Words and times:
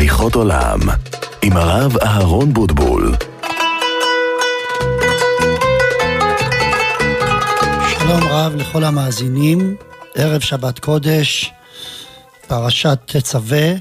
הליכות 0.00 0.34
עולם, 0.34 0.80
עם 1.42 1.56
הרב 1.56 1.96
אהרון 1.96 2.52
בוטבול. 2.54 3.14
שלום 7.90 8.22
רב 8.30 8.54
לכל 8.56 8.84
המאזינים, 8.84 9.76
ערב 10.14 10.40
שבת 10.40 10.78
קודש, 10.78 11.52
פרשת 12.48 12.98
תצווה. 13.04 13.72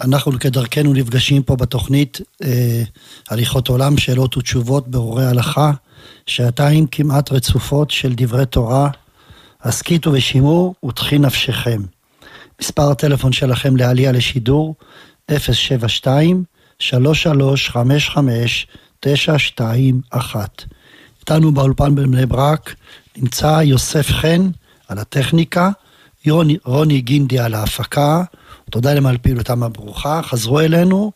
אנחנו 0.00 0.32
כדרכנו 0.40 0.92
נפגשים 0.92 1.42
פה 1.42 1.56
בתוכנית 1.56 2.20
אה, 2.44 2.82
הליכות 3.30 3.68
עולם, 3.68 3.98
שאלות 3.98 4.36
ותשובות 4.36 4.88
ברורי 4.88 5.24
הלכה, 5.24 5.72
שעתיים 6.26 6.86
כמעט 6.86 7.32
רצופות 7.32 7.90
של 7.90 8.12
דברי 8.16 8.46
תורה. 8.46 8.88
הסכיתו 9.62 10.12
ושימעו 10.12 10.74
ותחי 10.88 11.18
נפשכם. 11.18 11.82
מספר 12.60 12.90
הטלפון 12.90 13.32
שלכם 13.32 13.76
לעלייה 13.76 14.12
לשידור 14.12 14.74
072 15.38 16.44
3355 16.78 18.66
921. 19.00 20.64
איתנו 21.20 21.52
באולפן 21.52 21.94
בבני 21.94 22.26
ברק 22.26 22.74
נמצא 23.16 23.60
יוסף 23.64 24.08
חן 24.10 24.50
על 24.88 24.98
הטכניקה, 24.98 25.70
יוני, 26.24 26.56
רוני 26.64 27.00
גינדי 27.00 27.38
על 27.38 27.54
ההפקה, 27.54 28.22
תודה 28.70 28.94
להם 28.94 29.06
על 29.06 29.18
פעילותם 29.18 29.62
הברוכה, 29.62 30.20
חזרו 30.22 30.60
אלינו 30.60 31.12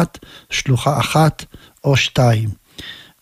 שלוחה 0.50 1.00
אחת 1.00 1.46
או 1.84 1.98
שתיים. 1.98 2.62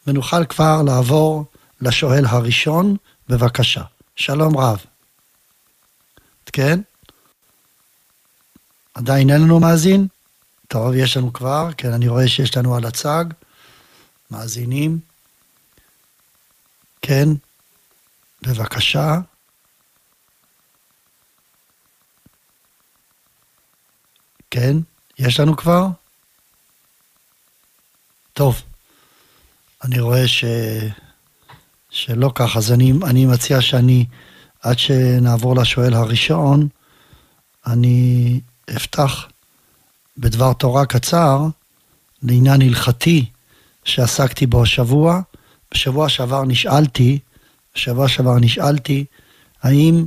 ונוכל 0.08 0.46
כבר 0.46 0.82
לעבור 0.86 1.46
לשואל 1.82 2.26
הראשון, 2.26 2.96
בבקשה. 3.30 3.84
שלום 4.16 4.58
רב. 4.58 4.86
כן? 6.54 6.80
עדיין 8.94 9.30
אין 9.30 9.42
לנו 9.42 9.60
מאזין? 9.60 10.08
טוב, 10.68 10.94
יש 10.94 11.18
לנו 11.18 11.34
כבר, 11.34 11.70
כן, 11.78 11.94
אני 11.94 12.08
רואה 12.08 12.28
שיש 12.28 12.58
לנו 12.58 12.76
על 12.76 12.86
הצג 12.86 13.26
מאזינים. 14.32 15.00
כן, 17.02 17.28
בבקשה. 18.42 19.20
כן, 24.52 24.78
יש 25.20 25.40
לנו 25.40 25.58
כבר? 25.58 25.88
טוב. 28.34 28.62
אני 29.84 30.00
רואה 30.00 30.28
ש... 30.28 30.46
שלא 31.90 32.31
כך, 32.36 32.58
אז 32.58 32.72
אני, 32.72 32.94
אני 33.03 33.25
מציע 33.25 33.62
שאני, 33.62 34.06
עד 34.62 34.80
שנעבור 34.80 35.56
לשואל 35.56 35.94
הראשון, 35.94 36.68
אני 37.68 38.40
אפתח 38.75 39.28
בדבר 40.18 40.53
תורה 40.53 40.86
קצר 40.86 41.47
לעניין 42.24 42.62
הלכתי 42.62 43.25
שעסקתי 43.84 44.46
בו 44.46 44.64
השבוע. 44.64 45.22
בשבוע 45.72 46.09
שעבר 46.09 46.44
נשאלתי, 46.44 47.19
בשבוע 47.75 48.08
שעבר 48.08 48.40
נשאלתי, 48.40 49.06
האם 49.63 50.06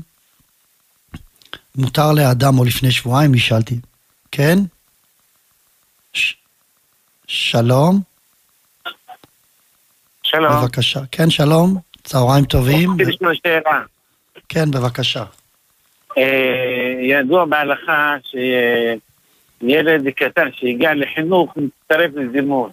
מותר 1.74 2.12
לאדם, 2.12 2.58
או 2.58 2.64
לפני 2.64 2.92
שבועיים 2.92 3.34
נשאלתי, 3.34 3.80
כן? 4.30 4.58
ש... 6.12 6.36
שלום? 7.26 8.02
שלום. 10.34 10.62
בבקשה. 10.62 11.00
כן, 11.12 11.30
שלום, 11.30 11.76
צהריים 12.04 12.44
טובים. 12.44 12.90
רציתי 12.90 13.10
לשאול 13.10 13.34
שאלה. 13.34 13.82
כן, 14.48 14.70
בבקשה. 14.70 15.24
אה, 16.18 16.94
ידוע 17.00 17.44
בהלכה 17.44 18.16
שילד 19.60 20.08
קטן 20.08 20.48
שהגיע 20.52 20.94
לחינוך 20.94 21.54
מצטרף 21.56 22.10
לזימון. 22.14 22.70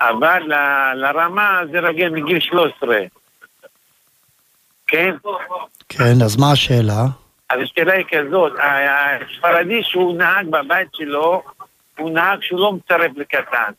אבל 0.00 0.42
לרמה 0.94 1.60
זה 1.72 1.80
רגיל 1.80 2.08
מגיל 2.08 2.40
13. 2.40 2.96
כן? 4.86 5.14
כן, 5.88 6.22
אז 6.24 6.36
מה 6.36 6.52
השאלה? 6.52 7.04
אז 7.50 7.60
השאלה 7.62 7.92
היא 7.92 8.04
כזאת, 8.10 8.52
הספרדי 8.58 9.82
שהוא 9.82 10.18
נהג 10.18 10.46
בבית 10.50 10.88
שלו, 10.92 11.42
הוא 11.98 12.10
נהג 12.10 12.38
שהוא 12.42 12.60
לא 12.60 12.72
מצטרף 12.72 13.10
לקטן. 13.16 13.72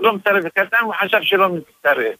לא 0.00 0.12
מצטרף 0.16 0.44
לקטן, 0.44 0.76
הוא 0.84 0.94
חשב 1.04 1.18
שלא 1.22 1.48
מצטרף. 1.48 2.14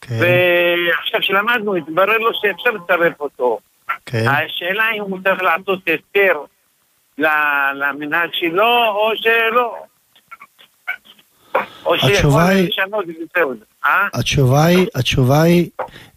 כן, 0.00 0.14
ועכשיו 0.20 1.20
כשלמדנו, 1.20 1.74
התברר 1.76 2.18
לו 2.18 2.30
שאפשר 2.34 2.70
לצרף 2.70 3.20
אותו. 3.20 3.58
כן. 4.06 4.24
השאלה 4.28 4.84
אם 4.96 5.02
הוא 5.02 5.18
צריך 5.24 5.42
לעשות 5.42 5.78
היתר 5.86 6.38
למנהג 7.74 8.28
שלו, 8.32 8.86
או 8.86 9.10
שלא. 9.16 9.76
או 11.86 11.94
התשובה 11.94 12.14
שיכול 12.16 12.40
היא- 12.40 12.68
לשנות 12.68 13.04
את 13.54 13.58
זה. 13.58 13.64
אה? 13.86 14.08
התשובה 14.14 14.64
היא, 14.64 14.86
התשובה 14.94 15.42
היא, 15.42 15.70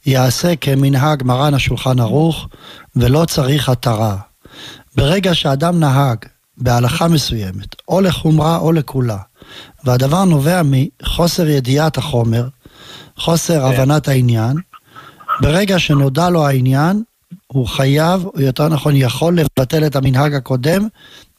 יעשה 0.06 0.48
כמנהג 0.62 1.24
מרן 1.24 1.54
השולחן 1.54 2.00
ערוך, 2.00 2.48
ולא 2.96 3.26
צריך 3.26 3.70
התרה. 3.70 4.16
ברגע 4.96 5.34
שאדם 5.34 5.80
נהג 5.80 6.18
בהלכה 6.58 7.08
מסוימת, 7.08 7.76
או 7.88 8.02
לחומרה 8.02 8.58
או 8.58 8.72
לקולה, 8.72 9.18
והדבר 9.84 10.24
נובע 10.24 10.62
מחוסר 10.66 11.48
ידיעת 11.48 11.98
החומר, 11.98 12.48
חוסר 13.18 13.66
הבנת 13.66 14.08
העניין, 14.08 14.58
ברגע 15.42 15.80
שנודע 15.80 16.30
לו 16.30 16.48
העניין, 16.48 17.04
הוא 17.48 17.68
חייב, 17.68 18.26
או 18.26 18.42
יותר 18.42 18.68
נכון 18.68 18.96
יכול 18.96 19.38
לבטל 19.38 19.86
את 19.86 19.96
המנהג 19.96 20.34
הקודם, 20.34 20.88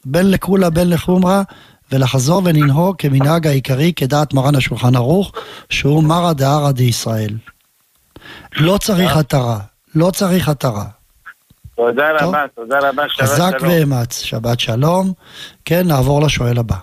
בין 0.05 0.31
לקולה 0.31 0.69
בין 0.69 0.89
לחומרה, 0.89 1.43
ולחזור 1.91 2.41
ולנהוג 2.45 2.95
כמנהג 2.97 3.47
העיקרי 3.47 3.93
כדעת 3.95 4.33
מרן 4.33 4.55
השולחן 4.55 4.95
ערוך, 4.95 5.31
שהוא 5.69 6.03
מרא 6.03 6.33
דהרא 6.33 6.71
דישראל. 6.71 7.37
לא 8.55 8.77
צריך 8.77 9.17
התרה, 9.17 9.59
לא 9.95 10.11
צריך 10.11 10.49
התרה. 10.49 10.85
תודה 11.79 12.09
טוב. 12.19 12.27
רבה, 12.29 12.45
תודה 12.55 12.79
רבה, 12.89 13.09
שבת 13.09 13.21
חזק 13.21 13.59
שלום. 13.59 13.71
ואמץ, 13.71 14.21
שבת 14.23 14.59
שלום. 14.59 15.13
כן, 15.65 15.81
נעבור 15.87 16.21
לשואל 16.25 16.57
הבא. 16.59 16.75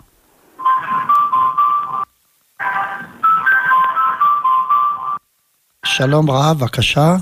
שלום 5.87 6.31
רב, 6.31 6.57
בבקשה. 6.61 7.13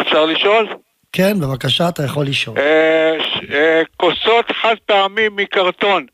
אפשר 0.00 0.24
לשאול? 0.26 0.68
כן, 1.12 1.40
בבקשה, 1.40 1.88
אתה 1.88 2.02
יכול 2.04 2.26
לשאול. 2.26 2.58
אה, 2.58 3.16
ש- 3.20 3.50
אה, 3.52 3.82
כוסות 3.96 4.46
חד 4.62 4.74
פעמי 4.86 5.28
מקרטון 5.28 6.06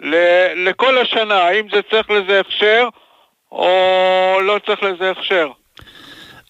ל- 0.00 0.68
לכל 0.68 0.98
השנה, 0.98 1.34
האם 1.34 1.66
זה 1.74 1.80
צריך 1.90 2.10
לזה 2.10 2.40
הכשר 2.40 2.88
או 3.52 3.68
לא 4.42 4.60
צריך 4.66 4.82
לזה 4.82 5.10
הכשר? 5.10 5.48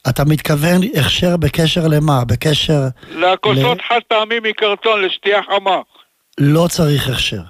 אתה 0.09 0.25
מתכוון 0.25 0.81
הכשר 0.95 1.37
בקשר 1.37 1.89
למה? 1.89 2.25
בקשר... 2.25 2.81
לכוסות 3.11 3.79
חד 3.89 4.01
פעמי 4.09 4.41
מקרטון 4.43 5.03
לשתייה 5.03 5.41
חמה. 5.43 5.81
לא 6.39 6.67
צריך 6.71 7.09
הכשר. 7.09 7.43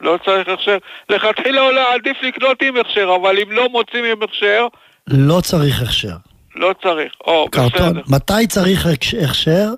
לא 0.00 0.18
צריך 0.24 0.48
הכשר. 0.48 0.76
לכתחילה 1.10 1.60
אולי 1.60 1.84
עדיף 1.94 2.16
לקנות 2.22 2.62
עם 2.62 2.76
הכשר, 2.76 3.16
אבל 3.20 3.36
אם 3.42 3.52
לא 3.52 3.68
מוצאים 3.68 4.04
עם 4.04 4.22
הכשר, 4.22 4.66
לא 5.08 5.40
צריך 5.40 5.82
הכשר. 5.82 6.16
לא 6.54 6.74
צריך. 6.82 7.12
או, 7.26 7.48
קרטון. 7.50 7.92
בסדר, 7.92 8.00
מתי 8.08 8.46
צריך 8.48 8.86
הכשר? 8.86 9.68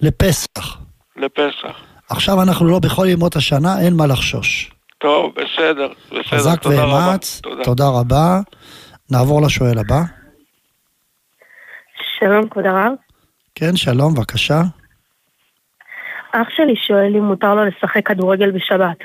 לפסח. 0.00 0.78
לפסח. 1.16 1.76
עכשיו 2.08 2.42
אנחנו 2.42 2.66
לא 2.66 2.78
בכל 2.78 3.06
ימות 3.08 3.36
השנה, 3.36 3.80
אין 3.80 3.94
מה 3.94 4.06
לחשוש. 4.06 4.70
טוב, 4.98 5.32
בסדר, 5.34 5.88
בסדר, 6.06 6.22
חזק 6.22 6.62
תודה 6.62 6.84
רבה. 6.84 7.08
ואמץ, 7.10 7.40
תודה 7.64 7.88
רבה. 7.88 8.40
נעבור 9.10 9.42
לשואל 9.42 9.78
הבא. 9.78 10.00
שלום, 12.18 12.48
כבוד 12.48 12.66
הרב. 12.66 12.92
כן, 13.54 13.76
שלום, 13.76 14.14
בבקשה. 14.14 14.62
אח 16.32 16.48
שלי 16.56 16.76
שואל 16.76 17.16
אם 17.16 17.24
מותר 17.24 17.54
לו 17.54 17.64
לשחק 17.64 18.06
כדורגל 18.06 18.50
בשבת. 18.50 18.96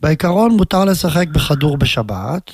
בעיקרון 0.00 0.50
מותר 0.50 0.84
לשחק 0.84 1.28
בכדור 1.28 1.76
בשבת. 1.76 2.50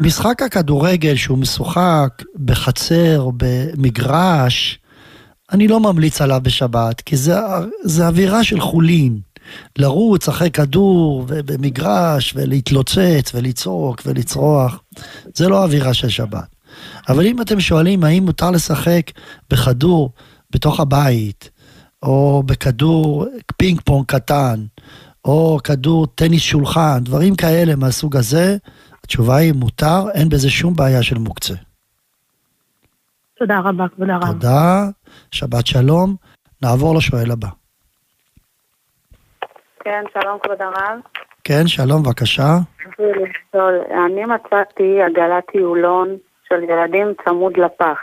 משחק 0.00 0.42
הכדורגל 0.42 1.14
שהוא 1.14 1.38
משוחק 1.38 2.08
בחצר, 2.44 3.28
במגרש, 3.36 4.78
אני 5.52 5.68
לא 5.68 5.80
ממליץ 5.80 6.20
עליו 6.20 6.40
בשבת, 6.42 7.00
כי 7.00 7.16
זה, 7.16 7.34
זה 7.82 8.06
אווירה 8.06 8.44
של 8.44 8.60
חולין. 8.60 9.20
לרוץ 9.78 10.28
אחרי 10.28 10.50
כדור 10.50 11.24
במגרש 11.28 12.34
ולהתלוצץ 12.36 13.34
ולצעוק 13.34 14.02
ולצרוח, 14.06 14.82
זה 15.34 15.48
לא 15.48 15.64
אווירה 15.64 15.94
של 15.94 16.08
שבת. 16.08 16.55
אבל 17.08 17.26
אם 17.26 17.42
אתם 17.42 17.60
שואלים 17.60 18.04
האם 18.04 18.22
מותר 18.22 18.50
לשחק 18.50 19.02
בכדור 19.50 20.10
בתוך 20.50 20.80
הבית, 20.80 21.50
או 22.02 22.42
בכדור 22.46 23.26
פינג 23.56 23.80
פונג 23.80 24.04
קטן, 24.06 24.56
או 25.24 25.58
כדור 25.64 26.06
טניס 26.06 26.42
שולחן, 26.42 26.98
דברים 27.02 27.34
כאלה 27.36 27.76
מהסוג 27.76 28.16
הזה, 28.16 28.56
התשובה 29.04 29.36
היא 29.36 29.52
מותר, 29.52 30.10
אין 30.14 30.28
בזה 30.28 30.50
שום 30.50 30.74
בעיה 30.74 31.02
של 31.02 31.18
מוקצה. 31.18 31.54
תודה 33.38 33.58
רבה, 33.58 33.88
כבוד 33.88 34.10
הרב. 34.10 34.26
תודה, 34.26 34.84
שבת 35.30 35.66
שלום. 35.66 36.16
נעבור 36.62 36.96
לשואל 36.96 37.30
הבא. 37.30 37.48
כן, 39.84 40.04
שלום 40.14 40.38
כבוד 40.42 40.62
הרב. 40.62 40.98
כן, 41.44 41.66
שלום, 41.66 42.02
בבקשה. 42.02 42.58
אני 44.06 44.24
מצאתי 44.24 45.02
עגלת 45.02 45.44
טיולון 45.52 46.08
של 46.48 46.62
ילדים 46.62 47.14
צמוד 47.24 47.52
לפח. 47.56 47.98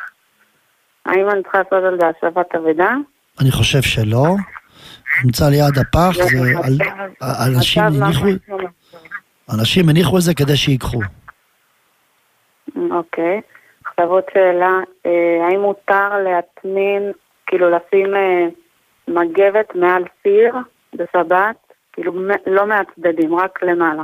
האם 1.05 1.29
אני 1.29 1.43
צריכה 1.43 1.57
לעשות 1.57 1.83
על 1.83 1.97
זה 1.99 2.07
השבת 2.07 2.55
אבדה? 2.55 2.91
אני 3.41 3.51
חושב 3.51 3.81
שלא. 3.81 4.25
נמצא 5.25 5.49
ליד 5.49 5.77
הפח, 5.77 6.15
אנשים 7.47 7.83
הניחו... 7.83 8.25
אנשים 9.59 9.89
הניחו 9.89 10.17
את 10.17 10.21
זה 10.21 10.33
כדי 10.33 10.57
שיקחו. 10.57 10.99
אוקיי. 12.91 13.41
עכשיו 13.85 14.07
עוד 14.07 14.23
שאלה, 14.33 14.79
אה, 15.05 15.47
האם 15.47 15.59
מותר 15.59 16.09
להטמין, 16.23 17.11
כאילו 17.47 17.69
לשים 17.69 18.15
אה, 18.15 18.47
מגבת 19.07 19.75
מעל 19.75 20.03
סיר 20.23 20.55
בשבת? 20.93 21.55
כאילו 21.93 22.13
לא 22.45 22.67
מהצדדים, 22.67 23.35
רק 23.35 23.63
למעלה. 23.63 24.03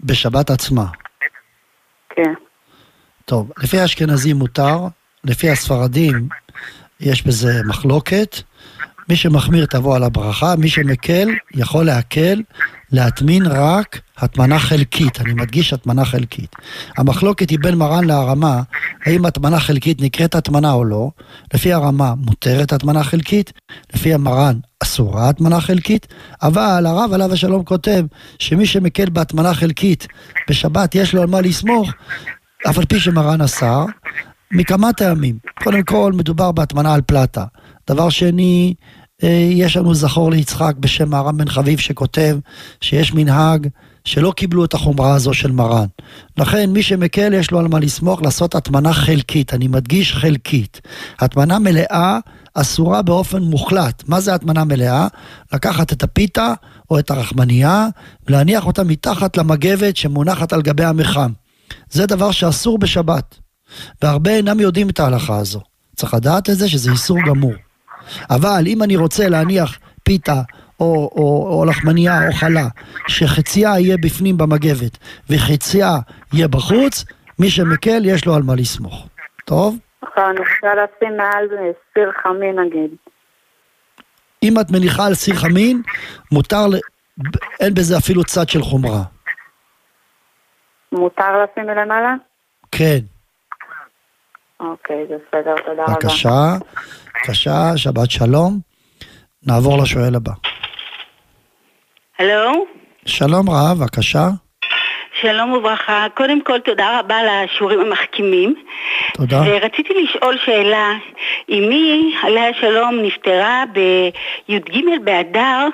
בשבת 0.00 0.50
עצמה. 0.50 0.84
כן. 2.08 2.34
טוב, 3.30 3.50
לפי 3.58 3.80
האשכנזים 3.80 4.36
מותר, 4.36 4.86
לפי 5.24 5.50
הספרדים 5.50 6.28
יש 7.00 7.26
בזה 7.26 7.60
מחלוקת. 7.66 8.36
מי 9.08 9.16
שמחמיר 9.16 9.66
תבוא 9.66 9.96
על 9.96 10.02
הברכה, 10.02 10.56
מי 10.56 10.68
שמקל 10.68 11.28
יכול 11.54 11.86
להקל, 11.86 12.42
להטמין 12.92 13.46
רק 13.46 14.00
הטמנה 14.18 14.58
חלקית, 14.58 15.20
אני 15.20 15.32
מדגיש 15.32 15.72
הטמנה 15.72 16.04
חלקית. 16.04 16.56
המחלוקת 16.96 17.50
היא 17.50 17.58
בין 17.62 17.74
מרן 17.74 18.04
להרמה, 18.04 18.62
האם 19.04 19.26
הטמנה 19.26 19.60
חלקית 19.60 20.02
נקראת 20.02 20.34
הטמנה 20.34 20.72
או 20.72 20.84
לא. 20.84 21.10
לפי 21.54 21.72
הרמה 21.72 22.14
מותרת 22.16 22.72
הטמנה 22.72 23.04
חלקית, 23.04 23.52
לפי 23.94 24.14
המרן 24.14 24.58
אסורה 24.82 25.28
הטמנה 25.28 25.60
חלקית, 25.60 26.06
אבל 26.42 26.86
הרב 26.86 27.12
עליו 27.12 27.32
השלום 27.32 27.64
כותב 27.64 28.04
שמי 28.38 28.66
שמקל 28.66 29.10
בהטמנה 29.10 29.54
חלקית 29.54 30.06
בשבת 30.48 30.94
יש 30.94 31.14
לו 31.14 31.22
על 31.22 31.26
מה 31.26 31.40
לסמוך, 31.40 31.90
אף 32.68 32.78
על 32.78 32.84
פי 32.84 33.00
שמרן 33.00 33.40
אסר, 33.40 33.84
מכמה 34.52 34.92
טעמים. 34.92 35.38
קודם 35.62 35.82
כל, 35.82 36.12
מדובר 36.12 36.52
בהטמנה 36.52 36.94
על 36.94 37.00
פלטה. 37.00 37.44
דבר 37.90 38.08
שני, 38.08 38.74
אה, 39.22 39.48
יש 39.50 39.76
לנו 39.76 39.94
זכור 39.94 40.30
ליצחק 40.30 40.74
בשם 40.80 41.10
מהר"ם 41.10 41.36
בן 41.36 41.48
חביב 41.48 41.78
שכותב 41.78 42.38
שיש 42.80 43.14
מנהג 43.14 43.68
שלא 44.04 44.32
קיבלו 44.36 44.64
את 44.64 44.74
החומרה 44.74 45.14
הזו 45.14 45.34
של 45.34 45.52
מרן. 45.52 45.86
לכן 46.36 46.70
מי 46.70 46.82
שמקל 46.82 47.32
יש 47.32 47.50
לו 47.50 47.58
על 47.58 47.68
מה 47.68 47.80
לסמוך 47.80 48.22
לעשות 48.22 48.54
הטמנה 48.54 48.92
חלקית, 48.92 49.54
אני 49.54 49.68
מדגיש 49.68 50.12
חלקית. 50.12 50.80
הטמנה 51.18 51.58
מלאה 51.58 52.18
אסורה 52.54 53.02
באופן 53.02 53.42
מוחלט. 53.42 54.02
מה 54.08 54.20
זה 54.20 54.34
הטמנה 54.34 54.64
מלאה? 54.64 55.06
לקחת 55.52 55.92
את 55.92 56.02
הפיתה 56.02 56.52
או 56.90 56.98
את 56.98 57.10
הרחמנייה 57.10 57.86
ולהניח 58.28 58.66
אותה 58.66 58.84
מתחת 58.84 59.36
למגבת 59.36 59.96
שמונחת 59.96 60.52
על 60.52 60.62
גבי 60.62 60.84
המחם. 60.84 61.32
זה 61.90 62.06
דבר 62.06 62.30
שאסור 62.30 62.78
בשבת. 62.78 63.38
והרבה 64.02 64.30
אינם 64.30 64.60
יודעים 64.60 64.88
את 64.88 65.00
ההלכה 65.00 65.38
הזו. 65.38 65.60
צריך 65.96 66.14
לדעת 66.14 66.50
את 66.50 66.54
זה 66.54 66.68
שזה 66.68 66.90
איסור 66.90 67.18
גמור. 67.26 67.52
אבל 68.30 68.62
אם 68.66 68.82
אני 68.82 68.96
רוצה 68.96 69.28
להניח 69.28 69.78
פיתה 70.02 70.42
או, 70.80 71.10
או, 71.16 71.58
או 71.58 71.64
לחמניה 71.64 72.28
או 72.28 72.32
חלה, 72.32 72.68
שחציה 73.08 73.68
יהיה 73.78 73.96
בפנים 73.96 74.36
במגבת 74.36 74.98
וחציה 75.30 75.98
יהיה 76.32 76.48
בחוץ, 76.48 77.04
מי 77.38 77.50
שמקל 77.50 78.02
יש 78.04 78.26
לו 78.26 78.34
על 78.34 78.42
מה 78.42 78.54
לסמוך. 78.54 79.08
טוב? 79.44 79.78
אני 80.02 80.38
רוצה 80.38 80.74
לשים 80.74 81.16
מעל 81.16 81.46
סיר 81.94 82.10
חמין 82.22 82.58
נגיד. 82.58 82.90
אם 84.42 84.60
את 84.60 84.70
מניחה 84.70 85.06
על 85.06 85.14
סיר 85.14 85.34
חמין, 85.34 85.82
מותר. 86.32 86.66
אין 87.60 87.74
בזה 87.74 87.98
אפילו 87.98 88.24
צד 88.24 88.48
של 88.48 88.62
חומרה. 88.62 89.02
מותר 90.92 91.44
לשים 91.44 91.66
מלמעלה? 91.66 92.14
כן, 92.72 92.98
אוקיי, 94.60 95.06
זה 95.08 95.14
בסדר, 95.14 95.54
תודה 95.56 95.82
רבה. 95.82 95.92
בבקשה, 95.92 96.54
בבקשה, 97.14 97.72
שבת 97.76 98.10
שלום. 98.10 98.58
נעבור 99.46 99.82
לשואל 99.82 100.14
הבא. 100.14 100.32
הלו, 102.18 102.66
שלום 103.06 103.50
רב, 103.50 103.78
בבקשה. 103.80 104.28
שלום 105.20 105.52
וברכה. 105.52 106.06
קודם 106.14 106.44
כל 106.44 106.60
תודה 106.60 107.00
רבה 107.00 107.16
על 107.16 107.28
השיעורים 107.28 107.80
המחכימים. 107.80 108.54
תודה. 109.14 109.40
ורציתי 109.46 109.94
לשאול 109.94 110.38
שאלה, 110.44 110.92
אמי, 111.50 112.14
עליה 112.22 112.48
השלום, 112.48 112.98
נפטרה 113.02 113.64
בי"ג 113.72 114.82
באדר 115.04 115.68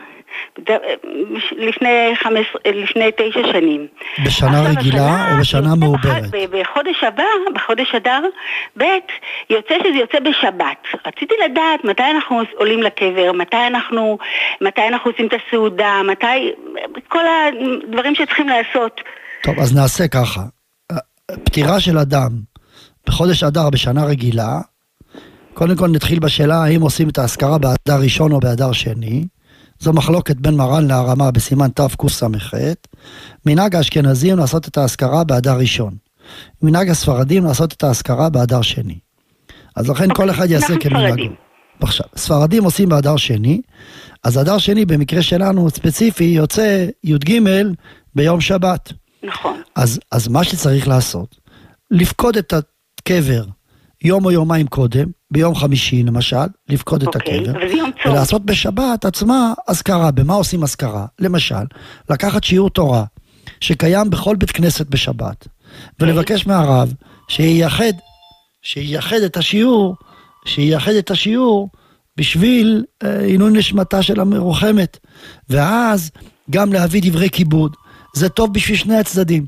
לפני, 1.57 2.13
חמש, 2.23 2.47
לפני 2.67 3.11
תשע 3.17 3.41
שנים. 3.53 3.87
בשנה 4.25 4.63
רגילה 4.63 5.05
השנה 5.05 5.35
או 5.35 5.41
בשנה 5.41 5.75
מעוברת? 5.75 6.25
בחודש 6.51 7.05
הבא, 7.05 7.25
בחודש 7.55 7.95
אדר 7.95 8.21
ב', 8.79 8.85
יוצא 9.51 9.75
שזה 9.79 9.99
יוצא 9.99 10.19
בשבת. 10.21 10.77
רציתי 11.07 11.35
לדעת 11.45 11.85
מתי 11.85 12.03
אנחנו 12.03 12.41
עולים 12.57 12.83
לקבר, 12.83 13.33
מתי 13.33 13.67
אנחנו, 13.67 14.19
מתי 14.61 14.89
אנחנו 14.89 15.11
עושים 15.11 15.27
את 15.27 15.33
הסעודה, 15.33 16.01
מתי, 16.11 16.53
כל 17.09 17.25
הדברים 17.27 18.15
שצריכים 18.15 18.49
לעשות. 18.49 19.01
טוב, 19.43 19.59
אז 19.59 19.77
נעשה 19.77 20.09
ככה. 20.09 20.41
פטירה 21.45 21.81
של 21.81 21.99
אדם 21.99 22.31
בחודש 23.07 23.43
אדר 23.43 23.71
בשנה 23.71 24.05
רגילה, 24.05 24.61
קודם 25.55 25.77
כל 25.77 25.89
נתחיל 25.89 26.19
בשאלה 26.19 26.57
האם 26.65 26.81
עושים 26.81 27.09
את 27.09 27.19
האזכרה 27.19 27.59
באדר 27.59 28.03
ראשון 28.03 28.33
או 28.33 28.41
באדר 28.41 28.73
שני. 28.73 29.25
זו 29.81 29.93
מחלוקת 29.93 30.37
בין 30.37 30.55
מרן 30.55 30.87
להרמה 30.87 31.31
בסימן 31.31 31.69
תקס"ח. 31.69 32.55
מנהג 33.47 33.77
האשכנזים 33.77 34.39
לעשות 34.39 34.69
את 34.69 34.79
האזכרה 34.79 35.25
באדר 35.25 35.59
ראשון. 35.59 35.97
מנהג 36.63 36.91
הספרדים 36.91 37.45
לעשות 37.45 37.73
את 37.73 37.85
האזכרה 37.85 38.29
באדר 38.31 38.63
שני. 38.63 38.99
אז 39.77 39.89
לכן 39.89 40.15
כל 40.15 40.31
אחד 40.31 40.51
יעשה 40.51 40.75
כמנהגו. 40.81 41.23
עכשיו, 41.81 42.07
ספרדים 42.17 42.65
עושים 42.65 42.89
באדר 42.89 43.17
שני, 43.17 43.61
אז 44.25 44.39
אדר 44.39 44.59
שני 44.59 44.85
במקרה 44.85 45.23
שלנו 45.23 45.71
ספציפי 45.71 46.25
יוצא 46.25 46.87
י"ג 47.05 47.41
ביום 48.15 48.41
שבת. 48.41 48.93
נכון. 49.23 49.61
אז, 49.77 50.01
אז 50.13 50.29
מה 50.29 50.45
שצריך 50.45 50.89
לעשות, 50.89 51.37
לפקוד 51.91 52.37
את 52.37 52.55
הקבר 53.03 53.45
יום 54.05 54.25
או 54.25 54.31
יומיים 54.31 54.67
קודם, 54.67 55.07
ביום 55.31 55.55
חמישי 55.55 56.03
למשל, 56.03 56.47
לפקוד 56.69 57.03
את 57.03 57.09
אוקיי, 57.09 57.39
הקבר. 57.39 57.59
ולעשות 58.05 58.45
בשבת 58.45 59.05
עצמה 59.05 59.53
אזכרה. 59.69 60.11
במה 60.11 60.35
עושים 60.35 60.63
אזכרה? 60.63 61.07
למשל, 61.19 61.65
לקחת 62.11 62.45
שיעור 62.45 62.71
תורה 62.71 63.05
שקיים 63.61 64.11
בכל 64.11 64.37
בית 64.37 64.51
כנסת 64.51 64.87
בשבת, 64.87 65.49
ולבקש 66.01 66.47
מהרב 66.47 66.95
שייחד, 67.29 67.93
שייחד 68.63 69.17
את 69.17 69.37
השיעור, 69.37 69.97
שייחד 70.45 70.93
את 70.93 71.11
השיעור 71.11 71.69
בשביל 72.17 72.85
אה, 73.05 73.21
עינוי 73.21 73.51
נשמתה 73.53 74.03
של 74.03 74.21
המרוחמת, 74.21 74.99
ואז 75.51 76.11
גם 76.51 76.73
להביא 76.73 77.03
דברי 77.05 77.31
כיבוד. 77.31 77.77
זה 78.15 78.29
טוב 78.29 78.55
בשביל 78.55 78.77
שני 78.77 78.97
הצדדים. 78.97 79.47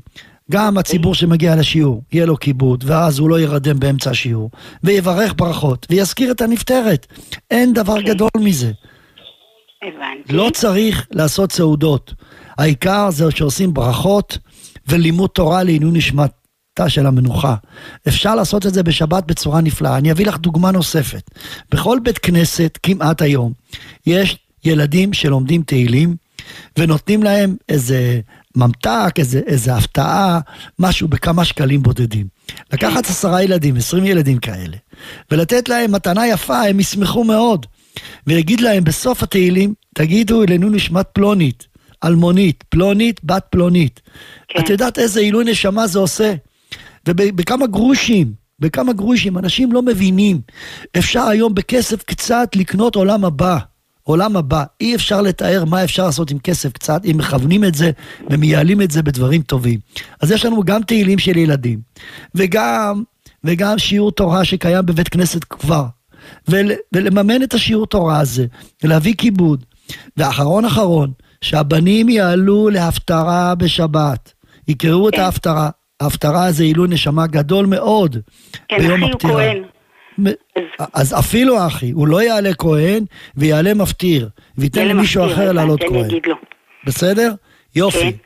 גם 0.51 0.77
הציבור 0.77 1.15
שמגיע 1.15 1.55
לשיעור, 1.55 2.03
יהיה 2.11 2.25
לו 2.25 2.39
כיבוד, 2.39 2.83
ואז 2.87 3.19
הוא 3.19 3.29
לא 3.29 3.39
ירדם 3.39 3.79
באמצע 3.79 4.09
השיעור, 4.09 4.51
ויברך 4.83 5.33
ברכות, 5.37 5.87
ויזכיר 5.89 6.31
את 6.31 6.41
הנפטרת. 6.41 7.07
אין 7.51 7.73
דבר 7.73 8.01
גדול 8.01 8.29
מזה. 8.37 8.71
הבנתי. 9.83 10.33
לא 10.33 10.49
צריך 10.53 11.07
לעשות 11.11 11.51
סעודות. 11.51 12.13
העיקר 12.57 13.09
זה 13.11 13.31
שעושים 13.31 13.73
ברכות 13.73 14.37
ולימוד 14.87 15.29
תורה 15.29 15.63
לעילוי 15.63 15.91
נשמתה 15.93 16.89
של 16.89 17.05
המנוחה. 17.05 17.55
אפשר 18.07 18.35
לעשות 18.35 18.65
את 18.65 18.73
זה 18.73 18.83
בשבת 18.83 19.23
בצורה 19.23 19.61
נפלאה. 19.61 19.97
אני 19.97 20.11
אביא 20.11 20.25
לך 20.25 20.37
דוגמה 20.37 20.71
נוספת. 20.71 21.31
בכל 21.71 21.99
בית 22.03 22.17
כנסת, 22.17 22.77
כמעט 22.83 23.21
היום, 23.21 23.53
יש 24.07 24.37
ילדים 24.65 25.13
שלומדים 25.13 25.63
תהילים, 25.63 26.15
ונותנים 26.77 27.23
להם 27.23 27.55
איזה 27.69 28.19
ממתק, 28.57 29.13
איזה, 29.17 29.41
איזה 29.45 29.75
הפתעה, 29.75 30.39
משהו 30.79 31.07
בכמה 31.07 31.45
שקלים 31.45 31.83
בודדים. 31.83 32.27
לקחת 32.73 33.05
עשרה 33.05 33.43
ילדים, 33.43 33.75
עשרים 33.75 34.05
ילדים 34.05 34.37
כאלה, 34.37 34.77
ולתת 35.31 35.69
להם 35.69 35.91
מתנה 35.91 36.27
יפה, 36.27 36.61
הם 36.61 36.79
ישמחו 36.79 37.23
מאוד. 37.23 37.65
ויגיד 38.27 38.61
להם 38.61 38.83
בסוף 38.83 39.23
התהילים, 39.23 39.73
תגידו 39.95 40.43
אלינו 40.43 40.69
נשמת 40.69 41.05
פלונית, 41.13 41.67
אלמונית, 42.03 42.63
פלונית, 42.69 43.19
בת 43.23 43.45
פלונית. 43.49 44.01
כן. 44.47 44.59
את 44.59 44.69
יודעת 44.69 44.99
איזה 44.99 45.19
עילוי 45.19 45.45
נשמה 45.45 45.87
זה 45.87 45.99
עושה? 45.99 46.33
ובכמה 47.07 47.67
גרושים, 47.67 48.33
בכמה 48.59 48.93
גרושים, 48.93 49.37
אנשים 49.37 49.71
לא 49.71 49.81
מבינים. 49.81 50.41
אפשר 50.97 51.23
היום 51.23 51.53
בכסף 51.53 52.03
קצת 52.03 52.55
לקנות 52.55 52.95
עולם 52.95 53.25
הבא. 53.25 53.57
עולם 54.09 54.37
הבא. 54.37 54.63
אי 54.81 54.95
אפשר 54.95 55.21
לתאר 55.21 55.65
מה 55.65 55.83
אפשר 55.83 56.05
לעשות 56.05 56.31
עם 56.31 56.39
כסף 56.39 56.71
קצת, 56.71 57.01
אם 57.05 57.15
מכוונים 57.17 57.63
את 57.63 57.75
זה 57.75 57.91
ומייעלים 58.29 58.81
את 58.81 58.91
זה 58.91 59.03
בדברים 59.03 59.41
טובים. 59.41 59.79
אז 60.21 60.31
יש 60.31 60.45
לנו 60.45 60.63
גם 60.63 60.83
תהילים 60.83 61.19
של 61.19 61.37
ילדים, 61.37 61.79
וגם, 62.35 63.03
וגם 63.43 63.77
שיעור 63.77 64.11
תורה 64.11 64.45
שקיים 64.45 64.85
בבית 64.85 65.09
כנסת 65.09 65.43
כבר. 65.43 65.85
ול, 66.47 66.71
ולממן 66.93 67.43
את 67.43 67.53
השיעור 67.53 67.87
תורה 67.87 68.19
הזה, 68.19 68.45
ולהביא 68.83 69.13
כיבוד. 69.17 69.65
ואחרון 70.17 70.65
אחרון, 70.65 71.11
שהבנים 71.41 72.09
יעלו 72.09 72.69
להפטרה 72.69 73.55
בשבת. 73.55 74.33
יקראו 74.67 75.09
את 75.09 75.15
כן. 75.15 75.21
ההפטרה. 75.21 75.69
ההפטרה 75.99 76.51
זה 76.51 76.63
עילוי 76.63 76.87
נשמה 76.87 77.27
גדול 77.27 77.65
מאוד 77.65 78.17
כן, 78.67 78.77
ביום 78.77 79.03
אחי 79.03 79.03
הוא 79.03 79.11
הפטירה. 79.11 79.33
כהן. 79.33 79.63
אז 80.93 81.19
אפילו 81.19 81.67
אחי, 81.67 81.91
הוא 81.91 82.07
לא 82.07 82.21
יעלה 82.21 82.53
כהן 82.53 83.03
ויעלה 83.37 83.73
מפטיר, 83.73 84.29
וייתן 84.57 84.87
למישהו 84.87 85.25
אחר 85.25 85.51
לעלות 85.51 85.81
אני 85.81 85.89
כהן. 85.89 86.35
בסדר? 86.83 87.31
יופי. 87.75 87.99
כן. 87.99 88.17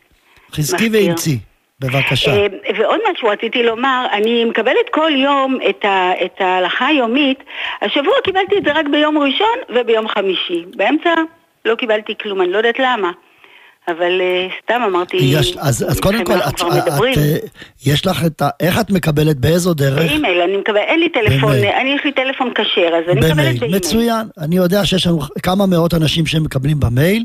חזקי. 0.55 0.89
ואמצי. 0.91 1.37
בבקשה. 1.79 2.31
אה, 2.31 2.47
ועוד 2.79 2.99
משהו 3.11 3.27
רציתי 3.27 3.63
לומר, 3.63 4.05
אני 4.11 4.45
מקבלת 4.45 4.89
כל 4.91 5.11
יום 5.15 5.57
את, 5.69 5.85
ה, 5.85 6.11
את 6.25 6.41
ההלכה 6.41 6.87
היומית, 6.87 7.43
השבוע 7.81 8.13
קיבלתי 8.23 8.57
את 8.57 8.63
זה 8.63 8.71
רק 8.71 8.85
ביום 8.91 9.17
ראשון 9.17 9.57
וביום 9.75 10.07
חמישי. 10.07 10.65
באמצע 10.75 11.13
לא 11.65 11.75
קיבלתי 11.75 12.13
כלום, 12.21 12.41
אני 12.41 12.51
לא 12.51 12.57
יודעת 12.57 12.79
למה. 12.79 13.11
אבל 13.87 14.21
אה, 14.21 14.47
סתם 14.63 14.81
אמרתי, 14.87 15.17
יש, 15.17 15.57
אז, 15.59 15.85
אז 15.89 15.99
קודם 15.99 16.25
כל, 16.25 16.37
את, 16.37 16.61
את. 16.87 17.17
אה, 17.17 17.35
יש 17.85 18.05
לך 18.05 18.25
את 18.25 18.41
ה... 18.41 18.49
איך 18.59 18.79
את 18.79 18.91
מקבלת? 18.91 19.37
באיזו 19.37 19.73
דרך? 19.73 19.99
באימייל, 19.99 20.41
אני 20.41 20.57
מקבלת, 20.57 20.81
אין 20.87 20.99
לי 20.99 21.09
טלפון, 21.09 21.49
במייל. 21.51 21.65
אני 21.81 21.89
יש 21.89 22.01
לי 22.05 22.11
טלפון 22.11 22.51
כשר, 22.55 22.87
אז 22.87 23.09
אני 23.11 23.19
מקבלת. 23.19 23.35
באימייל. 23.35 23.75
מצוין. 23.75 24.27
אני 24.37 24.55
יודע 24.55 24.85
שיש 24.85 25.07
לנו 25.07 25.19
כמה 25.43 25.65
מאות 25.65 25.93
אנשים 25.93 26.25
שמקבלים 26.25 26.79
במייל, 26.79 27.23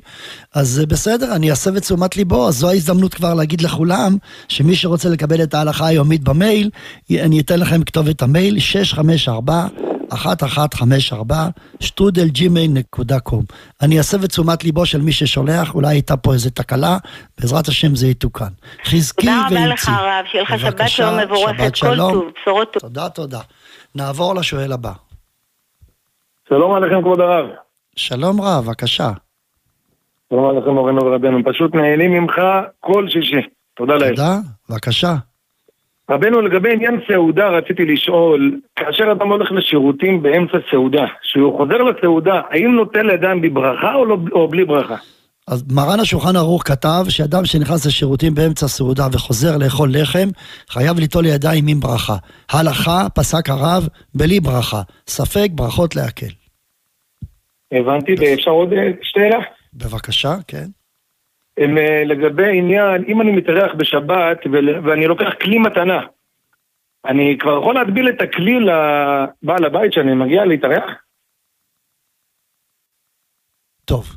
אז 0.54 0.80
אה, 0.80 0.86
בסדר, 0.86 1.36
אני 1.36 1.52
אסב 1.52 1.76
את 1.76 1.82
תשומת 1.82 2.16
ליבו, 2.16 2.48
אז 2.48 2.54
זו 2.54 2.70
ההזדמנות 2.70 3.14
כבר 3.14 3.34
להגיד 3.34 3.60
לכולם, 3.60 4.16
שמי 4.48 4.76
שרוצה 4.76 5.08
לקבל 5.08 5.42
את 5.42 5.54
ההלכה 5.54 5.86
היומית 5.86 6.24
במייל, 6.24 6.70
אני 7.12 7.40
אתן 7.40 7.60
לכם 7.60 7.82
כתובת 7.82 8.22
המייל, 8.22 8.58
654 8.58 9.66
1154 10.12 11.48
שטודל 11.80 12.28
ג'ימייל 12.28 12.70
נקודה 12.72 13.20
קום. 13.20 13.44
אני 13.82 14.00
אסב 14.00 14.24
את 14.24 14.28
תשומת 14.28 14.64
ליבו 14.64 14.86
של 14.86 15.00
מי 15.00 15.12
ששולח, 15.12 15.74
אולי 15.74 15.88
הייתה 15.88 16.16
פה 16.16 16.32
איזה 16.32 16.50
תקלה, 16.50 16.96
בעזרת 17.40 17.68
השם 17.68 17.94
זה 17.94 18.06
יתוקן. 18.06 18.52
חזקי 18.84 19.26
תודה 19.26 19.38
ואמצי. 19.42 19.56
רבה 19.56 19.72
לך 19.72 19.88
הרב, 19.88 20.24
שיהיה 20.30 20.44
לך 20.44 20.58
שבת 20.58 20.88
שלום 20.88 21.18
מבורכת, 21.18 21.70
כל 21.70 21.74
שלום. 21.74 22.12
טוב, 22.12 22.24
בשורות 22.40 22.72
טובות. 22.72 22.94
תודה, 22.94 23.08
תודה. 23.08 23.40
נעבור 23.94 24.34
לשואל 24.34 24.72
הבא. 24.72 24.92
שלום 26.48 26.74
עליכם 26.74 27.02
כבוד 27.02 27.20
הרב. 27.20 27.46
שלום 27.96 28.40
רב, 28.40 28.64
בבקשה. 28.64 29.10
שלום 30.30 30.50
עליכם 30.50 30.70
מורנו 30.70 31.04
ורבנו. 31.04 31.38
פשוט 31.44 31.74
נהנים 31.74 32.12
ממך 32.12 32.34
כל 32.80 33.08
שישי. 33.08 33.48
תודה 33.76 33.94
לאל. 33.94 34.16
תודה, 34.16 34.36
בבקשה. 34.70 35.14
רבנו, 36.10 36.40
לגבי 36.40 36.72
עניין 36.72 37.00
סעודה 37.08 37.48
רציתי 37.48 37.84
לשאול, 37.84 38.60
כאשר 38.76 39.12
אדם 39.12 39.28
הולך 39.28 39.52
לשירותים 39.52 40.22
באמצע 40.22 40.58
סעודה, 40.70 41.06
כשהוא 41.22 41.56
חוזר 41.56 41.82
לסעודה, 41.82 42.40
האם 42.50 42.74
נוטל 42.74 43.02
לידיים 43.02 43.40
בברכה 43.40 43.94
או, 43.94 44.04
לא, 44.04 44.16
או 44.32 44.48
בלי 44.48 44.64
ברכה? 44.64 44.96
אז 45.48 45.64
מרן 45.72 46.00
השולחן 46.00 46.36
ערוך 46.36 46.62
כתב 46.66 47.04
שאדם 47.08 47.44
שנכנס 47.44 47.86
לשירותים 47.86 48.34
באמצע 48.34 48.68
סעודה 48.68 49.06
וחוזר 49.12 49.56
לאכול 49.58 49.88
לחם, 49.92 50.28
חייב 50.68 50.98
ליטול 50.98 51.26
ידיים 51.26 51.64
עם 51.68 51.80
ברכה. 51.80 52.16
הלכה, 52.52 53.06
פסק 53.14 53.50
הרב, 53.50 53.88
בלי 54.14 54.40
ברכה. 54.40 54.82
ספק, 55.08 55.48
ברכות 55.52 55.96
להקל. 55.96 56.32
הבנתי, 57.72 58.14
ואפשר 58.18 58.50
עוד 58.50 58.72
אה, 58.72 58.90
שאלה? 59.02 59.38
בבקשה, 59.74 60.34
כן. 60.48 60.66
הם, 61.60 61.78
אה, 61.78 62.02
לגבי 62.04 62.58
עניין, 62.58 63.04
אם 63.08 63.20
אני 63.20 63.32
מתארח 63.32 63.72
בשבת 63.78 64.38
ואני 64.84 65.06
לוקח 65.06 65.30
כלי 65.40 65.58
מתנה, 65.58 66.00
אני 67.04 67.36
כבר 67.40 67.58
יכול 67.58 67.74
להטביל 67.74 68.08
את 68.08 68.22
הכלי 68.22 68.58
לבעל 68.60 69.64
הבית 69.64 69.92
שאני 69.92 70.14
מגיע 70.14 70.44
להתארח? 70.44 70.84
טוב. 73.84 74.16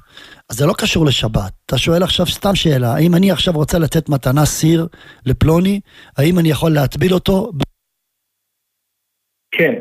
אז 0.49 0.57
זה 0.57 0.65
לא 0.65 0.73
קשור 0.77 1.05
לשבת. 1.05 1.53
אתה 1.65 1.77
שואל 1.77 2.03
עכשיו 2.03 2.25
סתם 2.25 2.55
שאלה, 2.55 2.93
האם 2.93 3.15
אני 3.15 3.31
עכשיו 3.31 3.53
רוצה 3.53 3.79
לתת 3.79 4.09
מתנה 4.09 4.45
סיר 4.45 4.87
לפלוני, 5.25 5.79
האם 6.17 6.39
אני 6.39 6.49
יכול 6.49 6.71
להטביל 6.71 7.13
אותו? 7.13 7.51
כן. 9.51 9.73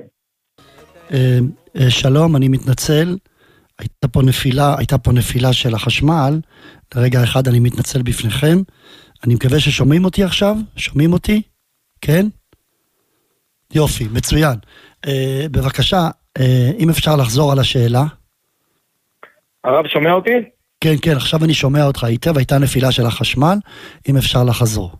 אה, 1.12 1.38
אה, 1.76 1.90
שלום, 1.90 2.36
אני 2.36 2.48
מתנצל. 2.48 3.16
הייתה 3.78 4.08
פה 4.08 4.22
נפילה, 4.22 4.74
הייתה 4.78 4.98
פה 4.98 5.12
נפילה 5.12 5.52
של 5.52 5.74
החשמל. 5.74 6.40
לרגע 6.94 7.23
אחד 7.25 7.49
אני 7.49 7.61
מתנצל 7.61 8.02
בפניכם. 8.02 8.56
אני 9.25 9.35
מקווה 9.35 9.61
ששומעים 9.61 10.04
אותי 10.04 10.25
עכשיו? 10.25 10.56
שומעים 10.76 11.12
אותי? 11.12 11.42
כן? 12.00 12.26
יופי, 13.75 14.04
מצוין. 14.12 14.56
אה, 15.06 15.47
בבקשה, 15.50 16.09
אה, 16.38 16.70
אם 16.78 16.90
אפשר 16.90 17.16
לחזור 17.16 17.52
על 17.52 17.59
השאלה. 17.59 18.02
הרב 19.64 19.87
שומע 19.87 20.12
אותי? 20.12 20.37
כן, 20.80 20.94
כן, 21.02 21.16
עכשיו 21.16 21.44
אני 21.44 21.54
שומע 21.54 21.85
אותך 21.85 22.04
היטב, 22.04 22.37
הייתה 22.37 22.59
נפילה 22.59 22.92
של 22.92 23.06
החשמל, 23.06 23.56
אם 24.09 24.16
אפשר 24.16 24.44
לחזור. 24.44 24.90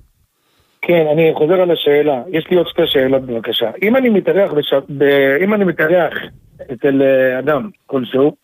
כן, 0.83 1.07
אני 1.13 1.33
חוזר 1.35 1.61
על 1.61 1.71
השאלה. 1.71 2.23
יש 2.33 2.47
לי 2.51 2.57
עוד 2.57 2.67
שתי 2.69 2.83
שאלות 2.87 3.23
בבקשה. 3.23 3.71
אם 3.83 3.97
אני 3.97 4.09
מתארח, 4.09 4.53
בש... 4.53 4.73
ב... 4.99 5.03
אם 5.45 5.55
אני 5.55 5.65
מתארח 5.65 6.15
אצל 6.73 7.03
אה, 7.03 7.39
אדם 7.39 7.71
כלשהו, 7.87 8.37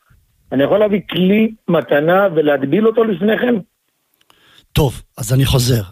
אני 0.52 0.62
יכול 0.64 0.78
להביא 0.78 1.00
כלי 1.10 1.54
מתנה 1.68 2.28
ולהטביל 2.36 2.86
אותו 2.86 3.04
לפני 3.04 3.38
כן? 3.38 3.54
טוב, 4.72 5.02
אז 5.18 5.32
אני 5.32 5.44
חוזר. 5.44 5.82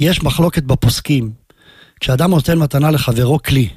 יש 0.00 0.22
מחלוקת 0.22 0.62
בפוסקים. 0.62 1.30
כשאדם 2.00 2.30
נותן 2.30 2.58
מתנה 2.58 2.90
לחברו 2.90 3.38
כלי, 3.42 3.68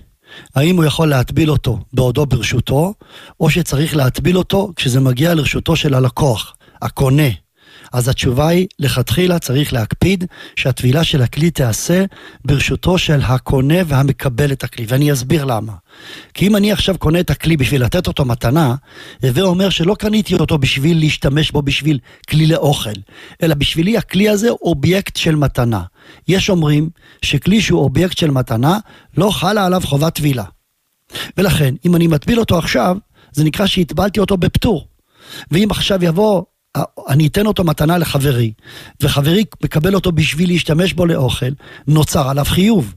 האם 0.55 0.75
הוא 0.75 0.85
יכול 0.85 1.09
להטביל 1.09 1.51
אותו 1.51 1.79
בעודו 1.93 2.25
ברשותו, 2.25 2.93
או 3.39 3.49
שצריך 3.49 3.95
להטביל 3.95 4.37
אותו 4.37 4.73
כשזה 4.75 4.99
מגיע 4.99 5.33
לרשותו 5.33 5.75
של 5.75 5.93
הלקוח, 5.93 6.55
הקונה. 6.81 7.42
אז 7.93 8.07
התשובה 8.07 8.47
היא, 8.47 8.67
לכתחילה 8.79 9.39
צריך 9.39 9.73
להקפיד 9.73 10.25
שהטבילה 10.55 11.03
של 11.03 11.21
הכלי 11.21 11.51
תיעשה 11.51 12.05
ברשותו 12.45 12.97
של 12.97 13.19
הקונה 13.21 13.75
והמקבל 13.87 14.51
את 14.51 14.63
הכלי, 14.63 14.85
ואני 14.87 15.13
אסביר 15.13 15.45
למה. 15.45 15.73
כי 16.33 16.47
אם 16.47 16.55
אני 16.55 16.71
עכשיו 16.71 16.97
קונה 16.97 17.19
את 17.19 17.29
הכלי 17.29 17.57
בשביל 17.57 17.83
לתת 17.83 18.07
אותו 18.07 18.25
מתנה, 18.25 18.75
הווה 19.23 19.43
אומר 19.43 19.69
שלא 19.69 19.95
קניתי 19.99 20.35
אותו 20.35 20.57
בשביל 20.57 20.99
להשתמש 20.99 21.51
בו 21.51 21.61
בשביל 21.61 21.99
כלי 22.29 22.47
לאוכל, 22.47 22.99
אלא 23.43 23.55
בשבילי 23.55 23.97
הכלי 23.97 24.29
הזה 24.29 24.49
אובייקט 24.49 25.15
של 25.15 25.35
מתנה. 25.35 25.81
יש 26.27 26.49
אומרים 26.49 26.89
שכלי 27.21 27.61
שהוא 27.61 27.81
אובייקט 27.81 28.17
של 28.17 28.31
מתנה, 28.31 28.77
לא 29.17 29.29
חלה 29.29 29.65
עליו 29.65 29.81
חובת 29.85 30.15
טבילה. 30.15 30.43
ולכן, 31.37 31.75
אם 31.85 31.95
אני 31.95 32.07
מטביל 32.07 32.39
אותו 32.39 32.57
עכשיו, 32.57 32.97
זה 33.31 33.43
נקרא 33.43 33.65
שהטבלתי 33.65 34.19
אותו 34.19 34.37
בפטור. 34.37 34.87
ואם 35.51 35.67
עכשיו 35.71 36.05
יבוא, 36.05 36.43
אני 37.07 37.27
אתן 37.27 37.45
אותו 37.45 37.63
מתנה 37.63 37.97
לחברי, 37.97 38.51
וחברי 39.01 39.43
מקבל 39.63 39.95
אותו 39.95 40.11
בשביל 40.11 40.49
להשתמש 40.49 40.93
בו 40.93 41.05
לאוכל, 41.05 41.49
נוצר 41.87 42.29
עליו 42.29 42.45
חיוב. 42.45 42.93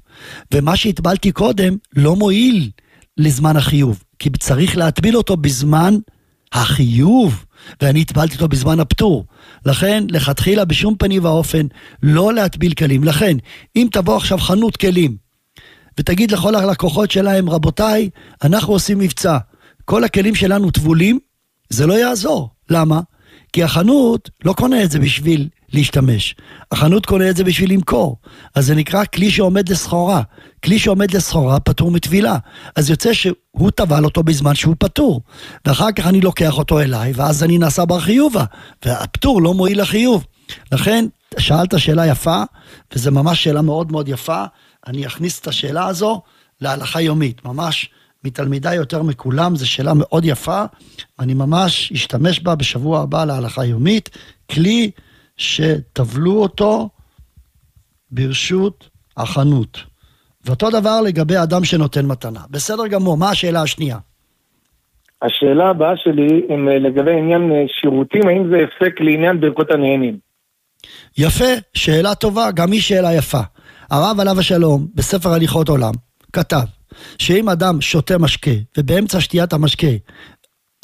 ומה 0.55 0.77
שהטבלתי 0.77 1.33
קודם 1.33 1.77
לא 1.97 2.17
מועיל 2.17 2.71
לזמן 3.17 3.57
החיוב, 3.57 4.03
כי 4.19 4.31
צריך 4.31 4.77
להטביל 4.77 5.17
אותו 5.17 5.37
בזמן 5.37 5.95
החיוב, 6.53 7.45
ואני 7.83 8.01
הטבלתי 8.01 8.35
אותו 8.35 8.49
בזמן 8.49 8.81
הפטור. 8.81 9.25
לכן, 9.67 10.05
לכתחילה 10.11 10.65
בשום 10.65 10.95
פנים 10.99 11.25
ואופן 11.25 11.67
לא 12.03 12.35
להטביל 12.35 12.75
כלים. 12.75 13.05
לכן, 13.05 13.37
אם 13.77 13.89
תבוא 13.93 14.17
עכשיו 14.17 14.39
חנות 14.39 14.77
כלים, 14.77 15.17
ותגיד 16.01 16.31
לכל 16.31 16.55
הלקוחות 16.55 17.11
שלהם, 17.11 17.51
רבותיי, 17.51 18.11
אנחנו 18.45 18.73
עושים 18.73 18.99
מבצע, 18.99 19.39
כל 19.85 20.05
הכלים 20.05 20.35
שלנו 20.35 20.71
טבולים, 20.71 21.19
זה 21.69 21.87
לא 21.87 21.95
יעזור. 21.95 22.51
למה? 22.71 23.01
כי 23.57 23.63
החנות 23.63 24.31
לא 24.45 24.53
קונה 24.53 24.83
את 24.83 24.91
זה 24.91 24.99
בשביל 24.99 25.49
להשתמש, 25.73 26.35
החנות 26.73 27.07
קונה 27.07 27.31
את 27.31 27.37
זה 27.37 27.45
בשביל 27.45 27.73
למכור. 27.73 28.17
אז 28.55 28.67
זה 28.67 28.75
נקרא 28.75 29.05
כלי 29.05 29.31
שעומד 29.31 29.69
לסחורה. 29.69 30.23
כלי 30.65 30.79
שעומד 30.79 31.11
לסחורה 31.17 31.61
פטור 31.61 31.91
מטבילה. 31.91 32.37
אז 32.77 32.91
יוצא 32.91 33.13
שהוא 33.13 33.71
טבל 33.75 34.05
אותו 34.05 34.23
בזמן 34.23 34.55
שהוא 34.55 34.75
פטור. 34.79 35.21
ואחר 35.67 35.93
כך 35.93 36.07
אני 36.07 36.21
לוקח 36.21 36.59
אותו 36.59 36.81
אליי, 36.81 37.13
ואז 37.17 37.43
אני 37.43 37.59
נעשה 37.59 37.85
בר 37.85 38.01
חיובה. 38.01 38.45
והפטור 38.85 39.43
לא 39.43 39.55
מועיל 39.55 39.81
לחיוב. 39.81 40.25
לכן, 40.73 41.07
שאלת 41.39 41.79
שאלה 41.79 42.07
יפה, 42.07 42.43
וזו 42.95 43.13
ממש 43.13 43.45
שאלה 43.45 43.63
מאוד 43.63 43.93
מאוד 43.93 44.09
יפה. 44.09 44.45
אני 44.87 45.07
אכניס 45.07 45.41
את 45.41 45.49
השאלה 45.49 45.87
הזו 45.87 46.23
להלכה 46.61 47.01
יומית, 47.01 47.45
ממש 47.45 47.91
מתלמידיי 48.27 48.77
יותר 48.77 49.03
מכולם, 49.03 49.57
זו 49.57 49.71
שאלה 49.71 49.93
מאוד 49.95 50.25
יפה, 50.25 50.65
אני 51.19 51.35
ממש 51.35 51.93
אשתמש 51.93 52.41
בה 52.41 52.55
בשבוע 52.55 53.01
הבא 53.01 53.25
להלכה 53.25 53.65
יומית, 53.65 54.11
כלי 54.51 54.91
שטבלו 55.37 56.43
אותו 56.43 56.89
ברשות 58.11 58.89
החנות. 59.17 59.79
ואותו 60.45 60.71
דבר 60.71 61.01
לגבי 61.01 61.37
אדם 61.43 61.65
שנותן 61.65 62.07
מתנה. 62.07 62.41
בסדר 62.51 62.87
גמור, 62.87 63.17
מה 63.17 63.31
השאלה 63.31 63.63
השנייה? 63.63 63.99
השאלה 65.23 65.71
הבאה 65.71 65.97
שלי 65.97 66.43
הם 66.49 66.69
אה, 66.69 66.79
לגבי 66.79 67.13
עניין 67.19 67.53
אה, 67.53 67.65
שירותים, 67.81 68.29
האם 68.29 68.51
זה 68.51 68.57
הפסק 68.57 69.01
לעניין 69.01 69.41
ברכות 69.41 69.71
הנהנים? 69.71 70.19
יפה, 71.19 71.53
שאלה 71.75 72.15
טובה, 72.15 72.51
גם 72.51 72.73
היא 72.73 72.81
שאלה 72.81 73.15
יפה. 73.15 73.41
הרב 73.91 74.21
עליו 74.21 74.39
השלום, 74.39 74.87
בספר 74.95 75.29
הליכות 75.33 75.69
עולם, 75.69 75.93
כתב 76.33 76.76
שאם 77.19 77.49
אדם 77.49 77.81
שותה 77.81 78.19
משקה, 78.19 78.51
ובאמצע 78.79 79.21
שתיית 79.21 79.53
המשקה, 79.53 79.87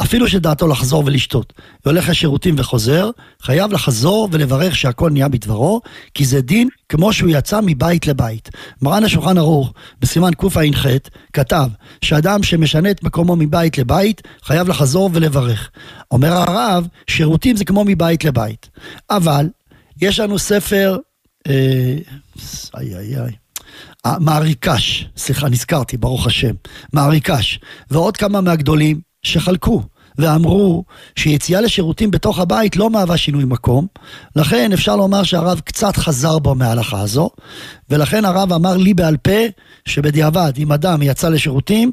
אפילו 0.00 0.28
שדעתו 0.28 0.68
לחזור 0.68 1.02
ולשתות, 1.06 1.52
והולך 1.84 2.08
לשירותים 2.08 2.54
וחוזר, 2.58 3.10
חייב 3.42 3.72
לחזור 3.72 4.28
ולברך 4.32 4.76
שהכל 4.76 5.10
נהיה 5.10 5.28
בדברו, 5.28 5.80
כי 6.14 6.24
זה 6.24 6.40
דין 6.40 6.68
כמו 6.88 7.12
שהוא 7.12 7.30
יצא 7.32 7.60
מבית 7.62 8.06
לבית. 8.06 8.50
מרן 8.82 9.04
השולחן 9.04 9.38
ערוך, 9.38 9.72
בסימן 10.00 10.30
קע"ח, 10.32 10.86
כתב 11.32 11.68
שאדם 12.02 12.42
שמשנה 12.42 12.90
את 12.90 13.02
מקומו 13.02 13.36
מבית 13.36 13.78
לבית, 13.78 14.22
חייב 14.42 14.68
לחזור 14.68 15.10
ולברך. 15.12 15.70
אומר 16.10 16.32
הרב, 16.32 16.86
שירותים 17.06 17.56
זה 17.56 17.64
כמו 17.64 17.84
מבית 17.84 18.24
לבית. 18.24 18.68
אבל, 19.10 19.48
יש 20.00 20.20
לנו 20.20 20.38
ספר, 20.38 20.96
אה, 21.48 21.96
איי 22.74 22.96
איי 22.96 23.20
איי. 23.20 23.41
מעריקש, 24.06 25.08
סליחה, 25.16 25.48
נזכרתי, 25.48 25.96
ברוך 25.96 26.26
השם, 26.26 26.54
מעריקש, 26.92 27.60
ועוד 27.90 28.16
כמה 28.16 28.40
מהגדולים 28.40 29.00
שחלקו 29.22 29.82
ואמרו 30.18 30.84
שיציאה 31.16 31.60
לשירותים 31.60 32.10
בתוך 32.10 32.38
הבית 32.38 32.76
לא 32.76 32.90
מהווה 32.90 33.16
שינוי 33.16 33.44
מקום, 33.44 33.86
לכן 34.36 34.72
אפשר 34.72 34.96
לומר 34.96 35.22
שהרב 35.22 35.60
קצת 35.60 35.96
חזר 35.96 36.38
בו 36.38 36.54
מההלכה 36.54 37.00
הזו, 37.00 37.30
ולכן 37.90 38.24
הרב 38.24 38.52
אמר 38.52 38.76
לי 38.76 38.94
בעל 38.94 39.16
פה 39.16 39.40
שבדיעבד, 39.84 40.52
אם 40.58 40.72
אדם 40.72 41.02
יצא 41.02 41.28
לשירותים, 41.28 41.92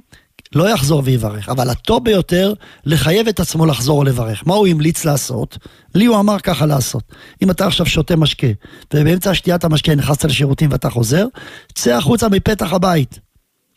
לא 0.55 0.69
יחזור 0.69 1.01
ויברך, 1.05 1.49
אבל 1.49 1.69
הטוב 1.69 2.03
ביותר, 2.03 2.53
לחייב 2.85 3.27
את 3.27 3.39
עצמו 3.39 3.65
לחזור 3.65 3.99
ולברך. 3.99 4.43
מה 4.47 4.53
הוא 4.53 4.67
המליץ 4.67 5.05
לעשות? 5.05 5.57
לי 5.95 6.05
הוא 6.05 6.19
אמר 6.19 6.39
ככה 6.39 6.65
לעשות. 6.65 7.03
אם 7.41 7.51
אתה 7.51 7.67
עכשיו 7.67 7.85
שותה 7.85 8.15
משקה, 8.15 8.47
ובאמצע 8.93 9.33
שתיית 9.33 9.63
המשקה 9.63 9.95
נכנסת 9.95 10.25
לשירותים 10.25 10.71
ואתה 10.71 10.89
חוזר, 10.89 11.25
צא 11.73 11.95
החוצה 11.95 12.29
מפתח 12.29 12.73
הבית, 12.73 13.19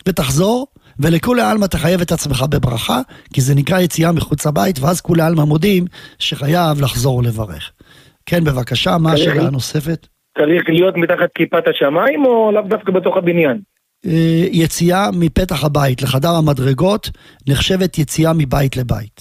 ותחזור, 0.08 0.66
ולכולי 0.98 1.42
עלמא 1.42 1.66
תחייב 1.66 2.00
את 2.00 2.12
עצמך 2.12 2.44
בברכה, 2.50 3.00
כי 3.34 3.40
זה 3.40 3.54
נקרא 3.54 3.80
יציאה 3.80 4.12
מחוץ 4.12 4.46
לבית, 4.46 4.80
ואז 4.80 5.00
כולי 5.00 5.22
עלמא 5.22 5.44
מודים 5.44 5.84
שחייב 6.18 6.80
לחזור 6.80 7.16
ולברך. 7.16 7.72
כן, 8.26 8.44
בבקשה, 8.44 8.98
מה 8.98 9.12
השאלה 9.12 9.46
הנוספת? 9.46 10.06
צריך 10.38 10.62
להיות 10.68 10.96
מתחת 10.96 11.28
כיפת 11.34 11.68
השמיים 11.68 12.24
או 12.24 12.52
לאו 12.52 12.62
דווקא 12.62 12.92
בתוך 12.92 13.16
הבניין? 13.16 13.60
אה, 14.06 14.46
יציאה 14.52 15.10
מפתח 15.20 15.64
הבית 15.64 16.02
לחדר 16.02 16.28
המדרגות 16.28 17.10
נחשבת 17.48 17.98
יציאה 17.98 18.32
מבית 18.32 18.76
לבית. 18.76 19.20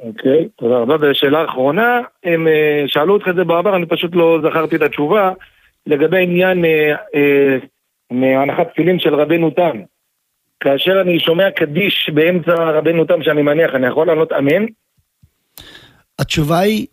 אוקיי, 0.00 0.48
תודה 0.56 0.76
רבה. 0.76 0.96
ושאלה 1.00 1.44
אחרונה, 1.44 2.00
הם 2.24 2.48
אה, 2.48 2.84
שאלו 2.86 3.14
אותך 3.14 3.28
את 3.28 3.34
זה 3.34 3.44
בעבר, 3.44 3.76
אני 3.76 3.86
פשוט 3.86 4.10
לא 4.14 4.38
זכרתי 4.42 4.76
את 4.76 4.82
התשובה, 4.82 5.32
לגבי 5.86 6.22
עניין 6.22 6.64
אה, 6.64 7.56
מהנחת 8.10 8.66
תפילין 8.72 8.98
של 8.98 9.14
רבנו 9.14 9.50
תם. 9.50 9.78
כאשר 10.60 11.00
אני 11.00 11.20
שומע 11.20 11.50
קדיש 11.50 12.10
באמצע 12.14 12.54
רבנו 12.54 13.04
תם 13.04 13.22
שאני 13.22 13.42
מניח, 13.42 13.70
אני 13.74 13.86
יכול 13.86 14.06
לענות 14.06 14.32
אמן? 14.32 14.66
התשובה 16.18 16.58
היא, 16.58 16.86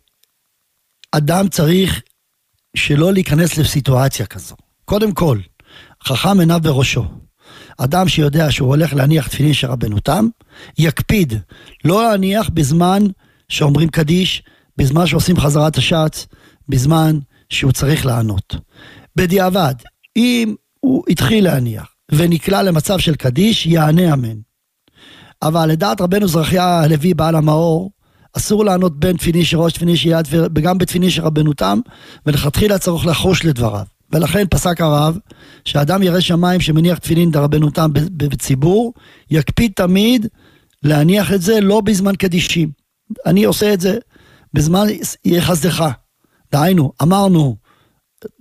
אדם 1.11 1.47
צריך 1.47 2.01
שלא 2.75 3.13
להיכנס 3.13 3.57
לסיטואציה 3.57 4.25
כזו. 4.25 4.55
קודם 4.85 5.11
כל, 5.11 5.37
חכם 6.05 6.39
עיניו 6.39 6.59
בראשו. 6.63 7.05
אדם 7.77 8.07
שיודע 8.07 8.51
שהוא 8.51 8.69
הולך 8.69 8.93
להניח 8.93 9.27
תפילין 9.27 9.53
של 9.53 9.67
רבנו 9.67 9.99
תם, 9.99 10.27
יקפיד 10.77 11.33
לא 11.85 12.03
להניח 12.03 12.49
בזמן 12.53 13.03
שאומרים 13.49 13.89
קדיש, 13.89 14.43
בזמן 14.77 15.07
שעושים 15.07 15.39
חזרת 15.39 15.77
השץ, 15.77 16.27
בזמן 16.69 17.19
שהוא 17.49 17.71
צריך 17.71 18.05
לענות. 18.05 18.55
בדיעבד, 19.15 19.75
אם 20.15 20.55
הוא 20.79 21.03
התחיל 21.09 21.43
להניח 21.43 21.85
ונקלע 22.11 22.63
למצב 22.63 22.99
של 22.99 23.15
קדיש, 23.15 23.65
יענה 23.65 24.13
אמן. 24.13 24.37
אבל 25.41 25.65
לדעת 25.65 26.01
רבנו 26.01 26.27
זרחיה 26.27 26.79
הלוי 26.79 27.13
בעל 27.13 27.35
המאור, 27.35 27.91
אסור 28.37 28.65
לענות 28.65 28.99
בין 28.99 29.17
תפילין 29.17 29.43
של 29.43 29.57
ראש 29.57 29.73
תפילין 29.73 29.95
של 29.95 30.09
יד 30.09 30.27
וגם 30.31 30.77
בתפילין 30.77 31.09
של 31.09 31.21
רבנו 31.21 31.53
תם, 31.53 31.79
ולכתחילה 32.25 32.77
צריך 32.77 33.05
לחוש 33.05 33.45
לדבריו. 33.45 33.92
ולכן 34.13 34.45
פסק 34.49 34.81
הרב, 34.81 35.17
שאדם 35.65 36.03
ירא 36.03 36.19
שמיים 36.19 36.61
שמניח 36.61 36.97
תפילין 36.97 37.31
דרבנו 37.31 37.69
תם 37.69 37.91
בציבור, 37.93 38.93
יקפיד 39.31 39.71
תמיד 39.75 40.27
להניח 40.83 41.33
את 41.33 41.41
זה 41.41 41.61
לא 41.61 41.81
בזמן 41.81 42.15
קדישים. 42.15 42.71
אני 43.25 43.43
עושה 43.43 43.73
את 43.73 43.81
זה 43.81 43.97
בזמן 44.53 44.85
יהיה 45.25 45.41
חסדך. 45.41 45.85
דהיינו, 46.51 46.91
אמרנו 47.01 47.55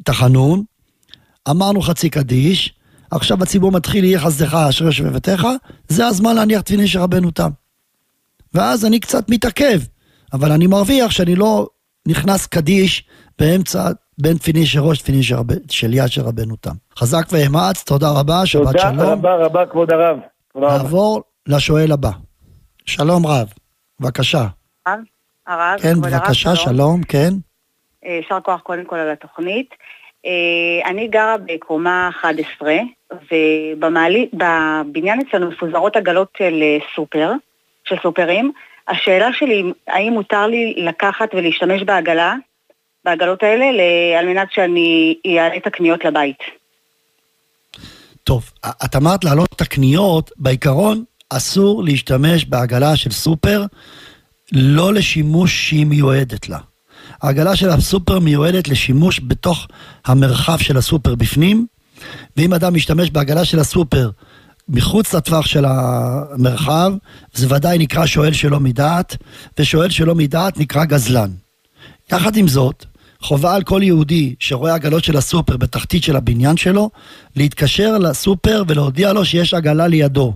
תחנון, 0.04 0.64
אמרנו 1.50 1.82
חצי 1.82 2.10
קדיש, 2.10 2.74
עכשיו 3.10 3.42
הציבור 3.42 3.72
מתחיל 3.72 4.04
יהיה 4.04 4.20
חסדך 4.20 4.54
אשר 4.54 4.84
יושב 4.84 5.06
בביתך, 5.06 5.46
זה 5.88 6.06
הזמן 6.06 6.34
להניח 6.36 6.60
תפילין 6.60 6.86
של 6.86 6.98
רבנו 6.98 7.30
תם. 7.30 7.50
ואז 8.54 8.84
אני 8.84 9.00
קצת 9.00 9.30
מתעכב, 9.30 9.80
אבל 10.32 10.52
אני 10.52 10.66
מרוויח 10.66 11.10
שאני 11.10 11.34
לא 11.34 11.68
נכנס 12.08 12.46
קדיש 12.46 13.04
באמצע 13.38 13.90
בין 14.18 14.36
תפילין 14.36 14.64
של 14.64 14.80
ראש 14.80 15.02
של, 15.22 15.34
רב... 15.34 15.46
של 15.70 15.94
יד 15.94 16.08
של 16.08 16.22
רבנו 16.22 16.56
תם. 16.56 16.70
חזק 16.96 17.26
ואמץ, 17.32 17.82
תודה 17.82 18.06
רבה, 18.20 18.46
שבת 18.46 18.66
תודה 18.66 18.78
שלום. 18.78 18.96
תודה 18.96 19.12
רבה 19.12 19.34
רבה 19.34 19.66
כבוד 19.66 19.92
הרב. 19.92 20.18
נעבור 20.54 21.22
לשואל 21.46 21.92
הבא. 21.92 22.10
שלום 22.86 23.26
רב, 23.26 23.52
בבקשה. 24.00 24.46
הרב, 24.86 24.98
הרב, 25.46 25.78
כן, 25.82 26.00
בבקשה, 26.00 26.48
הרב, 26.48 26.58
שלום, 26.58 27.02
כן. 27.02 27.30
אה, 28.04 28.12
יישר 28.12 28.40
כוח 28.40 28.60
קודם 28.60 28.84
כל 28.84 28.96
על 28.96 29.10
התוכנית. 29.10 29.74
אה, 30.26 30.90
אני 30.90 31.08
גרה 31.08 31.36
בקומה 31.46 32.10
11, 32.20 32.74
ובבניין 33.12 35.20
אצלנו 35.28 35.50
מפוזרות 35.50 35.96
עגלות 35.96 36.28
של 36.38 36.62
אה, 36.62 36.78
סופר, 36.94 37.32
של 37.84 37.96
סופרים. 38.02 38.52
השאלה 38.88 39.32
שלי, 39.32 39.72
האם 39.88 40.12
מותר 40.12 40.46
לי 40.46 40.74
לקחת 40.76 41.34
ולהשתמש 41.34 41.82
בעגלה 41.82 42.34
בעגלות 43.04 43.42
האלה 43.42 43.64
על 44.18 44.26
מנת 44.26 44.48
שאני 44.52 45.14
אעלה 45.26 45.56
את 45.56 45.66
הקניות 45.66 46.04
לבית. 46.04 46.38
טוב, 48.24 48.50
את 48.84 48.96
אמרת 48.96 49.24
להעלות 49.24 49.48
את 49.56 49.60
הקניות, 49.60 50.30
בעיקרון 50.36 51.04
אסור 51.30 51.84
להשתמש 51.84 52.44
בעגלה 52.44 52.96
של 52.96 53.10
סופר 53.10 53.64
לא 54.52 54.94
לשימוש 54.94 55.68
שהיא 55.68 55.86
מיועדת 55.86 56.48
לה. 56.48 56.58
העגלה 57.22 57.56
של 57.56 57.70
הסופר 57.70 58.18
מיועדת 58.18 58.68
לשימוש 58.68 59.20
בתוך 59.26 59.68
המרחב 60.06 60.58
של 60.58 60.76
הסופר 60.76 61.14
בפנים, 61.14 61.66
ואם 62.36 62.54
אדם 62.54 62.74
משתמש 62.74 63.10
בעגלה 63.10 63.44
של 63.44 63.58
הסופר 63.58 64.10
מחוץ 64.68 65.14
לטווח 65.14 65.46
של 65.46 65.64
המרחב, 65.64 66.92
זה 67.32 67.54
ודאי 67.54 67.78
נקרא 67.78 68.06
שואל 68.06 68.32
שלא 68.32 68.60
מדעת, 68.60 69.16
ושואל 69.58 69.90
שלא 69.90 70.14
מדעת 70.14 70.58
נקרא 70.58 70.84
גזלן. 70.84 71.30
יחד 72.12 72.36
עם 72.36 72.48
זאת, 72.48 72.84
חובה 73.22 73.54
על 73.54 73.62
כל 73.62 73.80
יהודי 73.82 74.34
שרואה 74.38 74.74
עגלות 74.74 75.04
של 75.04 75.16
הסופר 75.16 75.56
בתחתית 75.56 76.02
של 76.02 76.16
הבניין 76.16 76.56
שלו, 76.56 76.90
להתקשר 77.36 77.98
לסופר 77.98 78.62
ולהודיע 78.68 79.12
לו 79.12 79.24
שיש 79.24 79.54
עגלה 79.54 79.86
לידו, 79.86 80.34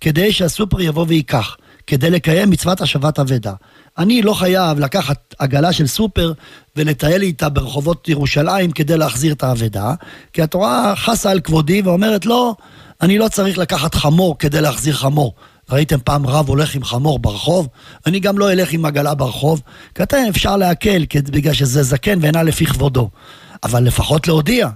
כדי 0.00 0.32
שהסופר 0.32 0.80
יבוא 0.80 1.04
וייקח, 1.08 1.56
כדי 1.86 2.10
לקיים 2.10 2.50
מצוות 2.50 2.80
השבת 2.80 3.18
אבדה. 3.18 3.52
אני 3.98 4.22
לא 4.22 4.34
חייב 4.34 4.78
לקחת 4.78 5.34
עגלה 5.38 5.72
של 5.72 5.86
סופר 5.86 6.32
ולטייל 6.76 7.22
איתה 7.22 7.48
ברחובות 7.48 8.08
ירושלים 8.08 8.70
כדי 8.70 8.98
להחזיר 8.98 9.32
את 9.32 9.42
האבדה, 9.42 9.94
כי 10.32 10.42
התורה 10.42 10.96
חסה 10.96 11.30
על 11.30 11.40
כבודי 11.40 11.82
ואומרת 11.82 12.26
לא, 12.26 12.54
אני 13.02 13.18
לא 13.18 13.28
צריך 13.28 13.58
לקחת 13.58 13.94
חמור 13.94 14.38
כדי 14.38 14.60
להחזיר 14.60 14.94
חמור. 14.94 15.34
ראיתם 15.72 15.98
פעם 16.04 16.26
רב 16.26 16.48
הולך 16.48 16.74
עם 16.74 16.84
חמור 16.84 17.18
ברחוב? 17.18 17.68
אני 18.06 18.20
גם 18.20 18.38
לא 18.38 18.52
אלך 18.52 18.72
עם 18.72 18.84
עגלה 18.84 19.14
ברחוב. 19.14 19.62
אתם 20.02 20.16
אפשר 20.28 20.56
להקל, 20.56 21.04
בגלל 21.30 21.52
שזה 21.52 21.82
זקן 21.82 22.18
ואינה 22.22 22.42
לפי 22.42 22.66
כבודו. 22.66 23.10
אבל 23.62 23.82
לפחות 23.82 24.28
להודיע. 24.28 24.68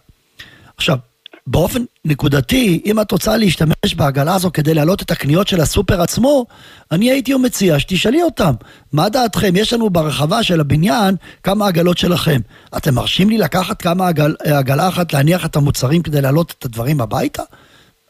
עכשיו, 0.77 0.99
באופן 1.47 1.85
נקודתי, 2.05 2.83
אם 2.87 3.01
את 3.01 3.13
רוצה 3.13 3.37
להשתמש 3.37 3.95
בעגלה 3.97 4.35
הזו 4.35 4.51
כדי 4.53 4.75
להעלות 4.75 5.03
את 5.03 5.11
הקניות 5.11 5.49
של 5.49 5.61
הסופר 5.61 6.03
עצמו, 6.03 6.47
אני 6.93 7.11
הייתי 7.11 7.35
מציע 7.35 7.79
שתשאלי 7.79 8.23
אותם, 8.23 8.55
מה 8.93 9.09
דעתכם? 9.09 9.57
יש 9.57 9.73
לנו 9.73 9.91
ברחבה 9.91 10.43
של 10.43 10.61
הבניין 10.61 11.17
כמה 11.43 11.67
עגלות 11.67 11.99
שלכם. 11.99 12.41
אתם 12.77 12.95
מרשים 12.95 13.31
לי 13.31 13.39
לקחת 13.39 13.83
כמה 13.83 14.09
עגל, 14.09 14.35
עגלה 14.45 14.89
אחת, 14.89 15.13
להניח 15.13 15.45
את 15.45 15.57
המוצרים 15.57 16.03
כדי 16.03 16.21
להעלות 16.21 16.55
את 16.59 16.65
הדברים 16.65 17.01
הביתה? 17.01 17.43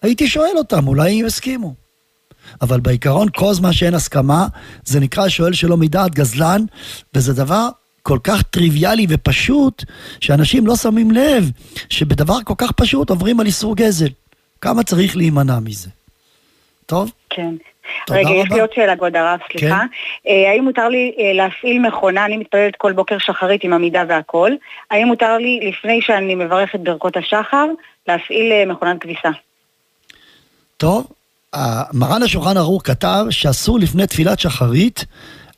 הייתי 0.02 0.28
שואל 0.28 0.58
אותם, 0.58 0.88
אולי 0.88 1.20
הם 1.20 1.26
יסכימו. 1.26 1.85
אבל 2.62 2.80
בעיקרון, 2.80 3.28
כל 3.34 3.52
זמן 3.52 3.72
שאין 3.72 3.94
הסכמה, 3.94 4.46
זה 4.84 5.00
נקרא 5.00 5.28
שואל 5.28 5.52
שלא 5.52 5.76
מדעת 5.76 6.14
גזלן, 6.14 6.64
וזה 7.14 7.32
דבר 7.32 7.68
כל 8.02 8.18
כך 8.24 8.42
טריוויאלי 8.42 9.06
ופשוט, 9.08 9.84
שאנשים 10.20 10.66
לא 10.66 10.76
שמים 10.76 11.10
לב 11.10 11.50
שבדבר 11.90 12.38
כל 12.44 12.54
כך 12.58 12.72
פשוט 12.72 13.10
עוברים 13.10 13.40
על 13.40 13.46
איסור 13.46 13.76
גזל. 13.76 14.08
כמה 14.60 14.82
צריך 14.82 15.16
להימנע 15.16 15.58
מזה. 15.60 15.88
טוב? 16.86 17.12
כן. 17.30 17.54
רגע, 18.10 18.30
יש. 18.30 18.50
לי 18.50 18.60
עוד 18.60 18.72
שאלה, 18.72 18.96
כבוד 18.96 19.16
הרב, 19.16 19.40
סליחה. 19.52 19.82
אה, 20.28 20.50
האם 20.50 20.64
מותר 20.64 20.88
לי 20.88 21.14
אה, 21.18 21.32
להפעיל 21.32 21.78
מכונה, 21.78 22.24
אני 22.24 22.36
מתפללת 22.36 22.76
כל 22.76 22.92
בוקר 22.92 23.18
שחרית 23.18 23.64
עם 23.64 23.72
עמידה 23.72 24.04
והכל, 24.08 24.52
האם 24.90 25.06
מותר 25.06 25.38
לי, 25.38 25.60
לפני 25.62 26.02
שאני 26.02 26.34
מברכת 26.34 26.80
ברכות 26.80 27.16
השחר, 27.16 27.66
להפעיל 28.08 28.52
אה, 28.52 28.66
מכונת 28.66 29.00
כביסה? 29.00 29.30
טוב, 30.76 31.06
מרן 31.92 32.22
השולחן 32.22 32.56
ערוך 32.56 32.82
כתב 32.84 33.26
שאסור 33.30 33.78
לפני 33.78 34.06
תפילת 34.06 34.40
שחרית 34.40 35.04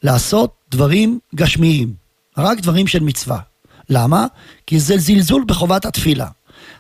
לעשות 0.03 0.55
דברים 0.71 1.19
גשמיים, 1.35 1.93
רק 2.37 2.61
דברים 2.61 2.87
של 2.87 3.03
מצווה. 3.03 3.39
למה? 3.91 4.27
כי 4.67 4.81
זה 4.81 4.99
זלזול 4.99 5.45
בחובת 5.47 5.87
התפילה. 5.87 6.27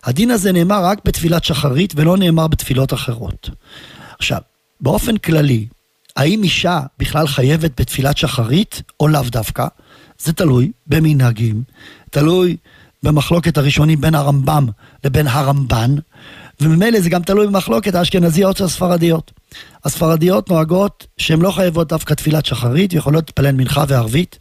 הדין 0.05 0.31
הזה 0.31 0.53
נאמר 0.53 0.85
רק 0.85 0.99
בתפילת 1.05 1.45
שחרית 1.45 1.93
ולא 1.97 2.17
נאמר 2.17 2.47
בתפילות 2.47 2.93
אחרות. 2.93 3.51
עכשיו, 4.19 4.41
באופן 4.81 5.17
כללי, 5.17 5.67
האם 6.17 6.43
אישה 6.43 6.81
בכלל 6.99 7.27
חייבת 7.27 7.81
בתפילת 7.81 8.19
שחרית 8.19 8.83
או 9.01 9.09
לאו 9.09 9.23
דווקא? 9.23 9.67
זה 10.19 10.33
תלוי 10.33 10.73
במנהגים, 10.87 11.63
תלוי 12.11 12.57
במחלוקת 13.03 13.59
הראשונים 13.59 14.01
בין 14.01 14.15
הרמב"ם 14.15 14.67
לבין 15.05 15.27
הרמב"ן, 15.27 15.95
וממילא 16.63 17.01
זה 17.01 17.11
גם 17.11 17.23
תלוי 17.23 17.47
במחלוקת 17.47 17.95
האשכנזיות 17.95 18.61
והספרדיות. 18.61 19.33
הספרדיות 19.85 20.51
נוהגות 20.51 21.07
שהן 21.19 21.41
לא 21.41 21.51
חייבות 21.51 21.89
דווקא 21.89 22.15
תפילת 22.15 22.47
שחרית, 22.47 22.93
יכולות 22.93 23.25
להתפלל 23.29 23.53
מנחה 23.53 23.85
וערבית, 23.89 24.39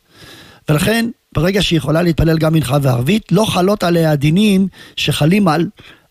ולכן 0.70 1.10
ברגע 1.36 1.62
שהיא 1.62 1.78
יכולה 1.78 2.02
להתפלל 2.02 2.38
גם 2.38 2.54
מנחה 2.54 2.78
וערבית, 2.82 3.32
לא 3.32 3.46
חלות 3.46 3.84
עליה 3.84 4.12
הדינים 4.12 4.68
שחלים 4.96 5.48
על, 5.48 5.66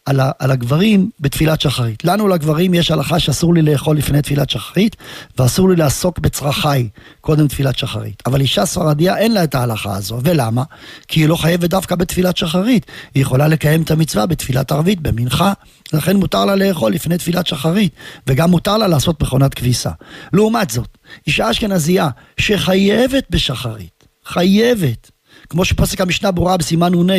על, 0.06 0.20
ה- 0.20 0.30
על 0.38 0.50
הגברים 0.50 1.10
בתפילת 1.20 1.60
שחרית. 1.60 2.04
לנו 2.04 2.28
לגברים 2.28 2.74
יש 2.74 2.90
הלכה 2.90 3.18
שאסור 3.20 3.54
לי 3.54 3.62
לאכול 3.62 3.96
לפני 3.96 4.22
תפילת 4.22 4.50
שחרית, 4.50 4.96
ואסור 5.38 5.68
לי 5.68 5.76
לעסוק 5.76 6.18
בצרכיי 6.18 6.88
קודם 7.20 7.48
תפילת 7.48 7.78
שחרית. 7.78 8.22
אבל 8.26 8.40
אישה 8.40 8.66
ספרדיה 8.66 9.18
אין 9.18 9.34
לה 9.34 9.44
את 9.44 9.54
ההלכה 9.54 9.96
הזו, 9.96 10.20
ולמה? 10.24 10.62
כי 11.08 11.20
היא 11.20 11.28
לא 11.28 11.36
חייבת 11.36 11.70
דווקא 11.70 11.94
בתפילת 11.94 12.36
שחרית, 12.36 12.86
היא 13.14 13.22
יכולה 13.22 13.48
לקיים 13.48 13.82
את 13.82 13.90
המצווה 13.90 14.26
בתפילת 14.26 14.72
ערבית, 14.72 15.00
במנחה, 15.00 15.52
לכן 15.92 16.16
מותר 16.16 16.44
לה 16.44 16.56
לאכול 16.56 16.92
לפני 16.92 17.18
תפילת 17.18 17.46
שחרית, 17.46 17.92
וגם 18.26 18.50
מותר 18.50 18.78
לה 18.78 18.88
לעשות 18.88 19.22
מכונת 19.22 19.54
כביסה. 19.54 19.90
לעומת 20.32 20.70
זאת, 20.70 20.98
אישה 21.26 21.50
אשכנזייה 21.50 22.08
שחייבת 22.38 23.24
בשחרית, 23.30 24.04
חייבת, 24.24 25.10
כמו 25.48 25.64
שפסק 25.64 26.00
המשנה 26.00 26.30
ברורה 26.30 26.56
בסימן 26.56 26.94
נ"ה, 26.94 27.14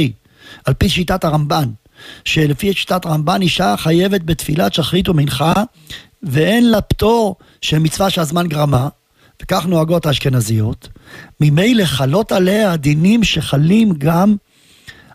על 0.65 0.73
פי 0.73 0.89
שיטת 0.89 1.23
הרמב"ן, 1.23 1.69
שלפי 2.25 2.73
שיטת 2.73 3.05
הרמב"ן 3.05 3.41
אישה 3.41 3.75
חייבת 3.77 4.21
בתפילת 4.21 4.73
שחרית 4.73 5.09
ומנחה, 5.09 5.53
ואין 6.23 6.71
לה 6.71 6.81
פטור 6.81 7.35
של 7.61 7.79
מצווה 7.79 8.09
שהזמן 8.09 8.47
גרמה, 8.47 8.87
וכך 9.41 9.65
נוהגות 9.65 10.05
האשכנזיות, 10.05 10.87
ממילא 11.39 11.85
חלות 11.85 12.31
עליה 12.31 12.71
הדינים 12.71 13.23
שחלים 13.23 13.93
גם 13.97 14.35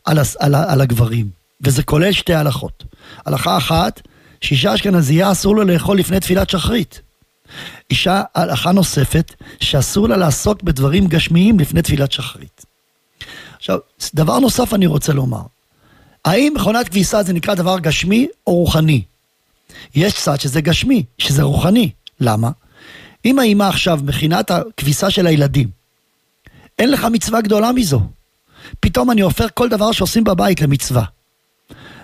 על, 0.04 0.18
הס- 0.18 0.36
על, 0.36 0.54
על 0.54 0.80
הגברים, 0.80 1.28
וזה 1.60 1.82
כולל 1.82 2.12
שתי 2.12 2.34
הלכות. 2.34 2.84
הלכה 3.26 3.56
אחת, 3.56 4.00
שאישה 4.40 4.74
אשכנזייה 4.74 5.32
אסור 5.32 5.56
לה 5.56 5.64
לאכול 5.64 5.98
לפני 5.98 6.20
תפילת 6.20 6.50
שחרית. 6.50 7.00
אישה, 7.90 8.22
הלכה 8.34 8.72
נוספת, 8.72 9.34
שאסור 9.60 10.08
לה 10.08 10.16
לעסוק 10.16 10.62
בדברים 10.62 11.06
גשמיים 11.06 11.60
לפני 11.60 11.82
תפילת 11.82 12.12
שחרית. 12.12 12.64
עכשיו, 13.56 13.78
דבר 14.14 14.38
נוסף 14.38 14.74
אני 14.74 14.86
רוצה 14.86 15.12
לומר. 15.12 15.42
האם 16.24 16.52
מכונת 16.56 16.88
כביסה 16.88 17.22
זה 17.22 17.32
נקרא 17.32 17.54
דבר 17.54 17.78
גשמי 17.78 18.28
או 18.46 18.54
רוחני? 18.54 19.02
יש 19.94 20.14
צד 20.14 20.40
שזה 20.40 20.60
גשמי, 20.60 21.04
שזה 21.18 21.42
רוחני. 21.42 21.90
למה? 22.20 22.50
אם 23.24 23.38
האימא 23.38 23.64
עכשיו 23.64 24.00
מכינה 24.04 24.40
את 24.40 24.50
הכביסה 24.50 25.10
של 25.10 25.26
הילדים, 25.26 25.68
אין 26.78 26.90
לך 26.90 27.06
מצווה 27.12 27.40
גדולה 27.40 27.72
מזו. 27.72 28.00
פתאום 28.80 29.10
אני 29.10 29.20
הופך 29.20 29.46
כל 29.54 29.68
דבר 29.68 29.92
שעושים 29.92 30.24
בבית 30.24 30.60
למצווה. 30.60 31.04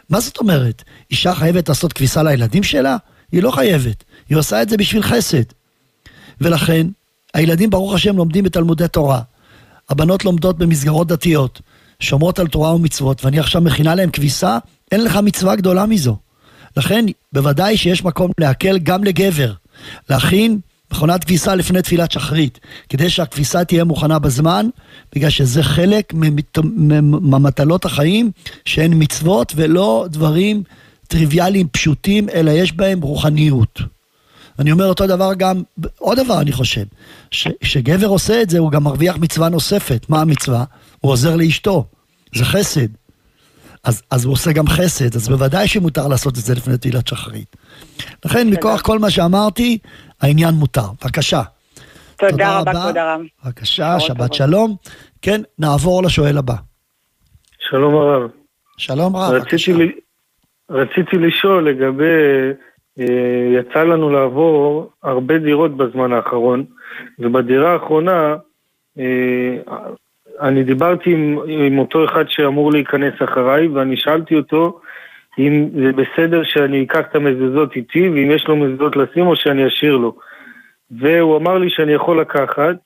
מה 0.09 0.21
זאת 0.21 0.39
אומרת? 0.39 0.83
אישה 1.11 1.35
חייבת 1.35 1.69
לעשות 1.69 1.93
כביסה 1.93 2.23
לילדים 2.23 2.63
שלה? 2.63 2.97
היא 3.33 3.43
לא 3.43 3.51
חייבת. 3.51 4.05
היא 4.29 4.39
עושה 4.39 4.63
את 4.63 4.69
זה 4.69 4.77
בשביל 4.77 5.03
חסד. 5.03 5.43
ולכן, 6.41 6.87
הילדים 7.35 7.71
ברוך 7.71 7.95
השם 7.95 8.17
לומדים 8.17 8.45
בתלמודי 8.45 8.89
תורה. 8.89 9.21
הבנות 9.89 10.25
לומדות 10.25 10.59
במסגרות 10.59 11.09
דתיות, 11.09 11.61
שומרות 12.03 12.39
על 12.39 12.47
תורה 12.47 12.75
ומצוות, 12.75 13.25
ואני 13.25 13.39
עכשיו 13.39 13.63
מכינה 13.63 13.95
להם 13.95 14.11
כביסה, 14.11 14.59
אין 14.93 15.05
לך 15.05 15.17
מצווה 15.17 15.57
גדולה 15.57 15.87
מזו. 15.87 16.17
לכן, 16.77 17.05
בוודאי 17.33 17.77
שיש 17.77 18.05
מקום 18.05 18.31
להקל 18.41 18.79
גם 18.79 19.05
לגבר, 19.05 19.53
להכין 20.11 20.59
מכונת 20.93 21.25
כביסה 21.25 21.55
לפני 21.55 21.83
תפילת 21.83 22.13
שחרית, 22.13 22.61
כדי 22.89 23.11
שהכביסה 23.11 23.65
תהיה 23.65 23.85
מוכנה 23.85 24.19
בזמן, 24.19 24.69
בגלל 25.15 25.31
שזה 25.31 25.63
חלק 25.63 26.15
ממטלות 27.23 27.85
החיים, 27.85 28.31
שהן 28.65 28.93
מצוות 28.95 29.53
ולא 29.57 30.07
דברים 30.11 30.63
טריוויאליים 31.09 31.69
פשוטים, 31.69 32.29
אלא 32.29 32.51
יש 32.51 32.73
בהם 32.73 33.01
רוחניות. 33.01 33.81
אני 34.59 34.73
אומר 34.73 34.87
אותו 34.87 35.07
דבר 35.07 35.35
גם, 35.35 35.63
עוד 35.99 36.21
דבר 36.21 36.41
אני 36.41 36.53
חושב, 36.53 36.85
שגבר 37.63 38.07
עושה 38.07 38.43
את 38.43 38.51
זה 38.51 38.59
הוא 38.59 38.71
גם 38.71 38.85
מרוויח 38.85 39.17
מצווה 39.17 39.49
נוספת. 39.49 40.07
מה 40.09 40.21
המצווה? 40.21 40.65
הוא 41.01 41.13
עוזר 41.13 41.37
לאשתו, 41.37 41.85
זה 42.35 42.45
חסד. 42.45 42.89
אז, 43.85 44.03
אז 44.11 44.25
הוא 44.25 44.33
עושה 44.33 44.53
גם 44.53 44.67
חסד, 44.67 45.17
אז 45.17 45.29
בוודאי 45.29 45.69
שמותר 45.69 46.09
לעשות 46.09 46.39
את 46.39 46.43
זה 46.43 46.55
לפני 46.55 46.79
תהילת 46.79 47.07
שחרית. 47.07 47.57
לכן, 48.25 48.49
מכוח 48.51 48.81
כל 48.83 48.99
מה 48.99 49.11
שאמרתי, 49.11 49.79
העניין 50.21 50.55
מותר. 50.55 50.87
בבקשה. 51.05 51.43
תודה 52.17 52.59
רבה, 52.59 52.73
כבוד 52.73 52.97
הרב. 52.97 53.21
בבקשה, 53.45 54.01
שבת 54.01 54.35
שלום. 54.35 54.77
כן, 55.23 55.41
נעבור 55.59 56.03
לשואל 56.03 56.39
הבא. 56.39 56.55
שלום 57.59 57.95
הרב. 57.95 58.31
שלום 58.77 59.17
רב, 59.17 59.33
רציתי, 59.33 59.73
בבקשה. 59.73 59.73
ל... 59.73 59.89
רציתי 60.71 61.17
לשאול 61.19 61.71
לגבי, 61.71 62.05
אה, 62.99 63.61
יצא 63.61 63.83
לנו 63.83 64.11
לעבור 64.11 64.91
הרבה 65.03 65.39
דירות 65.39 65.77
בזמן 65.77 66.13
האחרון, 66.13 66.65
ובדירה 67.19 67.73
האחרונה, 67.73 68.37
אה, 68.99 69.05
אני 70.41 70.65
דיברתי 70.65 71.13
עם, 71.13 71.39
עם 71.47 71.79
אותו 71.79 72.05
אחד 72.05 72.25
שאמור 72.29 72.73
להיכנס 72.73 73.15
אחריי, 73.25 73.69
ואני 73.69 73.97
שאלתי 73.97 74.35
אותו 74.35 74.81
אם 75.39 75.69
זה 75.75 75.93
בסדר 75.93 76.43
שאני 76.45 76.85
אקח 76.85 77.01
את 77.11 77.17
המזוזות 77.17 77.77
איתי, 77.77 78.09
ואם 78.09 78.31
יש 78.31 78.47
לו 78.49 78.57
מזוזות 78.57 78.97
לשים 78.97 79.27
או 79.27 79.37
שאני 79.37 79.67
אשאיר 79.67 79.97
לו. 79.97 80.17
והוא 80.91 81.37
אמר 81.37 81.59
לי 81.59 81.71
שאני 81.71 81.93
יכול 81.93 82.21
לקחת, 82.21 82.77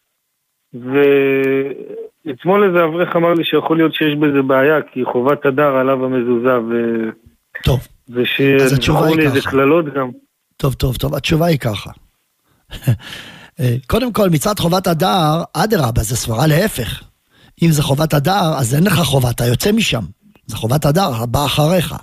ואתמול 0.74 2.64
איזה 2.64 2.84
אברך 2.84 3.16
אמר 3.16 3.34
לי 3.34 3.44
שיכול 3.44 3.76
להיות 3.76 3.94
שיש 3.94 4.14
בזה 4.14 4.42
בעיה, 4.42 4.82
כי 4.92 5.04
חובת 5.04 5.46
הדר 5.46 5.76
עליו 5.76 6.04
המזוזה, 6.04 6.58
ו... 6.60 6.72
טוב, 7.64 7.80
היא 9.08 9.16
לי 9.16 9.24
איזה. 9.26 9.40
קללות 9.40 9.94
גם. 9.94 10.10
טוב, 10.56 10.74
טוב, 10.74 10.96
טוב, 10.96 11.14
התשובה 11.14 11.46
היא 11.46 11.58
ככה. 11.58 11.90
אה, 13.60 13.74
קודם 13.86 14.12
כל, 14.12 14.30
מצד 14.30 14.58
חובת 14.58 14.86
הדר, 14.86 15.42
אדרבה, 15.54 16.02
זה 16.02 16.16
סברה 16.16 16.46
להפך. 16.46 17.11
אם 17.62 17.70
זה 17.70 17.82
חובת 17.82 18.14
הדר, 18.14 18.54
אז 18.56 18.74
אין 18.74 18.84
לך 18.84 19.00
חובה, 19.00 19.30
אתה 19.30 19.46
יוצא 19.46 19.72
משם. 19.72 20.04
זה 20.46 20.56
חובת 20.56 20.84
הדר, 20.84 21.14
הבא 21.14 21.44
אחריך. 21.46 21.94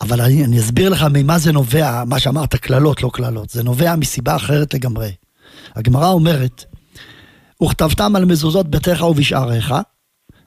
אבל 0.00 0.20
אני, 0.20 0.44
אני 0.44 0.60
אסביר 0.60 0.88
לך 0.88 1.06
ממה 1.12 1.38
זה 1.38 1.52
נובע, 1.52 2.04
מה 2.06 2.18
שאמרת, 2.18 2.54
קללות, 2.54 3.02
לא 3.02 3.10
קללות. 3.12 3.50
זה 3.50 3.62
נובע 3.62 3.96
מסיבה 3.96 4.36
אחרת 4.36 4.74
לגמרי. 4.74 5.12
הגמרא 5.76 6.08
אומרת, 6.08 6.64
וכתבתם 7.62 8.16
על 8.16 8.24
מזוזות 8.24 8.70
ביתך 8.70 9.02
ובשעריך, 9.02 9.74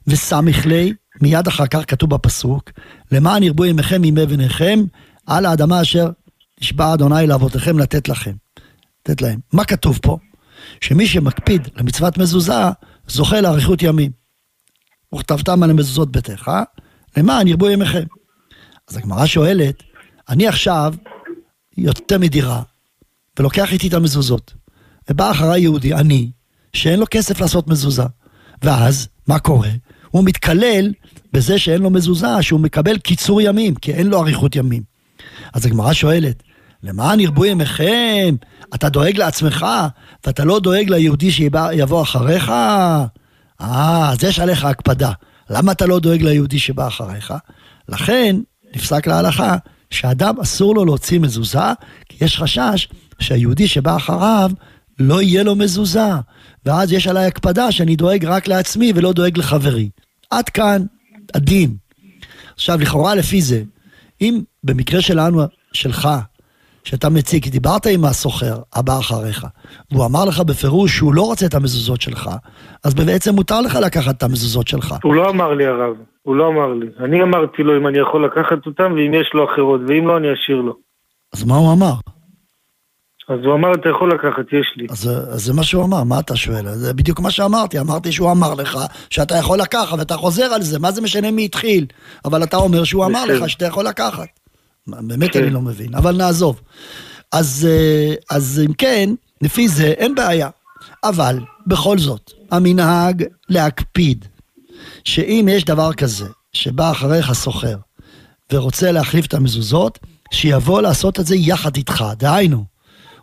וסמיך 0.06 0.66
לי, 0.66 0.92
מיד 1.20 1.46
אחר 1.46 1.66
כך 1.66 1.80
כתוב 1.86 2.10
בפסוק, 2.10 2.70
למען 3.12 3.42
ירבו 3.42 3.64
ימיכם 3.64 4.04
ימי 4.04 4.26
בניכם, 4.26 4.84
על 5.26 5.46
האדמה 5.46 5.82
אשר 5.82 6.10
נשבע 6.60 6.94
אדוני 6.94 7.26
לאבותיכם 7.26 7.78
לתת 7.78 8.08
לכם. 8.08 8.32
לתת 9.00 9.22
להם. 9.22 9.38
מה 9.52 9.64
כתוב 9.64 9.98
פה? 10.02 10.18
שמי 10.80 11.06
שמקפיד 11.06 11.68
למצוות 11.76 12.18
מזוזה, 12.18 12.70
זוכה 13.08 13.40
לאריכות 13.40 13.82
ימים. 13.82 14.10
וכתבתם 15.14 15.62
על 15.62 15.70
המזוזות 15.70 16.12
ביתך, 16.12 16.50
למען 17.16 17.46
ירבו 17.46 17.70
ימיכם. 17.70 18.04
אז 18.88 18.96
הגמרא 18.96 19.26
שואלת, 19.26 19.82
אני 20.28 20.48
עכשיו 20.48 20.94
יוצא 21.76 22.18
מדירה, 22.18 22.62
ולוקח 23.38 23.72
איתי 23.72 23.88
את 23.88 23.94
המזוזות. 23.94 24.54
ובא 25.10 25.30
אחריי 25.30 25.62
יהודי, 25.62 25.94
אני, 25.94 26.30
שאין 26.72 27.00
לו 27.00 27.06
כסף 27.10 27.40
לעשות 27.40 27.68
מזוזה. 27.68 28.02
ואז, 28.62 29.08
מה 29.26 29.38
קורה? 29.38 29.70
הוא 30.10 30.24
מתקלל 30.24 30.92
בזה 31.32 31.58
שאין 31.58 31.82
לו 31.82 31.90
מזוזה, 31.90 32.42
שהוא 32.42 32.60
מקבל 32.60 32.98
קיצור 32.98 33.40
ימים, 33.40 33.74
כי 33.74 33.92
אין 33.92 34.06
לו 34.06 34.20
אריכות 34.22 34.56
ימים. 34.56 34.82
אז 35.52 35.66
הגמרא 35.66 35.92
שואלת, 35.92 36.42
למען 36.86 37.20
ירבו 37.20 37.44
ימיכם? 37.44 38.34
אתה 38.74 38.88
דואג 38.88 39.18
לעצמך, 39.18 39.66
ואתה 40.26 40.44
לא 40.44 40.60
דואג 40.60 40.90
ליהודי 40.90 41.30
שיבוא 41.30 42.02
אחריך? 42.02 42.48
אה, 43.60 44.10
אז 44.10 44.24
יש 44.24 44.38
עליך 44.38 44.64
הקפדה. 44.64 45.12
למה 45.50 45.72
אתה 45.72 45.86
לא 45.86 45.98
דואג 45.98 46.22
ליהודי 46.22 46.58
שבא 46.58 46.86
אחריך? 46.86 47.34
לכן, 47.88 48.36
נפסק 48.76 49.06
להלכה, 49.06 49.56
שאדם 49.90 50.40
אסור 50.40 50.74
לו 50.74 50.84
להוציא 50.84 51.18
מזוזה, 51.18 51.72
כי 52.08 52.24
יש 52.24 52.38
חשש 52.38 52.88
שהיהודי 53.18 53.68
שבא 53.68 53.96
אחריו 53.96 54.50
לא 54.98 55.22
יהיה 55.22 55.42
לו 55.42 55.56
מזוזה. 55.56 56.10
ואז 56.66 56.92
יש 56.92 57.06
עליי 57.06 57.26
הקפדה 57.26 57.72
שאני 57.72 57.96
דואג 57.96 58.24
רק 58.24 58.48
לעצמי 58.48 58.92
ולא 58.94 59.12
דואג 59.12 59.38
לחברי. 59.38 59.90
עד 60.30 60.48
כאן 60.48 60.82
הדין. 61.34 61.76
עכשיו, 62.54 62.80
לכאורה 62.80 63.14
לפי 63.14 63.42
זה, 63.42 63.62
אם 64.20 64.40
במקרה 64.64 65.00
שלנו, 65.00 65.42
שלך, 65.72 66.08
שאתה 66.86 67.08
מציג, 67.08 67.42
כי 67.42 67.50
דיברת 67.50 67.86
עם 67.86 68.04
הסוחר 68.04 68.56
הבא 68.74 68.98
אחריך, 68.98 69.46
והוא 69.90 70.06
אמר 70.06 70.24
לך 70.24 70.40
בפירוש 70.40 70.96
שהוא 70.96 71.14
לא 71.14 71.22
רוצה 71.22 71.46
את 71.46 71.54
המזוזות 71.54 72.00
שלך, 72.00 72.30
אז 72.84 72.94
בעצם 72.94 73.34
מותר 73.34 73.60
לך 73.60 73.78
לקחת 73.86 74.16
את 74.16 74.22
המזוזות 74.22 74.68
שלך. 74.68 74.94
הוא 75.02 75.14
לא 75.14 75.30
אמר 75.30 75.54
לי 75.54 75.66
הרב, 75.66 75.96
הוא 76.22 76.36
לא 76.36 76.48
אמר 76.48 76.74
לי. 76.74 76.86
אני 77.04 77.22
אמרתי 77.22 77.62
לו 77.62 77.76
אם 77.76 77.86
אני 77.86 77.98
יכול 77.98 78.24
לקחת 78.24 78.66
אותם 78.66 78.92
ואם 78.96 79.14
יש 79.14 79.30
לו 79.34 79.44
אחרות, 79.44 79.80
ואם 79.88 80.08
לא 80.08 80.16
אני 80.16 80.32
אשאיר 80.32 80.60
לו. 80.60 80.76
אז 81.34 81.44
מה 81.44 81.56
הוא 81.56 81.72
אמר? 81.72 81.94
אז 83.28 83.38
הוא 83.44 83.54
אמר 83.54 83.74
אתה 83.74 83.88
יכול 83.88 84.14
לקחת, 84.14 84.44
יש 84.52 84.74
לי. 84.76 84.86
אז, 84.90 85.06
אז 85.34 85.44
זה 85.44 85.52
מה 85.52 85.62
שהוא 85.62 85.84
אמר, 85.84 86.04
מה 86.04 86.20
אתה 86.20 86.36
שואל? 86.36 86.68
זה 86.68 86.94
בדיוק 86.94 87.20
מה 87.20 87.30
שאמרתי, 87.30 87.80
אמרתי 87.80 88.12
שהוא 88.12 88.30
אמר 88.30 88.54
לך 88.54 88.78
שאתה 89.10 89.36
יכול 89.36 89.58
לקחת 89.58 89.98
ואתה 89.98 90.14
חוזר 90.16 90.44
על 90.44 90.62
זה, 90.62 90.78
מה 90.78 90.90
זה 90.90 91.02
משנה 91.02 91.30
מי 91.30 91.44
התחיל? 91.44 91.86
אבל 92.24 92.42
אתה 92.42 92.56
אומר 92.56 92.84
שהוא 92.84 93.04
אמר 93.04 93.24
לך 93.24 93.50
שאתה 93.50 93.66
יכול 93.66 93.84
לקחת. 93.84 94.45
באמת. 94.86 95.36
אני 95.36 95.50
לא 95.50 95.60
מבין, 95.60 95.94
אבל 95.94 96.16
נעזוב. 96.16 96.60
אז, 97.32 97.68
אה, 97.70 98.14
אז 98.30 98.62
אם 98.66 98.72
כן, 98.72 99.10
לפי 99.42 99.68
זה 99.68 99.84
אין 99.86 100.14
בעיה. 100.14 100.48
אבל, 101.04 101.38
בכל 101.66 101.98
זאת, 101.98 102.32
המנהג 102.50 103.24
להקפיד 103.48 104.24
שאם 105.04 105.48
יש 105.50 105.64
דבר 105.64 105.92
כזה, 105.92 106.26
שבא 106.52 106.90
אחריך 106.90 107.32
סוחר 107.32 107.76
ורוצה 108.52 108.92
להחליף 108.92 109.26
את 109.26 109.34
המזוזות, 109.34 109.98
שיבוא 110.32 110.82
לעשות 110.82 111.20
את 111.20 111.26
זה 111.26 111.36
יחד 111.36 111.76
איתך. 111.76 112.04
דהיינו, 112.18 112.64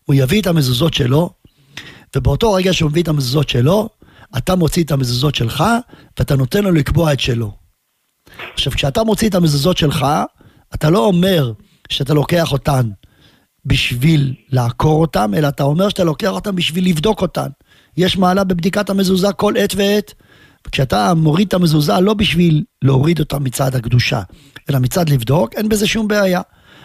הוא 0.05 0.15
יביא 0.15 0.41
את 0.41 0.47
המזוזות 0.47 0.93
שלו, 0.93 1.29
ובאותו 2.15 2.53
רגע 2.53 2.73
שהוא 2.73 2.89
מביא 2.91 3.03
את 3.03 3.07
המזוזות 3.07 3.49
שלו, 3.49 3.89
אתה 4.37 4.55
מוציא 4.55 4.83
את 4.83 4.91
המזוזות 4.91 5.35
שלך, 5.35 5.63
ואתה 6.19 6.35
נותן 6.35 6.63
לו 6.63 6.71
לקבוע 6.71 7.13
את 7.13 7.19
שלו. 7.19 7.51
עכשיו, 8.53 8.73
כשאתה 8.73 9.03
מוציא 9.03 9.29
את 9.29 9.35
המזוזות 9.35 9.77
שלך, 9.77 10.05
אתה 10.73 10.89
לא 10.89 11.05
אומר 11.05 11.53
שאתה 11.89 12.13
לוקח 12.13 12.51
אותן 12.51 12.89
בשביל 13.65 14.33
לעקור 14.49 15.01
אותן, 15.01 15.33
אלא 15.33 15.47
אתה 15.47 15.63
אומר 15.63 15.89
שאתה 15.89 16.03
לוקח 16.03 16.29
אותן 16.29 16.55
בשביל 16.55 16.89
לבדוק 16.89 17.21
אותן. 17.21 17.47
יש 17.97 18.17
מעלה 18.17 18.43
בבדיקת 18.43 18.89
המזוזה 18.89 19.33
כל 19.33 19.53
עת 19.57 19.73
ועת. 19.75 20.13
כשאתה 20.71 21.13
מוריד 21.13 21.47
את 21.47 21.53
המזוזה 21.53 21.99
לא 21.99 22.13
בשביל 22.13 22.63
להוריד 22.81 23.19
אותה 23.19 23.39
מצד 23.39 23.75
הקדושה, 23.75 24.21
אלא 24.69 24.79
מצד 24.79 25.09
לבדוק, 25.09 25.53
אין 25.53 25.69
בזה 25.69 25.87
שום 25.87 26.07
בעיה. 26.07 26.41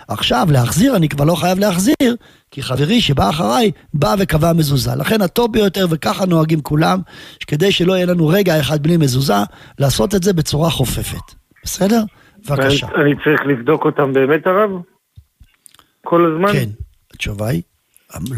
עכשיו, 0.09 0.49
להחזיר, 0.51 0.97
אני 0.97 1.09
כבר 1.09 1.25
לא 1.25 1.35
חייב 1.35 1.59
להחזיר, 1.59 2.17
כי 2.51 2.63
חברי 2.63 3.01
שבא 3.01 3.31
אחריי, 3.31 3.71
בא 3.95 4.15
וקבע 4.19 4.53
מזוזה. 4.53 4.95
לכן 4.95 5.23
הטוב 5.23 5.53
ביותר, 5.53 5.87
וככה 5.91 6.27
נוהגים 6.27 6.61
כולם, 6.61 7.01
כדי 7.47 7.73
שלא 7.73 7.93
יהיה 7.93 8.07
לנו 8.07 8.27
רגע 8.27 8.61
אחד 8.61 8.83
בלי 8.83 8.97
מזוזה, 8.97 9.35
לעשות 9.79 10.15
את 10.15 10.23
זה 10.23 10.33
בצורה 10.33 10.71
חופפת. 10.71 11.35
בסדר? 11.65 12.03
בבקשה. 12.39 12.87
אני 12.95 13.15
צריך 13.25 13.47
לבדוק 13.47 13.85
אותם 13.85 14.13
באמת, 14.13 14.47
הרב? 14.47 14.71
כל 16.05 16.27
הזמן? 16.27 16.53
כן, 16.53 16.69
התשובה 17.15 17.49
היא, 17.49 17.63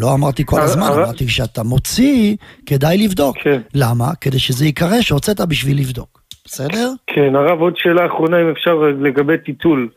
לא 0.00 0.14
אמרתי 0.14 0.42
כל 0.46 0.60
הזמן, 0.60 0.86
אמרתי 0.86 1.28
שאתה 1.28 1.62
מוציא, 1.62 2.36
כדאי 2.66 2.98
לבדוק. 2.98 3.36
כן. 3.38 3.60
למה? 3.74 4.14
כדי 4.20 4.38
שזה 4.38 4.64
ייקרא 4.64 5.00
שהוצאת 5.00 5.40
בשביל 5.40 5.78
לבדוק. 5.78 6.20
בסדר? 6.44 6.92
כן, 7.06 7.36
הרב, 7.36 7.60
עוד 7.60 7.76
שאלה 7.76 8.06
אחרונה, 8.06 8.40
אם 8.42 8.48
אפשר, 8.48 8.74
לגבי 9.00 9.38
טיטול. 9.38 9.88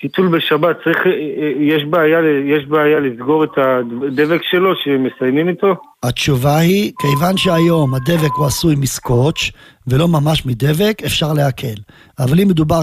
טיטול 0.00 0.28
בשבת, 0.28 0.76
צריך, 0.84 0.98
אה, 1.06 1.10
אה, 1.12 1.52
יש 1.60 1.84
בעיה, 1.84 2.18
יש 2.44 2.66
בעיה 2.66 3.00
לסגור 3.00 3.44
את 3.44 3.50
הדבק 3.56 4.42
שלו 4.42 4.72
שמסיימים 4.76 5.48
איתו? 5.48 5.74
התשובה 6.02 6.58
היא, 6.58 6.92
כיוון 6.98 7.36
שהיום 7.36 7.94
הדבק 7.94 8.32
הוא 8.36 8.46
עשוי 8.46 8.74
מסקוץ' 8.74 9.50
ולא 9.90 10.08
ממש 10.08 10.46
מדבק, 10.46 11.02
אפשר 11.06 11.32
להקל. 11.32 11.74
אבל 12.18 12.40
אם 12.40 12.48
מדובר, 12.48 12.80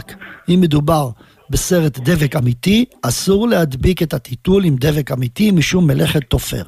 אם 0.49 0.61
מדובר 0.61 1.09
בסרט 1.49 1.99
דבק 1.99 2.35
אמיתי, 2.35 2.85
אסור 3.01 3.47
להדביק 3.47 4.03
את 4.03 4.13
הטיטול 4.13 4.63
עם 4.63 4.75
דבק 4.79 5.11
אמיתי 5.11 5.51
משום 5.51 5.87
מלאכת 5.87 6.23
תופר. 6.23 6.63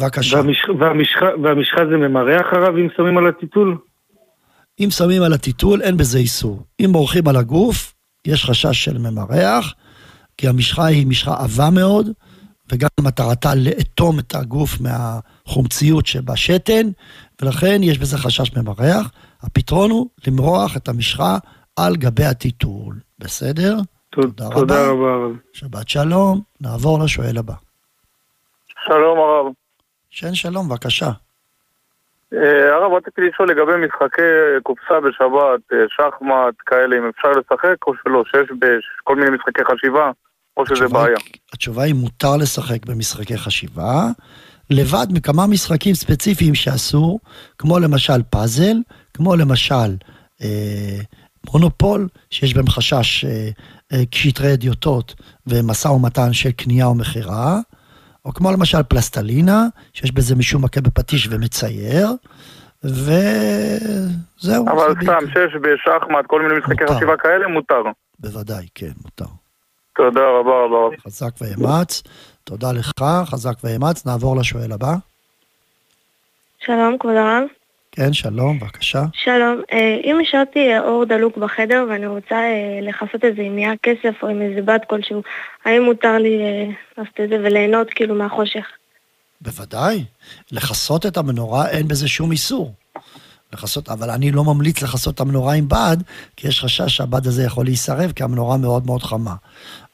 בבקשה. 0.00 0.40
והמשחה, 0.78 1.26
והמשחה 1.42 1.86
זה 1.90 1.96
ממרח 1.96 2.46
הרב 2.52 2.74
אם 2.76 2.88
שמים 2.96 3.18
על 3.18 3.26
הטיטול? 3.26 3.76
אם 4.80 4.90
שמים 4.90 5.22
על 5.22 5.32
הטיטול, 5.32 5.82
אין 5.82 5.96
בזה 5.96 6.18
איסור. 6.18 6.62
אם 6.80 6.90
מורחים 6.90 7.28
על 7.28 7.36
הגוף, 7.36 7.94
יש 8.26 8.44
חשש 8.44 8.84
של 8.84 8.98
ממרח, 8.98 9.74
כי 10.38 10.48
המשחה 10.48 10.86
היא 10.86 11.06
משחה 11.06 11.42
עבה 11.42 11.70
מאוד, 11.70 12.10
וגם 12.72 12.88
מטרתה 13.00 13.48
לאטום 13.54 14.18
את 14.18 14.34
הגוף 14.34 14.70
מהחומציות 14.80 16.06
שבשתן, 16.06 16.86
ולכן 17.42 17.82
יש 17.82 17.98
בזה 17.98 18.18
חשש 18.18 18.56
ממרח. 18.56 19.10
הפתרון 19.42 19.90
הוא 19.90 20.06
למרוח 20.26 20.76
את 20.76 20.88
המשחה 20.88 21.36
על 21.76 21.96
גבי 21.96 22.24
הטיטול. 22.24 22.94
בסדר? 23.18 23.76
תודה, 24.10 24.50
תודה 24.50 24.86
רבה. 24.86 25.14
רבה. 25.14 25.34
שבת 25.52 25.88
שלום. 25.88 26.40
נעבור 26.60 26.98
לשואל 27.04 27.38
הבא. 27.38 27.54
שלום 28.86 29.18
הרב. 29.18 29.52
שן 30.10 30.34
שלום, 30.34 30.68
בבקשה. 30.68 31.10
אה, 32.32 32.74
הרב, 32.74 32.92
רציתי 32.92 33.20
לשאול 33.20 33.50
לגבי 33.50 33.86
משחקי 33.86 34.22
קופסה 34.62 35.00
בשבת, 35.00 35.60
אה, 35.72 35.78
שחמט, 35.88 36.54
כאלה, 36.66 36.98
אם 36.98 37.08
אפשר 37.08 37.30
לשחק 37.30 37.86
או 37.86 37.92
שלא, 38.02 38.22
שיש 38.30 38.84
כל 39.04 39.16
מיני 39.16 39.30
משחקי 39.30 39.64
חשיבה, 39.64 40.10
או 40.56 40.66
שזה 40.66 40.88
בעיה. 40.88 41.16
התשובה 41.52 41.82
היא 41.82 41.94
מותר 41.94 42.36
לשחק 42.36 42.86
במשחקי 42.86 43.38
חשיבה, 43.38 44.08
לבד 44.70 45.06
מכמה 45.10 45.46
משחקים 45.46 45.94
ספציפיים 45.94 46.54
שאסור, 46.54 47.20
כמו 47.58 47.78
למשל 47.78 48.22
פאזל, 48.30 48.76
כמו 49.14 49.36
למשל 49.36 49.96
אה, 50.42 50.98
מונופול, 51.52 52.08
שיש 52.30 52.54
בהם 52.54 52.68
חשש 52.68 53.24
אה, 53.24 53.48
אה, 53.92 54.54
אדיוטות 54.54 55.14
ומשא 55.46 55.88
ומתן 55.88 56.32
של 56.32 56.50
קנייה 56.50 56.86
או 56.86 56.94
מכירה, 56.94 57.60
או 58.24 58.32
כמו 58.34 58.52
למשל 58.52 58.82
פלסטלינה, 58.82 59.66
שיש 59.92 60.12
בזה 60.12 60.34
משום 60.34 60.64
מכה 60.64 60.80
בפטיש 60.80 61.28
ומצייר, 61.30 62.08
וזהו. 62.84 64.68
אבל 64.68 64.94
סתם, 65.02 65.24
שש 65.30 65.56
בשחמט, 65.62 66.26
כל 66.26 66.42
מיני 66.42 66.54
משחקי 66.58 66.86
חשיבה 66.86 67.16
כאלה, 67.16 67.48
מותר. 67.48 67.82
בוודאי, 68.18 68.66
כן, 68.74 68.92
מותר. 69.04 69.45
תודה 69.96 70.20
רבה 70.20 70.50
רבה. 70.64 70.96
חזק 71.04 71.30
ואמץ, 71.40 72.02
תודה 72.44 72.72
לך, 72.72 72.92
חזק 73.24 73.54
ואמץ. 73.64 74.06
נעבור 74.06 74.36
לשואל 74.36 74.72
הבא. 74.72 74.94
שלום, 76.58 76.98
כבוד 76.98 77.14
הרב. 77.16 77.44
כן, 77.92 78.12
שלום, 78.12 78.58
בבקשה. 78.58 79.02
שלום, 79.12 79.60
אה, 79.72 79.96
אם 80.04 80.18
השארתי 80.20 80.78
אור 80.78 81.04
דלוק 81.04 81.36
בחדר 81.36 81.84
ואני 81.90 82.06
רוצה 82.06 82.34
אה, 82.34 82.78
לכסות 82.82 83.24
את 83.24 83.36
זה 83.36 83.42
עם 83.42 83.56
נייר 83.56 83.74
כסף 83.82 84.22
או 84.22 84.28
עם 84.28 84.42
איזה 84.42 84.62
בד 84.62 84.78
כלשהו, 84.88 85.22
האם 85.64 85.82
מותר 85.82 86.18
לי 86.18 86.38
אה, 86.42 86.66
לעשות 86.98 87.20
את 87.20 87.28
זה 87.28 87.36
וליהנות 87.44 87.90
כאילו 87.90 88.14
מהחושך? 88.14 88.66
בוודאי. 89.40 90.04
לכסות 90.52 91.06
את 91.06 91.16
המנורה 91.16 91.68
אין 91.68 91.88
בזה 91.88 92.08
שום 92.08 92.32
איסור. 92.32 92.72
לכסות, 93.52 93.88
אבל 93.88 94.10
אני 94.10 94.30
לא 94.30 94.44
ממליץ 94.44 94.82
לכסות 94.82 95.14
את 95.14 95.20
המנורה 95.20 95.54
עם 95.54 95.68
בד, 95.68 95.96
כי 96.36 96.48
יש 96.48 96.60
חשש 96.60 96.96
שהבד 96.96 97.26
הזה 97.26 97.44
יכול 97.44 97.64
להישרף, 97.64 98.12
כי 98.12 98.22
המנורה 98.22 98.56
מאוד 98.56 98.86
מאוד 98.86 99.02
חמה. 99.02 99.34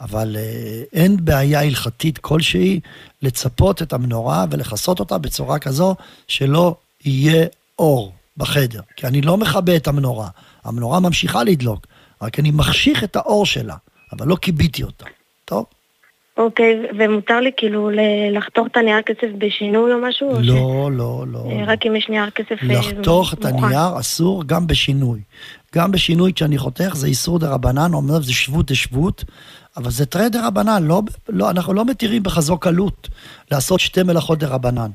אבל 0.01 0.37
אה, 0.39 0.83
אין 0.93 1.25
בעיה 1.25 1.61
הלכתית 1.61 2.19
כלשהי 2.19 2.81
לצפות 3.23 3.83
את 3.83 3.93
המנורה 3.93 4.45
ולכסות 4.51 5.01
אותה 5.01 5.19
בצורה 5.19 5.59
כזו 5.59 5.97
שלא 6.29 6.77
יהיה 7.05 7.47
אור 7.79 8.13
בחדר, 8.37 8.81
כי 8.97 9.07
אני 9.07 9.23
לא 9.23 9.37
מכבה 9.37 9.77
את 9.77 9.89
המנורה. 9.89 10.29
המנורה 10.65 11.01
ממשיכה 11.01 11.45
לדלוק, 11.45 11.87
רק 12.23 12.39
אני 12.39 12.51
מחשיך 12.51 13.05
את 13.05 13.17
האור 13.17 13.47
שלה, 13.47 13.77
אבל 14.13 14.27
לא 14.27 14.37
כיביתי 14.37 14.83
אותה. 14.83 15.07
טוב? 15.45 15.65
אוקיי, 16.37 16.83
ומותר 16.99 17.41
לי 17.41 17.51
כאילו 17.57 17.91
לחתוך 18.31 18.67
את 18.67 18.77
הנייר 18.77 19.03
כסף 19.03 19.29
בשינוי 19.39 19.93
או 19.93 19.99
משהו? 19.99 20.31
או 20.31 20.45
ש- 20.45 20.49
לא, 20.49 20.91
לא, 20.93 21.25
לא. 21.33 21.51
אה, 21.51 21.65
רק 21.67 21.87
אם 21.87 21.97
יש 21.97 22.09
נייר 22.09 22.31
כסף 22.31 22.51
אה, 22.63 22.79
לחתוך 22.79 23.35
את 23.35 23.47
מוכן. 23.47 23.65
הנייר 23.65 24.01
אסור 24.01 24.45
גם 24.47 24.67
בשינוי. 24.67 25.21
גם 25.75 25.93
בשינוי 25.93 26.33
כשאני 26.33 26.59
חותך 26.59 26.91
זה 26.95 27.07
איסור 27.07 27.39
דרבנן, 27.39 27.95
אומנם 27.95 28.23
זה 28.23 28.33
שבות 28.33 28.67
דשבות, 28.67 29.25
אבל 29.77 29.91
זה 29.91 30.07
תרי 30.07 30.29
דרבנן, 30.29 30.83
לא, 30.83 31.03
לא, 31.29 31.51
אנחנו 31.51 31.75
לא 31.75 31.85
מתירים 31.85 32.23
בכזו 32.23 32.59
קלות 32.59 33.09
לעשות 33.51 33.81
שתי 33.81 34.03
מלאכות 34.03 34.39
דרבנן. 34.39 34.91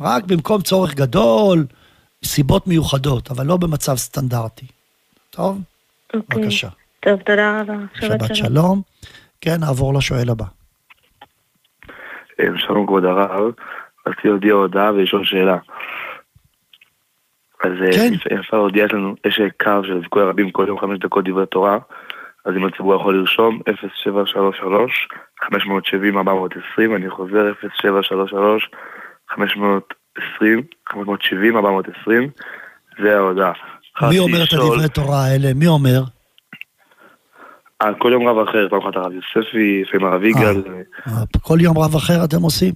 רק 0.00 0.24
במקום 0.24 0.62
צורך 0.62 0.94
גדול, 0.94 1.66
סיבות 2.24 2.66
מיוחדות, 2.66 3.30
אבל 3.30 3.46
לא 3.46 3.56
במצב 3.56 3.96
סטנדרטי. 3.96 4.66
טוב? 5.30 5.60
אוקיי. 6.14 6.42
בבקשה. 6.42 6.68
טוב, 7.00 7.20
תודה 7.20 7.60
רבה. 7.60 7.74
שבת 8.00 8.36
שלום. 8.36 8.82
כן, 9.40 9.56
נעבור 9.60 9.94
לשואל 9.94 10.30
הבא. 10.30 10.44
אה, 12.40 12.46
שלום 12.56 12.86
כבוד 12.86 13.04
הרב, 13.04 13.52
רציתי 14.06 14.28
להודיע 14.28 14.52
הודעה 14.52 14.92
ולשאול 14.92 15.24
שאלה. 15.24 15.56
אז 17.64 17.72
אה, 17.84 17.92
כן. 17.92 18.38
אפשר 18.40 18.56
להודיע 18.56 18.84
יש 18.84 18.92
לנו, 18.92 19.14
יש 19.26 19.40
אה, 19.40 19.46
קו 19.62 19.84
של 19.86 20.00
זיכוי 20.02 20.22
הרבים 20.22 20.50
כל 20.50 20.64
יום 20.68 20.78
חמש 20.78 20.98
דקות 20.98 21.24
דברי 21.24 21.46
תורה, 21.46 21.78
אז 22.44 22.54
אם 22.56 22.66
הציבור 22.66 22.94
יכול 22.94 23.18
לרשום 23.18 23.60
0733 23.80 25.08
570 25.40 26.18
420, 26.18 26.96
אני 26.96 27.10
חוזר 27.10 27.52
0733 27.80 28.70
520 29.28 30.62
570 30.88 31.56
420, 31.56 32.30
זה 33.02 33.16
ההודעה. 33.16 33.52
מי 34.10 34.18
אומר 34.18 34.44
את 34.44 34.52
הדברי 34.52 34.88
תורה 34.88 35.24
האלה? 35.24 35.54
מי 35.54 35.66
אומר? 35.66 36.00
אה, 37.82 37.94
כל 37.94 38.10
יום 38.12 38.28
רב 38.28 38.48
אחר, 38.48 38.68
פעם 38.70 38.80
אחת 38.82 38.96
הרב 38.96 39.12
יוספי, 39.12 39.82
לפעמים 39.86 40.06
הרב 40.06 40.24
יגאל, 40.24 40.62
אה, 41.06 41.12
כל 41.42 41.58
יום 41.60 41.78
רב 41.78 41.94
אחר 41.94 42.24
אתם 42.24 42.42
עושים? 42.42 42.72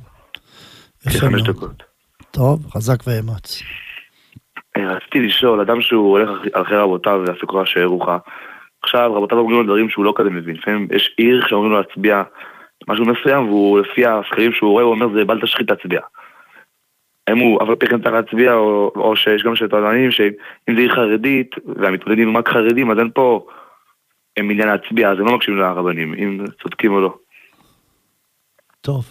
כחמש 1.05 1.43
מאוד. 1.43 1.57
דקות. 1.57 1.83
טוב, 2.31 2.67
חזק 2.71 2.99
ואמץ. 3.07 3.63
אה, 4.77 4.93
רציתי 4.97 5.21
לשאול, 5.21 5.61
אדם 5.61 5.81
שהוא 5.81 6.11
הולך 6.19 6.31
אחרי- 6.53 6.77
רבותיו 6.79 7.21
והסוכרה 7.27 7.67
שאירוחה, 7.67 8.19
עכשיו 8.83 9.15
רבותיו 9.15 9.39
אומרים 9.39 9.57
לו 9.59 9.65
דברים 9.65 9.89
שהוא 9.89 10.05
לא 10.05 10.13
כזה 10.17 10.31
מבין, 10.31 10.57
לפעמים 10.57 10.89
יש 10.93 11.15
עיר 11.17 11.47
שאומרים 11.49 11.73
לו 11.73 11.79
להצביע 11.79 12.23
משהו 12.89 13.05
מסוים, 13.05 13.49
והוא 13.49 13.79
לפי 13.81 14.07
הסקרים 14.07 14.53
שהוא 14.53 14.71
רואה, 14.71 14.85
הוא 14.85 14.93
אומר 14.95 15.07
זה 15.15 15.25
בל 15.25 15.41
תשחית 15.41 15.71
תצביע. 15.73 16.01
האם 17.27 17.39
הוא 17.39 17.61
אבל 17.63 17.75
פי 17.75 17.87
כן 17.87 18.03
צריך 18.03 18.13
להצביע, 18.15 18.55
או, 18.55 18.93
או 18.97 19.17
שיש 19.17 19.43
גם 19.43 19.57
שטוענים 19.57 20.11
שאם 20.11 20.31
זה 20.75 20.81
עיר 20.81 20.95
חרדית, 20.95 21.55
והמתמודדים 21.77 22.29
הם 22.29 22.37
רק 22.37 22.49
חרדים, 22.49 22.91
אז 22.91 22.99
אין 22.99 23.11
פה 23.15 23.47
הם 24.37 24.51
עניין 24.51 24.69
להצביע, 24.69 25.11
אז 25.11 25.19
הם 25.19 25.27
לא 25.27 25.37
מקשיבים 25.37 25.61
לרבנים, 25.61 26.15
אם 26.15 26.45
צודקים 26.63 26.93
או 26.93 27.01
לא. 27.01 27.15
טוב. 28.81 29.05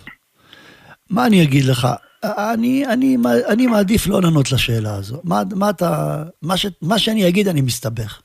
מה 1.09 1.25
אני 1.25 1.43
אגיד 1.43 1.65
לך? 1.65 1.87
אני, 2.23 2.87
אני, 2.87 3.17
אני 3.47 3.67
מעדיף 3.67 4.07
לא 4.07 4.21
לענות 4.21 4.51
לשאלה 4.51 4.95
הזו. 4.95 5.21
מה, 5.23 5.41
מה 5.55 5.69
אתה... 5.69 6.23
מה, 6.41 6.57
ש, 6.57 6.65
מה 6.81 6.99
שאני 6.99 7.27
אגיד, 7.27 7.47
אני 7.47 7.61
מסתבך. 7.61 8.21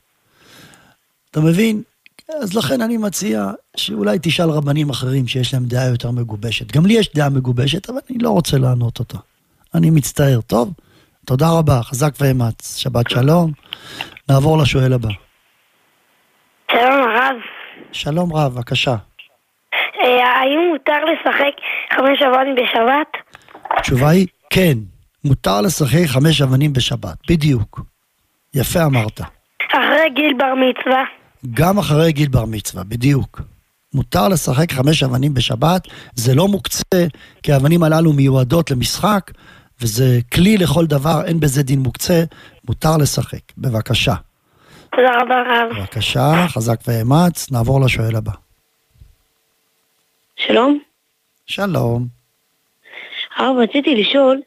אתה 1.30 1.40
מבין? 1.40 1.82
אז 2.42 2.54
לכן 2.54 2.82
אני 2.82 2.96
מציע 2.96 3.50
שאולי 3.76 4.18
תשאל 4.22 4.50
רבנים 4.50 4.90
אחרים 4.90 5.26
שיש 5.26 5.54
להם 5.54 5.64
דעה 5.64 5.88
יותר 5.88 6.10
מגובשת. 6.10 6.72
גם 6.72 6.86
לי 6.86 6.94
יש 6.94 7.10
דעה 7.14 7.28
מגובשת, 7.28 7.90
אבל 7.90 7.98
אני 8.10 8.18
לא 8.18 8.30
רוצה 8.30 8.58
לענות 8.58 8.98
אותה. 8.98 9.18
אני 9.74 9.90
מצטער. 9.90 10.40
טוב? 10.40 10.72
תודה 11.26 11.50
רבה, 11.50 11.82
חזק 11.82 12.14
ואמץ. 12.20 12.76
שבת 12.76 13.10
שלום. 13.10 13.52
נעבור 14.28 14.58
לשואל 14.58 14.92
הבא. 14.92 15.08
שלום 16.72 17.02
הרב, 17.02 17.36
שלום 17.92 18.32
רב, 18.32 18.54
בבקשה. 18.54 18.96
אה, 20.02 20.26
האם 20.26 20.58
מותר 20.72 21.04
לשחק 21.04 21.54
חמש 21.92 22.22
אבנים 22.22 22.54
בשבת? 22.54 23.38
התשובה 23.70 24.08
היא 24.08 24.26
כן, 24.50 24.78
מותר 25.24 25.60
לשחק 25.60 26.06
חמש 26.06 26.42
אבנים 26.42 26.72
בשבת, 26.72 27.16
בדיוק. 27.30 27.80
יפה 28.54 28.84
אמרת. 28.84 29.20
אחרי 29.70 30.10
גיל 30.14 30.34
בר 30.38 30.54
מצווה? 30.54 31.04
גם 31.54 31.78
אחרי 31.78 32.12
גיל 32.12 32.28
בר 32.28 32.44
מצווה, 32.44 32.84
בדיוק. 32.84 33.40
מותר 33.94 34.28
לשחק 34.28 34.72
חמש 34.72 35.02
אבנים 35.02 35.34
בשבת, 35.34 35.88
זה 36.14 36.34
לא 36.34 36.48
מוקצה, 36.48 37.06
כי 37.42 37.52
האבנים 37.52 37.82
הללו 37.82 38.12
מיועדות 38.12 38.70
למשחק, 38.70 39.30
וזה 39.80 40.18
כלי 40.34 40.56
לכל 40.56 40.86
דבר, 40.86 41.24
אין 41.24 41.40
בזה 41.40 41.62
דין 41.62 41.78
מוקצה, 41.78 42.24
מותר 42.68 42.96
לשחק. 42.96 43.52
בבקשה. 43.58 44.14
תודה 44.98 45.20
רבה 45.22 45.40
הרב. 45.40 45.78
בבקשה, 45.78 46.46
חזק 46.48 46.80
ואמץ, 46.86 47.50
נעבור 47.50 47.80
לשואל 47.80 48.16
הבא. 48.16 48.32
שלום. 50.36 50.78
שלום. 51.46 52.06
הרב, 53.36 53.56
רציתי 53.58 53.94
לשאול 53.94 54.40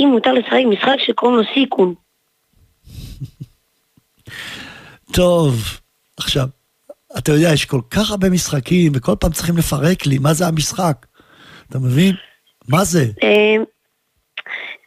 אם 0.00 0.08
מותר 0.12 0.32
לשחק 0.32 0.60
משחק 0.70 0.96
שקוראים 0.98 1.36
לו 1.36 1.42
סיכון. 1.54 1.94
טוב, 5.16 5.54
עכשיו, 6.16 6.46
אתה 7.18 7.32
יודע, 7.32 7.52
יש 7.52 7.64
כל 7.64 7.80
כך 7.90 8.10
הרבה 8.10 8.30
משחקים, 8.30 8.92
וכל 8.94 9.14
פעם 9.20 9.32
צריכים 9.32 9.56
לפרק 9.56 10.06
לי 10.06 10.18
מה 10.18 10.34
זה 10.34 10.46
המשחק. 10.46 11.06
אתה 11.70 11.78
מבין? 11.78 12.14
מה 12.68 12.84
זה? 12.84 13.04
אה, 13.22 13.56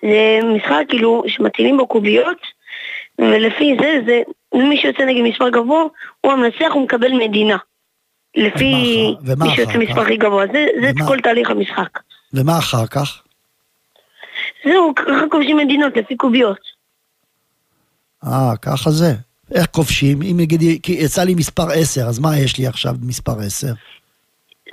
זה 0.01 0.39
משחק 0.55 0.84
כאילו 0.89 1.23
שמטילים 1.27 1.77
בו 1.77 1.88
קוביות, 1.88 2.38
ולפי 3.19 3.75
זה, 3.82 3.99
זה 4.05 4.21
מי 4.53 4.77
שיוצא 4.77 5.03
נגד 5.03 5.21
מספר 5.23 5.49
גבוה, 5.49 5.84
הוא 6.21 6.32
המנצח, 6.32 6.71
הוא 6.73 6.84
מקבל 6.84 7.12
מדינה. 7.12 7.58
לפי 8.36 8.73
מי 9.38 9.55
שיוצא 9.55 9.77
מספר? 9.77 10.01
הכי 10.01 10.17
גבוה. 10.17 10.45
זה, 10.53 10.65
זה 10.82 10.91
ומה? 10.95 11.08
כל 11.08 11.19
תהליך 11.19 11.49
המשחק. 11.49 11.99
ומה 12.34 12.58
אחר 12.58 12.88
כך? 12.88 13.21
זהו, 14.63 14.95
ככה 14.95 15.29
כובשים 15.32 15.58
מדינות 15.58 15.97
לפי 15.97 16.15
קוביות. 16.17 16.60
אה, 18.25 18.58
ככה 18.62 18.91
זה. 18.91 19.13
איך 19.55 19.67
כובשים? 19.71 20.21
אם 20.21 20.36
נגיד, 20.39 20.62
כי 20.84 20.91
יצא 20.91 21.23
לי 21.23 21.36
מספר 21.36 21.67
10, 21.73 22.01
אז 22.01 22.19
מה 22.19 22.38
יש 22.38 22.58
לי 22.58 22.67
עכשיו 22.67 22.93
במספר 23.01 23.39
10? 23.45 23.67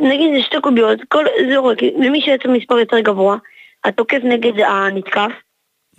נגיד 0.00 0.30
זה 0.36 0.42
שתי 0.42 0.56
קוביות, 0.62 0.98
כל, 1.08 1.24
זהו, 1.50 1.66
רק 1.66 1.82
למי 1.82 2.20
שיוצא 2.20 2.48
מספר 2.48 2.78
יותר 2.78 3.00
גבוה, 3.00 3.36
התוקף 3.84 4.18
נגד 4.24 4.60
הנתקף, 4.60 5.30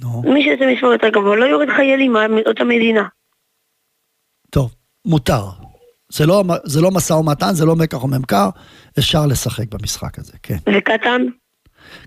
מי 0.04 0.44
שיוצא 0.44 0.74
מספר 0.74 0.88
יותר 0.88 1.10
גבוה 1.10 1.36
לא 1.36 1.46
יורד 1.46 1.68
חיילים 1.76 2.14
מאותה 2.14 2.64
מדינה. 2.64 3.08
טוב, 4.50 4.76
מותר. 5.06 5.44
זה 6.10 6.26
לא, 6.26 6.44
זה 6.64 6.82
לא 6.82 6.92
משא 6.92 7.14
ומתן, 7.14 7.54
זה 7.54 7.66
לא 7.66 7.76
מקח 7.76 8.04
וממכר, 8.04 8.50
אפשר 9.00 9.26
לשחק 9.26 9.74
במשחק 9.74 10.20
הזה, 10.20 10.34
כן. 10.44 10.58
וקטן? 10.78 11.22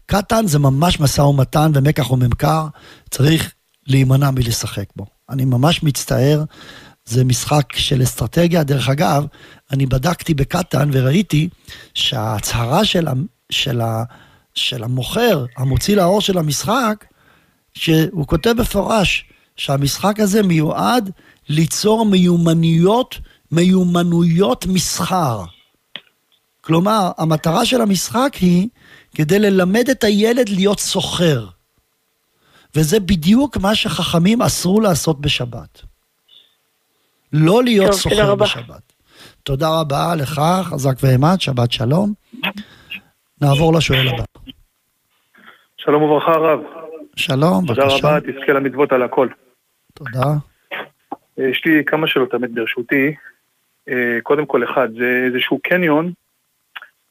קטן 0.06 0.46
זה 0.46 0.58
ממש 0.58 1.00
משא 1.00 1.20
ומתן 1.20 1.70
ומקח 1.74 2.10
וממכר, 2.10 2.66
צריך 3.10 3.54
להימנע 3.86 4.30
מלשחק 4.30 4.86
בו. 4.96 5.06
אני 5.30 5.44
ממש 5.44 5.82
מצטער, 5.82 6.44
זה 7.04 7.24
משחק 7.24 7.72
של 7.72 8.02
אסטרטגיה. 8.02 8.62
דרך 8.62 8.88
אגב, 8.88 9.26
אני 9.72 9.86
בדקתי 9.86 10.34
בקטן 10.34 10.88
וראיתי 10.92 11.48
שההצהרה 11.94 12.84
של, 12.84 13.08
של, 13.50 13.80
ה, 13.80 14.04
של 14.54 14.84
המוכר, 14.84 15.44
המוציא 15.56 15.96
לאור 15.96 16.20
של 16.20 16.38
המשחק, 16.38 17.04
שהוא 17.74 18.26
כותב 18.26 18.54
בפורש 18.58 19.24
שהמשחק 19.56 20.20
הזה 20.20 20.42
מיועד 20.42 21.10
ליצור 21.48 22.06
מיומנויות, 22.06 23.18
מיומנויות 23.52 24.66
מסחר. 24.66 25.44
כלומר, 26.60 27.10
המטרה 27.18 27.66
של 27.66 27.80
המשחק 27.80 28.34
היא 28.40 28.68
כדי 29.14 29.38
ללמד 29.38 29.88
את 29.90 30.04
הילד 30.04 30.48
להיות 30.48 30.80
סוחר. 30.80 31.46
וזה 32.74 33.00
בדיוק 33.00 33.56
מה 33.56 33.74
שחכמים 33.74 34.42
אסרו 34.42 34.80
לעשות 34.80 35.20
בשבת. 35.20 35.82
לא 37.32 37.64
להיות 37.64 37.90
טוב, 37.90 38.00
סוחר. 38.00 38.34
בשבת. 38.34 38.92
תודה 39.42 39.80
רבה 39.80 40.14
לך, 40.14 40.40
חזק 40.62 40.94
ואמץ, 41.02 41.40
שבת 41.40 41.72
שלום. 41.72 42.12
נעבור 43.40 43.74
לשואל 43.74 44.08
הבא. 44.08 44.24
שלום 45.76 46.02
וברכה 46.02 46.32
הרב. 46.32 46.60
שלום, 47.16 47.66
תודה 47.66 47.82
בבקשה. 47.82 48.06
רבה, 48.06 48.20
תזכה 48.20 48.52
למצוות 48.52 48.92
על 48.92 49.02
הכל. 49.02 49.28
תודה. 49.94 50.26
אה, 51.38 51.48
יש 51.48 51.64
לי 51.64 51.84
כמה 51.84 52.06
שאלות 52.06 52.34
האמת 52.34 52.50
ברשותי. 52.50 53.14
אה, 53.88 54.18
קודם 54.22 54.46
כל 54.46 54.64
אחד, 54.64 54.88
זה 54.98 55.22
איזשהו 55.26 55.58
קניון 55.62 56.12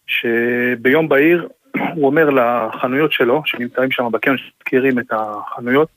שביום 0.07 1.09
בהיר 1.09 1.47
הוא 1.95 2.05
אומר 2.05 2.29
לחנויות 2.29 3.11
שלו, 3.11 3.41
שנמצאים 3.45 3.91
שם 3.91 4.11
בקניון, 4.11 4.37
שמכירים 4.37 4.99
את 4.99 5.11
החנויות, 5.11 5.89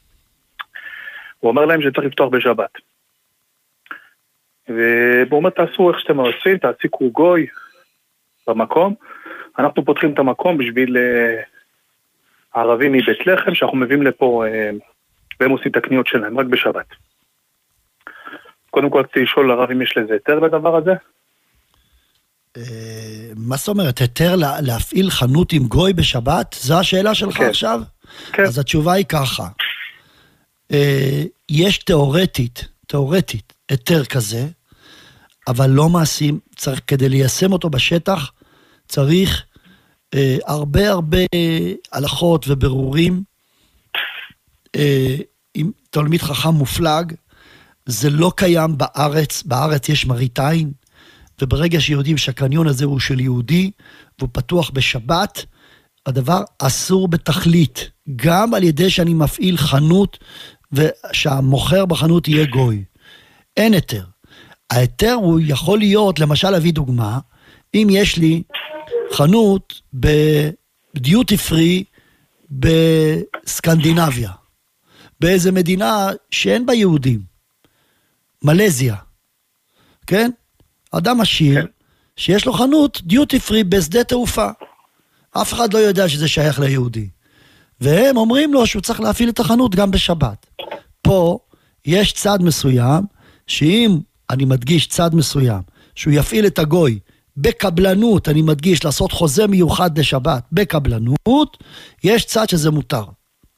הוא 1.40 1.48
אומר 1.50 1.64
להם 1.64 1.82
שצריך 1.82 2.06
לפתוח 2.06 2.28
בשבת. 2.28 2.70
והוא 4.68 5.38
אומר, 5.38 5.50
תעשו 5.50 5.90
איך 5.90 6.00
שאתם 6.00 6.16
עושים, 6.16 6.58
תעסיקו 6.58 7.10
גוי 7.10 7.46
במקום. 8.46 8.94
אנחנו 9.58 9.84
פותחים 9.84 10.12
את 10.12 10.18
המקום 10.18 10.58
בשביל 10.58 10.96
אה, 10.96 11.42
הערבים 12.54 12.92
מבית 12.92 13.26
לחם, 13.26 13.54
שאנחנו 13.54 13.78
מביאים 13.78 14.02
לפה, 14.02 14.44
אה, 14.46 14.70
והם 15.40 15.50
עושים 15.50 15.70
את 15.70 15.76
הקניות 15.76 16.06
שלהם 16.06 16.38
רק 16.38 16.46
בשבת. 16.46 16.86
קודם 18.70 18.90
כל 18.90 19.00
רציתי 19.00 19.22
לשאול 19.22 19.48
לרב 19.48 19.70
אם 19.70 19.82
יש 19.82 19.96
לזה 19.96 20.12
היתר 20.12 20.38
לדבר 20.38 20.76
הזה. 20.76 20.92
אה, 22.56 23.32
מה 23.36 23.56
זאת 23.56 23.68
אומרת, 23.68 23.98
היתר 23.98 24.36
לה, 24.36 24.60
להפעיל 24.60 25.10
חנות 25.10 25.52
עם 25.52 25.66
גוי 25.66 25.92
בשבת? 25.92 26.56
זו 26.60 26.80
השאלה 26.80 27.14
שלך 27.14 27.36
כן. 27.36 27.48
עכשיו? 27.48 27.80
כן. 28.32 28.42
אז 28.42 28.58
התשובה 28.58 28.92
היא 28.92 29.04
ככה. 29.04 29.48
אה, 30.72 31.22
יש 31.48 31.78
תיאורטית, 31.78 32.68
תיאורטית, 32.86 33.52
היתר 33.68 34.04
כזה, 34.04 34.46
אבל 35.48 35.70
לא 35.70 35.88
מעשים, 35.88 36.38
צריך, 36.56 36.80
כדי 36.86 37.08
ליישם 37.08 37.52
אותו 37.52 37.70
בשטח, 37.70 38.32
צריך 38.88 39.44
אה, 40.14 40.36
הרבה 40.46 40.90
הרבה 40.90 41.18
הלכות 41.92 42.44
וברורים. 42.48 43.22
אה, 44.76 45.16
עם 45.54 45.70
תלמיד 45.90 46.22
חכם 46.22 46.48
מופלג, 46.48 47.12
זה 47.86 48.10
לא 48.10 48.32
קיים 48.36 48.78
בארץ, 48.78 49.42
בארץ 49.42 49.88
יש 49.88 50.06
מראית 50.06 50.38
עין, 50.38 50.72
וברגע 51.42 51.80
שיודעים 51.80 52.18
שהקניון 52.18 52.66
הזה 52.66 52.84
הוא 52.84 53.00
של 53.00 53.20
יהודי, 53.20 53.70
והוא 54.18 54.30
פתוח 54.32 54.70
בשבת, 54.70 55.44
הדבר 56.06 56.42
אסור 56.58 57.08
בתכלית, 57.08 57.90
גם 58.16 58.54
על 58.54 58.62
ידי 58.62 58.90
שאני 58.90 59.14
מפעיל 59.14 59.56
חנות, 59.56 60.18
ושהמוכר 60.72 61.86
בחנות 61.86 62.28
יהיה 62.28 62.46
גוי. 62.46 62.84
אין 63.56 63.74
היתר. 63.74 64.04
ההיתר 64.70 65.12
הוא 65.12 65.40
יכול 65.42 65.78
להיות, 65.78 66.18
למשל, 66.18 66.50
להביא 66.50 66.72
דוגמה, 66.72 67.18
אם 67.74 67.88
יש 67.90 68.16
לי 68.16 68.42
חנות 69.12 69.80
בדיוטי 69.94 71.36
פרי 71.36 71.84
בסקנדינביה, 72.50 74.30
באיזה 75.20 75.52
מדינה 75.52 76.08
שאין 76.30 76.66
בה 76.66 76.74
יהודים, 76.74 77.20
מלזיה, 78.42 78.96
כן? 80.06 80.30
אדם 80.90 81.20
עשיר, 81.20 81.62
כן. 81.62 81.66
שיש 82.16 82.46
לו 82.46 82.52
חנות 82.52 83.02
דיוטי 83.02 83.40
פרי 83.40 83.64
בשדה 83.64 84.04
תעופה. 84.04 84.48
אף 85.32 85.52
אחד 85.52 85.74
לא 85.74 85.78
יודע 85.78 86.08
שזה 86.08 86.28
שייך 86.28 86.60
ליהודי. 86.60 87.08
והם 87.80 88.16
אומרים 88.16 88.52
לו 88.52 88.66
שהוא 88.66 88.82
צריך 88.82 89.00
להפעיל 89.00 89.28
את 89.28 89.40
החנות 89.40 89.74
גם 89.74 89.90
בשבת. 89.90 90.46
פה 91.02 91.38
יש 91.84 92.12
צד 92.12 92.38
מסוים, 92.42 93.04
שאם, 93.46 93.98
אני 94.30 94.44
מדגיש 94.44 94.86
צד 94.86 95.14
מסוים, 95.14 95.62
שהוא 95.94 96.14
יפעיל 96.14 96.46
את 96.46 96.58
הגוי 96.58 96.98
בקבלנות, 97.36 98.28
אני 98.28 98.42
מדגיש, 98.42 98.84
לעשות 98.84 99.12
חוזה 99.12 99.46
מיוחד 99.46 99.98
לשבת 99.98 100.42
בקבלנות, 100.52 101.58
יש 102.04 102.24
צד 102.24 102.48
שזה 102.48 102.70
מותר. 102.70 103.04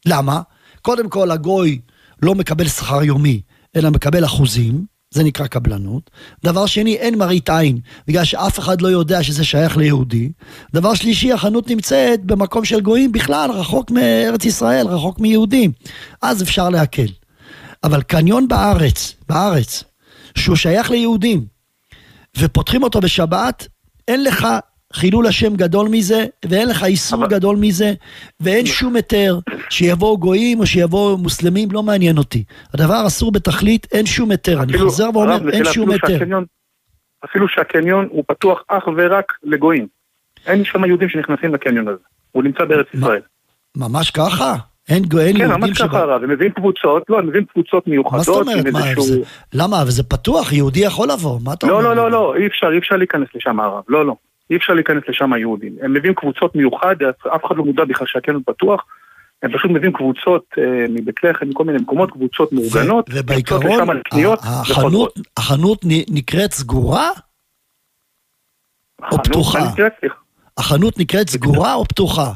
למה? 0.07 0.41
קודם 0.83 1.09
כל, 1.09 1.31
הגוי 1.31 1.81
לא 2.23 2.35
מקבל 2.35 2.69
שכר 2.69 3.03
יומי, 3.03 3.41
אלא 3.77 3.91
מקבל 3.91 4.25
אחוזים, 4.25 4.85
זה 5.15 5.25
נקרא 5.25 5.47
קבלנות. 5.47 6.11
דבר 6.45 6.67
שני, 6.67 6.95
אין 6.95 7.19
מראית 7.19 7.51
עין, 7.51 7.79
בגלל 8.09 8.25
שאף 8.25 8.59
אחד 8.59 8.81
לא 8.81 8.89
יודע 8.89 9.23
שזה 9.23 9.45
שייך 9.45 9.77
ליהודי. 9.77 10.33
דבר 10.75 10.95
שלישי, 10.95 11.33
החנות 11.33 11.71
נמצאת 11.71 12.25
במקום 12.25 12.65
של 12.65 12.81
גויים 12.81 13.13
בכלל, 13.13 13.51
רחוק 13.51 13.91
מארץ 13.91 14.45
ישראל, 14.45 14.87
רחוק 14.87 15.21
מיהודים. 15.21 15.73
אז 16.23 16.43
אפשר 16.43 16.69
להקל. 16.69 17.07
אבל 17.85 18.03
קניון 18.03 18.49
בארץ, 18.49 19.15
בארץ, 19.29 19.85
שהוא 20.39 20.57
שייך 20.57 20.91
ליהודים, 20.91 21.47
ופותחים 22.39 22.83
אותו 22.83 23.01
בשבת, 23.01 23.69
אין 24.09 24.25
לך 24.25 24.47
חילול 24.93 25.27
השם 25.27 25.57
גדול 25.57 25.89
מזה, 25.89 26.27
ואין 26.45 26.69
לך 26.69 26.85
איסור 26.85 27.27
גדול 27.27 27.57
מזה, 27.57 27.93
ואין 28.41 28.67
שום 28.67 28.97
היתר 28.97 29.39
שיבואו 29.71 30.19
גויים 30.19 30.61
או 30.61 30.67
שיבואו 30.67 31.19
מוסלמים, 31.19 31.69
לא 31.71 31.83
מעניין 31.83 32.19
אותי. 32.19 32.45
הדבר 32.75 33.07
אסור 33.07 33.33
בתכלית, 33.33 33.87
אין 33.93 34.07
שום 34.07 34.31
היתר. 34.31 34.63
אני 34.63 34.79
חוזר 34.79 35.11
ואומר, 35.15 35.51
אין 35.51 35.65
שום 35.65 35.91
היתר. 35.91 36.19
אפילו 37.25 37.49
שהקניון 37.49 38.09
הוא 38.11 38.25
פתוח 38.27 38.63
אך 38.69 38.85
ורק 38.97 39.33
לגויים. 39.43 39.87
אין 40.47 40.65
שם 40.65 40.85
יהודים 40.85 41.09
שנכנסים 41.09 41.55
לקניון 41.55 41.89
הזה. 41.89 41.99
הוא 42.33 42.43
נמצא 42.43 42.65
בארץ 42.65 42.87
ישראל. 42.95 43.21
ממש 43.77 44.11
ככה? 44.11 44.57
אין 44.89 45.03
כן, 45.11 45.17
יהודים 45.17 45.49
ממש 45.49 45.83
ככה 45.83 45.99
הרב, 45.99 46.23
הם 46.23 46.31
מביאים 46.31 46.53
קבוצות, 46.53 47.03
לא, 47.09 47.19
הם 47.19 47.27
מביאים 47.27 47.45
קבוצות 47.45 47.73
מה 47.75 47.79
זאת 47.79 47.89
מיוחדות 47.89 48.29
אומרת? 48.49 48.67
מה, 48.73 48.89
איזשהו... 48.89 49.03
זה- 49.05 49.21
למה? 49.55 49.83
אבל 49.83 49.91
זה 49.91 50.03
פתוח, 50.03 50.53
יהודי 50.53 50.81
יכול 50.81 51.09
לבוא, 51.11 51.39
מה 51.45 51.53
אתה 51.53 51.67
אומר? 51.67 51.81
לא, 51.81 51.83
לא, 51.83 51.97
לא, 51.97 52.11
לא, 52.11 52.35
אי 52.37 52.47
אפשר, 52.47 52.67
אי 52.73 52.79
אפשר 52.79 52.97
להיכנס 52.97 53.29
לשם 53.35 53.61
הרב, 53.61 53.83
לא, 53.89 54.07
לא. 54.07 54.17
אי 54.51 54.57
אפשר 54.57 54.73
להיכנס 54.73 55.03
לשם 55.09 55.33
היהודים. 55.33 55.73
הם 55.83 55.93
מביאים 55.93 56.15
קבוצות 56.15 56.57
מיוחד, 56.57 56.97
אף 57.35 57.45
אחד 57.47 57.57
לא 57.57 57.65
מודע 57.65 57.85
בכלל 57.85 58.07
שהקניון 58.07 58.43
פתוח. 58.47 58.85
הם 59.43 59.53
פשוט 59.53 59.71
מביאים 59.71 59.93
קבוצות 59.93 60.45
אה, 60.59 60.87
מבית 60.89 61.25
לחם, 61.25 61.49
מכל 61.49 61.65
מיני 61.65 61.79
מקומות, 61.79 62.11
קבוצות 62.11 62.53
מאורגנות, 62.53 63.11
ובעיקרון, 63.13 63.89
החנות, 64.43 65.19
החנות 65.37 65.81
נקראת 66.11 66.53
סגורה 66.53 67.11
או 69.13 69.19
פתוחה? 69.23 69.59
החנות 70.59 70.99
נקראת 70.99 71.29
סגורה 71.29 71.75
או 71.75 71.85
פתוחה? 71.85 72.33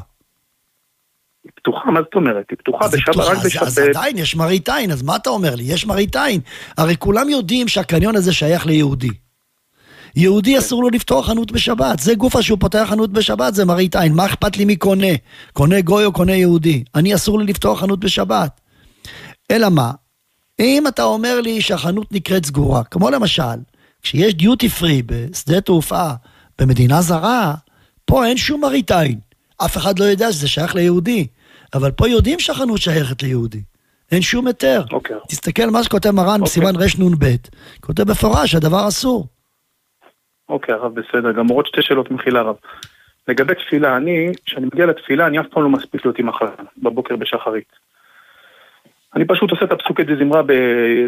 פתוחה, 1.71 1.91
מה 1.91 1.99
זאת 2.01 2.15
אומרת? 2.15 2.45
היא 2.49 2.57
פתוחה 2.57 2.87
בשבת, 2.87 3.17
רק 3.17 3.37
בשבת. 3.45 3.67
אז 3.67 3.77
עדיין 3.77 4.17
יש 4.17 4.35
מראית 4.35 4.69
עין, 4.69 4.91
אז 4.91 5.01
מה 5.01 5.15
אתה 5.15 5.29
אומר 5.29 5.55
לי? 5.55 5.63
יש 5.63 5.85
מראית 5.85 6.15
עין. 6.15 6.41
הרי 6.77 6.95
כולם 6.97 7.29
יודעים 7.29 7.67
שהקניון 7.67 8.15
הזה 8.15 8.33
שייך 8.33 8.65
ליהודי. 8.65 9.09
יהודי 10.15 10.57
אסור 10.57 10.83
לו 10.83 10.89
לפתוח 10.89 11.27
חנות 11.27 11.51
בשבת, 11.51 11.99
זה 11.99 12.15
גופה 12.15 12.41
שהוא 12.41 12.59
פותח 12.59 12.85
חנות 12.89 13.11
בשבת, 13.11 13.55
זה 13.55 13.65
מראית 13.65 13.95
עין, 13.95 14.13
מה 14.13 14.25
אכפת 14.25 14.57
לי 14.57 14.65
מי 14.65 14.75
קונה? 14.75 15.07
קונה 15.53 15.81
גוי 15.81 16.05
או 16.05 16.11
קונה 16.11 16.35
יהודי? 16.35 16.83
אני 16.95 17.15
אסור 17.15 17.39
לי 17.39 17.45
לפתוח 17.45 17.79
חנות 17.79 17.99
בשבת. 17.99 18.61
אלא 19.51 19.69
מה? 19.69 19.91
אם 20.59 20.87
אתה 20.87 21.03
אומר 21.03 21.41
לי 21.41 21.61
שהחנות 21.61 22.11
נקראת 22.11 22.45
סגורה, 22.45 22.83
כמו 22.83 23.09
למשל, 23.09 23.59
כשיש 24.01 24.33
דיוטי 24.33 24.69
פרי 24.69 25.01
בשדה 25.05 25.61
תעופה 25.61 26.09
במדינה 26.59 27.01
זרה, 27.01 27.53
פה 28.05 28.25
אין 28.25 28.37
שום 28.37 28.61
מראית 28.61 28.91
עין. 28.91 29.19
אף 29.57 29.77
אחד 29.77 29.99
לא 29.99 30.05
יודע 30.05 30.31
שזה 30.31 30.47
שייך 30.47 30.75
ליהודי, 30.75 31.27
אבל 31.73 31.91
פה 31.91 32.07
יודעים 32.07 32.39
שהחנות 32.39 32.77
שייכת 32.77 33.23
ליהודי. 33.23 33.61
אין 34.11 34.21
שום 34.21 34.47
היתר. 34.47 34.81
אוקיי. 34.91 35.15
תסתכל 35.27 35.65
מה 35.71 35.83
שכותב 35.83 36.11
מרן 36.11 36.41
בסימן 36.41 36.75
רנ"ב, 36.75 37.25
כותב 37.81 38.03
במפורש 38.03 38.51
שהדבר 38.51 38.87
אסור. 38.87 39.27
אוקיי, 40.49 40.75
הרב, 40.75 40.99
בסדר 40.99 41.31
גמור. 41.31 41.57
עוד 41.57 41.65
שתי 41.65 41.81
שאלות 41.81 42.11
מחילה, 42.11 42.39
הרב. 42.39 42.55
לגבי 43.27 43.55
תפילה, 43.55 43.97
אני, 43.97 44.31
כשאני 44.45 44.65
מגיע 44.65 44.85
לתפילה, 44.85 45.27
אני 45.27 45.39
אף 45.39 45.45
פעם 45.51 45.63
לא 45.63 45.69
מספיק 45.69 46.05
להיות 46.05 46.19
עם 46.19 46.29
החלטה 46.29 46.63
בבוקר 46.77 47.15
בשחרית. 47.15 47.71
אני 49.15 49.25
פשוט 49.25 49.51
עושה 49.51 49.65
את 49.65 49.71
הפסוקי 49.71 50.03
דזמרה 50.03 50.41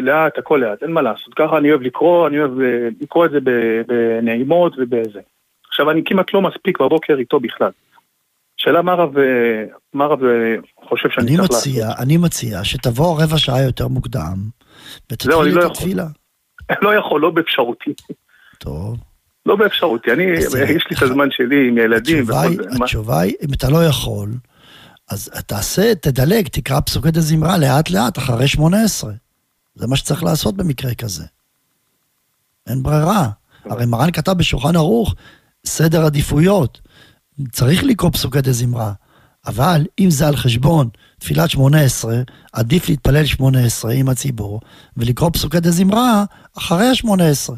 לאט, 0.00 0.38
הכל 0.38 0.56
לאט, 0.56 0.82
אין 0.82 0.92
מה 0.92 1.02
לעשות. 1.02 1.34
ככה 1.34 1.58
אני 1.58 1.70
אוהב 1.70 1.82
לקרוא, 1.82 2.28
אני 2.28 2.38
אוהב 2.38 2.60
אה, 2.60 2.88
לקרוא 3.00 3.26
את 3.26 3.30
זה 3.30 3.38
ב- 3.40 3.82
בנעימות 3.86 4.74
ובזה. 4.78 5.20
עכשיו, 5.68 5.90
אני 5.90 6.02
כמעט 6.04 6.34
לא 6.34 6.42
מספיק 6.42 6.80
בבוקר 6.80 7.14
איתו 7.14 7.40
בכלל. 7.40 7.70
שאלה 8.62 8.82
מה 8.82 8.92
הרב, 8.92 9.18
אה, 9.18 9.22
מה 9.92 10.04
הרב 10.04 10.18
אה, 10.24 10.28
חושב 10.88 11.08
שאני 11.10 11.26
אני 11.28 11.48
צריך 11.48 11.50
מציע, 11.60 11.90
אני 11.98 12.16
מציע 12.16 12.64
שתבוא 12.64 13.22
רבע 13.22 13.38
שעה 13.38 13.62
יותר 13.62 13.88
מוקדם, 13.88 14.48
ותתחיל 15.12 15.30
לא 15.32 15.42
את 15.44 15.48
יכול. 15.48 15.62
התפילה. 15.66 16.02
לעשות? 16.70 16.82
לא 16.84 16.94
יכול, 16.98 17.20
לא 17.20 17.30
באפשרותי. 17.30 17.90
טוב. 18.58 18.96
לא 19.46 19.56
באפשרותי. 19.56 20.12
אני, 20.12 20.22
יש 20.76 20.84
לי 20.90 20.96
את 20.96 21.02
הזמן 21.02 21.28
שלי 21.30 21.68
עם 21.68 21.78
ילדים. 21.78 22.18
התשובה 22.18 22.38
וכל 22.40 22.48
היא, 22.48 22.58
זה. 22.72 22.78
מה- 22.78 22.84
התשובה 22.84 23.20
היא, 23.20 23.34
אם 23.48 23.52
אתה 23.54 23.68
לא 23.70 23.84
יכול, 23.84 24.28
אז 25.10 25.30
תעשה, 25.46 25.94
תדלג, 25.94 26.48
תקרא 26.48 26.80
פסוקי 26.80 27.10
דזמרה 27.10 27.58
לאט 27.58 27.90
לאט, 27.90 28.18
אחרי 28.18 28.48
18. 28.48 29.12
זה 29.74 29.86
מה 29.86 29.96
שצריך 29.96 30.22
לעשות 30.24 30.56
במקרה 30.56 30.94
כזה. 30.94 31.24
אין 32.66 32.82
ברירה. 32.82 33.28
הרי 33.64 33.86
מרן 33.86 34.10
כתב 34.12 34.32
בשולחן 34.32 34.76
ערוך 34.76 35.14
סדר 35.66 36.04
עדיפויות. 36.04 36.80
צריך 37.50 37.84
לקרוא 37.84 38.10
פסוקי 38.10 38.40
דזמרה. 38.40 38.92
אבל 39.46 39.80
אם 40.00 40.10
זה 40.10 40.28
על 40.28 40.36
חשבון 40.36 40.88
תפילת 41.18 41.50
18, 41.50 42.14
עדיף 42.52 42.88
להתפלל 42.88 43.24
18 43.24 43.92
עם 43.92 44.08
הציבור, 44.08 44.60
ולקרוא 44.96 45.30
פסוקי 45.30 45.60
דזמרה 45.60 46.24
אחרי 46.58 46.86
ה-18. 46.86 47.52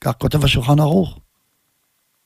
כך 0.00 0.12
כותב 0.18 0.44
השולחן 0.44 0.80
ערוך. 0.80 1.18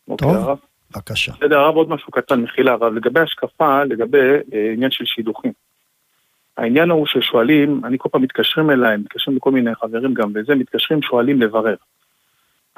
אוקיי, 0.09 0.29
טוב, 0.29 0.37
הרב. 0.37 0.59
בבקשה. 0.91 1.33
בסדר, 1.33 1.59
הרב, 1.59 1.77
עוד 1.77 1.89
משהו 1.89 2.13
קטן, 2.13 2.41
מחילה 2.41 2.73
הרב, 2.73 2.93
לגבי 2.95 3.21
השקפה, 3.21 3.85
לגבי 3.85 4.19
אה, 4.53 4.73
עניין 4.73 4.91
של 4.91 5.05
שידוכים. 5.05 5.53
העניין 6.57 6.91
הוא 6.91 7.07
ששואלים, 7.07 7.81
אני 7.85 7.97
כל 7.99 8.09
פעם 8.13 8.23
מתקשרים 8.23 8.71
אליי, 8.71 8.97
מתקשרים 8.97 9.37
לכל 9.37 9.53
מיני 9.53 9.75
חברים 9.75 10.15
גם, 10.15 10.33
וזה, 10.35 10.55
מתקשרים, 10.55 11.03
שואלים 11.03 11.43
לברר. 11.43 11.75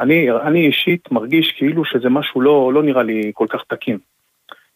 אני, 0.01 0.31
אני 0.31 0.67
אישית 0.67 1.13
מרגיש 1.13 1.53
כאילו 1.53 1.85
שזה 1.85 2.09
משהו 2.09 2.41
לא, 2.41 2.71
לא 2.75 2.83
נראה 2.83 3.03
לי 3.03 3.31
כל 3.35 3.47
כך 3.49 3.61
תקין. 3.69 3.99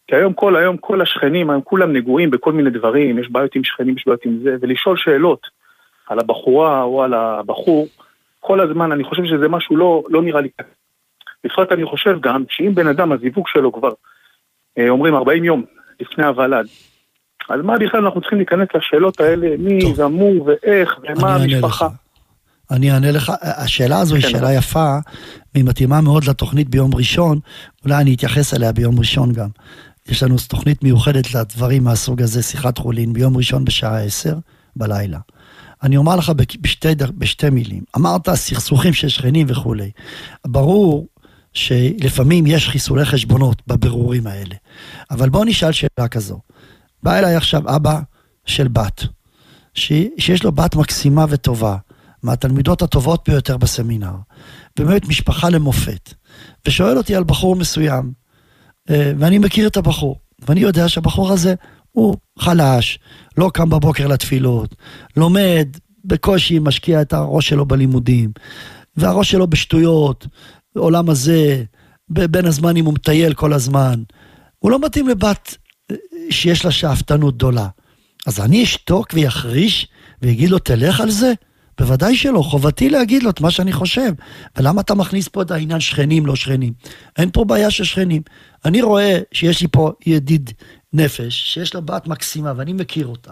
כי 0.07 0.15
היום 0.15 0.33
כל, 0.33 0.55
היום 0.55 0.77
כל 0.77 1.01
השכנים, 1.01 1.49
היום 1.49 1.61
כולם 1.61 1.93
נגועים 1.93 2.31
בכל 2.31 2.51
מיני 2.51 2.69
דברים, 2.69 3.19
יש 3.19 3.31
בעיות 3.31 3.55
עם 3.55 3.63
שכנים, 3.63 3.97
יש 3.97 4.03
בעיות 4.05 4.25
עם 4.25 4.39
זה, 4.43 4.55
ולשאול 4.61 4.97
שאלות 4.97 5.47
על 6.07 6.19
הבחורה 6.19 6.83
או 6.83 7.03
על 7.03 7.13
הבחור, 7.13 7.87
כל 8.39 8.59
הזמן 8.59 8.91
אני 8.91 9.03
חושב 9.03 9.25
שזה 9.25 9.47
משהו 9.47 9.75
לא, 9.75 10.03
לא 10.09 10.21
נראה 10.21 10.41
לי 10.41 10.49
תקין. 10.49 10.71
בפרט 11.43 11.71
אני 11.71 11.85
חושב 11.85 12.17
גם 12.21 12.43
שאם 12.49 12.75
בן 12.75 12.87
אדם 12.87 13.11
הזיווג 13.11 13.47
שלו 13.47 13.71
כבר 13.71 13.91
אה, 14.77 14.89
אומרים 14.89 15.15
40 15.15 15.43
יום 15.43 15.63
לפני 15.99 16.25
הוולד, 16.25 16.65
אז 17.49 17.61
מה 17.61 17.77
בכלל 17.77 18.05
אנחנו 18.05 18.21
צריכים 18.21 18.37
להיכנס 18.37 18.67
לשאלות 18.75 19.19
האלה, 19.19 19.47
מי 19.59 19.93
זמור 19.93 20.47
ואיך 20.47 20.99
ומה 21.03 21.35
המשפחה? 21.35 21.87
אני 22.71 22.91
אענה 22.91 23.11
לך, 23.11 23.31
השאלה 23.41 23.99
הזו 23.99 24.15
היא 24.15 24.23
כן. 24.23 24.29
שאלה 24.29 24.53
יפה, 24.53 24.97
והיא 25.53 25.63
מתאימה 25.63 26.01
מאוד 26.01 26.23
לתוכנית 26.23 26.69
ביום 26.69 26.95
ראשון, 26.95 27.39
אולי 27.85 27.95
אני 27.95 28.15
אתייחס 28.15 28.53
אליה 28.53 28.71
ביום 28.71 28.99
ראשון 28.99 29.33
גם. 29.33 29.49
יש 30.07 30.23
לנו 30.23 30.35
תוכנית 30.47 30.83
מיוחדת 30.83 31.33
לדברים 31.33 31.83
מהסוג 31.83 32.21
הזה, 32.21 32.43
שיחת 32.43 32.77
חולין, 32.77 33.13
ביום 33.13 33.37
ראשון 33.37 33.65
בשעה 33.65 34.03
10 34.03 34.37
בלילה. 34.75 35.19
אני 35.83 35.97
אומר 35.97 36.15
לך 36.15 36.31
בשתי, 36.61 36.87
בשתי 37.17 37.49
מילים. 37.49 37.83
אמרת 37.95 38.29
סכסוכים 38.29 38.93
של 38.93 39.09
שכנים 39.09 39.47
וכולי. 39.49 39.91
ברור 40.47 41.07
שלפעמים 41.53 42.47
יש 42.47 42.69
חיסולי 42.69 43.05
חשבונות 43.05 43.61
בבירורים 43.67 44.27
האלה. 44.27 44.55
אבל 45.11 45.29
בוא 45.29 45.45
נשאל 45.45 45.71
שאלה 45.71 46.07
כזו. 46.07 46.39
בא 47.03 47.19
אליי 47.19 47.35
עכשיו 47.35 47.75
אבא 47.75 47.99
של 48.45 48.67
בת, 48.67 49.03
ש... 49.73 49.91
שיש 50.17 50.43
לו 50.43 50.51
בת 50.51 50.75
מקסימה 50.75 51.25
וטובה, 51.29 51.77
מהתלמידות 52.23 52.81
הטובות 52.81 53.29
ביותר 53.29 53.57
בסמינר, 53.57 54.13
באמת 54.79 55.07
משפחה 55.07 55.49
למופת, 55.49 56.13
ושואל 56.67 56.97
אותי 56.97 57.15
על 57.15 57.23
בחור 57.23 57.55
מסוים, 57.55 58.11
אה, 58.89 59.11
ואני 59.19 59.37
מכיר 59.37 59.67
את 59.67 59.77
הבחור, 59.77 60.19
ואני 60.47 60.59
יודע 60.59 60.89
שהבחור 60.89 61.31
הזה 61.31 61.53
הוא 61.91 62.15
חלש, 62.39 62.99
לא 63.37 63.51
קם 63.53 63.69
בבוקר 63.69 64.07
לתפילות, 64.07 64.75
לומד, 65.17 65.67
בקושי 66.05 66.59
משקיע 66.59 67.01
את 67.01 67.13
הראש 67.13 67.49
שלו 67.49 67.65
בלימודים, 67.65 68.31
והראש 68.97 69.31
שלו 69.31 69.47
בשטויות, 69.47 70.27
עולם 70.77 71.09
הזה, 71.09 71.63
בין 72.09 72.45
הזמנים 72.45 72.85
הוא 72.85 72.93
מטייל 72.93 73.33
כל 73.33 73.53
הזמן. 73.53 74.03
הוא 74.59 74.71
לא 74.71 74.79
מתאים 74.79 75.07
לבת 75.07 75.57
אה, 75.91 75.95
שיש 76.29 76.65
לה 76.65 76.71
שאפתנות 76.71 77.35
גדולה. 77.35 77.67
אז 78.27 78.39
אני 78.39 78.63
אשתוק 78.63 79.07
ויחריש 79.13 79.87
ויגיד 80.21 80.49
לו, 80.49 80.59
תלך 80.59 81.01
על 81.01 81.09
זה? 81.11 81.33
בוודאי 81.79 82.15
שלא, 82.15 82.41
חובתי 82.41 82.89
להגיד 82.89 83.23
לו 83.23 83.29
את 83.29 83.41
מה 83.41 83.51
שאני 83.51 83.73
חושב. 83.73 84.13
ולמה 84.57 84.81
אתה 84.81 84.95
מכניס 84.95 85.27
פה 85.27 85.41
את 85.41 85.51
העניין 85.51 85.79
שכנים, 85.79 86.25
לא 86.25 86.35
שכנים? 86.35 86.73
אין 87.17 87.29
פה 87.33 87.45
בעיה 87.45 87.71
של 87.71 87.83
שכנים. 87.83 88.21
אני 88.65 88.81
רואה 88.81 89.19
שיש 89.31 89.61
לי 89.61 89.67
פה 89.71 89.91
ידיד 90.05 90.51
נפש, 90.93 91.53
שיש 91.53 91.75
לה 91.75 91.81
בת 91.81 92.07
מקסימה, 92.07 92.53
ואני 92.57 92.73
מכיר 92.73 93.07
אותה. 93.07 93.31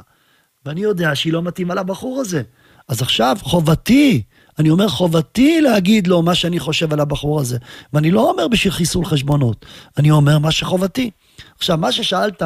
ואני 0.66 0.82
יודע 0.82 1.16
שהיא 1.16 1.34
לא 1.34 1.42
מתאימה 1.42 1.76
לבחור 1.76 2.20
הזה. 2.22 2.42
אז 2.88 3.02
עכשיו, 3.02 3.38
חובתי, 3.42 4.24
אני 4.60 4.70
אומר 4.70 4.88
חובתי 4.88 5.62
להגיד 5.62 6.08
לו 6.08 6.22
מה 6.22 6.36
שאני 6.36 6.60
חושב 6.60 6.94
על 6.94 7.00
הבחור 7.00 7.40
הזה. 7.40 7.58
ואני 7.94 8.12
לא 8.12 8.30
אומר 8.30 8.48
בשביל 8.48 8.74
חיסול 8.74 9.06
חשבונות, 9.06 9.66
אני 9.98 10.12
אומר 10.12 10.40
מה 10.40 10.52
שחובתי. 10.52 11.12
עכשיו, 11.58 11.78
מה 11.78 11.92
ששאלת, 11.92 12.42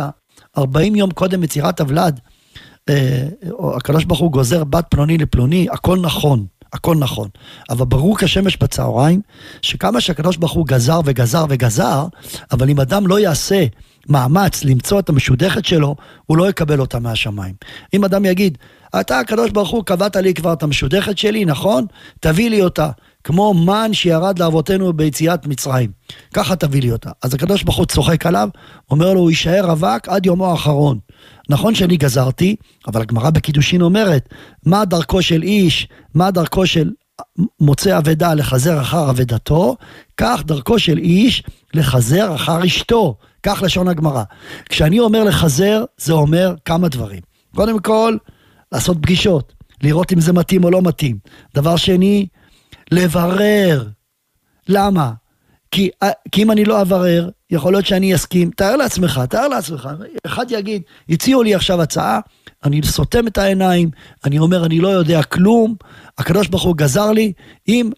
40 0.58 0.96
יום 0.96 1.12
קודם 1.12 1.44
יצירת 1.44 1.82
הוולד, 1.82 2.20
הקדוש 3.76 4.06
ברוך 4.06 4.20
הוא 4.20 4.32
גוזר 4.32 4.64
בת 4.64 4.86
פלוני 4.90 5.18
לפלוני, 5.18 5.68
הכל 5.72 6.00
נכון, 6.00 6.46
הכל 6.74 6.96
נכון. 6.96 7.30
אבל 7.70 7.86
ברור 7.86 8.18
כשמש 8.18 8.58
בצהריים, 8.58 9.22
שכמה 9.62 10.02
שהקדוש 10.02 10.38
ברוך 10.38 10.52
הוא 10.52 10.68
גזר 10.68 11.00
וגזר 11.06 11.46
וגזר, 11.50 12.06
אבל 12.52 12.70
אם 12.70 12.80
אדם 12.80 13.08
לא 13.08 13.20
יעשה 13.20 13.66
מאמץ 14.10 14.64
למצוא 14.64 15.00
את 15.00 15.10
המשודכת 15.10 15.66
שלו, 15.66 15.96
הוא 16.26 16.38
לא 16.38 16.50
יקבל 16.50 16.80
אותה 16.80 17.00
מהשמיים. 17.00 17.54
אם 17.94 18.06
אדם 18.06 18.26
יגיד, 18.26 18.58
אתה 19.00 19.20
הקדוש 19.20 19.52
ברוך 19.52 19.70
הוא 19.70 19.84
קבעת 19.84 20.16
לי 20.16 20.34
כבר 20.34 20.54
את 20.54 20.64
המשודכת 20.64 21.18
שלי, 21.18 21.46
נכון? 21.46 21.86
תביא 22.20 22.50
לי 22.50 22.62
אותה. 22.62 22.90
כמו 23.26 23.54
מן 23.54 23.94
שירד 23.94 24.40
לאבותינו 24.40 24.94
ביציאת 24.94 25.48
מצרים. 25.48 25.92
ככה 26.34 26.56
תביא 26.56 26.82
לי 26.82 26.92
אותה. 26.92 27.10
אז 27.24 27.34
הקדוש 27.34 27.64
ברוך 27.64 27.78
הוא 27.78 27.86
צוחק 27.86 28.26
עליו, 28.26 28.50
אומר 28.92 29.14
לו, 29.14 29.20
הוא 29.20 29.30
יישאר 29.30 29.66
רווק 29.66 30.08
עד 30.08 30.26
יומו 30.26 30.52
האחרון. 30.52 31.00
נכון 31.50 31.76
שאני 31.76 31.98
גזרתי, 31.98 32.56
אבל 32.88 33.02
הגמרא 33.02 33.30
בקידושין 33.30 33.82
אומרת, 33.82 34.30
מה 34.66 34.86
דרכו 34.86 35.22
של 35.22 35.44
איש, 35.44 35.88
מה 36.14 36.32
דרכו 36.32 36.68
של 36.68 36.92
מוצא 37.60 37.98
אבדה 37.98 38.34
לחזר 38.34 38.82
אחר 38.82 39.10
אבדתו, 39.10 39.76
כך 40.18 40.44
דרכו 40.46 40.80
של 40.80 40.98
איש 40.98 41.44
לחזר 41.74 42.36
אחר 42.36 42.66
אשתו. 42.66 43.18
כך 43.44 43.62
לשון 43.62 43.88
הגמרא. 43.88 44.24
כשאני 44.70 45.00
אומר 45.00 45.24
לחזר, 45.24 45.84
זה 45.98 46.14
אומר 46.14 46.56
כמה 46.66 46.90
דברים. 46.90 47.22
קודם 47.56 47.80
כל, 47.80 48.18
לעשות 48.72 48.98
פגישות, 49.02 49.54
לראות 49.84 50.14
אם 50.14 50.22
זה 50.22 50.34
מתאים 50.34 50.64
או 50.64 50.72
לא 50.72 50.82
מתאים. 50.82 51.18
דבר 51.56 51.76
שני, 51.76 52.28
לברר. 52.92 53.88
למה? 54.68 55.12
כי, 55.72 55.90
כי 56.32 56.44
אם 56.44 56.52
אני 56.52 56.66
לא 56.66 56.82
אברר, 56.82 57.30
יכול 57.50 57.74
להיות 57.74 57.86
שאני 57.86 58.16
אסכים. 58.16 58.52
תאר 58.52 58.76
לעצמך, 58.76 59.22
תאר 59.30 59.48
לעצמך. 59.48 59.90
אחד 60.26 60.46
יגיד, 60.50 60.82
הציעו 61.10 61.44
לי 61.44 61.56
עכשיו 61.56 61.82
הצעה, 61.82 62.20
אני 62.64 62.82
סותם 62.84 63.28
את 63.28 63.38
העיניים, 63.38 63.90
אני 64.24 64.40
אומר, 64.40 64.66
אני 64.66 64.80
לא 64.80 64.88
יודע 64.88 65.24
כלום, 65.24 65.76
הקדוש 66.18 66.48
ברוך 66.48 66.64
הוא 66.64 66.76
גזר 66.76 67.12
לי, 67.12 67.34
אם, 67.68 67.90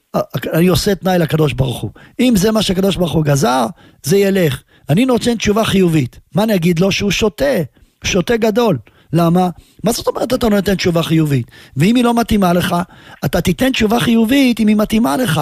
אני 0.53 0.67
עושה 0.67 0.95
תנאי 0.95 1.19
לקדוש 1.19 1.53
ברוך 1.53 1.81
הוא. 1.81 1.91
אם 2.19 2.33
זה 2.37 2.51
מה 2.51 2.61
שהקדוש 2.61 2.95
ברוך 2.95 3.11
הוא 3.11 3.23
גזר, 3.23 3.65
זה 4.03 4.17
ילך. 4.17 4.63
אני 4.89 5.05
נותן 5.05 5.35
תשובה 5.35 5.63
חיובית. 5.63 6.19
מה 6.35 6.45
נגיד 6.45 6.79
לו? 6.79 6.91
שהוא 6.91 7.11
שותה, 7.11 7.55
שותה 8.03 8.37
גדול. 8.37 8.77
למה? 9.13 9.49
מה 9.83 9.91
זאת 9.91 10.07
אומרת 10.07 10.33
אתה 10.33 10.49
נותן 10.49 10.75
תשובה 10.75 11.03
חיובית? 11.03 11.51
ואם 11.77 11.95
היא 11.95 12.03
לא 12.03 12.13
מתאימה 12.13 12.53
לך, 12.53 12.75
אתה 13.25 13.41
תיתן 13.41 13.71
תשובה 13.71 13.99
חיובית 13.99 14.59
אם 14.59 14.67
היא 14.67 14.75
מתאימה 14.75 15.17
לך. 15.17 15.41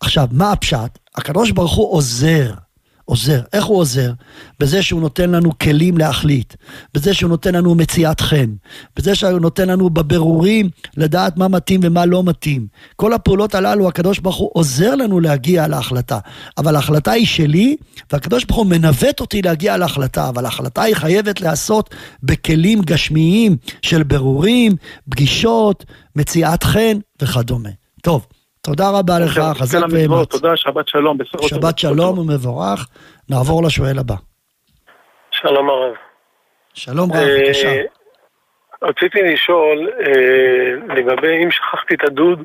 עכשיו, 0.00 0.28
מה 0.32 0.52
הפשט? 0.52 0.98
הקדוש 1.14 1.50
ברוך 1.50 1.74
הוא 1.74 1.92
עוזר. 1.92 2.52
עוזר. 3.04 3.40
איך 3.52 3.64
הוא 3.64 3.78
עוזר? 3.78 4.12
בזה 4.60 4.82
שהוא 4.82 5.00
נותן 5.00 5.30
לנו 5.30 5.58
כלים 5.58 5.98
להחליט, 5.98 6.54
בזה 6.94 7.14
שהוא 7.14 7.30
נותן 7.30 7.54
לנו 7.54 7.74
מציאת 7.74 8.20
חן, 8.20 8.50
בזה 8.96 9.14
שהוא 9.14 9.38
נותן 9.38 9.68
לנו 9.68 9.90
בבירורים 9.90 10.68
לדעת 10.96 11.36
מה 11.36 11.48
מתאים 11.48 11.80
ומה 11.84 12.06
לא 12.06 12.22
מתאים. 12.24 12.66
כל 12.96 13.12
הפעולות 13.12 13.54
הללו, 13.54 13.88
הקדוש 13.88 14.18
ברוך 14.18 14.36
הוא 14.36 14.50
עוזר 14.52 14.94
לנו 14.94 15.20
להגיע 15.20 15.68
להחלטה. 15.68 16.18
אבל 16.58 16.76
ההחלטה 16.76 17.10
היא 17.10 17.26
שלי, 17.26 17.76
והקדוש 18.12 18.44
ברוך 18.44 18.58
הוא 18.58 18.66
מנווט 18.66 19.20
אותי 19.20 19.42
להגיע 19.42 19.76
להחלטה, 19.76 20.28
אבל 20.28 20.44
ההחלטה 20.44 20.82
היא 20.82 20.94
חייבת 20.94 21.40
להיעשות 21.40 21.94
בכלים 22.22 22.82
גשמיים 22.82 23.56
של 23.82 24.02
בירורים, 24.02 24.72
פגישות, 25.10 25.84
מציאת 26.16 26.62
חן 26.62 26.98
וכדומה. 27.22 27.70
טוב. 28.02 28.26
תודה 28.66 28.90
רבה 28.90 29.18
לך, 29.18 29.40
חזק 29.58 29.80
ואמץ. 29.90 30.28
תודה, 30.28 30.56
שבת 30.56 30.88
שלום. 30.88 31.18
שבת 31.40 31.78
שלום 31.78 32.18
ומבורך. 32.18 32.86
נעבור 33.30 33.62
לשואל 33.62 33.98
הבא. 33.98 34.14
שלום 35.30 35.70
הרב. 35.70 35.94
שלום 36.74 37.12
רב, 37.12 37.18
בבקשה. 37.18 37.82
רציתי 38.82 39.22
לשאול 39.22 39.88
אה, 40.06 40.94
לגבי 40.96 41.44
אם 41.44 41.50
שכחתי 41.50 41.94
את 41.94 42.04
הדוד 42.04 42.44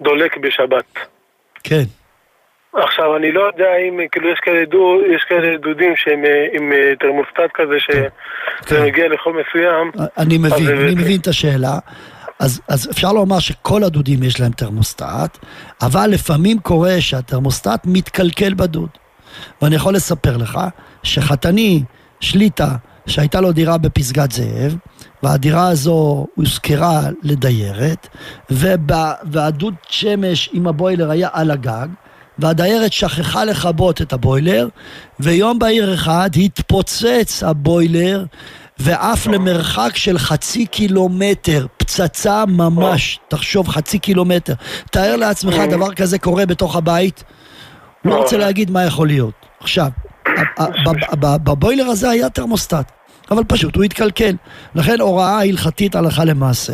דולק 0.00 0.36
בשבת. 0.36 0.84
כן. 1.64 1.84
עכשיו, 2.72 3.16
אני 3.16 3.32
לא 3.32 3.40
יודע 3.40 3.76
אם, 3.76 4.00
כאילו, 4.12 4.28
יש 4.32 4.38
כאלה, 4.42 4.64
דוד, 4.64 5.00
יש 5.16 5.24
כאלה 5.28 5.56
דודים 5.56 5.96
שהם 5.96 6.24
אה, 6.24 6.46
עם 6.52 6.72
אה, 6.72 6.92
תרמוסטט 7.00 7.52
כזה, 7.54 7.80
שזה 7.80 8.08
כן. 8.66 8.84
מגיע 8.84 9.08
לחום 9.08 9.36
מסוים. 9.36 9.90
אני 10.18 10.38
מבין, 10.38 10.78
אני 10.78 10.94
מבין 10.94 11.20
את 11.20 11.26
השאלה. 11.26 11.78
אז, 12.42 12.60
אז 12.68 12.88
אפשר 12.90 13.12
לומר 13.12 13.38
שכל 13.38 13.84
הדודים 13.84 14.22
יש 14.22 14.40
להם 14.40 14.52
תרמוסטט, 14.52 15.38
אבל 15.82 16.06
לפעמים 16.06 16.58
קורה 16.58 17.00
שהתרמוסטט 17.00 17.80
מתקלקל 17.84 18.54
בדוד. 18.54 18.88
ואני 19.62 19.74
יכול 19.74 19.94
לספר 19.94 20.36
לך 20.36 20.60
שחתני 21.02 21.82
שליטה 22.20 22.76
שהייתה 23.06 23.40
לו 23.40 23.52
דירה 23.52 23.78
בפסגת 23.78 24.32
זאב, 24.32 24.76
והדירה 25.22 25.68
הזו 25.68 26.26
הושכרה 26.34 27.02
לדיירת, 27.22 28.08
ובא, 28.50 29.12
והדוד 29.30 29.74
שמש 29.88 30.50
עם 30.52 30.66
הבוילר 30.66 31.10
היה 31.10 31.28
על 31.32 31.50
הגג, 31.50 31.88
והדיירת 32.38 32.92
שכחה 32.92 33.44
לכבות 33.44 34.02
את 34.02 34.12
הבוילר, 34.12 34.68
ויום 35.20 35.58
בהיר 35.58 35.94
אחד 35.94 36.30
התפוצץ 36.36 37.42
הבוילר 37.42 38.24
ועף 38.78 39.26
למרחק 39.26 39.96
של 39.96 40.18
חצי 40.18 40.66
קילומטר, 40.66 41.66
פצצה 41.92 42.44
ממש, 42.48 43.18
תחשוב, 43.28 43.68
חצי 43.68 43.98
קילומטר. 43.98 44.54
תאר 44.90 45.16
לעצמך, 45.16 45.54
דבר 45.70 45.94
כזה 45.94 46.18
קורה 46.18 46.46
בתוך 46.46 46.76
הבית, 46.76 47.24
לא 48.04 48.14
רוצה 48.14 48.38
להגיד 48.38 48.70
מה 48.70 48.84
יכול 48.84 49.06
להיות. 49.06 49.34
עכשיו, 49.60 49.88
בבוילר 51.20 51.84
הזה 51.84 52.10
היה 52.10 52.30
תרמוסטט, 52.30 52.92
אבל 53.30 53.42
פשוט 53.48 53.76
הוא 53.76 53.84
התקלקל. 53.84 54.36
לכן 54.74 55.00
הוראה 55.00 55.40
הלכתית 55.40 55.94
הלכה 55.94 56.24
למעשה. 56.24 56.72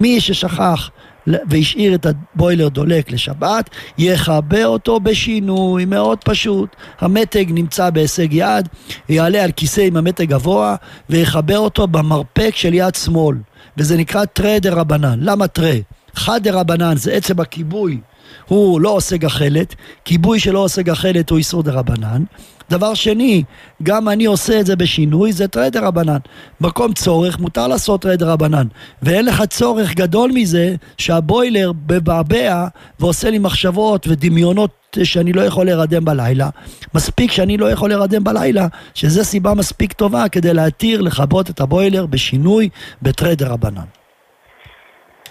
מי 0.00 0.20
ששכח 0.20 0.90
והשאיר 1.26 1.94
את 1.94 2.06
הבוילר 2.06 2.68
דולק 2.68 3.10
לשבת, 3.10 3.70
יכבה 3.98 4.64
אותו 4.64 5.00
בשינוי 5.00 5.84
מאוד 5.84 6.18
פשוט. 6.24 6.76
המתג 7.00 7.44
נמצא 7.48 7.90
בהישג 7.90 8.28
יד, 8.30 8.68
יעלה 9.08 9.44
על 9.44 9.52
כיסא 9.52 9.80
עם 9.80 9.96
המתג 9.96 10.28
גבוה 10.28 10.76
ויכבה 11.10 11.56
אותו 11.56 11.86
במרפק 11.86 12.52
של 12.54 12.74
יד 12.74 12.94
שמאל. 12.94 13.36
וזה 13.78 13.96
נקרא 13.96 14.24
תרי 14.24 14.60
דה 14.60 14.74
רבנן. 14.74 15.18
למה 15.22 15.48
תרי? 15.48 15.82
חד 16.14 16.42
דה 16.42 16.60
רבנן 16.60 16.96
זה 16.96 17.12
עצם 17.12 17.40
הכיבוי 17.40 18.00
הוא 18.48 18.80
לא 18.80 18.88
עושה 18.88 19.16
גחלת, 19.16 19.74
כיבוי 20.04 20.40
שלא 20.40 20.58
עושה 20.58 20.82
גחלת 20.82 21.30
הוא 21.30 21.38
איסור 21.38 21.62
דה 21.62 21.72
רבנן. 21.72 22.24
דבר 22.70 22.94
שני, 22.94 23.42
גם 23.82 24.08
אני 24.08 24.24
עושה 24.24 24.60
את 24.60 24.66
זה 24.66 24.76
בשינוי, 24.76 25.32
זה 25.32 25.48
תרי 25.48 25.68
רבנן. 25.76 26.18
מקום 26.60 26.92
צורך, 26.92 27.38
מותר 27.38 27.66
לעשות 27.68 28.02
תרי 28.02 28.16
רבנן. 28.20 28.66
ואין 29.02 29.24
לך 29.26 29.42
צורך 29.44 29.94
גדול 29.94 30.30
מזה 30.34 30.74
שהבוילר 30.98 31.72
מבעבע 31.90 32.66
ועושה 33.00 33.30
לי 33.30 33.38
מחשבות 33.38 34.06
ודמיונות 34.08 34.70
שאני 35.02 35.32
לא 35.32 35.40
יכול 35.40 35.64
להירדם 35.64 36.04
בלילה. 36.04 36.48
מספיק 36.94 37.32
שאני 37.32 37.56
לא 37.56 37.70
יכול 37.70 37.88
להירדם 37.88 38.24
בלילה, 38.24 38.66
שזה 38.94 39.24
סיבה 39.24 39.54
מספיק 39.54 39.92
טובה 39.92 40.28
כדי 40.28 40.54
להתיר 40.54 41.00
לכבות 41.00 41.50
את 41.50 41.60
הבוילר 41.60 42.06
בשינוי 42.06 42.68
בתרי 43.02 43.34
רבנן. 43.46 43.84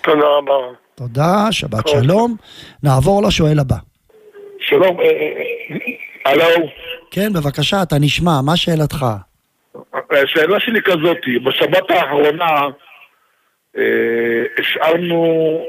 תודה 0.01 0.27
רבה. 0.37 0.53
תודה, 0.95 1.47
שבת 1.51 1.87
שלום. 1.87 2.35
נעבור 2.83 3.23
לשואל 3.23 3.59
הבא. 3.59 3.75
שלום, 4.59 4.99
אה, 4.99 5.05
אה, 5.05 6.04
הלו, 6.25 6.43
כן, 7.11 7.33
בבקשה, 7.33 7.83
אתה 7.83 7.95
נשמע, 8.01 8.31
מה 8.45 8.57
שאלתך? 8.57 9.05
השאלה 10.11 10.59
שלי 10.59 10.81
כזאתי, 10.81 11.39
בשבת 11.39 11.91
האחרונה 11.91 12.51
אה, 13.77 14.43
השארנו, 14.59 15.59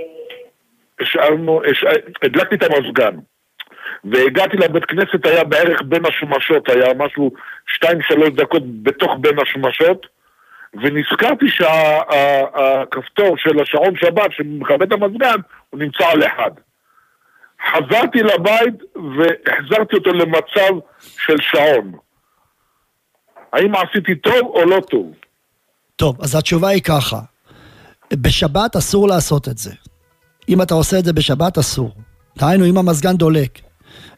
השארנו, 1.00 1.60
השאר- 1.70 1.90
הדלקתי 2.22 2.54
את 2.54 2.62
המזגן 2.62 3.16
והגעתי 4.04 4.56
לבית 4.56 4.84
כנסת, 4.84 5.26
היה 5.26 5.44
בערך 5.44 5.80
בין 5.84 6.02
השמשות, 6.06 6.68
היה 6.68 6.94
משהו 6.96 7.30
שתיים 7.66 7.98
שלוש 8.02 8.28
דקות 8.28 8.82
בתוך 8.82 9.10
בין 9.20 9.38
השמשות 9.38 10.06
ונזכרתי 10.74 11.46
שהכפתור 11.48 13.36
של 13.36 13.60
השעון 13.62 13.96
שבת 13.96 14.32
שמכבה 14.32 14.84
את 14.84 14.92
המזגן 14.92 15.36
הוא 15.70 15.80
נמצא 15.80 16.04
על 16.06 16.22
אחד. 16.26 16.50
חזרתי 17.70 18.18
לבית 18.22 18.74
והחזרתי 18.94 19.96
אותו 19.96 20.12
למצב 20.12 20.74
של 21.18 21.36
שעון. 21.40 21.92
האם 23.52 23.72
עשיתי 23.74 24.14
טוב 24.14 24.40
או 24.54 24.64
לא 24.64 24.80
טוב? 24.90 25.06
טוב, 25.96 26.16
אז 26.22 26.34
התשובה 26.34 26.68
היא 26.68 26.82
ככה, 26.82 27.20
בשבת 28.12 28.76
אסור 28.76 29.08
לעשות 29.08 29.48
את 29.48 29.58
זה. 29.58 29.72
אם 30.48 30.62
אתה 30.62 30.74
עושה 30.74 30.98
את 30.98 31.04
זה 31.04 31.12
בשבת, 31.12 31.58
אסור. 31.58 31.90
דהיינו, 32.38 32.64
אם 32.66 32.78
המזגן 32.78 33.16
דולק 33.16 33.58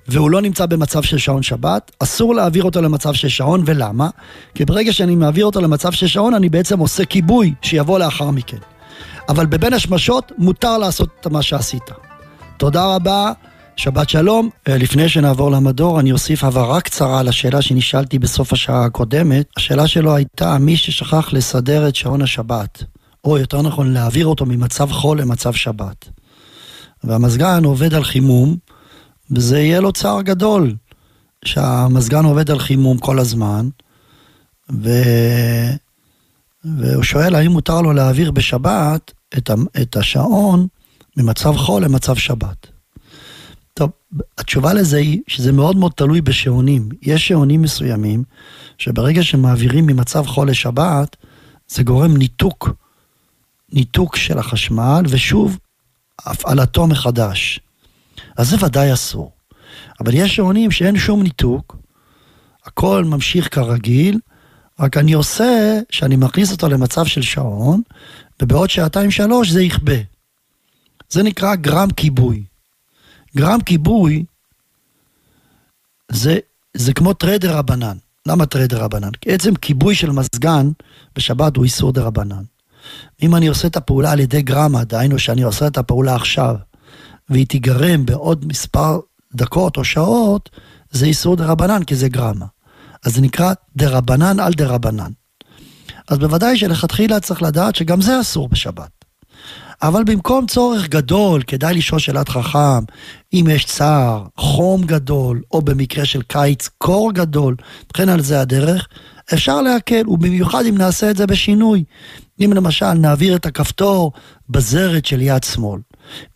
והוא 0.09 0.31
לא 0.31 0.41
נמצא 0.41 0.67
במצב 0.67 1.03
של 1.03 1.19
שעון 1.19 1.43
שבת, 1.43 1.91
אסור 2.03 2.35
להעביר 2.35 2.65
אותו 2.65 2.83
למצב 2.83 3.13
של 3.13 3.29
שעון, 3.29 3.63
ולמה? 3.67 4.09
כי 4.55 4.65
ברגע 4.65 4.93
שאני 4.93 5.17
מעביר 5.17 5.47
אותו 5.47 5.61
למצב 5.61 5.93
של 5.93 6.07
שעון, 6.07 6.35
אני 6.35 6.49
בעצם 6.49 6.79
עושה 6.79 7.05
כיבוי 7.05 7.55
שיבוא 7.63 7.99
לאחר 7.99 8.31
מכן. 8.31 8.57
אבל 9.29 9.47
בבין 9.47 9.73
השמשות 9.73 10.33
מותר 10.39 10.79
לעשות 10.79 11.09
את 11.21 11.27
מה 11.27 11.43
שעשית. 11.43 11.91
תודה 12.59 12.95
רבה, 12.95 13.33
שבת 13.77 14.09
שלום. 14.09 14.51
אה, 14.69 14.79
לפני 14.79 15.09
שנעבור 15.09 15.51
למדור, 15.51 16.01
אני 16.01 16.13
אוסיף 16.13 16.45
הבהרה 16.45 16.81
קצרה 16.81 17.21
על 17.21 17.29
השאלה 17.29 17.63
שנשאלתי 17.63 18.19
בסוף 18.19 18.53
השעה 18.53 18.85
הקודמת. 18.85 19.47
השאלה 19.57 19.87
שלו 19.87 20.15
הייתה, 20.15 20.59
מי 20.59 20.77
ששכח 20.77 21.33
לסדר 21.33 21.89
את 21.89 21.97
שעון 21.97 22.23
השבת, 22.23 22.83
או 23.25 23.39
יותר 23.39 23.63
נכון 23.63 23.93
להעביר 23.93 24.27
אותו 24.27 24.47
ממצב 24.47 24.91
חול 24.91 25.21
למצב 25.21 25.53
שבת. 25.53 26.09
והמזגן 27.05 27.65
עובד 27.65 27.95
על 27.95 28.05
חימום, 28.05 28.57
וזה 29.31 29.59
יהיה 29.59 29.81
לו 29.81 29.93
צער 29.93 30.23
גדול, 30.23 30.75
שהמזגן 31.45 32.25
עובד 32.25 32.51
על 32.51 32.59
חימום 32.59 32.99
כל 32.99 33.19
הזמן, 33.19 33.69
ו... 34.83 34.91
והוא 36.65 37.03
שואל 37.03 37.35
האם 37.35 37.51
מותר 37.51 37.81
לו 37.81 37.93
להעביר 37.93 38.31
בשבת 38.31 39.13
את. 39.39 39.51
את 39.83 39.97
השעון 39.97 40.67
ממצב 41.19 41.57
חול 41.57 41.85
למצב 41.85 42.17
שבת. 42.17 42.67
טוב, 43.75 43.91
התשובה 44.39 44.75
לזה 44.75 44.97
היא 44.97 45.21
שזה 45.27 45.53
מאוד 45.53 45.77
מאוד 45.77 45.93
תלוי 45.97 46.21
בשעונים. 46.21 46.89
יש 47.03 47.29
שעונים 47.29 47.63
מסוימים 47.63 48.25
שברגע 48.79 49.23
שמעבירים 49.23 49.87
ממצב 49.87 50.27
חול 50.27 50.51
לשבת, 50.51 51.17
זה 51.69 51.83
גורם 51.83 52.17
ניתוק, 52.17 52.71
ניתוק 53.73 54.17
של 54.17 54.39
החשמל, 54.39 55.03
ושוב, 55.09 55.59
הפעלתו 56.25 56.87
מחדש. 56.87 57.61
אז 58.37 58.51
זה 58.51 58.57
ודאי 58.65 58.93
אסור. 58.93 59.33
אבל 60.01 60.15
יש 60.15 60.37
שעונים 60.37 60.71
שאין 60.71 60.99
שום 60.99 61.23
ניתוק, 61.23 61.77
הכל 62.65 63.05
ממשיך 63.05 63.55
כרגיל, 63.55 64.19
רק 64.81 64.97
אני 64.97 65.13
עושה 65.13 65.81
שאני 65.91 66.17
מכניס 66.17 66.53
אותו 66.53 66.69
למצב 66.69 67.07
של 67.07 67.23
שעון, 67.23 67.83
ובעוד 68.43 68.71
שעתיים 68.71 69.11
שלוש 69.11 69.51
זה 69.51 69.63
יכבה. 69.63 70.18
זה 71.11 71.23
נקרא 71.23 71.55
גרם 71.55 71.91
כיבוי. 71.91 72.45
גרם 73.37 73.61
כיבוי 73.61 74.25
זה, 76.13 76.39
זה 76.75 76.93
כמו 76.93 77.13
תרי 77.13 77.57
דרבנן. 77.57 77.97
למה 78.27 78.47
תרי 78.47 78.83
דרבנן? 78.83 79.11
כי 79.21 79.33
עצם 79.33 79.55
כיבוי 79.55 79.95
של 79.95 80.11
מזגן 80.11 80.71
בשבת 81.17 81.57
הוא 81.57 81.65
איסור 81.65 81.93
דרבנן. 81.93 82.43
אם 83.23 83.35
אני 83.35 83.47
עושה 83.47 83.69
את 83.69 83.77
הפעולה 83.77 84.13
על 84.13 84.21
ידי 84.21 84.43
גרמה, 84.43 84.85
דהיינו 84.85 85.19
שאני 85.19 85.43
עושה 85.43 85.67
את 85.67 85.79
הפעולה 85.79 86.15
עכשיו, 86.15 86.57
והיא 87.29 87.47
תיגרם 87.47 88.07
בעוד 88.07 88.47
מספר 88.47 89.01
דקות 89.35 89.77
או 89.77 89.85
שעות, 89.85 90.51
זה 90.91 91.07
איסור 91.07 91.37
דרבנן, 91.37 91.85
כי 91.85 91.97
זה 91.97 92.09
גרמה. 92.09 92.47
אז 93.05 93.15
זה 93.15 93.21
נקרא 93.21 93.53
דרבנן 93.77 94.41
על 94.41 94.53
דרבנן. 94.53 95.11
אז 96.09 96.19
בוודאי 96.19 96.57
שלכתחילה 96.57 97.21
צריך 97.21 97.43
לדעת 97.43 97.75
שגם 97.75 98.01
זה 98.01 98.21
אסור 98.21 98.49
בשבת. 98.49 98.98
אבל 99.83 100.05
במקום 100.05 100.47
צורך 100.47 100.89
גדול, 100.89 101.43
כדאי 101.43 101.75
לשאול 101.75 102.01
שאלת 102.01 102.29
חכם, 102.29 102.85
אם 103.33 103.47
יש 103.51 103.65
צער, 103.65 104.25
חום 104.37 104.83
גדול, 104.83 105.43
או 105.51 105.63
במקרה 105.63 106.05
של 106.05 106.23
קיץ, 106.23 106.69
קור 106.79 107.13
גדול, 107.13 107.57
וכן 107.91 108.09
על 108.09 108.21
זה 108.21 108.41
הדרך, 108.41 108.89
אפשר 109.35 109.63
להקל, 109.63 110.09
ובמיוחד 110.09 110.67
אם 110.67 110.79
נעשה 110.79 111.11
את 111.11 111.17
זה 111.17 111.27
בשינוי. 111.27 111.85
אם 112.45 112.53
למשל 112.53 112.93
נעביר 112.93 113.37
את 113.37 113.47
הכפתור 113.47 114.13
בזרת 114.49 115.07
של 115.07 115.21
יד 115.21 115.45
שמאל. 115.45 115.81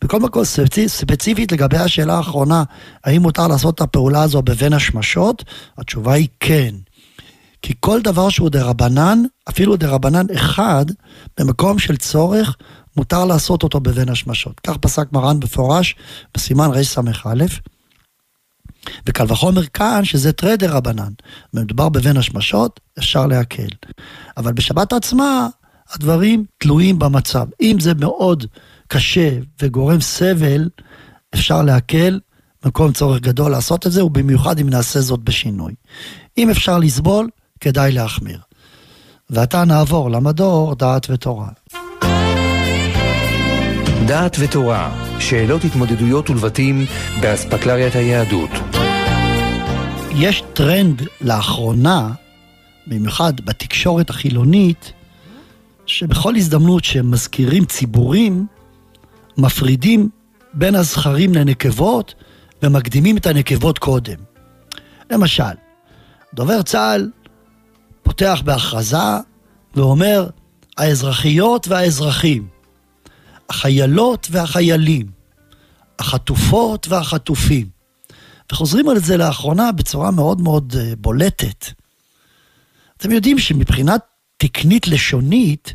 בכל 0.03 0.19
מקום 0.19 0.43
ספציפ, 0.43 0.91
ספציפית 0.91 1.51
לגבי 1.51 1.77
השאלה 1.77 2.13
האחרונה, 2.13 2.63
האם 3.03 3.21
מותר 3.21 3.47
לעשות 3.47 3.75
את 3.75 3.81
הפעולה 3.81 4.23
הזו 4.23 4.41
בבין 4.41 4.73
השמשות? 4.73 5.43
התשובה 5.77 6.13
היא 6.13 6.27
כן. 6.39 6.75
כי 7.61 7.73
כל 7.79 8.01
דבר 8.01 8.29
שהוא 8.29 8.49
דרבנן, 8.49 9.23
אפילו 9.49 9.75
דרבנן 9.75 10.25
אחד, 10.35 10.85
במקום 11.39 11.79
של 11.79 11.97
צורך, 11.97 12.55
מותר 12.97 13.25
לעשות 13.25 13.63
אותו 13.63 13.79
בבין 13.79 14.09
השמשות. 14.09 14.59
כך 14.59 14.77
פסק 14.77 15.11
מרן 15.11 15.39
בפורש 15.39 15.95
בסימן 16.33 16.69
רס"א. 16.73 17.45
וקל 19.07 19.25
וחומר 19.29 19.65
כאן 19.65 20.05
שזה 20.05 20.31
טרדר 20.31 20.75
רבנן. 20.75 21.11
מדובר 21.53 21.89
בבין 21.89 22.17
השמשות, 22.17 22.79
אפשר 22.99 23.27
להקל. 23.27 23.67
אבל 24.37 24.53
בשבת 24.53 24.93
עצמה, 24.93 25.47
הדברים 25.93 26.45
תלויים 26.57 26.99
במצב. 26.99 27.47
אם 27.61 27.77
זה 27.79 27.93
מאוד 27.93 28.45
קשה 28.87 29.37
וגורם 29.61 30.01
סבל, 30.01 30.69
אפשר 31.33 31.61
להקל, 31.61 32.19
מקום 32.65 32.93
צורך 32.93 33.19
גדול 33.19 33.51
לעשות 33.51 33.87
את 33.87 33.91
זה, 33.91 34.05
ובמיוחד 34.05 34.59
אם 34.59 34.69
נעשה 34.69 35.01
זאת 35.01 35.19
בשינוי. 35.19 35.73
אם 36.37 36.49
אפשר 36.49 36.77
לסבול, 36.77 37.29
כדאי 37.59 37.91
להחמיר. 37.91 38.39
ועתה 39.29 39.65
נעבור 39.65 40.11
למדור 40.11 40.75
דעת 40.75 41.09
ותורה. 41.09 41.47
דעת 44.07 44.37
ותורה, 44.39 45.05
שאלות 45.19 45.63
התמודדויות 45.63 46.29
ולבטים 46.29 46.85
באספקלריית 47.21 47.95
היהדות. 47.95 48.49
יש 50.15 50.43
טרנד 50.53 51.01
לאחרונה, 51.21 52.11
במיוחד 52.87 53.41
בתקשורת 53.41 54.09
החילונית, 54.09 54.93
שבכל 55.85 56.35
הזדמנות 56.35 56.83
שמזכירים 56.83 57.65
ציבורים, 57.65 58.45
מפרידים 59.37 60.09
בין 60.53 60.75
הזכרים 60.75 61.33
לנקבות 61.33 62.15
ומקדימים 62.63 63.17
את 63.17 63.25
הנקבות 63.25 63.79
קודם. 63.79 64.17
למשל, 65.11 65.53
דובר 66.33 66.61
צה"ל 66.61 67.09
פותח 68.03 68.41
בהכרזה 68.45 68.97
ואומר, 69.75 70.27
האזרחיות 70.77 71.67
והאזרחים, 71.67 72.52
החיילות 73.49 74.27
והחיילים, 74.31 75.11
החטופות 75.99 76.87
והחטופים. 76.87 77.69
וחוזרים 78.51 78.89
על 78.89 78.99
זה 78.99 79.17
לאחרונה 79.17 79.71
בצורה 79.71 80.11
מאוד 80.11 80.41
מאוד 80.41 80.75
אה, 80.79 80.95
בולטת. 80.97 81.65
אתם 82.97 83.11
יודעים 83.11 83.39
שמבחינת 83.39 84.01
תקנית 84.37 84.87
לשונית, 84.87 85.73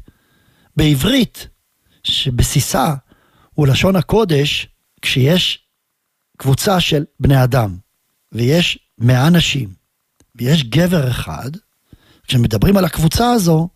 בעברית, 0.77 1.49
שבסיסה 2.03 2.95
הוא 3.55 3.67
לשון 3.67 3.97
הקודש, 3.97 4.69
כשיש 5.03 5.59
קבוצה 6.37 6.81
של 6.81 7.05
בני 7.21 7.45
אדם, 7.45 7.77
ויש 8.33 8.79
מאה 8.99 9.31
נשים, 9.31 9.69
ויש 10.35 10.65
גבר 10.65 11.11
אחד, 11.11 11.51
כשמדברים 12.27 12.77
על 12.77 12.85
הקבוצה 12.85 13.31
הזו, 13.31 13.69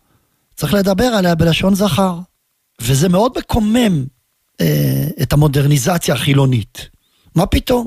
צריך 0.55 0.73
לדבר 0.73 1.03
עליה 1.05 1.35
בלשון 1.35 1.75
זכר. 1.75 2.19
וזה 2.81 3.09
מאוד 3.09 3.31
מקומם 3.37 4.05
אה, 4.61 5.07
את 5.21 5.33
המודרניזציה 5.33 6.15
החילונית. 6.15 6.89
מה 7.35 7.45
פתאום? 7.45 7.85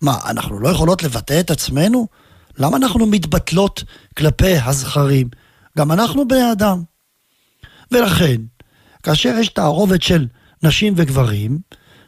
מה, 0.00 0.18
אנחנו 0.26 0.60
לא 0.60 0.68
יכולות 0.68 1.02
לבטא 1.02 1.40
את 1.40 1.50
עצמנו? 1.50 2.06
למה 2.58 2.76
אנחנו 2.76 3.06
מתבטלות 3.06 3.84
כלפי 4.16 4.56
הזכרים? 4.56 5.28
גם 5.78 5.92
אנחנו 5.92 6.28
בני 6.28 6.52
אדם. 6.52 6.82
ולכן, 7.90 8.36
כאשר 9.02 9.34
יש 9.40 9.48
תערובת 9.48 10.02
של 10.02 10.26
נשים 10.62 10.94
וגברים, 10.96 11.58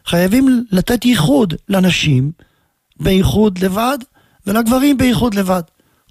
חייבים 0.07 0.65
לתת 0.71 1.05
ייחוד 1.05 1.55
לנשים 1.69 2.33
בייחוד 3.01 3.59
לבד, 3.59 3.99
ולגברים 4.47 4.97
בייחוד 4.97 5.35
לבד. 5.35 5.63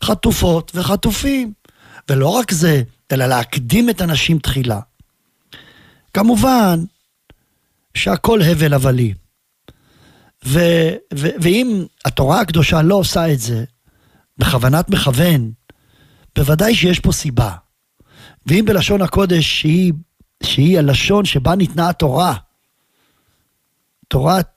חטופות 0.03 0.71
וחטופים. 0.75 1.53
ולא 2.09 2.27
רק 2.27 2.51
זה, 2.51 2.83
אלא 3.11 3.25
להקדים 3.25 3.89
את 3.89 4.01
הנשים 4.01 4.39
תחילה. 4.39 4.79
כמובן 6.13 6.83
שהכל 7.93 8.41
הבל 8.41 8.73
הבלים. 8.73 9.15
ו- 10.45 10.93
ו- 11.13 11.35
ואם 11.41 11.85
התורה 12.05 12.41
הקדושה 12.41 12.81
לא 12.81 12.95
עושה 12.95 13.33
את 13.33 13.39
זה, 13.39 13.63
בכוונת 14.37 14.89
מכוון, 14.89 15.51
בוודאי 16.35 16.75
שיש 16.75 16.99
פה 16.99 17.11
סיבה. 17.11 17.55
ואם 18.45 18.65
בלשון 18.67 19.01
הקודש, 19.01 19.61
שהיא, 19.61 19.93
שהיא 20.43 20.79
הלשון 20.79 21.25
שבה 21.25 21.55
ניתנה 21.55 21.89
התורה, 21.89 22.35
תורת 24.07 24.47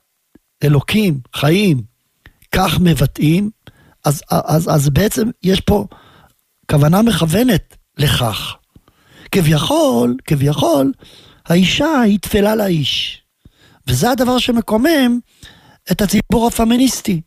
אלוקים, 0.64 1.20
חיים, 1.34 1.82
כך 2.52 2.78
מבטאים, 2.80 3.50
אז, 4.04 4.22
אז, 4.30 4.68
אז 4.68 4.88
בעצם 4.88 5.30
יש 5.42 5.60
פה 5.60 5.86
כוונה 6.70 7.02
מכוונת 7.02 7.76
לכך. 7.98 8.56
כביכול, 9.32 10.16
כביכול, 10.24 10.92
האישה 11.46 12.00
היא 12.00 12.18
תפלה 12.18 12.54
לאיש. 12.54 13.22
וזה 13.86 14.10
הדבר 14.10 14.38
שמקומם 14.38 15.18
את 15.92 16.02
הציבור 16.02 16.46
הפמיניסטי. 16.46 17.20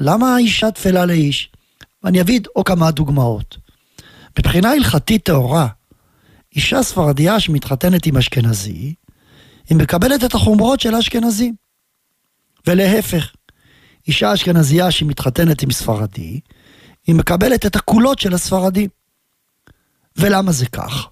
למה 0.00 0.34
האישה 0.34 0.70
תפלה 0.70 1.04
לאיש? 1.04 1.50
ואני 2.02 2.20
אביא 2.20 2.40
עוד 2.52 2.66
כמה 2.66 2.90
דוגמאות. 2.90 3.56
מבחינה 4.38 4.70
הלכתית 4.70 5.24
טהורה, 5.24 5.68
אישה 6.56 6.82
ספרדיה 6.82 7.40
שמתחתנת 7.40 8.06
עם 8.06 8.16
אשכנזי, 8.16 8.94
היא 9.68 9.78
מקבלת 9.78 10.24
את 10.24 10.34
החומרות 10.34 10.80
של 10.80 10.94
האשכנזים. 10.94 11.54
ולהפך, 12.66 13.32
אישה 14.08 14.34
אשכנזייה 14.34 14.90
שמתחתנת 14.90 15.62
עם 15.62 15.70
ספרדי, 15.70 16.40
היא 17.06 17.14
מקבלת 17.14 17.66
את 17.66 17.76
הקולות 17.76 18.18
של 18.18 18.34
הספרדים. 18.34 18.88
ולמה 20.16 20.52
זה 20.52 20.66
כך? 20.66 21.08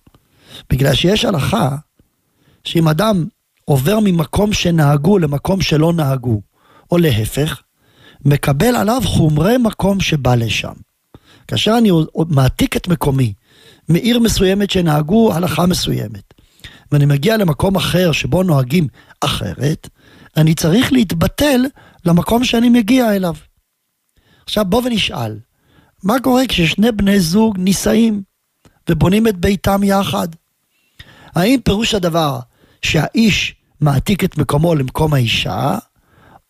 בגלל 0.70 0.94
שיש 0.94 1.24
הלכה 1.24 1.76
שאם 2.64 2.88
אדם 2.88 3.24
עובר 3.64 3.98
ממקום 4.00 4.52
שנהגו 4.52 5.18
למקום 5.18 5.61
שלא 5.61 5.92
נהגו, 5.92 6.40
או 6.90 6.98
להפך, 6.98 7.62
מקבל 8.24 8.76
עליו 8.76 9.02
חומרי 9.04 9.58
מקום 9.58 10.00
שבא 10.00 10.34
לשם. 10.34 10.72
כאשר 11.48 11.74
אני 11.78 11.90
מעתיק 12.28 12.76
את 12.76 12.88
מקומי 12.88 13.32
מעיר 13.88 14.18
מסוימת 14.18 14.70
שנהגו 14.70 15.34
הלכה 15.34 15.66
מסוימת, 15.66 16.34
ואני 16.92 17.06
מגיע 17.06 17.36
למקום 17.36 17.76
אחר 17.76 18.12
שבו 18.12 18.42
נוהגים 18.42 18.88
אחרת, 19.20 19.88
אני 20.36 20.54
צריך 20.54 20.92
להתבטל 20.92 21.61
למקום 22.04 22.44
שאני 22.44 22.68
מגיע 22.68 23.16
אליו. 23.16 23.34
עכשיו 24.44 24.64
בוא 24.64 24.82
ונשאל, 24.84 25.38
מה 26.02 26.14
קורה 26.22 26.42
כששני 26.48 26.92
בני 26.92 27.20
זוג 27.20 27.58
נישאים 27.58 28.22
ובונים 28.88 29.26
את 29.28 29.36
ביתם 29.36 29.80
יחד? 29.84 30.28
האם 31.34 31.61
פירוש 31.64 31.94
הדבר 31.94 32.38
שהאיש 32.83 33.55
מעתיק 33.81 34.24
את 34.24 34.39
מקומו 34.39 34.74
למקום 34.74 35.14
האישה, 35.14 35.78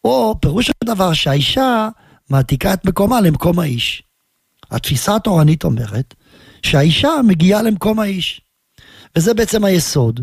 או 0.05 0.35
פירוש 0.41 0.70
הדבר 0.85 1.12
שהאישה 1.12 1.89
מעתיקה 2.31 2.72
את 2.72 2.85
מקומה 2.85 3.20
למקום 3.20 3.59
האיש? 3.59 4.03
התפיסה 4.70 5.16
התורנית 5.16 5.64
אומרת 5.64 6.14
שהאישה 6.62 7.11
מגיעה 7.26 7.62
למקום 7.62 8.01
האיש. 8.01 8.41
וזה 9.16 9.35
בעצם 9.35 9.64
היסוד, 9.64 10.20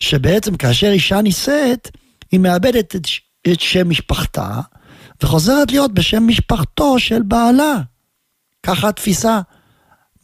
שבעצם 0.00 0.56
כאשר 0.56 0.90
אישה 0.90 1.20
נישאת, 1.22 1.90
היא 2.32 2.40
מאבדת 2.40 2.96
את, 2.96 3.06
את 3.52 3.60
שם 3.60 3.90
משפחתה, 3.90 4.60
וחוזרת 5.22 5.70
להיות 5.70 5.94
בשם 5.94 6.26
משפחתו 6.26 6.98
של 6.98 7.22
בעלה. 7.22 7.76
ככה 8.62 8.88
התפיסה 8.88 9.40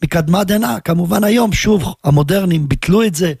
מקדמה 0.03 0.43
דנא. 0.43 0.79
כמובן 0.79 1.23
היום, 1.23 1.53
שוב, 1.53 1.93
המודרנים 2.03 2.69
ביטלו 2.69 3.03
את 3.03 3.15
זה, 3.15 3.33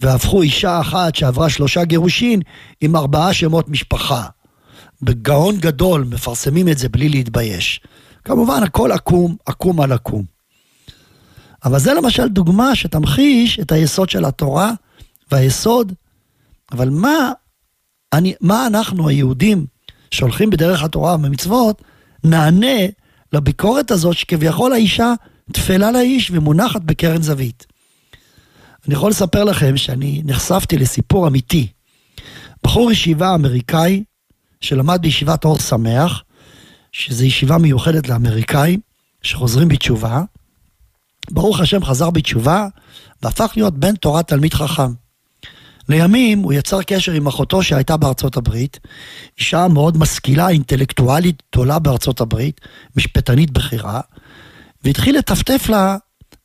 והפכו 0.00 0.42
אישה 0.42 0.80
אחת 0.80 1.14
שעברה 1.14 1.50
שלושה 1.50 1.84
גירושין 1.84 2.40
עם 2.80 2.96
ארבעה 2.96 3.34
שמות 3.34 3.68
משפחה. 3.68 4.26
בגאון 5.02 5.56
גדול 5.56 6.04
מפרסמים 6.10 6.68
את 6.68 6.78
זה 6.78 6.88
בלי 6.88 7.08
להתבייש. 7.08 7.80
כמובן, 8.24 8.62
הכל 8.62 8.92
עקום, 8.92 9.36
עקום 9.46 9.80
על 9.80 9.92
עקום. 9.92 10.24
אבל 11.64 11.78
זה 11.78 11.94
למשל 11.94 12.28
דוגמה 12.28 12.74
שתמחיש 12.74 13.60
את 13.60 13.72
היסוד 13.72 14.10
של 14.10 14.24
התורה 14.24 14.72
והיסוד, 15.32 15.92
אבל 16.72 16.90
מה, 16.90 17.32
אני, 18.12 18.34
מה 18.40 18.66
אנחנו 18.66 19.08
היהודים 19.08 19.66
שהולכים 20.10 20.50
בדרך 20.50 20.82
התורה 20.82 21.14
ומצוות, 21.14 21.82
נענה 22.24 22.86
לביקורת 23.32 23.90
הזאת 23.90 24.16
שכביכול 24.16 24.72
האישה 24.72 25.12
תפלה 25.52 25.90
לאיש 25.90 26.30
ומונחת 26.30 26.80
בקרן 26.82 27.22
זווית. 27.22 27.66
אני 28.86 28.94
יכול 28.94 29.10
לספר 29.10 29.44
לכם 29.44 29.76
שאני 29.76 30.22
נחשפתי 30.24 30.78
לסיפור 30.78 31.28
אמיתי. 31.28 31.66
בחור 32.64 32.92
ישיבה 32.92 33.34
אמריקאי 33.34 34.04
שלמד 34.60 35.02
בישיבת 35.02 35.44
אור 35.44 35.58
שמח, 35.58 36.22
שזו 36.92 37.24
ישיבה 37.24 37.58
מיוחדת 37.58 38.08
לאמריקאים 38.08 38.80
שחוזרים 39.22 39.68
בתשובה. 39.68 40.22
ברוך 41.30 41.60
השם 41.60 41.84
חזר 41.84 42.10
בתשובה 42.10 42.66
והפך 43.22 43.52
להיות 43.56 43.78
בן 43.78 43.94
תורה 43.94 44.22
תלמיד 44.22 44.54
חכם. 44.54 44.92
לימים 45.88 46.38
הוא 46.38 46.52
יצר 46.52 46.82
קשר 46.82 47.12
עם 47.12 47.26
אחותו 47.26 47.62
שהייתה 47.62 47.96
בארצות 47.96 48.36
הברית, 48.36 48.80
אישה 49.38 49.68
מאוד 49.68 49.96
משכילה, 49.96 50.48
אינטלקטואלית 50.48 51.42
גדולה 51.52 51.78
בארצות 51.78 52.20
הברית, 52.20 52.60
משפטנית 52.96 53.50
בכירה, 53.50 54.00
והתחיל 54.84 55.18
לטפטף 55.18 55.68
לה 55.68 55.96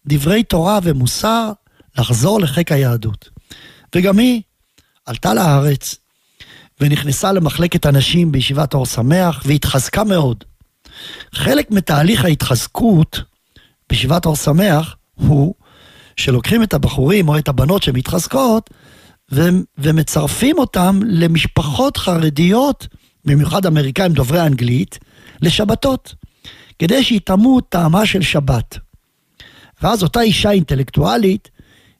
דברי 0.05 0.43
תורה 0.43 0.79
ומוסר 0.83 1.51
לחזור 1.97 2.39
לחיק 2.39 2.71
היהדות. 2.71 3.29
וגם 3.95 4.19
היא 4.19 4.41
עלתה 5.05 5.33
לארץ 5.33 5.95
ונכנסה 6.81 7.31
למחלקת 7.31 7.85
הנשים 7.85 8.31
בישיבת 8.31 8.73
אור 8.73 8.85
שמח 8.85 9.43
והתחזקה 9.45 10.03
מאוד. 10.03 10.43
חלק 11.33 11.71
מתהליך 11.71 12.25
ההתחזקות 12.25 13.21
בישיבת 13.89 14.25
אור 14.25 14.35
שמח 14.35 14.95
הוא 15.15 15.53
שלוקחים 16.15 16.63
את 16.63 16.73
הבחורים 16.73 17.29
או 17.29 17.37
את 17.37 17.47
הבנות 17.47 17.83
שמתחזקות 17.83 18.69
ו- 19.31 19.49
ומצרפים 19.77 20.57
אותם 20.59 20.99
למשפחות 21.05 21.97
חרדיות, 21.97 22.87
במיוחד 23.25 23.65
אמריקאים 23.65 24.13
דוברי 24.13 24.41
אנגלית, 24.41 24.99
לשבתות, 25.41 26.15
כדי 26.79 27.03
שיטעמו 27.03 27.61
טעמה 27.61 28.05
של 28.05 28.21
שבת. 28.21 28.77
ואז 29.81 30.03
אותה 30.03 30.21
אישה 30.21 30.51
אינטלקטואלית 30.51 31.49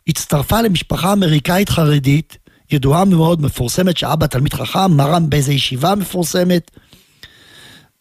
הצטרפה 0.07 0.61
למשפחה 0.61 1.13
אמריקאית 1.13 1.69
חרדית, 1.69 2.37
ידועה 2.71 3.05
מאוד, 3.05 3.41
מפורסמת, 3.41 3.97
שאבא 3.97 4.27
תלמיד 4.27 4.53
חכם, 4.53 4.91
מרם 4.91 5.29
באיזה 5.29 5.53
ישיבה 5.53 5.95
מפורסמת, 5.95 6.71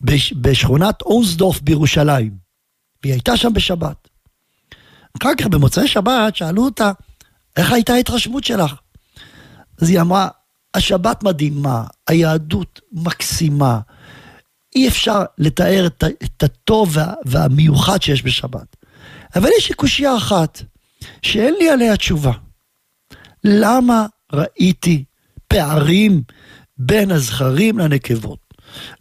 בש, 0.00 0.32
בשכונת 0.32 1.02
אונסדורף 1.02 1.60
בירושלים. 1.60 2.32
והיא 3.02 3.12
הייתה 3.12 3.36
שם 3.36 3.52
בשבת. 3.52 4.08
אחר 5.22 5.30
כך 5.38 5.46
במוצאי 5.46 5.88
שבת 5.88 6.36
שאלו 6.36 6.64
אותה, 6.64 6.92
איך 7.56 7.72
הייתה 7.72 7.92
ההתרשמות 7.92 8.44
שלך? 8.44 8.74
אז 9.82 9.88
היא 9.90 10.00
אמרה, 10.00 10.28
השבת 10.74 11.22
מדהימה, 11.22 11.84
היהדות 12.08 12.80
מקסימה, 12.92 13.80
אי 14.76 14.88
אפשר 14.88 15.22
לתאר 15.38 15.86
את, 15.86 16.04
את 16.24 16.42
הטוב 16.42 16.90
וה, 16.92 17.14
והמיוחד 17.24 18.02
שיש 18.02 18.22
בשבת. 18.22 18.76
אבל 19.36 19.48
יש 19.58 19.68
לי 19.68 19.74
קושייה 19.74 20.16
אחת, 20.16 20.62
שאין 21.22 21.54
לי 21.58 21.70
עליה 21.70 21.96
תשובה. 21.96 22.32
למה 23.44 24.06
ראיתי 24.32 25.04
פערים 25.48 26.22
בין 26.78 27.10
הזכרים 27.10 27.78
לנקבות? 27.78 28.38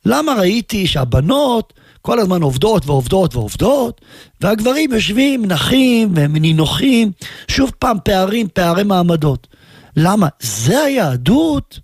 למה 0.05 0.33
ראיתי 0.33 0.87
שהבנות 0.87 1.73
כל 2.01 2.19
הזמן 2.19 2.41
עובדות 2.41 2.85
ועובדות 2.85 3.35
ועובדות, 3.35 4.01
והגברים 4.41 4.93
יושבים 4.93 5.45
נחים 5.45 6.13
ונינוחים, 6.15 7.11
שוב 7.47 7.71
פעם 7.79 7.97
פערים, 8.03 8.47
פערי 8.53 8.83
מעמדות. 8.83 9.47
למה? 9.95 10.27
זה 10.39 10.79
היהדות? 10.79 11.79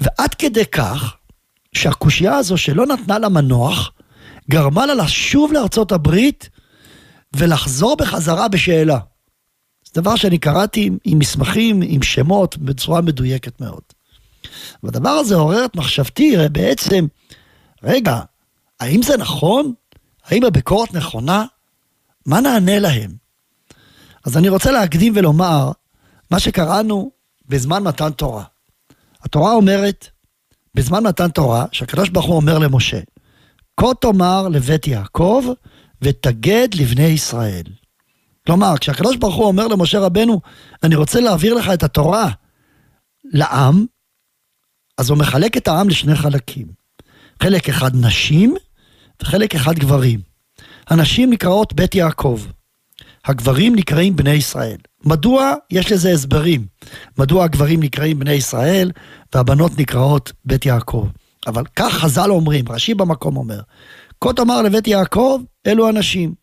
ועד 0.00 0.34
כדי 0.34 0.64
כך, 0.66 1.14
שהקושייה 1.72 2.36
הזו 2.36 2.56
שלא 2.56 2.86
נתנה 2.86 3.18
לה 3.18 3.28
מנוח, 3.28 3.92
גרמה 4.50 4.86
לה 4.86 4.94
לשוב 4.94 5.52
לארצות 5.52 5.92
הברית 5.92 6.48
ולחזור 7.36 7.96
בחזרה 7.96 8.48
בשאלה. 8.48 8.98
זה 9.84 10.00
דבר 10.00 10.16
שאני 10.16 10.38
קראתי 10.38 10.86
עם, 10.86 10.98
עם 11.04 11.18
מסמכים, 11.18 11.80
עם 11.84 12.02
שמות, 12.02 12.56
בצורה 12.56 13.00
מדויקת 13.00 13.60
מאוד. 13.60 13.82
והדבר 14.82 15.10
הזה 15.10 15.34
עורר 15.34 15.64
את 15.64 15.76
מחשבתי, 15.76 16.36
בעצם, 16.52 17.06
רגע, 17.82 18.20
האם 18.80 19.02
זה 19.02 19.16
נכון? 19.16 19.72
האם 20.24 20.44
הביקורת 20.44 20.94
נכונה? 20.94 21.44
מה 22.26 22.40
נענה 22.40 22.78
להם? 22.78 23.14
אז 24.24 24.36
אני 24.36 24.48
רוצה 24.48 24.72
להקדים 24.72 25.12
ולומר 25.16 25.72
מה 26.30 26.38
שקראנו 26.38 27.10
בזמן 27.48 27.82
מתן 27.82 28.10
תורה. 28.10 28.44
התורה 29.22 29.52
אומרת, 29.52 30.08
בזמן 30.74 31.06
מתן 31.06 31.28
תורה, 31.28 31.64
שהקדוש 31.72 32.08
ברוך 32.08 32.26
הוא 32.26 32.36
אומר 32.36 32.58
למשה, 32.58 33.00
כה 33.80 33.94
תאמר 34.00 34.48
לבית 34.48 34.86
יעקב 34.86 35.44
ותגד 36.04 36.68
לבני 36.74 37.06
ישראל. 37.06 37.64
כלומר, 38.46 38.74
כשהקדוש 38.80 39.16
ברוך 39.16 39.34
הוא 39.34 39.46
אומר 39.46 39.68
למשה 39.68 39.98
רבנו, 39.98 40.40
אני 40.82 40.94
רוצה 40.94 41.20
להעביר 41.20 41.54
לך 41.54 41.70
את 41.74 41.82
התורה 41.82 42.30
לעם, 43.24 43.86
אז 44.98 45.10
הוא 45.10 45.18
מחלק 45.18 45.56
את 45.56 45.68
העם 45.68 45.88
לשני 45.88 46.16
חלקים. 46.16 46.66
חלק 47.42 47.68
אחד 47.68 47.90
נשים 47.94 48.54
וחלק 49.22 49.54
אחד 49.54 49.74
גברים. 49.78 50.20
הנשים 50.88 51.30
נקראות 51.30 51.72
בית 51.72 51.94
יעקב, 51.94 52.40
הגברים 53.24 53.74
נקראים 53.74 54.16
בני 54.16 54.30
ישראל. 54.30 54.76
מדוע? 55.04 55.54
יש 55.70 55.92
לזה 55.92 56.12
הסברים. 56.12 56.66
מדוע 57.18 57.44
הגברים 57.44 57.82
נקראים 57.82 58.18
בני 58.18 58.32
ישראל 58.32 58.90
והבנות 59.34 59.78
נקראות 59.78 60.32
בית 60.44 60.66
יעקב. 60.66 61.08
אבל 61.46 61.64
כך 61.76 61.92
חז"ל 61.92 62.30
אומרים, 62.30 62.64
רש"י 62.68 62.94
במקום 62.94 63.36
אומר, 63.36 63.60
כה 64.24 64.32
תאמר 64.32 64.62
לבית 64.62 64.86
יעקב, 64.86 65.40
אלו 65.66 65.88
הנשים. 65.88 66.34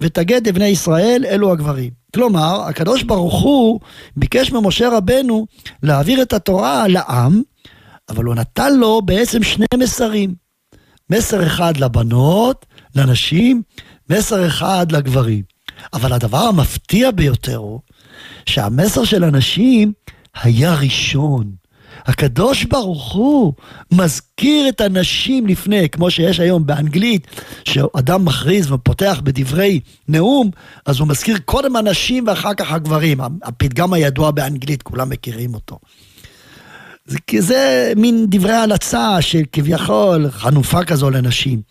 ותגד 0.00 0.48
לבני 0.48 0.66
ישראל, 0.66 1.24
אלו 1.28 1.52
הגברים. 1.52 1.90
כלומר, 2.14 2.62
הקדוש 2.62 3.02
ברוך 3.02 3.42
הוא 3.42 3.80
ביקש 4.16 4.52
ממשה 4.52 4.88
רבנו 4.96 5.46
להעביר 5.82 6.22
את 6.22 6.32
התורה 6.32 6.88
לעם, 6.88 7.42
אבל 8.08 8.24
הוא 8.24 8.34
נתן 8.34 8.76
לו 8.76 9.02
בעצם 9.02 9.42
שני 9.42 9.66
מסרים. 9.76 10.34
מסר 11.10 11.46
אחד 11.46 11.76
לבנות, 11.76 12.66
לנשים, 12.96 13.62
מסר 14.10 14.46
אחד 14.46 14.92
לגברים. 14.92 15.42
אבל 15.92 16.12
הדבר 16.12 16.38
המפתיע 16.38 17.10
ביותר 17.10 17.56
הוא 17.56 17.80
שהמסר 18.46 19.04
של 19.04 19.24
הנשים 19.24 19.92
היה 20.42 20.74
ראשון. 20.74 21.61
הקדוש 22.06 22.64
ברוך 22.64 23.12
הוא 23.12 23.52
מזכיר 23.92 24.68
את 24.68 24.80
הנשים 24.80 25.46
לפני, 25.46 25.88
כמו 25.88 26.10
שיש 26.10 26.40
היום 26.40 26.66
באנגלית, 26.66 27.26
שאדם 27.64 28.24
מכריז 28.24 28.72
ופותח 28.72 29.20
בדברי 29.24 29.80
נאום, 30.08 30.50
אז 30.86 31.00
הוא 31.00 31.08
מזכיר 31.08 31.38
קודם 31.44 31.76
הנשים 31.76 32.24
ואחר 32.26 32.54
כך 32.54 32.72
הגברים. 32.72 33.20
הפתגם 33.42 33.92
הידוע 33.92 34.30
באנגלית, 34.30 34.82
כולם 34.82 35.08
מכירים 35.08 35.54
אותו. 35.54 35.78
זה, 37.04 37.18
זה 37.38 37.92
מין 37.96 38.26
דברי 38.28 38.52
הלצה 38.52 39.22
שכביכול 39.22 40.30
חנופה 40.30 40.84
כזו 40.84 41.10
לנשים. 41.10 41.62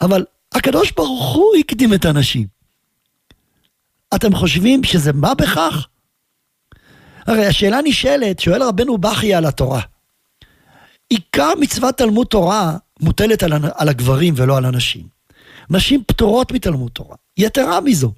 אבל 0.00 0.24
הקדוש 0.52 0.92
ברוך 0.92 1.34
הוא 1.34 1.54
הקדים 1.60 1.94
את 1.94 2.04
הנשים. 2.04 2.46
אתם 4.14 4.34
חושבים 4.34 4.84
שזה 4.84 5.12
מה 5.12 5.34
בכך? 5.34 5.86
הרי 7.30 7.46
השאלה 7.46 7.80
נשאלת, 7.84 8.38
שואל 8.38 8.62
רבנו 8.62 8.98
בכי 8.98 9.34
על 9.34 9.46
התורה. 9.46 9.80
עיקר 11.08 11.52
מצוות 11.60 11.98
תלמוד 11.98 12.26
תורה 12.26 12.76
מוטלת 13.00 13.42
על, 13.42 13.52
על 13.74 13.88
הגברים 13.88 14.34
ולא 14.36 14.56
על 14.56 14.64
הנשים. 14.64 15.06
נשים 15.70 16.02
פטורות 16.06 16.52
מתלמוד 16.52 16.90
תורה. 16.92 17.16
יתרה 17.36 17.80
מזו, 17.80 18.12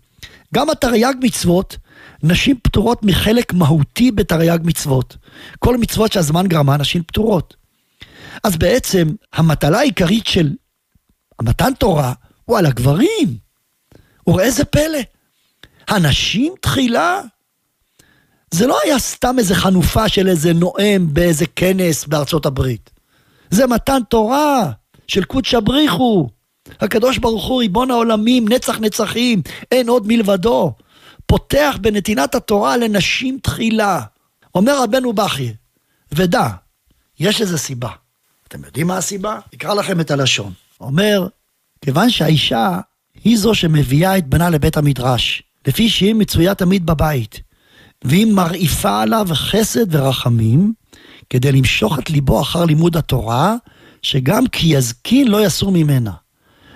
גם 0.54 0.70
התרי"ג 0.70 1.14
מצוות, 1.20 1.76
נשים 2.22 2.56
פטורות 2.62 3.02
מחלק 3.02 3.52
מהותי 3.52 4.10
בתרי"ג 4.10 4.58
מצוות. 4.64 5.16
כל 5.58 5.76
מצוות 5.76 6.12
שהזמן 6.12 6.46
גרמה, 6.46 6.76
נשים 6.76 7.02
פטורות. 7.02 7.56
אז 8.44 8.56
בעצם 8.56 9.08
המטלה 9.32 9.78
העיקרית 9.78 10.26
של 10.26 10.52
המתן 11.38 11.72
תורה 11.78 12.12
הוא 12.44 12.58
על 12.58 12.66
הגברים. 12.66 13.36
וראה 14.26 14.44
איזה 14.44 14.64
פלא. 14.64 14.98
הנשים 15.88 16.54
תחילה 16.60 17.20
זה 18.53 18.66
לא 18.66 18.78
היה 18.84 18.98
סתם 18.98 19.38
איזה 19.38 19.55
חנופה 19.55 20.09
של 20.09 20.28
איזה 20.28 20.53
נואם 20.53 21.07
באיזה 21.12 21.44
כנס 21.57 22.05
בארצות 22.05 22.46
הברית. 22.46 22.90
זה 23.50 23.66
מתן 23.66 23.98
תורה 24.09 24.70
של 25.09 25.24
קודשא 25.24 25.61
בריחו. 25.61 26.28
הקדוש 26.80 27.18
ברוך 27.18 27.44
הוא, 27.46 27.61
ריבון 27.61 27.90
העולמים, 27.90 28.48
נצח 28.48 28.78
נצחים, 28.78 29.42
אין 29.70 29.88
עוד 29.88 30.07
מלבדו. 30.07 30.72
פותח 31.26 31.76
בנתינת 31.80 32.34
התורה 32.34 32.76
לנשים 32.76 33.38
תחילה. 33.42 34.00
אומר 34.55 34.82
רבנו 34.82 35.12
בכי, 35.12 35.53
ודע, 36.12 36.48
יש 37.20 37.40
איזה 37.40 37.59
סיבה. 37.59 37.90
אתם 38.48 38.64
יודעים 38.64 38.86
מה 38.86 38.96
הסיבה? 38.96 39.38
אקרא 39.55 39.74
לכם 39.74 40.00
את 40.00 40.11
הלשון. 40.11 40.53
אומר, 40.80 41.26
כיוון 41.84 42.11
שהאישה 42.11 42.78
היא 43.24 43.38
זו 43.38 43.55
שמביאה 43.55 44.18
את 44.18 44.26
בנה 44.26 44.50
לבית 44.50 44.76
המדרש, 44.76 45.42
לפי 45.66 45.88
שהיא 45.88 46.14
מצויה 46.14 46.55
תמיד 46.55 46.86
בבית, 46.86 47.40
והיא 48.05 48.26
מרעיפה 48.26 49.03
עליו 49.03 49.26
חסד 49.32 49.94
ורחמים, 49.94 50.72
כדי 51.30 51.53
למשוך 51.53 51.98
את 51.98 52.11
ליבו 52.11 52.40
אחר 52.40 52.64
לימוד 52.64 52.96
התורה, 52.96 53.57
שגם 54.03 54.46
כי 54.46 54.66
יזקין 54.66 55.28
לא 55.28 55.46
יסור 55.46 55.72
ממנה. 55.72 56.12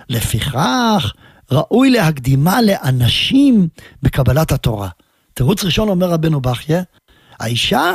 לפיכך, 0.09 1.13
ראוי 1.53 1.91
להקדימה 1.91 2.63
לאנשים 2.63 3.69
בקבלת 4.03 4.53
התורה. 4.53 4.89
תירוץ 5.35 5.65
ראשון 5.65 5.89
אומר 5.89 6.11
רבנו 6.11 6.41
בכיה, 6.41 6.83
האישה 7.41 7.93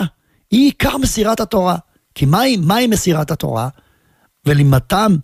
היא 0.52 0.66
עיקר 0.66 0.98
מסירת 0.98 1.40
התורה. 1.40 1.78
כי 2.16 2.26
מהי, 2.26 2.58
מהי 2.58 2.88
מסירת 2.88 3.32
התורה? 3.32 3.70
ולימדתם, 4.46 5.16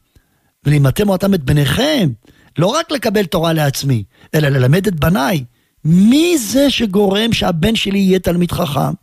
ולימדתם 0.65 1.09
אותם 1.09 1.33
את 1.33 1.43
בניכם, 1.43 2.09
לא 2.57 2.67
רק 2.67 2.91
לקבל 2.91 3.25
תורה 3.25 3.53
לעצמי, 3.53 4.03
אלא 4.35 4.49
ללמד 4.49 4.87
את 4.87 4.99
בניי. 4.99 5.43
מי 5.85 6.37
זה 6.37 6.69
שגורם 6.69 7.33
שהבן 7.33 7.75
שלי 7.75 7.99
יהיה 7.99 8.19
תלמיד 8.19 8.51
חכם? 8.51 8.93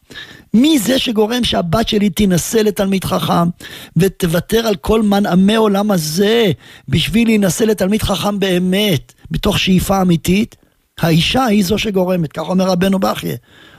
מי 0.55 0.79
זה 0.79 0.99
שגורם 0.99 1.45
שהבת 1.45 1.89
שלי 1.89 2.11
תינשא 2.11 2.57
לתלמיד 2.57 3.05
חכם 3.05 3.49
ותוותר 3.97 4.67
על 4.67 4.75
כל 4.75 5.03
מנעמי 5.03 5.55
עולם 5.55 5.91
הזה 5.91 6.53
בשביל 6.89 7.29
להינשא 7.29 7.65
לתלמיד 7.65 8.03
חכם 8.03 8.39
באמת, 8.39 9.13
מתוך 9.31 9.59
שאיפה 9.59 10.03
אמיתית? 10.03 10.57
האישה 11.01 11.45
היא 11.45 11.65
זו 11.65 11.79
שגורמת, 11.79 12.33
כך 12.33 12.49
אומר 12.49 12.65
רבנו 12.65 12.99
בכיה. 12.99 13.37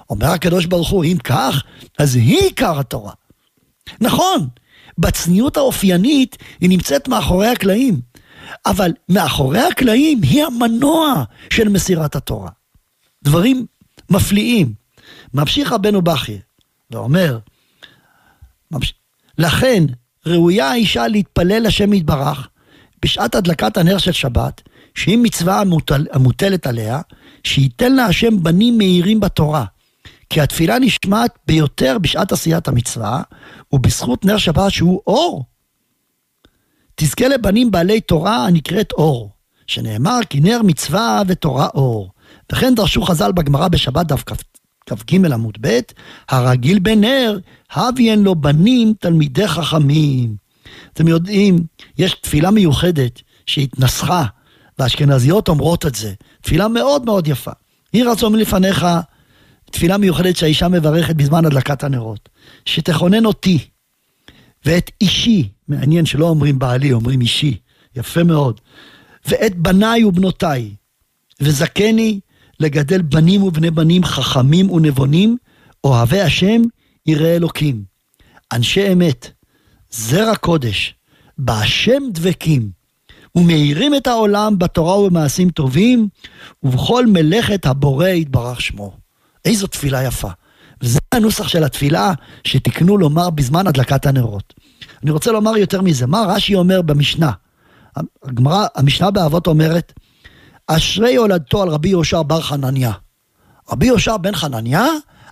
אומר 0.10 0.28
הקדוש 0.28 0.66
ברוך 0.66 0.90
הוא, 0.90 1.06
אם 1.06 1.18
כך, 1.24 1.64
אז 2.00 2.16
היא 2.16 2.40
עיקר 2.40 2.80
התורה. 2.80 3.12
נכון, 4.02 4.48
בצניעות 4.98 5.58
האופיינית 5.58 6.38
היא 6.62 6.70
נמצאת 6.70 7.08
מאחורי 7.08 7.48
הקלעים, 7.48 8.00
אבל 8.66 8.92
מאחורי 9.10 9.60
הקלעים 9.60 10.22
היא 10.24 10.44
המנוע 10.44 11.24
של 11.50 11.70
מסירת 11.70 12.16
התורה. 12.16 12.50
דברים 13.26 13.66
מפליאים. 14.10 14.74
ממשיך 15.34 15.72
רבנו 15.72 16.02
בכי 16.02 16.40
ואומר. 16.92 17.40
לכן 19.38 19.84
ראויה 20.26 20.72
האישה 20.72 21.08
להתפלל 21.08 21.68
לשם 21.68 21.94
יתברך 21.94 22.48
בשעת 23.02 23.36
הדלקת 23.36 23.78
הנר 23.78 23.98
של 23.98 24.12
שבת, 24.12 24.62
שהיא 24.96 25.18
מצווה 25.18 25.62
המוטל, 25.62 26.06
המוטלת 26.12 26.68
עליה, 26.68 27.02
שייתן 27.44 27.96
לה 27.96 28.06
השם 28.06 28.44
בנים 28.44 28.78
מהירים 28.78 29.20
בתורה. 29.20 29.66
כי 30.30 30.42
התפילה 30.42 30.80
נשמעת 30.80 31.32
ביותר 31.48 31.98
בשעת 32.02 32.32
עשיית 32.32 32.68
המצווה, 32.68 33.22
ובזכות 33.74 34.26
נר 34.26 34.38
שבת 34.38 34.72
שהוא 34.72 35.02
אור. 35.08 35.46
תזכה 36.96 37.28
לבנים 37.28 37.72
בעלי 37.72 38.02
תורה 38.02 38.46
הנקראת 38.46 38.92
אור, 38.92 39.32
שנאמר 39.68 40.20
כי 40.30 40.40
נר 40.40 40.62
מצווה 40.64 41.22
ותורה 41.28 41.68
אור. 41.74 42.12
וכן 42.52 42.76
דרשו 42.76 43.02
חז"ל 43.02 43.32
בגמרא 43.32 43.68
בשבת 43.68 44.06
דף 44.06 44.24
כ"ג 44.24 45.26
עמוד 45.34 45.58
ב', 45.62 45.80
הרגיל 46.30 46.80
בנר, 46.80 47.40
הביין 47.72 48.24
לו 48.24 48.36
בנים 48.36 48.94
תלמידי 49.00 49.48
חכמים. 49.48 50.36
אתם 50.94 51.08
יודעים, 51.08 51.64
יש 51.98 52.14
תפילה 52.14 52.52
מיוחדת 52.52 53.22
שהתנסחה, 53.46 54.26
והאשכנזיות 54.80 55.48
אומרות 55.48 55.86
את 55.86 55.96
זה. 55.96 56.14
תפילה 56.42 56.68
מאוד 56.68 57.06
מאוד 57.06 57.28
יפה. 57.28 57.52
יהי 57.94 58.04
רצון 58.04 58.34
מלפניך, 58.34 58.86
תפילה 59.72 59.98
מיוחדת 59.98 60.36
שהאישה 60.36 60.68
מברכת 60.68 61.16
בזמן 61.16 61.46
הדלקת 61.46 61.84
הנרות. 61.84 62.30
שתכונן 62.66 63.26
אותי 63.26 63.60
ואת 64.66 64.92
אישי, 65.02 65.50
מעניין 65.68 66.06
שלא 66.06 66.30
אומרים 66.30 66.60
בעלי, 66.60 66.94
אומרים 66.94 67.22
אישי, 67.22 67.58
יפה 67.96 68.24
מאוד, 68.24 68.62
ואת 69.26 69.56
בניי 69.56 70.04
ובנותיי, 70.04 70.76
וזכני 71.42 72.20
לגדל 72.60 73.02
בנים 73.02 73.44
ובני 73.44 73.72
בנים 73.72 74.04
חכמים 74.04 74.72
ונבונים, 74.72 75.38
אוהבי 75.84 76.22
השם, 76.22 76.62
יראי 77.06 77.36
אלוקים. 77.36 77.84
אנשי 78.54 78.94
אמת, 78.94 79.32
זרע 79.92 80.36
קודש, 80.36 80.96
בהשם 81.38 82.04
דבקים, 82.12 82.70
ומאירים 83.36 83.96
את 83.96 84.08
העולם 84.08 84.60
בתורה 84.60 85.00
ובמעשים 85.00 85.50
טובים, 85.50 86.08
ובכל 86.64 87.06
מלאכת 87.06 87.66
הבורא 87.66 88.08
יתברך 88.08 88.62
שמו. 88.62 88.98
איזו 89.46 89.68
תפילה 89.68 90.04
יפה. 90.04 90.30
זה 90.84 91.00
הנוסח 91.12 91.48
של 91.48 91.64
התפילה 91.64 92.14
שתיקנו 92.44 92.98
לומר 92.98 93.30
בזמן 93.30 93.68
הדלקת 93.68 94.06
הנרות. 94.06 94.54
אני 95.04 95.12
רוצה 95.12 95.32
לומר 95.32 95.58
יותר 95.58 95.82
מזה, 95.82 96.08
מה 96.08 96.26
רש"י 96.28 96.56
אומר 96.56 96.82
במשנה? 96.82 97.32
הגמרא, 98.24 98.68
המשנה 98.76 99.12
באבות 99.12 99.48
אומרת, 99.48 99.94
אשרי 100.68 101.12
יולדתו 101.12 101.62
על 101.64 101.70
רבי 101.70 101.90
יהושע 101.90 102.22
בר 102.22 102.42
חנניה. 102.42 102.92
רבי 103.72 103.86
יהושע 103.86 104.18
בן 104.18 104.36
חנניה, 104.36 104.88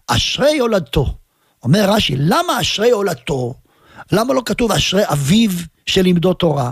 אשרי 0.07 0.51
יולדתו. 0.51 1.17
אומר 1.63 1.89
רש"י, 1.89 2.15
למה 2.17 2.61
אשרי 2.61 2.87
יולדתו? 2.87 3.53
למה 4.11 4.33
לא 4.33 4.41
כתוב 4.45 4.71
אשרי 4.71 5.01
אביו 5.05 5.49
שלימדו 5.85 6.33
תורה? 6.33 6.71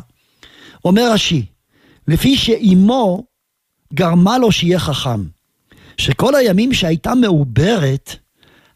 אומר 0.85 1.11
רש"י, 1.13 1.45
לפי 2.07 2.37
שאימו 2.37 3.23
גרמה 3.93 4.37
לו 4.37 4.51
שיהיה 4.51 4.79
חכם, 4.79 5.23
שכל 5.97 6.35
הימים 6.35 6.73
שהייתה 6.73 7.15
מעוברת, 7.15 8.15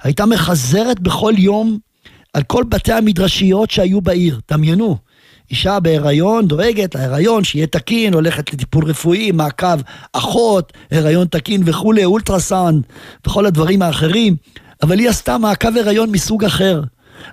הייתה 0.03 0.25
מחזרת 0.25 0.99
בכל 0.99 1.33
יום 1.37 1.79
על 2.33 2.43
כל 2.43 2.63
בתי 2.63 2.93
המדרשיות 2.93 3.71
שהיו 3.71 4.01
בעיר. 4.01 4.39
דמיינו, 4.51 4.97
אישה 5.51 5.79
בהיריון 5.79 6.47
דואגת 6.47 6.95
להיריון, 6.95 7.43
שיהיה 7.43 7.67
תקין, 7.67 8.13
הולכת 8.13 8.53
לטיפול 8.53 8.85
רפואי, 8.85 9.31
מעקב 9.31 9.81
אחות, 10.13 10.73
הריון 10.91 11.27
תקין 11.27 11.61
וכולי, 11.65 12.05
אולטרסאונד 12.05 12.83
וכל 13.27 13.45
הדברים 13.45 13.81
האחרים, 13.81 14.35
אבל 14.83 14.99
היא 14.99 15.09
עשתה 15.09 15.37
מעקב 15.37 15.77
הריון 15.77 16.11
מסוג 16.11 16.45
אחר, 16.45 16.81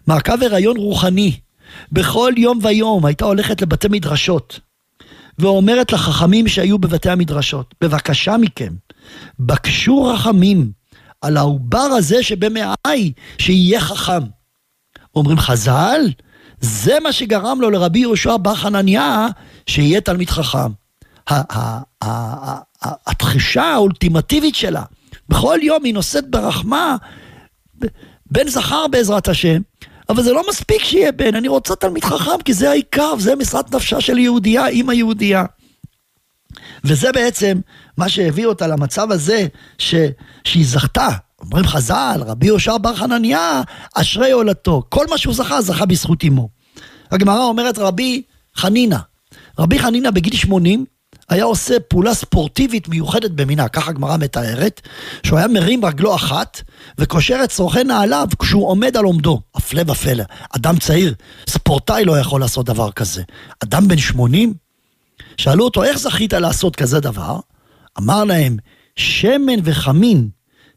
מעקב 0.06 0.42
הריון 0.42 0.76
רוחני. 0.76 1.36
בכל 1.92 2.32
יום 2.36 2.58
ויום 2.62 3.06
הייתה 3.06 3.24
הולכת 3.24 3.62
לבתי 3.62 3.88
מדרשות, 3.90 4.60
ואומרת 5.38 5.92
לחכמים 5.92 6.48
שהיו 6.48 6.78
בבתי 6.78 7.10
המדרשות, 7.10 7.74
בבקשה 7.80 8.36
מכם, 8.36 8.74
בקשו 9.38 10.02
רחמים 10.02 10.70
על 11.20 11.36
העובר 11.36 11.78
הזה 11.78 12.22
שבמעי, 12.22 13.12
שיהיה 13.38 13.80
חכם. 13.80 14.22
אומרים 15.14 15.38
חז"ל, 15.38 16.00
זה 16.62 17.00
מה 17.02 17.12
שגרם 17.12 17.60
לו 17.60 17.70
לרבי 17.70 17.98
יהושע 17.98 18.36
בר 18.36 18.54
חנניה 18.54 19.26
שיהיה 19.66 20.00
תלמיד 20.00 20.30
חכם. 20.30 20.70
התחישה 22.82 23.64
האולטימטיבית 23.64 24.54
שלה, 24.54 24.82
בכל 25.28 25.58
יום 25.62 25.84
היא 25.84 25.94
נושאת 25.94 26.30
ברחמה 26.30 26.96
בן 28.30 28.48
זכר 28.48 28.86
בעזרת 28.86 29.28
השם, 29.28 29.60
אבל 30.08 30.22
זה 30.22 30.32
לא 30.32 30.42
מספיק 30.48 30.84
שיהיה 30.84 31.12
בן, 31.12 31.34
אני 31.34 31.48
רוצה 31.48 31.76
תלמיד 31.76 32.04
חכם, 32.04 32.42
כי 32.44 32.52
זה 32.52 32.70
העיקר, 32.70 33.14
זה 33.18 33.36
משרת 33.36 33.74
נפשה 33.74 34.00
של 34.00 34.18
יהודייה, 34.18 34.68
אימא 34.68 34.92
יהודייה. 34.92 35.44
וזה 36.84 37.12
בעצם 37.12 37.60
מה 37.96 38.08
שהביא 38.08 38.46
אותה 38.46 38.66
למצב 38.66 39.12
הזה 39.12 39.46
ש... 39.78 39.94
שהיא 40.44 40.66
זכתה. 40.66 41.08
אומרים 41.42 41.66
חז"ל, 41.66 42.22
רבי 42.26 42.46
יהושע 42.46 42.78
בר 42.78 42.94
חנניה, 42.94 43.62
אשרי 43.94 44.30
הולדתו. 44.30 44.82
כל 44.88 45.06
מה 45.10 45.18
שהוא 45.18 45.34
זכה, 45.34 45.62
זכה 45.62 45.86
בזכות 45.86 46.24
אמו. 46.24 46.48
הגמרא 47.10 47.44
אומרת 47.44 47.78
רבי 47.78 48.22
חנינא. 48.56 48.98
רבי 49.58 49.78
חנינא 49.78 50.10
בגיל 50.10 50.36
80 50.36 50.84
היה 51.28 51.44
עושה 51.44 51.80
פעולה 51.80 52.14
ספורטיבית 52.14 52.88
מיוחדת 52.88 53.30
במינה, 53.30 53.68
ככה 53.68 53.90
הגמרא 53.90 54.16
מתארת, 54.16 54.80
שהוא 55.22 55.38
היה 55.38 55.48
מרים 55.48 55.84
רגלו 55.84 56.14
אחת 56.14 56.62
וקושר 56.98 57.40
את 57.44 57.50
צורכי 57.50 57.84
נעליו 57.84 58.26
כשהוא 58.38 58.68
עומד 58.68 58.96
על 58.96 59.04
עומדו. 59.04 59.40
הפלא 59.54 59.82
ופלא, 59.86 60.24
אדם 60.56 60.78
צעיר, 60.78 61.14
ספורטאי 61.48 62.04
לא 62.04 62.18
יכול 62.18 62.40
לעשות 62.40 62.66
דבר 62.66 62.92
כזה. 62.92 63.22
אדם 63.62 63.88
בן 63.88 63.98
80? 63.98 64.54
שאלו 65.36 65.64
אותו, 65.64 65.84
איך 65.84 65.98
זכית 65.98 66.32
לעשות 66.32 66.76
כזה 66.76 67.00
דבר? 67.00 67.38
אמר 67.98 68.24
להם, 68.24 68.56
שמן 68.96 69.60
וחמין 69.64 70.28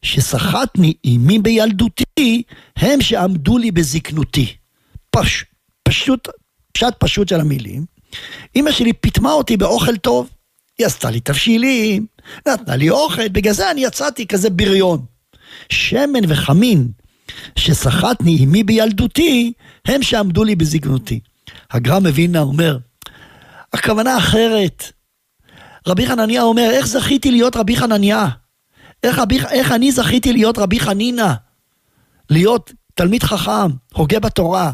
שסחטני 0.05 0.93
אימי 1.03 1.39
בילדותי, 1.39 2.43
הם 2.77 3.01
שעמדו 3.01 3.57
לי 3.57 3.71
בזקנותי. 3.71 4.55
פש, 5.11 5.45
פשוט, 5.83 6.27
פשט 6.73 6.93
פשוט 6.99 7.27
של 7.27 7.39
המילים. 7.39 7.85
אמא 8.55 8.71
שלי 8.71 8.93
פיטמה 8.93 9.31
אותי 9.31 9.57
באוכל 9.57 9.97
טוב, 9.97 10.29
היא 10.77 10.87
עשתה 10.87 11.11
לי 11.11 11.19
תבשילים, 11.19 12.05
נתנה 12.47 12.75
לי 12.75 12.89
אוכל, 12.89 13.27
בגלל 13.27 13.53
זה 13.53 13.71
אני 13.71 13.83
יצאתי 13.83 14.27
כזה 14.27 14.49
בריון. 14.49 15.05
שמן 15.69 16.31
וחמין 16.31 16.87
שסחטני 17.55 18.43
אמי 18.43 18.63
בילדותי, 18.63 19.53
הם 19.87 20.03
שעמדו 20.03 20.43
לי 20.43 20.55
בזקנותי. 20.55 21.19
הגר"א 21.71 21.99
מווילנה 21.99 22.41
אומר, 22.41 22.77
הכוונה 23.73 24.17
אחרת. 24.17 24.83
רבי 25.87 26.07
חנניה 26.07 26.43
אומר, 26.43 26.69
איך 26.71 26.87
זכיתי 26.87 27.31
להיות 27.31 27.55
רבי 27.55 27.75
חנניה? 27.75 28.27
איך, 29.05 29.19
רבי, 29.19 29.39
איך 29.51 29.71
אני 29.71 29.91
זכיתי 29.91 30.33
להיות 30.33 30.57
רבי 30.57 30.79
חנינא? 30.79 31.33
להיות 32.29 32.73
תלמיד 32.93 33.23
חכם, 33.23 33.71
הוגה 33.93 34.19
בתורה. 34.19 34.71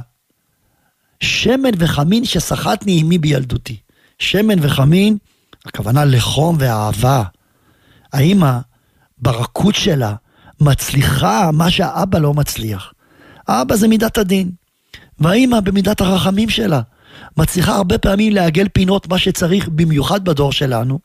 שמן 1.19 1.71
וחמין 1.77 2.25
שסחטני 2.25 2.99
עמי 2.99 3.17
בילדותי. 3.17 3.77
שמן 4.19 4.59
וחמין, 4.61 5.17
הכוונה 5.65 6.05
לחום 6.05 6.55
ואהבה. 6.59 7.23
האמא, 8.13 8.59
ברכות 9.17 9.75
שלה, 9.75 10.15
מצליחה 10.61 11.51
מה 11.53 11.71
שהאבא 11.71 12.19
לא 12.19 12.33
מצליח. 12.33 12.93
האבא 13.47 13.75
זה 13.75 13.87
מידת 13.87 14.17
הדין, 14.17 14.51
והאמא 15.19 15.59
במידת 15.59 16.01
הרחמים 16.01 16.49
שלה. 16.49 16.81
מצליחה 17.37 17.75
הרבה 17.75 17.97
פעמים 17.97 18.33
לעגל 18.33 18.67
פינות 18.73 19.07
מה 19.07 19.17
שצריך, 19.17 19.69
במיוחד 19.69 20.25
בדור 20.25 20.51
שלנו, 20.51 20.99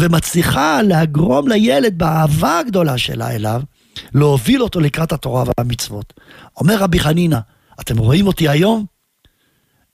ומצליחה 0.00 0.82
להגרום 0.82 1.48
לילד 1.48 1.98
באהבה 1.98 2.58
הגדולה 2.58 2.98
שלה 2.98 3.30
אליו, 3.30 3.62
להוביל 4.14 4.62
אותו 4.62 4.80
לקראת 4.80 5.12
התורה 5.12 5.44
והמצוות. 5.58 6.14
אומר 6.56 6.76
רבי 6.76 7.00
חנינא, 7.00 7.38
אתם 7.80 7.98
רואים 7.98 8.26
אותי 8.26 8.48
היום? 8.48 8.84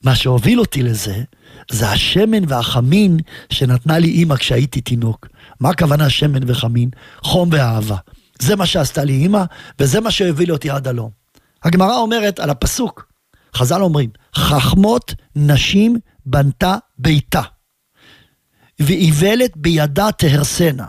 מה 0.05 0.15
שהוביל 0.15 0.61
אותי 0.61 0.83
לזה, 0.83 1.23
זה 1.71 1.89
השמן 1.89 2.43
והחמין 2.49 3.17
שנתנה 3.51 3.99
לי 3.99 4.09
אימא 4.09 4.37
כשהייתי 4.37 4.81
תינוק. 4.81 5.27
מה 5.61 5.71
הכוונה 5.71 6.11
שמן 6.11 6.51
וחמין? 6.51 6.91
חום 7.23 7.49
ואהבה. 7.53 7.97
זה 8.39 8.57
מה 8.57 8.67
שעשתה 8.67 9.05
לי 9.05 9.13
אימא, 9.13 9.45
וזה 9.79 10.01
מה 10.01 10.11
שהוביל 10.11 10.53
אותי 10.53 10.71
עד 10.71 10.89
הלום. 10.89 11.11
הגמרא 11.65 11.97
אומרת 11.97 12.41
על 12.41 12.51
הפסוק, 12.51 13.13
חז"ל 13.57 13.83
אומרים, 13.83 14.11
חכמות 14.37 15.15
נשים 15.37 15.97
בנתה 16.27 16.77
ביתה, 16.99 17.43
ואיוולת 18.87 19.57
בידה 19.57 20.13
תהרסנה. 20.13 20.87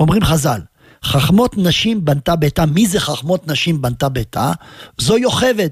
אומרים 0.00 0.24
חז"ל, 0.24 0.60
חכמות 1.04 1.58
נשים 1.58 2.04
בנתה 2.04 2.36
ביתה, 2.36 2.66
מי 2.66 2.86
זה 2.86 3.00
חכמות 3.00 3.48
נשים 3.48 3.82
בנתה 3.82 4.08
ביתה? 4.08 4.52
זו 4.98 5.18
יוכבד, 5.18 5.70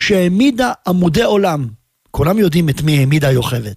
שהעמידה 0.00 0.72
עמודי 0.86 1.22
עולם. 1.22 1.68
כולם 2.10 2.38
יודעים 2.38 2.68
את 2.68 2.82
מי 2.82 2.98
העמידה 2.98 3.30
יוכבד. 3.30 3.74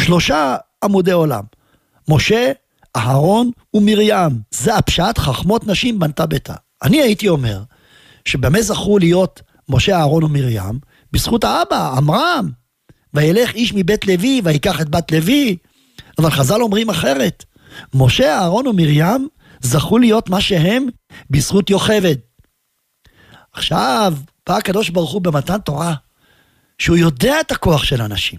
שלושה 0.00 0.56
עמודי 0.84 1.12
עולם, 1.12 1.44
משה, 2.08 2.52
אהרון 2.96 3.50
ומרים. 3.74 4.40
זה 4.50 4.76
הפשט, 4.76 5.18
חכמות 5.18 5.66
נשים 5.66 5.98
בנתה 5.98 6.26
ביתה. 6.26 6.54
אני 6.82 7.00
הייתי 7.02 7.28
אומר, 7.28 7.62
שבמה 8.24 8.62
זכו 8.62 8.98
להיות 8.98 9.42
משה, 9.68 9.96
אהרון 9.96 10.24
ומרים? 10.24 10.78
בזכות 11.12 11.44
האבא, 11.44 11.92
עמרם. 11.96 12.50
וילך 13.14 13.54
איש 13.54 13.72
מבית 13.74 14.06
לוי, 14.06 14.40
ויקח 14.44 14.80
את 14.80 14.88
בת 14.88 15.12
לוי. 15.12 15.56
אבל 16.18 16.30
חז"ל 16.30 16.62
אומרים 16.62 16.90
אחרת. 16.90 17.44
משה, 17.94 18.38
אהרון 18.38 18.66
ומרים 18.66 19.28
זכו 19.60 19.98
להיות 19.98 20.30
מה 20.30 20.40
שהם 20.40 20.86
בזכות 21.30 21.70
יוכבד. 21.70 22.16
עכשיו, 23.52 24.14
בא 24.48 24.56
הקדוש 24.56 24.88
ברוך 24.90 25.12
הוא 25.12 25.22
במתן 25.22 25.58
תורה, 25.58 25.94
שהוא 26.78 26.96
יודע 26.96 27.40
את 27.40 27.52
הכוח 27.52 27.84
של 27.84 28.02
אנשים. 28.02 28.38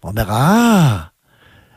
הוא 0.00 0.10
אומר, 0.10 0.30
אה, 0.30 0.98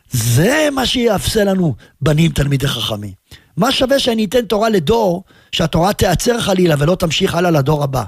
זה 0.09 0.69
מה 0.71 0.86
שיאפסה 0.86 1.43
לנו 1.43 1.75
בנים 2.01 2.31
תלמידי 2.31 2.67
חכמים. 2.67 3.13
מה 3.57 3.71
שווה 3.71 3.99
שאני 3.99 4.25
אתן 4.25 4.45
תורה 4.45 4.69
לדור, 4.69 5.23
שהתורה 5.51 5.93
תיעצר 5.93 6.39
חלילה 6.39 6.75
ולא 6.79 6.95
תמשיך 6.95 7.36
הלאה 7.36 7.51
לדור 7.51 7.84
הבא? 7.84 8.03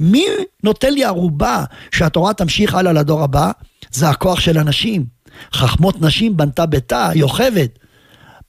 מי 0.00 0.26
נותן 0.62 0.92
לי 0.92 1.04
ערובה 1.04 1.64
שהתורה 1.90 2.34
תמשיך 2.34 2.74
הלאה 2.74 2.92
לדור 2.92 3.22
הבא? 3.22 3.50
זה 3.90 4.08
הכוח 4.08 4.40
של 4.40 4.58
אנשים. 4.58 5.04
חכמות 5.54 6.00
נשים 6.00 6.36
בנתה 6.36 6.66
ביתה, 6.66 7.10
יוכבד. 7.14 7.68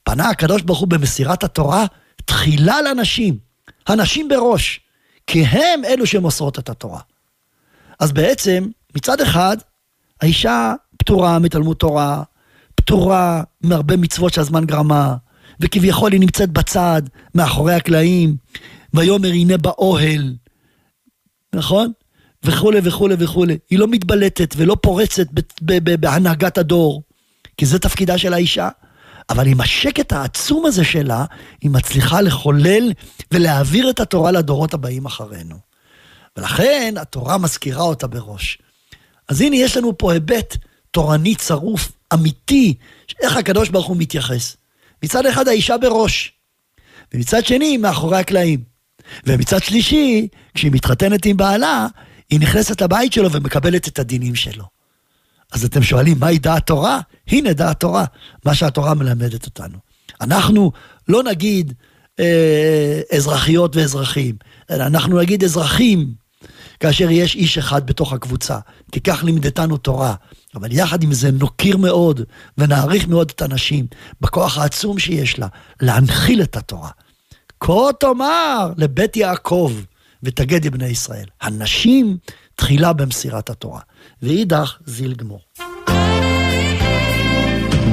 פנה 0.02 0.30
הקדוש 0.30 0.62
ברוך 0.62 0.78
הוא 0.78 0.88
במסירת 0.88 1.44
התורה 1.44 1.86
תחילה 2.24 2.82
לנשים, 2.82 3.38
הנשים 3.86 4.28
בראש, 4.28 4.80
כי 5.26 5.44
הם 5.44 5.84
אלו 5.84 6.06
שמוסרות 6.06 6.58
את 6.58 6.68
התורה. 6.68 7.00
אז 8.00 8.12
בעצם, 8.12 8.68
מצד 8.96 9.20
אחד, 9.20 9.56
האישה 10.20 10.74
פטורה 10.98 11.38
מתלמוד 11.38 11.76
תורה, 11.76 12.22
פטורה 12.74 13.42
מהרבה 13.60 13.96
מצוות 13.96 14.32
שהזמן 14.32 14.64
גרמה, 14.64 15.16
וכביכול 15.60 16.12
היא 16.12 16.20
נמצאת 16.20 16.50
בצד, 16.50 17.02
מאחורי 17.34 17.74
הקלעים, 17.74 18.36
ויאמר 18.94 19.28
הנה 19.28 19.56
באוהל, 19.56 20.34
נכון? 21.54 21.92
וכולי 22.44 22.80
וכולי 22.82 23.14
וכולי. 23.18 23.58
היא 23.70 23.78
לא 23.78 23.86
מתבלטת 23.88 24.54
ולא 24.56 24.76
פורצת 24.82 25.26
בהנהגת 26.00 26.58
הדור, 26.58 27.02
כי 27.56 27.66
זה 27.66 27.78
תפקידה 27.78 28.18
של 28.18 28.34
האישה. 28.34 28.68
אבל 29.30 29.46
עם 29.46 29.60
השקט 29.60 30.12
העצום 30.12 30.66
הזה 30.66 30.84
שלה, 30.84 31.24
היא 31.60 31.70
מצליחה 31.70 32.20
לחולל 32.20 32.92
ולהעביר 33.32 33.90
את 33.90 34.00
התורה 34.00 34.32
לדורות 34.32 34.74
הבאים 34.74 35.06
אחרינו. 35.06 35.56
ולכן 36.36 36.94
התורה 37.00 37.38
מזכירה 37.38 37.82
אותה 37.82 38.06
בראש. 38.06 38.58
אז 39.28 39.40
הנה 39.40 39.56
יש 39.56 39.76
לנו 39.76 39.98
פה 39.98 40.12
היבט 40.12 40.56
תורני 40.90 41.34
צרוף, 41.34 41.92
אמיתי, 42.14 42.74
איך 43.22 43.36
הקדוש 43.36 43.68
ברוך 43.68 43.86
הוא 43.86 43.96
מתייחס. 43.96 44.56
מצד 45.02 45.26
אחד 45.26 45.48
האישה 45.48 45.78
בראש, 45.78 46.32
ומצד 47.14 47.44
שני 47.44 47.76
מאחורי 47.76 48.18
הקלעים. 48.18 48.60
ומצד 49.26 49.62
שלישי, 49.62 50.28
כשהיא 50.54 50.72
מתחתנת 50.72 51.26
עם 51.26 51.36
בעלה, 51.36 51.86
היא 52.30 52.40
נכנסת 52.40 52.80
לבית 52.80 53.12
שלו 53.12 53.32
ומקבלת 53.32 53.88
את 53.88 53.98
הדינים 53.98 54.34
שלו. 54.34 54.64
אז 55.52 55.64
אתם 55.64 55.82
שואלים, 55.82 56.16
מהי 56.20 56.38
דעת 56.38 56.66
תורה? 56.66 57.00
הנה 57.28 57.52
דעת 57.52 57.80
תורה, 57.80 58.04
מה 58.44 58.54
שהתורה 58.54 58.94
מלמדת 58.94 59.46
אותנו. 59.46 59.78
אנחנו 60.20 60.72
לא 61.08 61.22
נגיד 61.22 61.72
אה, 62.20 63.00
אזרחיות 63.16 63.76
ואזרחים, 63.76 64.34
אלא 64.70 64.86
אנחנו 64.86 65.18
נגיד 65.18 65.44
אזרחים, 65.44 66.14
כאשר 66.80 67.10
יש 67.10 67.34
איש 67.34 67.58
אחד 67.58 67.86
בתוך 67.86 68.12
הקבוצה, 68.12 68.58
כי 68.92 69.00
כך 69.00 69.24
לימדתנו 69.24 69.76
תורה. 69.76 70.14
אבל 70.54 70.72
יחד 70.72 71.02
עם 71.02 71.12
זה 71.12 71.30
נוקיר 71.30 71.76
מאוד 71.76 72.20
ונעריך 72.58 73.08
מאוד 73.08 73.32
את 73.34 73.42
הנשים 73.42 73.86
בכוח 74.20 74.58
העצום 74.58 74.98
שיש 74.98 75.38
לה 75.38 75.46
להנחיל 75.80 76.42
את 76.42 76.56
התורה. 76.56 76.90
כה 77.60 77.90
תאמר 78.00 78.72
לבית 78.76 79.16
יעקב 79.16 79.72
ותגד 80.24 80.64
לבני 80.66 80.86
ישראל. 80.86 81.26
הנשים 81.42 82.16
תחילה 82.54 82.92
במסירת 82.92 83.50
התורה, 83.50 83.80
ואידך 84.22 84.78
זיל 84.86 85.14
גמור. 85.14 85.40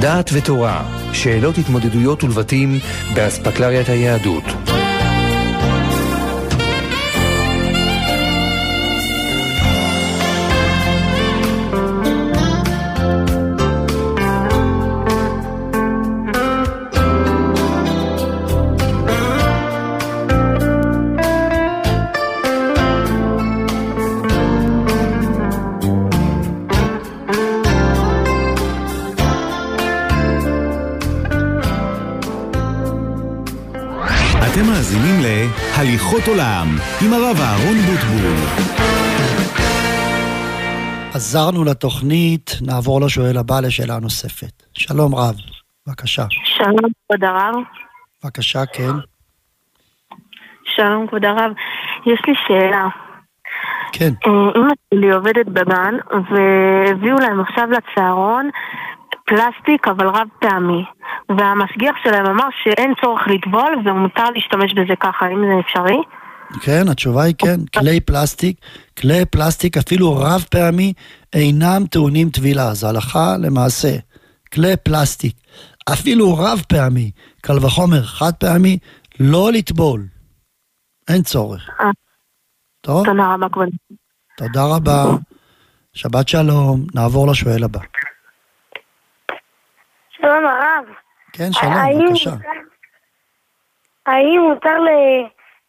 דעת 0.00 0.30
ותורה, 0.32 1.08
שאלות 1.12 1.58
התמודדויות 1.58 2.24
ולבטים 2.24 2.78
באספקלריית 3.14 3.88
היהדות. 3.88 4.44
אתם 34.52 34.66
מאזינים 34.66 35.20
ל"הליכות 35.24 36.28
עולם" 36.28 36.66
עם 37.04 37.12
הרב 37.12 37.36
אהרון 37.40 37.76
בוטבול. 37.76 38.36
עזרנו 41.14 41.64
לתוכנית, 41.64 42.50
נעבור 42.66 43.00
לשואל 43.00 43.36
הבא 43.38 43.60
לשאלה 43.60 43.98
נוספת. 44.00 44.62
שלום 44.72 45.14
רב, 45.14 45.34
בבקשה. 45.86 46.24
שלום 46.44 46.76
כבוד 46.78 47.24
הרב. 47.24 47.54
בבקשה, 48.24 48.66
כן. 48.66 48.92
שלום 50.64 51.06
כבוד 51.06 51.24
הרב. 51.24 51.52
יש 52.06 52.20
לי 52.26 52.34
שאלה. 52.46 52.88
כן. 53.92 54.12
אה, 54.26 54.30
אמא 54.56 54.72
שלי 54.94 55.10
עובדת 55.10 55.46
בגן, 55.46 55.94
והביאו 56.10 57.16
להם 57.16 57.40
עכשיו 57.40 57.68
לצהרון 57.70 58.50
פלסטיק 59.26 59.88
אבל 59.88 60.06
רב 60.06 60.28
פעמי. 60.40 60.84
והמשגיח 61.38 61.94
שלהם 62.04 62.26
אמר 62.26 62.48
שאין 62.62 62.92
צורך 63.00 63.20
לטבול 63.28 63.74
ומותר 63.84 64.30
להשתמש 64.34 64.74
בזה 64.74 64.94
ככה, 65.00 65.26
האם 65.26 65.38
זה 65.38 65.60
אפשרי? 65.60 66.02
כן, 66.60 66.88
התשובה 66.88 67.22
היא 67.22 67.34
כן. 67.38 67.60
כלי 67.76 68.00
פלסטיק, 68.00 68.56
כלי 68.98 69.24
פלסטיק 69.30 69.76
אפילו 69.76 70.16
רב 70.16 70.44
פעמי 70.50 70.92
אינם 71.32 71.82
טעונים 71.90 72.30
טבילה, 72.30 72.74
זה 72.74 72.88
הלכה 72.88 73.36
למעשה. 73.38 73.96
כלי 74.52 74.76
פלסטיק, 74.76 75.36
אפילו 75.92 76.36
רב 76.38 76.62
פעמי, 76.68 77.10
קל 77.40 77.56
וחומר 77.64 78.02
חד 78.02 78.32
פעמי, 78.34 78.78
לא 79.20 79.52
לטבול. 79.52 80.06
אין 81.08 81.22
צורך. 81.22 81.68
אה, 81.80 81.90
טוב? 82.80 83.06
תודה 83.06 83.34
רבה 83.34 83.48
כבוד. 83.48 83.68
תודה 84.36 84.64
רבה. 84.64 85.04
שבת 85.92 86.28
שלום, 86.28 86.86
נעבור 86.94 87.28
לשואל 87.28 87.64
הבא. 87.64 87.80
שלום 90.22 90.44
הרב. 90.46 90.84
כן, 91.32 91.52
שלום, 91.52 91.72
האם 91.72 92.08
בבקשה. 92.08 92.30
האם 94.06 94.40
מותר 94.48 94.76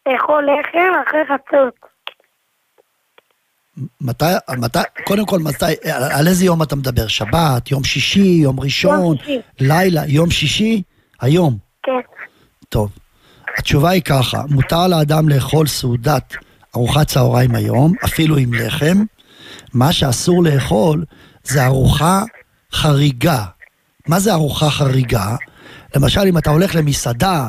לאכול 0.06 0.44
לחם 0.44 1.02
אחרי 1.08 1.20
חצות? 1.24 1.74
מתי, 4.00 4.24
מתי, 4.58 4.78
קודם 5.04 5.26
כל, 5.26 5.38
מתי, 5.38 5.90
על, 5.92 6.02
על 6.02 6.28
איזה 6.28 6.44
יום 6.44 6.62
אתה 6.62 6.76
מדבר? 6.76 7.06
שבת, 7.06 7.70
יום 7.70 7.84
שישי, 7.84 8.38
יום 8.42 8.60
ראשון, 8.60 9.00
יום 9.00 9.16
שישי. 9.18 9.40
לילה, 9.60 10.02
יום 10.06 10.30
שישי? 10.30 10.82
היום. 11.20 11.56
כן. 11.82 11.92
טוב. 12.68 12.90
התשובה 13.58 13.90
היא 13.90 14.02
ככה, 14.02 14.42
מותר 14.50 14.88
לאדם 14.88 15.28
לאכול 15.28 15.66
סעודת 15.66 16.34
ארוחת 16.76 17.06
צהריים 17.06 17.54
היום, 17.54 17.92
אפילו 18.04 18.36
עם 18.36 18.54
לחם. 18.54 19.04
מה 19.74 19.92
שאסור 19.92 20.44
לאכול 20.44 21.04
זה 21.44 21.64
ארוחה 21.64 22.22
חריגה. 22.72 23.44
מה 24.08 24.20
זה 24.20 24.32
ארוחה 24.32 24.70
חריגה? 24.70 25.36
למשל, 25.96 26.20
אם 26.20 26.38
אתה 26.38 26.50
הולך 26.50 26.74
למסעדה 26.74 27.48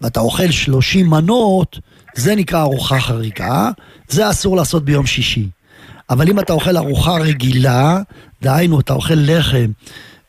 ואתה 0.00 0.20
אוכל 0.20 0.50
30 0.50 1.10
מנות, 1.10 1.78
זה 2.14 2.34
נקרא 2.34 2.60
ארוחה 2.60 3.00
חריגה, 3.00 3.70
זה 4.08 4.30
אסור 4.30 4.56
לעשות 4.56 4.84
ביום 4.84 5.06
שישי. 5.06 5.48
אבל 6.10 6.28
אם 6.28 6.38
אתה 6.38 6.52
אוכל 6.52 6.76
ארוחה 6.76 7.16
רגילה, 7.16 7.98
דהיינו, 8.42 8.80
אתה 8.80 8.92
אוכל 8.92 9.14
לחם 9.16 9.70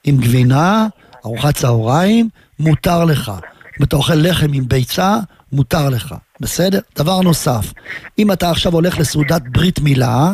עם 0.03 0.17
גבינה, 0.17 0.87
ארוחת 1.25 1.55
צהריים, 1.55 2.29
מותר 2.59 3.05
לך. 3.05 3.31
אם 3.79 3.83
אתה 3.83 3.95
אוכל 3.95 4.15
לחם 4.15 4.53
עם 4.53 4.67
ביצה, 4.67 5.17
מותר 5.51 5.89
לך. 5.89 6.15
בסדר? 6.39 6.79
דבר 6.97 7.21
נוסף, 7.21 7.73
אם 8.19 8.31
אתה 8.31 8.49
עכשיו 8.49 8.73
הולך 8.73 8.99
לסעודת 8.99 9.41
ברית 9.51 9.79
מילה, 9.79 10.31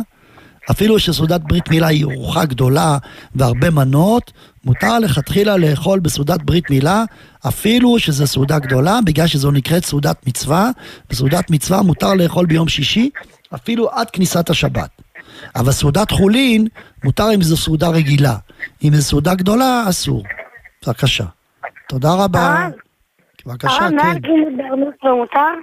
אפילו 0.72 1.00
שסעודת 1.00 1.42
ברית 1.42 1.70
מילה 1.70 1.88
היא 1.88 2.06
ארוחה 2.06 2.46
גדולה 2.46 2.98
והרבה 3.36 3.70
מנות, 3.70 4.32
מותר 4.68 5.00
לכתחילה 5.00 5.58
לאכול 5.58 6.00
בסעודת 6.00 6.42
ברית 6.42 6.70
מילה, 6.70 7.04
אפילו 7.48 8.00
שזו 8.00 8.28
סעודה 8.28 8.60
גדולה, 8.60 9.00
בגלל 9.06 9.28
שזו 9.28 9.52
נקראת 9.52 9.86
סעודת 9.86 10.28
מצווה. 10.28 10.70
בסעודת 11.10 11.52
מצווה 11.52 11.82
מותר 11.82 12.14
לאכול 12.14 12.46
ביום 12.46 12.68
שישי, 12.68 13.10
אפילו 13.56 13.90
עד 13.90 14.10
כניסת 14.10 14.50
השבת. 14.50 14.90
אבל 15.56 15.72
סעודת 15.72 16.12
חולין, 16.12 16.68
מותר 17.04 17.28
אם 17.36 17.42
זו 17.42 17.58
סעודה 17.58 17.90
רגילה. 17.90 18.36
אם 18.84 18.96
זו 18.96 19.02
סעודה 19.02 19.36
גדולה, 19.36 19.84
אסור. 19.90 20.24
בבקשה. 20.86 21.26
תודה 21.90 22.14
רבה. 22.14 22.68
בבקשה, 23.46 23.74
הרב, 23.74 23.92
כן. 23.92 25.60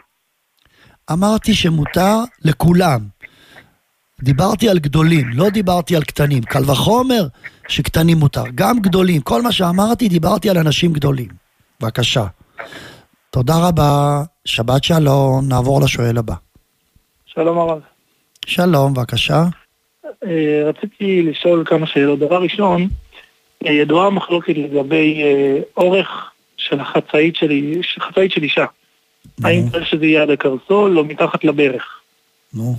אמרתי 1.12 1.54
שמותר 1.54 2.16
לכולם. 2.44 3.00
דיברתי 4.24 4.68
על 4.68 4.78
גדולים, 4.78 5.26
לא 5.34 5.50
דיברתי 5.50 5.96
על 5.96 6.02
קטנים. 6.02 6.42
קל 6.42 6.70
וחומר 6.70 7.26
שקטנים 7.68 8.16
מותר. 8.18 8.42
גם 8.54 8.78
גדולים. 8.80 9.20
כל 9.20 9.42
מה 9.42 9.52
שאמרתי, 9.52 10.08
דיברתי 10.08 10.50
על 10.50 10.58
אנשים 10.58 10.92
גדולים. 10.92 11.28
בבקשה. 11.80 12.24
תודה 13.30 13.54
רבה, 13.68 14.22
שבת 14.44 14.84
שלום, 14.84 15.48
נעבור 15.48 15.80
לשואל 15.84 16.18
הבא. 16.18 16.34
שלום 17.26 17.58
הרב. 17.58 17.78
שלום, 18.46 18.94
בבקשה. 18.94 19.44
אה, 20.26 20.62
רציתי 20.66 21.22
לשאול 21.22 21.62
כמה 21.66 21.86
שאלות. 21.86 22.18
דבר 22.18 22.42
ראשון, 22.42 22.88
אה, 23.66 23.72
ידועה 23.72 24.06
המחלוקת 24.06 24.54
לגבי 24.56 25.22
אה, 25.22 25.58
אורך 25.76 26.08
של 26.56 26.80
החצאית 26.80 27.36
של, 27.36 27.50
איש- 27.50 27.98
חצאית 28.00 28.32
של 28.32 28.42
אישה. 28.42 28.64
האם 29.44 29.70
צריך 29.72 29.86
שזה 29.86 30.06
יהיה 30.06 30.22
עד 30.22 30.30
הקרסול 30.30 30.98
או 30.98 31.04
מתחת 31.04 31.44
לברך? 31.44 31.82
נו. 32.54 32.76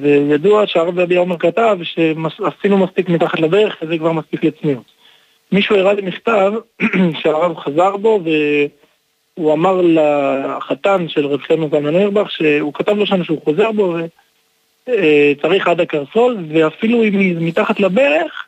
וידוע 0.00 0.66
שהרב 0.66 0.98
אבי 0.98 1.16
עומר 1.16 1.38
כתב 1.38 1.78
שעשינו 1.82 2.78
מספיק 2.78 3.08
מתחת 3.08 3.40
לברך 3.40 3.76
וזה 3.82 3.98
כבר 3.98 4.12
מספיק 4.12 4.44
לצניעות. 4.44 4.84
מישהו 5.52 5.76
הראה 5.76 5.92
לי 5.92 6.02
מכתב 6.02 6.52
שהרב 7.22 7.56
חזר 7.56 7.96
בו 7.96 8.20
והוא 9.36 9.52
אמר 9.52 9.80
לחתן 9.82 11.08
של 11.08 11.26
רב 11.26 11.40
חנו 11.40 11.68
זלמן 11.70 11.94
אוירבך 11.94 12.30
שהוא 12.30 12.74
כתב 12.74 12.96
לו 12.96 13.06
שם 13.06 13.24
שהוא 13.24 13.42
חוזר 13.44 13.72
בו 13.72 13.96
וצריך 14.86 15.68
עד 15.68 15.80
הקרסול 15.80 16.44
ואפילו 16.48 17.04
אם 17.04 17.18
היא 17.18 17.36
מתחת 17.40 17.80
לברך 17.80 18.46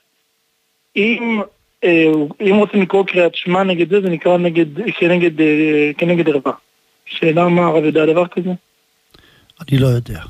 אם, 0.96 1.40
אה, 1.84 2.12
אם 2.40 2.56
רוצים 2.56 2.82
לקרוא 2.82 3.04
קריאת 3.06 3.34
שמע 3.34 3.62
נגד 3.62 3.90
זה 3.90 4.00
זה 4.00 4.08
נקרא 4.08 4.38
נגד, 4.38 4.66
כנגד, 4.98 5.40
אה, 5.40 5.90
כנגד 5.98 6.28
ערווה. 6.28 6.52
שאלה 7.06 7.48
מה 7.48 7.66
הרב 7.66 7.84
יודע 7.84 8.06
דבר 8.06 8.26
כזה? 8.26 8.50
אני 9.60 9.78
לא 9.78 9.86
יודע. 9.86 10.20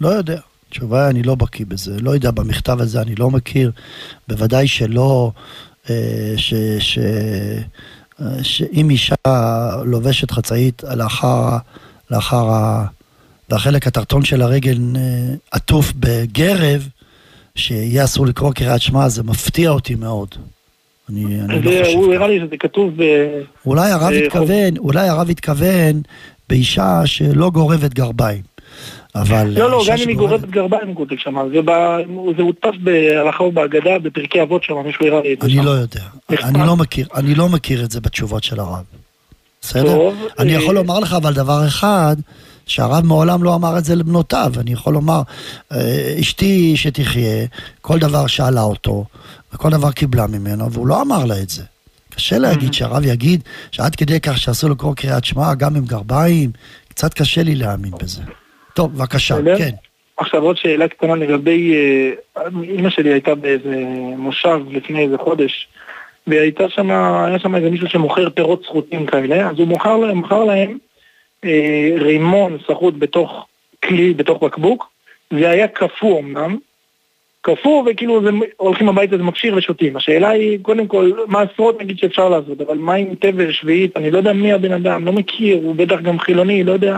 לא 0.00 0.08
יודע. 0.08 0.40
התשובה 0.68 1.02
היא, 1.02 1.10
אני 1.10 1.22
לא 1.22 1.34
בקיא 1.34 1.64
בזה. 1.68 2.00
לא 2.00 2.10
יודע, 2.10 2.30
במכתב 2.30 2.80
הזה 2.80 3.02
אני 3.02 3.14
לא 3.14 3.30
מכיר. 3.30 3.72
בוודאי 4.28 4.68
שלא 4.68 5.32
אה, 5.90 6.34
ש, 6.36 6.54
ש, 6.78 6.98
אה, 8.20 8.44
שאם 8.44 8.90
אישה 8.90 9.14
לובשת 9.84 10.30
חצאית 10.30 10.82
לאחר, 10.96 11.56
לאחר 12.10 12.50
ה... 12.50 12.86
והחלק 13.50 13.86
התחתון 13.86 14.24
של 14.24 14.42
הרגל 14.42 14.78
אה, 14.96 15.34
עטוף 15.50 15.92
בגרב, 15.96 16.88
שיהיה 17.54 18.04
אסור 18.04 18.26
לקרוא 18.26 18.52
קריאת 18.52 18.80
שמע, 18.80 19.08
זה 19.08 19.22
מפתיע 19.22 19.70
אותי 19.70 19.94
מאוד. 19.94 20.28
אני, 21.10 21.40
אני 21.40 21.62
לא 21.62 21.70
חושב. 21.70 21.96
הוא 21.96 22.14
הראה 22.14 22.28
לי 22.28 22.40
שזה 22.46 22.56
כתוב 22.56 22.92
ב... 22.96 23.02
אולי 23.66 23.90
הרב 23.90 24.12
אה, 24.12 24.18
התכוון, 24.18 24.76
אולי 24.76 25.08
הרב 25.08 25.30
התכוון 25.30 26.02
באישה 26.48 27.02
שלא 27.04 27.50
גורבת 27.50 27.94
גרביים. 27.94 28.42
אבל 29.14 29.46
לא, 29.58 29.70
לא, 29.70 29.80
אישה 29.80 29.92
גם 29.92 30.02
אם 30.02 30.08
היא 30.08 30.16
גורבת 30.16 30.48
גרביים 30.48 30.94
כותב 30.94 31.16
שם, 31.18 31.36
זה 32.36 32.42
הודפס 32.42 32.74
בהלכה 32.82 33.44
ובהגדה, 33.44 33.98
בפרקי 33.98 34.42
אבות 34.42 34.64
שם, 34.64 34.74
מישהו 34.84 35.06
הראה 35.06 35.20
לי 35.22 35.34
את 35.34 35.40
זה 35.40 35.46
אני. 35.46 35.56
לא 35.56 35.70
יודע, 35.70 36.00
אני 36.30 36.66
לא 36.66 36.76
מכיר, 36.76 37.06
אני 37.14 37.34
לא 37.34 37.48
מכיר 37.48 37.84
את 37.84 37.90
זה 37.90 38.00
בתשובות 38.00 38.44
של 38.44 38.60
הרב. 38.60 38.84
בסדר? 39.60 40.10
אני 40.38 40.56
אה, 40.56 40.62
יכול 40.62 40.74
לומר 40.74 40.98
לך 40.98 41.12
אבל 41.12 41.34
דבר 41.34 41.66
אחד, 41.66 42.16
שהרב 42.66 43.04
מעולם 43.04 43.44
לא 43.44 43.54
אמר 43.54 43.78
את 43.78 43.84
זה 43.84 43.94
לבנותיו. 43.94 44.52
אני 44.58 44.72
יכול 44.72 44.94
לומר, 44.94 45.22
אה, 45.72 46.16
אשתי 46.20 46.76
שתחיה, 46.76 47.46
כל 47.80 47.98
דבר 47.98 48.26
שאלה 48.26 48.62
אותו, 48.62 49.04
וכל 49.52 49.70
דבר 49.70 49.92
קיבלה 49.92 50.26
ממנו, 50.26 50.72
והוא 50.72 50.86
לא 50.86 51.02
אמר 51.02 51.24
לה 51.24 51.42
את 51.42 51.50
זה. 51.50 51.62
קשה 52.10 52.38
להגיד 52.38 52.74
שהרב 52.74 53.04
יגיד 53.04 53.42
שעד 53.70 53.96
כדי 53.96 54.20
כך 54.20 54.38
שאסור 54.38 54.70
לקרוא 54.70 54.94
קריאת 54.94 55.24
שמע, 55.24 55.54
גם 55.54 55.76
עם 55.76 55.84
גרביים, 55.84 56.50
קצת 56.88 57.14
קשה 57.14 57.42
לי 57.42 57.54
להאמין 57.54 57.92
בזה. 58.02 58.22
טוב, 58.78 58.94
בבקשה? 58.94 59.34
כן. 59.58 59.70
עכשיו 60.16 60.42
עוד 60.42 60.56
שאלה 60.56 60.88
קטנה 60.88 61.14
לגבי, 61.14 61.74
אה, 61.74 62.42
אימא 62.62 62.90
שלי 62.90 63.12
הייתה 63.12 63.34
באיזה 63.34 63.84
מושב 64.16 64.60
לפני 64.70 65.04
איזה 65.04 65.18
חודש, 65.18 65.68
והייתה 66.26 66.68
שם, 66.68 66.90
היה 67.26 67.38
שם 67.38 67.54
איזה 67.54 67.70
מישהו 67.70 67.88
שמוכר 67.88 68.30
פירות 68.30 68.64
סחוטים 68.64 69.06
כאלה, 69.06 69.50
אז 69.50 69.58
הוא 69.58 69.68
מוכר 69.68 69.96
להם, 69.96 70.18
מכר 70.18 70.44
להם 70.44 70.78
אה, 71.44 71.90
רימון 71.96 72.58
סחוט 72.66 72.94
בתוך 72.98 73.46
כלי, 73.84 74.14
בתוך 74.14 74.42
בקבוק, 74.42 74.90
זה 75.30 75.50
היה 75.50 75.68
קפוא 75.68 76.20
אמנם, 76.20 76.56
קפוא 77.40 77.84
וכאילו 77.86 78.22
זה, 78.22 78.30
הולכים 78.56 78.88
הביתה 78.88 79.16
זה 79.16 79.22
מכשיר 79.22 79.56
ושותים. 79.56 79.96
השאלה 79.96 80.28
היא, 80.28 80.58
קודם 80.62 80.86
כל, 80.86 81.10
מה 81.26 81.42
עשרות 81.42 81.80
נגיד 81.80 81.98
שאפשר 81.98 82.28
לעשות, 82.28 82.60
אבל 82.60 82.78
מה 82.78 82.94
עם 82.94 83.14
תבל 83.14 83.52
שביעית, 83.52 83.96
אני 83.96 84.10
לא 84.10 84.18
יודע 84.18 84.32
מי 84.32 84.52
הבן 84.52 84.72
אדם, 84.72 85.06
לא 85.06 85.12
מכיר, 85.12 85.56
הוא 85.56 85.74
בטח 85.76 86.00
גם 86.00 86.18
חילוני, 86.18 86.64
לא 86.64 86.72
יודע. 86.72 86.96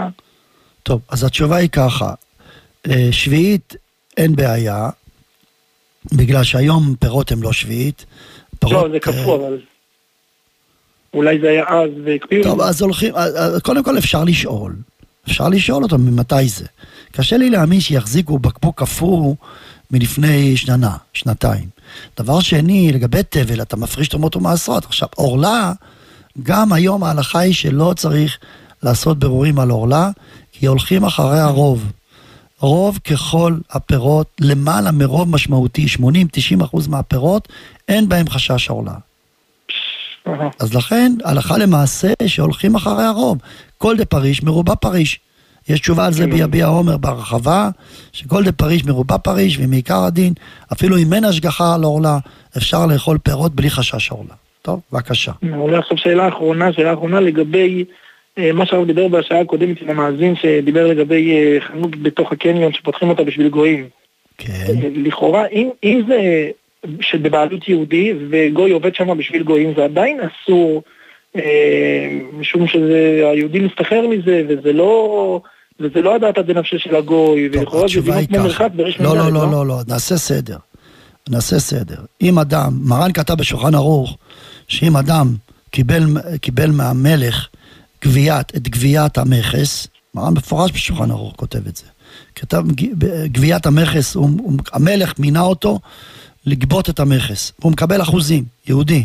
טוב, 0.83 1.01
אז 1.09 1.25
התשובה 1.25 1.57
היא 1.57 1.69
ככה, 1.69 2.15
אה, 2.91 3.09
שביעית 3.11 3.75
אין 4.17 4.37
בעיה, 4.37 4.91
בגלל 6.13 6.45
שהיום 6.45 6.95
פירות 7.01 7.33
הם 7.33 7.43
לא 7.43 7.53
שביעית. 7.53 8.05
פירות, 8.59 8.85
לא, 8.85 8.93
זה 8.93 9.01
קפוא, 9.01 9.37
אבל... 9.37 9.59
אולי 11.15 11.41
זה 11.41 11.49
היה 11.49 11.65
אז 11.69 11.91
והקפיאו. 12.05 12.43
טוב, 12.43 12.61
אז 12.61 12.83
הולכים, 12.83 13.15
אז 13.17 13.61
קודם 13.63 13.85
כל 13.85 13.99
אפשר 13.99 14.25
לשאול. 14.25 14.77
אפשר 15.27 15.49
לשאול 15.49 15.83
אותו 15.83 15.99
ממתי 15.99 16.49
זה. 16.49 16.67
קשה 17.13 17.37
לי 17.37 17.51
להאמין 17.51 17.81
שיחזיקו 17.81 18.39
בקבוק 18.39 18.81
קפוא 18.81 19.35
מלפני 19.91 20.57
שנה, 20.57 20.97
שנתיים. 21.13 21.69
דבר 22.19 22.41
שני, 22.41 22.93
לגבי 22.93 23.23
תבל, 23.29 23.63
אתה 23.63 23.77
מפריש 23.77 24.09
תרומות 24.09 24.37
ומעשרות. 24.37 24.85
עכשיו, 24.85 25.09
עורלה, 25.17 25.73
גם 26.43 26.73
היום 26.73 27.05
ההלכה 27.05 27.39
היא 27.39 27.55
שלא 27.55 27.95
צריך 27.97 28.39
לעשות 28.83 29.19
בירורים 29.19 29.59
על 29.59 29.71
עורלה, 29.71 30.11
כי 30.61 30.67
הולכים 30.67 31.05
אחרי 31.05 31.39
הרוב. 31.39 31.93
רוב 32.59 32.99
ככל 33.11 33.55
הפירות, 33.71 34.27
למעלה 34.41 34.93
מרוב 34.93 35.31
משמעותי, 35.31 35.87
80-90 36.61 36.65
אחוז 36.65 36.89
מהפירות, 36.89 37.49
אין 37.89 38.09
בהם 38.09 38.29
חשש 38.29 38.69
עורלה. 38.69 38.93
אז 40.61 40.75
לכן, 40.75 41.13
הלכה 41.25 41.59
למעשה, 41.59 42.13
שהולכים 42.27 42.75
אחרי 42.75 43.05
הרוב. 43.05 43.39
כל 43.79 43.97
דה 43.97 44.05
פריש 44.05 44.43
מרובע 44.43 44.75
פריש. 44.75 45.21
יש 45.69 45.81
תשובה 45.81 46.07
על 46.07 46.13
זה 46.13 46.27
ביביע 46.27 46.67
עומר 46.67 46.97
בהרחבה, 46.97 47.69
שכל 48.13 48.45
דה 48.45 48.53
פריש 48.53 48.85
מרובע 48.85 49.19
פריש, 49.19 49.59
ומעיקר 49.61 50.05
הדין, 50.05 50.33
אפילו 50.73 50.99
אם 50.99 51.13
אין 51.13 51.25
השגחה 51.25 51.75
על 51.75 51.83
עורלה, 51.83 52.19
אפשר 52.57 52.87
לאכול 52.87 53.19
פירות 53.19 53.55
בלי 53.55 53.71
חשש 53.71 54.11
עורלה. 54.11 54.35
טוב, 54.63 54.81
בבקשה. 54.93 55.33
אולי 55.53 55.77
עכשיו 55.77 55.99
שאלה 55.99 56.29
אחרונה, 56.29 56.73
שאלה 56.73 56.93
אחרונה 56.93 57.21
לגבי 57.21 57.85
מה 58.39 58.67
שהרב 58.67 58.87
דיבר 58.87 59.09
בשעה 59.09 59.41
הקודמת 59.41 59.83
עם 59.83 59.91
המאזין 59.91 60.37
שדיבר 60.37 60.87
לגבי 60.87 61.33
אה, 61.33 61.61
חנות 61.61 62.03
בתוך 62.03 62.33
הקניון 62.33 62.73
שפותחים 62.73 63.09
אותה 63.09 63.25
בשביל 63.25 63.49
גויים. 63.49 63.89
כן. 64.39 64.75
לכאורה, 64.95 65.47
אם, 65.47 65.71
אם 65.85 66.03
זה 66.09 66.51
שבבעלות 67.01 67.69
יהודי 67.69 68.13
וגוי 68.31 68.71
עובד 68.71 68.95
שם 68.95 69.19
בשביל 69.19 69.43
גויים, 69.43 69.73
זה 69.77 69.85
עדיין 69.85 70.21
אסור, 70.21 70.83
אה, 71.37 72.19
משום 72.33 72.67
שהיהודי 72.67 73.61
מסתחרר 73.61 74.09
מזה, 74.09 74.43
וזה 74.49 74.73
לא... 74.73 75.41
וזה 75.83 76.03
לא 76.03 76.15
הדעת 76.15 76.39
הדנפשה 76.39 76.79
של 76.79 76.97
הגוי, 76.97 77.49
ולכאורה 77.53 77.89
זה 77.89 78.01
דינות 78.01 78.29
כמו. 78.29 78.39
מרחק 78.39 78.69
בריש 78.77 79.01
לא, 79.01 79.13
מדעת, 79.13 79.25
לא, 79.25 79.33
לא, 79.33 79.51
לא, 79.51 79.67
לא, 79.67 79.81
נעשה 79.89 80.17
סדר. 80.17 80.57
נעשה 81.31 81.59
סדר. 81.59 81.97
אם 82.23 82.39
אדם, 82.39 82.73
מרן 82.85 83.13
כתב 83.13 83.35
בשולחן 83.35 83.75
ערוך, 83.75 84.17
שאם 84.69 84.97
אדם 84.97 85.27
קיבל, 85.71 86.03
קיבל 86.41 86.71
מהמלך 86.71 87.49
גביית, 88.05 88.57
את 88.57 88.69
גביית 88.69 89.19
המכס, 89.19 89.87
מרן 90.15 90.35
מפורש 90.35 90.71
בשולחן 90.73 91.11
ערוך 91.11 91.35
כותב 91.37 91.67
את 91.67 91.77
זה. 91.77 91.85
כתב 92.35 92.65
גביית 93.25 93.67
המכס, 93.67 94.15
הוא, 94.15 94.31
הוא, 94.39 94.53
המלך 94.73 95.19
מינה 95.19 95.41
אותו 95.41 95.81
לגבות 96.47 96.91
את 96.91 97.01
המכס. 97.01 97.53
הוא 97.63 97.73
מקבל 97.73 98.03
אחוזים, 98.03 98.45
יהודי. 98.67 99.05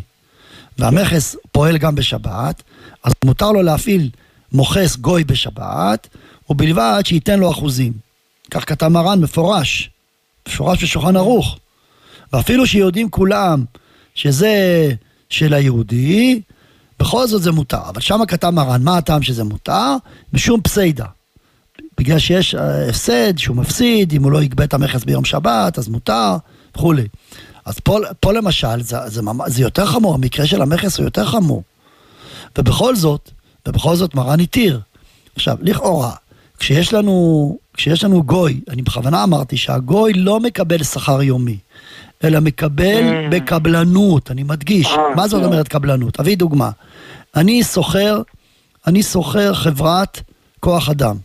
והמכס 0.77 1.35
פועל 1.51 1.77
גם 1.77 1.95
בשבת, 1.95 2.63
אז 3.03 3.11
מותר 3.25 3.51
לו 3.51 3.61
להפעיל 3.61 4.09
מוכס 4.51 4.95
גוי 4.95 5.23
בשבת, 5.23 6.07
ובלבד 6.49 7.01
שייתן 7.05 7.39
לו 7.39 7.51
אחוזים. 7.51 7.93
כך 8.51 8.69
כתב 8.69 8.87
מרן 8.87 9.19
מפורש, 9.19 9.89
מפורש 10.47 10.83
בשולחן 10.83 11.15
ערוך. 11.15 11.57
ואפילו 12.33 12.67
שיודעים 12.67 13.09
כולם 13.09 13.65
שזה 14.15 14.91
של 15.29 15.53
היהודי, 15.53 16.41
בכל 16.99 17.27
זאת 17.27 17.41
זה 17.41 17.51
מותר. 17.51 17.81
אבל 17.89 18.01
שם 18.01 18.19
כתב 18.27 18.49
מרן, 18.49 18.83
מה 18.83 18.97
הטעם 18.97 19.23
שזה 19.23 19.43
מותר? 19.43 19.95
משום 20.33 20.61
פסיידה. 20.61 21.05
בגלל 21.97 22.19
שיש 22.19 22.55
אה, 22.55 22.89
הפסד 22.89 23.37
שהוא 23.37 23.55
מפסיד, 23.55 24.13
אם 24.13 24.23
הוא 24.23 24.31
לא 24.31 24.43
יגבה 24.43 24.63
את 24.63 24.73
המכס 24.73 25.03
ביום 25.03 25.25
שבת, 25.25 25.77
אז 25.77 25.87
מותר, 25.87 26.37
וכולי. 26.75 27.07
אז 27.65 27.79
פה, 27.79 27.99
פה 28.19 28.33
למשל, 28.33 28.81
זה, 28.81 28.97
זה, 29.05 29.21
זה 29.47 29.61
יותר 29.61 29.85
חמור, 29.85 30.15
המקרה 30.15 30.47
של 30.47 30.61
המכס 30.61 30.97
הוא 30.97 31.03
יותר 31.03 31.25
חמור. 31.25 31.63
ובכל 32.57 32.95
זאת, 32.95 33.31
ובכל 33.67 33.95
זאת 33.95 34.15
מרן 34.15 34.39
התיר. 34.39 34.81
עכשיו, 35.35 35.57
לכאורה, 35.61 36.11
כשיש 36.59 36.93
לנו, 36.93 37.57
כשיש 37.73 38.03
לנו 38.03 38.23
גוי, 38.23 38.61
אני 38.69 38.81
בכוונה 38.81 39.23
אמרתי 39.23 39.57
שהגוי 39.57 40.13
לא 40.13 40.39
מקבל 40.39 40.83
שכר 40.83 41.21
יומי, 41.21 41.57
אלא 42.23 42.39
מקבל 42.39 43.03
Mm. 43.03 43.31
בקבלנות, 43.35 44.31
אני 44.31 44.43
מדגיש. 44.43 44.87
אה, 44.87 45.15
מה 45.15 45.27
זאת 45.27 45.41
לא. 45.41 45.45
אומרת 45.45 45.67
קבלנות? 45.67 46.19
אביא 46.19 46.37
דוגמה. 46.37 46.69
אני 47.35 47.63
סוחר, 47.63 48.21
אני 48.87 49.03
סוחר 49.03 49.53
חברת 49.53 50.21
כוח 50.59 50.89
אדם. 50.89 51.15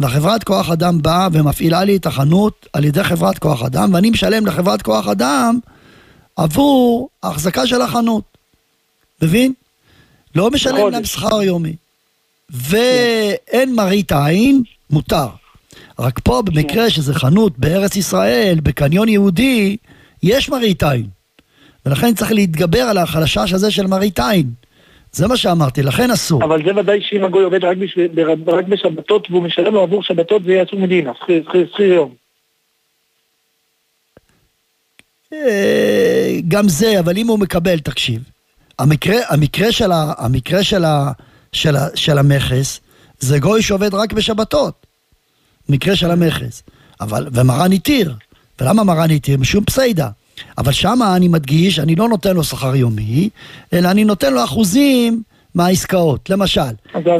והחברת 0.00 0.44
כוח 0.44 0.70
אדם 0.70 1.02
באה 1.02 1.28
ומפעילה 1.32 1.84
לי 1.84 1.96
את 1.96 2.06
החנות 2.06 2.66
על 2.72 2.84
ידי 2.84 3.04
חברת 3.04 3.38
כוח 3.38 3.62
אדם, 3.62 3.94
ואני 3.94 4.10
משלם 4.10 4.46
לחברת 4.46 4.82
כוח 4.82 5.08
אדם 5.08 5.58
עבור 6.36 7.08
ההחזקה 7.22 7.66
של 7.66 7.82
החנות. 7.82 8.24
מבין? 9.22 9.52
לא 10.34 10.50
משלם 10.50 10.90
להם 10.90 11.04
שכר 11.04 11.42
יומי. 11.42 11.76
ואין 12.50 13.74
מראית 13.74 14.12
עין, 14.12 14.62
מותר. 14.90 15.28
רק 15.98 16.20
פה 16.24 16.42
במקרה 16.42 16.90
שזה 16.90 17.14
חנות 17.14 17.58
בארץ 17.58 17.96
ישראל, 17.96 18.58
בקניון 18.62 19.08
יהודי, 19.08 19.76
יש 20.24 20.48
מראית 20.48 20.82
עין. 20.82 21.06
ולכן 21.86 22.14
צריך 22.14 22.32
להתגבר 22.32 22.80
על 22.80 22.98
החשש 22.98 23.52
הזה 23.52 23.70
של 23.70 23.86
מראית 23.86 24.20
עין. 24.20 24.50
זה 25.12 25.28
מה 25.28 25.36
שאמרתי, 25.36 25.82
לכן 25.82 26.10
אסור. 26.10 26.44
אבל 26.44 26.64
זה 26.64 26.76
ודאי 26.76 27.00
שאם 27.02 27.24
הגוי 27.24 27.44
עובד 27.44 27.64
רק, 27.64 27.76
בר- 28.14 28.58
רק 28.58 28.64
בשבתות 28.64 29.30
והוא 29.30 29.42
משלם 29.42 29.74
לו 29.74 29.82
עבור 29.82 30.02
שבתות 30.02 30.42
זה 30.44 30.52
יהיה 30.52 30.64
אסור 30.64 30.78
מדינה, 30.78 31.12
שכיר 31.22 31.92
יום. 31.92 32.14
אה, 35.32 36.36
גם 36.48 36.68
זה, 36.68 37.00
אבל 37.00 37.16
אם 37.16 37.26
הוא 37.26 37.38
מקבל, 37.38 37.78
תקשיב, 37.78 38.22
המקרה, 38.78 39.16
המקרה, 39.28 39.72
של, 39.72 39.92
ה, 39.92 40.12
המקרה 40.18 40.64
של, 40.64 40.84
ה, 40.84 41.12
של, 41.52 41.76
ה, 41.76 41.88
של 41.94 42.18
המכס, 42.18 42.80
זה 43.20 43.38
גוי 43.38 43.62
שעובד 43.62 43.94
רק 43.94 44.12
בשבתות. 44.12 44.86
מקרה 45.68 45.96
של 45.96 46.10
המכס. 46.10 46.62
אבל, 47.00 47.28
ומרן 47.32 47.72
התיר. 47.72 48.14
ולמה 48.60 48.84
מרן 48.84 49.10
התיר? 49.10 49.38
משום 49.38 49.64
פסיידה. 49.64 50.08
אבל 50.58 50.72
שמה 50.72 51.16
אני 51.16 51.28
מדגיש, 51.28 51.78
אני 51.78 51.94
לא 51.94 52.08
נותן 52.08 52.36
לו 52.36 52.44
שכר 52.44 52.76
יומי, 52.76 53.28
אלא 53.72 53.90
אני 53.90 54.04
נותן 54.04 54.34
לו 54.34 54.44
אחוזים 54.44 55.22
מהעסקאות. 55.54 56.30
למשל, 56.30 56.60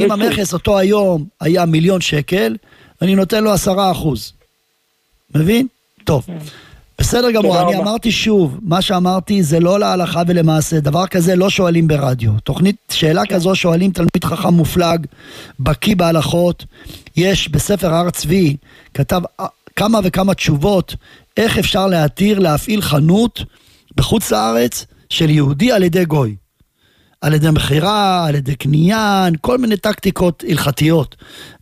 אם. 0.01 0.13
המכס 0.13 0.53
אותו 0.53 0.79
היום 0.79 1.25
היה 1.41 1.65
מיליון 1.65 2.01
שקל, 2.01 2.57
אני 3.03 3.15
נותן 3.15 3.45
לו 3.45 3.53
עשרה 3.53 3.91
אחוז. 3.93 4.33
מבין? 5.35 5.67
טוב. 6.05 6.23
בסדר. 6.23 6.51
בסדר 6.99 7.31
גמור, 7.31 7.61
אני. 7.61 7.77
אמרתי 7.77 8.13
שוב, 8.13 8.59
מה 8.63 8.83
שאמרתי 8.83 9.43
זה 9.43 9.61
לא 9.61 9.81
להלכה 9.81 10.23
ולמעשה, 10.27 10.81
דבר 10.81 11.07
כזה 11.07 11.37
לא 11.37 11.51
שואלים 11.51 11.89
ברדיו. 11.89 12.33
תוכנית, 12.45 12.77
שאלה 12.91 13.23
כזו 13.29 13.55
שואלים 13.55 13.91
תלמיד 13.91 14.25
חכם 14.25 14.55
מופלג, 14.55 15.07
בקיא 15.61 15.97
בהלכות. 15.97 16.65
יש 17.17 17.49
בספר 17.49 17.95
הר 17.95 18.11
צבי, 18.11 18.57
כתב 18.95 19.21
אה, 19.41 19.47
כמה 19.77 20.01
וכמה 20.05 20.35
תשובות, 20.35 20.95
איך 21.37 21.59
אפשר 21.59 21.87
להתיר 21.87 22.39
להפעיל 22.39 22.83
חנות 22.83 23.41
בחוץ 23.97 24.33
לארץ 24.33 24.87
של 25.11 25.31
יהודי 25.31 25.73
על 25.73 25.83
ידי 25.83 26.05
גוי. 26.05 26.37
על 27.21 27.35
ידי 27.35 27.51
מכירה, 27.51 28.27
על 28.27 28.35
ידי 28.35 28.55
קניין, 28.57 29.35
כל 29.41 29.59
מיני 29.59 29.77
טקטיקות 29.77 30.45
הלכתיות. 30.49 31.17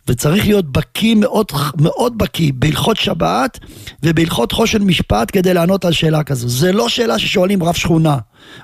וצריך 0.07 0.45
להיות 0.45 0.71
בקיא 0.71 1.15
מאוד, 1.15 1.51
מאוד 1.81 2.17
בקיא 2.17 2.51
בהלכות 2.55 2.97
שבת 2.97 3.59
ובהלכות 4.03 4.51
חושן 4.51 4.83
משפט 4.83 5.29
כדי 5.33 5.53
לענות 5.53 5.85
על 5.85 5.91
שאלה 5.91 6.23
כזו. 6.23 6.49
זה 6.49 6.71
לא 6.71 6.89
שאלה 6.89 7.19
ששואלים 7.19 7.63
רב 7.63 7.73
שכונה, 7.73 8.17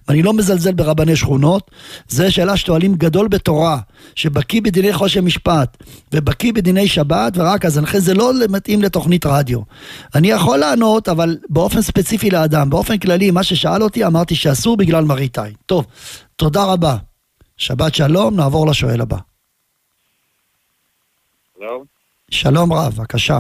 ואני 0.07 0.23
לא 0.23 0.33
מזלזל 0.33 0.73
ברבני 0.73 1.15
שכונות, 1.15 1.71
זה 2.07 2.31
שאלה 2.31 2.57
ששואלים 2.57 2.95
גדול 2.95 3.27
בתורה, 3.27 3.79
שבקיא 4.15 4.61
בדיני 4.61 4.93
חושן 4.93 5.25
משפט 5.25 5.83
ובקיא 6.13 6.53
בדיני 6.53 6.87
שבת, 6.87 7.33
ורק 7.35 7.65
אז, 7.65 7.77
לכן 7.77 7.99
זה 7.99 8.13
לא 8.13 8.33
מתאים 8.49 8.81
לתוכנית 8.81 9.25
רדיו. 9.25 9.59
אני 10.15 10.31
יכול 10.31 10.57
לענות, 10.57 11.09
אבל 11.09 11.37
באופן 11.49 11.81
ספציפי 11.81 12.29
לאדם, 12.29 12.69
באופן 12.69 12.97
כללי, 12.97 13.31
מה 13.31 13.43
ששאל 13.43 13.83
אותי, 13.83 14.05
אמרתי 14.05 14.35
שאסור 14.35 14.77
בגלל 14.77 15.03
מראית 15.03 15.39
עין. 15.39 15.53
טוב, 15.65 15.85
תודה 16.35 16.63
רבה. 16.63 16.95
שבת 17.57 17.95
שלום, 17.95 18.35
נעבור 18.35 18.67
לשואל 18.67 19.01
הבא. 19.01 19.28
שלום. 21.59 21.83
שלום 22.31 22.73
רב, 22.73 22.93
בבקשה. 22.97 23.37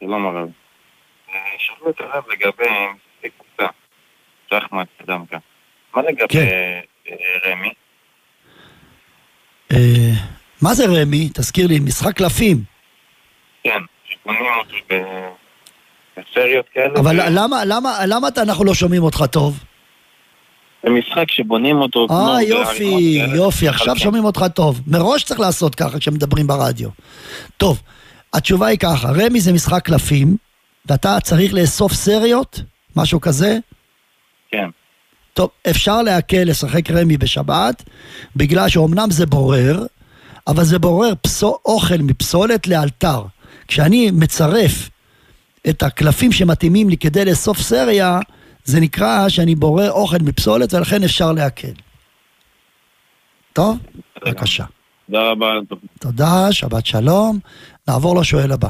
שלום 0.00 0.26
הרב. 0.26 0.48
אה, 1.28 1.34
שאלו 1.58 1.90
את 1.90 2.00
הרב 2.00 2.24
לגבי 2.28 2.64
קבוצה, 3.38 3.72
שחמט 4.50 4.88
דמקה. 5.06 5.38
מה 5.94 6.02
לגבי 6.02 6.26
כן. 6.28 6.46
אה, 7.10 7.50
רמי? 7.52 7.72
אה, 9.72 10.12
מה 10.62 10.74
זה 10.74 10.84
רמי? 10.86 11.28
תזכיר 11.34 11.66
לי, 11.66 11.78
משחק 11.80 12.16
קלפים. 12.16 12.56
כן, 13.62 13.80
שקונים 14.04 14.42
אותו 14.58 14.76
ב- 14.90 15.30
בסריות 16.16 16.66
כאלה. 16.74 17.00
אבל 17.00 17.16
למה, 17.38 17.64
למה, 17.64 17.98
למה 18.06 18.28
אתה- 18.28 18.42
אנחנו 18.42 18.64
לא 18.64 18.74
שומעים 18.74 19.02
אותך 19.02 19.24
טוב? 19.32 19.64
זה 20.82 20.90
משחק 20.90 21.30
שבונים 21.30 21.76
אותו. 21.76 22.06
אה, 22.10 22.42
יופי. 22.42 23.22
יופי, 23.34 23.68
עכשיו. 23.68 23.96
שומעים 23.96 24.24
אותך 24.24 24.44
טוב. 24.54 24.80
מראש 24.86 25.24
צריך 25.24 25.40
לעשות 25.40 25.74
ככה 25.74 25.98
כשמדברים 25.98 26.46
ברדיו. 26.46 26.88
טוב, 27.56 27.82
התשובה 28.32 28.66
היא 28.66 28.78
ככה, 28.78 29.08
רמי 29.10 29.40
זה 29.40 29.52
משחק 29.52 29.84
קלפים, 29.84 30.36
ואתה 30.86 31.20
צריך 31.20 31.54
לאסוף 31.54 31.92
סריות, 31.92 32.60
משהו 32.96 33.20
כזה. 33.20 33.58
כן. 34.50 34.68
טוב, 35.34 35.50
אפשר 35.70 36.02
להקל 36.02 36.42
לשחק 36.44 36.90
רמי 36.90 37.16
בשבת, 37.16 37.82
בגלל 38.36 38.68
שאומנם 38.68 39.10
זה 39.10 39.26
בורר, 39.26 39.86
אבל 40.46 40.64
זה 40.64 40.78
בורר 40.78 41.12
פסו, 41.22 41.58
אוכל 41.64 41.98
מפסולת 41.98 42.66
לאלתר. 42.66 43.22
כשאני 43.68 44.10
מצרף 44.10 44.90
את 45.68 45.82
הקלפים 45.82 46.32
שמתאימים 46.32 46.88
לי 46.90 46.96
כדי 46.96 47.24
לאסוף 47.24 47.60
סריה, 47.60 48.20
זה 48.66 48.80
נקרא 48.80 49.28
שאני 49.28 49.54
בורר 49.54 49.90
אוכל 49.90 50.16
מפסולת, 50.24 50.74
ולכן 50.74 51.04
אפשר 51.04 51.32
להקל. 51.32 51.74
טוב? 53.52 53.78
בבקשה. 54.24 54.64
תודה 55.06 55.30
רבה. 55.30 55.52
תודה, 56.00 56.52
שבת 56.52 56.86
שלום. 56.86 57.38
נעבור 57.88 58.20
לשואל 58.20 58.52
הבא. 58.52 58.68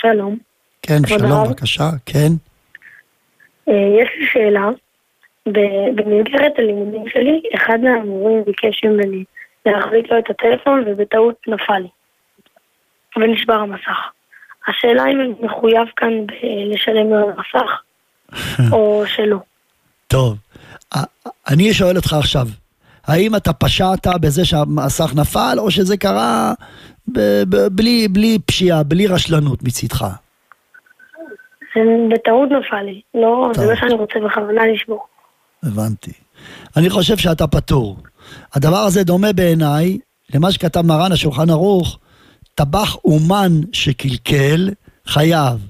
שלום. 0.00 0.38
כן, 0.82 1.06
שלום, 1.06 1.32
הרב. 1.32 1.46
בבקשה, 1.48 1.90
כן. 2.06 2.32
אה, 3.68 4.02
יש 4.02 4.08
לי 4.18 4.26
שאלה. 4.32 4.68
במסגרת 5.94 6.52
הלימודים 6.58 7.04
שלי, 7.08 7.42
אחד 7.54 7.78
מהמורים 7.82 8.44
ביקש 8.44 8.84
ממני 8.84 9.24
להחזיק 9.66 10.10
לו 10.10 10.18
את 10.18 10.30
הטלפון 10.30 10.84
ובטעות 10.86 11.40
נפל 11.48 11.78
לי. 11.78 11.88
ונשבר 13.16 13.54
המסך. 13.54 13.98
השאלה 14.68 15.04
אם 15.06 15.32
מחויב 15.40 15.88
כאן 15.96 16.12
לשלם 16.72 17.12
על 17.12 17.22
המסך, 17.22 17.70
או 18.72 19.04
שלא. 19.06 19.38
טוב, 20.08 20.36
אני 21.48 21.74
שואל 21.74 21.96
אותך 21.96 22.12
עכשיו, 22.12 22.46
האם 23.06 23.36
אתה 23.36 23.52
פשעת 23.52 24.06
בזה 24.20 24.44
שהמסך 24.44 25.12
נפל, 25.14 25.56
או 25.58 25.70
שזה 25.70 25.96
קרה 25.96 26.52
בלי, 27.70 28.08
בלי 28.08 28.38
פשיעה, 28.46 28.82
בלי 28.82 29.06
רשלנות 29.06 29.62
מצידך? 29.62 30.06
זה 31.74 31.80
בטעות 32.10 32.48
נפל 32.50 32.82
לי. 32.82 33.00
לא, 33.14 33.50
זה 33.54 33.66
לא 33.66 33.76
שאני 33.76 33.92
רוצה 33.92 34.18
בכוונה 34.26 34.66
לשבור. 34.66 35.06
הבנתי. 35.62 36.12
אני 36.76 36.90
חושב 36.90 37.16
שאתה 37.16 37.46
פטור. 37.46 37.96
הדבר 38.54 38.76
הזה 38.76 39.04
דומה 39.04 39.32
בעיניי 39.32 39.98
למה 40.34 40.52
שכתב 40.52 40.80
מרן 40.80 41.12
השולחן 41.12 41.50
ערוך, 41.50 41.98
טבח 42.54 42.96
אומן 43.04 43.60
שקלקל, 43.72 44.70
חייב. 45.06 45.66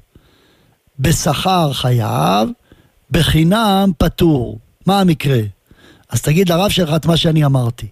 בשכר 0.99 1.73
חייב, 1.73 2.49
בחינם 3.11 3.91
פטור. 3.99 4.59
מה 4.87 5.01
המקרה? 5.01 5.41
אז 6.09 6.23
תגיד 6.23 6.49
לרב 6.49 6.71
שלך 6.71 6.91
את 6.97 7.07
מה 7.07 7.17
שאני 7.17 7.45
אמרתי. 7.45 7.87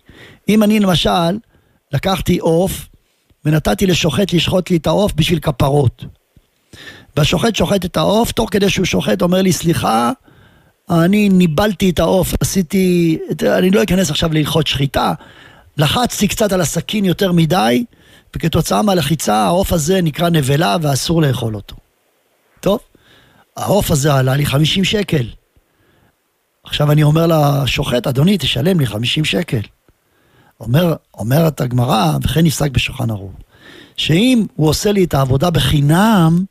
אם 0.48 0.62
אני 0.62 0.81
למשל 0.81 1.39
לקחתי 1.93 2.39
עוף 2.39 2.89
ונתתי 3.44 3.86
לשוחט 3.86 4.32
לשחוט 4.32 4.70
לי 4.70 4.77
את 4.77 4.86
העוף 4.86 5.12
בשביל 5.12 5.39
כפרות. 5.39 6.05
והשוחט 7.16 7.56
שוחט 7.56 7.85
את 7.85 7.97
העוף, 7.97 8.32
תוך 8.32 8.48
כדי 8.52 8.70
שהוא 8.70 8.86
שוחט 8.86 9.23
אומר 9.23 9.43
לי, 9.43 9.52
סליחה, 9.52 10.10
אני 10.90 11.28
ניבלתי 11.28 11.90
את 11.90 11.98
העוף, 11.98 12.35
עשיתי, 12.40 13.19
אני 13.59 13.70
לא 13.70 13.82
אכנס 13.82 14.10
עכשיו 14.10 14.32
להלכות 14.32 14.66
שחיטה, 14.66 15.12
לחצתי 15.77 16.28
קצת 16.28 16.52
על 16.52 16.60
הסכין 16.60 17.05
יותר 17.05 17.32
מדי, 17.32 17.85
וכתוצאה 18.37 18.83
מהלחיצה 18.83 19.35
העוף 19.35 19.73
הזה 19.73 20.03
נקרא 20.03 20.29
נבלה 20.29 20.77
ואסור 20.83 21.23
לאכול 21.23 21.55
אותו. 21.55 21.77
טוב, 22.61 22.81
העוף 23.57 23.91
הזה 23.91 24.15
עלה 24.15 24.37
לי 24.37 24.47
50 24.47 24.85
שקל. 24.85 25.27
עכשיו 26.65 26.93
אני 26.93 27.03
אומר 27.03 27.27
לשוחט, 27.27 28.07
אדוני, 28.07 28.39
תשלם 28.39 28.81
לי 28.81 28.87
50 28.87 29.25
שקל. 29.25 29.61
אומר, 30.61 30.95
אומרת 31.15 31.61
הגמרא, 31.61 32.19
וכן 32.23 32.41
נפסק 32.41 32.71
בשולחן 32.71 33.11
ערוך, 33.11 33.33
שאם 33.97 34.47
הוא 34.57 34.69
עושה 34.69 34.93
לי 34.93 35.05
את 35.05 35.15
העבודה 35.15 35.51
בחינם, 35.51 36.45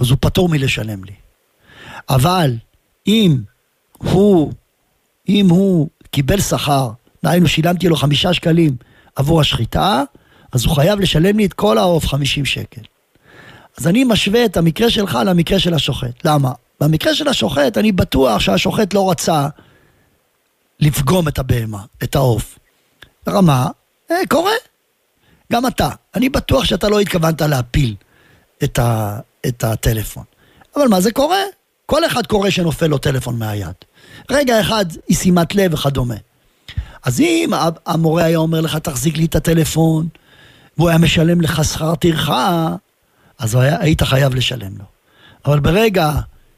אז 0.00 0.10
הוא 0.10 0.18
פטור 0.20 0.48
מלשלם 0.48 1.04
לי. 1.04 1.12
אבל 2.08 2.56
אם 3.06 3.38
הוא, 3.98 4.52
אם 5.28 5.48
הוא 5.50 5.88
קיבל 6.10 6.40
שכר, 6.40 6.90
דהיינו 7.22 7.48
שילמתי 7.48 7.88
לו 7.88 7.96
חמישה 7.96 8.34
שקלים 8.34 8.76
עבור 9.16 9.40
השחיטה, 9.40 10.02
אז 10.52 10.64
הוא 10.64 10.74
חייב 10.74 11.00
לשלם 11.00 11.36
לי 11.36 11.46
את 11.46 11.52
כל 11.52 11.78
העוף 11.78 12.06
50 12.06 12.44
שקל. 12.44 12.80
אז 13.78 13.86
אני 13.86 14.04
משווה 14.04 14.44
את 14.44 14.56
המקרה 14.56 14.90
שלך 14.90 15.18
למקרה 15.26 15.58
של 15.58 15.74
השוחט. 15.74 16.24
למה? 16.24 16.52
במקרה 16.80 17.14
של 17.14 17.28
השוחט 17.28 17.78
אני 17.78 17.92
בטוח 17.92 18.40
שהשוחט 18.40 18.94
לא 18.94 19.10
רצה 19.10 19.48
לפגום 20.80 21.28
את 21.28 21.38
הבהמה, 21.38 21.84
את 22.02 22.16
העוף. 22.16 22.58
רמה, 23.28 23.66
אה, 24.10 24.16
קורה. 24.28 24.52
גם 25.52 25.66
אתה. 25.66 25.88
אני 26.14 26.28
בטוח 26.28 26.64
שאתה 26.64 26.88
לא 26.88 27.00
התכוונת 27.00 27.40
להפיל 27.40 27.94
את, 28.64 28.78
ה, 28.78 29.18
את 29.46 29.64
הטלפון. 29.64 30.24
אבל 30.76 30.88
מה 30.88 31.00
זה 31.00 31.12
קורה? 31.12 31.42
כל 31.86 32.06
אחד 32.06 32.26
קורה 32.26 32.50
שנופל 32.50 32.86
לו 32.86 32.98
טלפון 32.98 33.38
מהיד. 33.38 33.74
רגע 34.30 34.60
אחד 34.60 34.84
אי 35.08 35.14
שימת 35.14 35.54
לב 35.54 35.74
וכדומה. 35.74 36.14
אז 37.02 37.20
אם 37.20 37.50
המורה 37.86 38.24
היה 38.24 38.38
אומר 38.38 38.60
לך, 38.60 38.76
תחזיק 38.76 39.16
לי 39.16 39.24
את 39.24 39.36
הטלפון, 39.36 40.08
והוא 40.80 40.88
היה 40.88 40.98
משלם 40.98 41.40
לך 41.40 41.64
שכר 41.64 41.94
טרחה, 41.94 42.74
אז 43.38 43.54
היה, 43.54 43.80
היית 43.80 44.02
חייב 44.02 44.34
לשלם 44.34 44.72
לו. 44.78 44.84
אבל 45.44 45.60
ברגע 45.60 46.12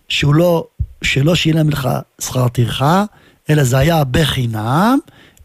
שהוא 0.09 0.35
לא, 0.35 0.67
שלא 1.03 1.35
שילם 1.35 1.71
לך 1.71 1.89
שכר 2.21 2.49
טרחה, 2.49 3.05
אלא 3.51 3.65
זה 3.65 3.79
היה 3.79 4.05
בחינם, 4.05 4.99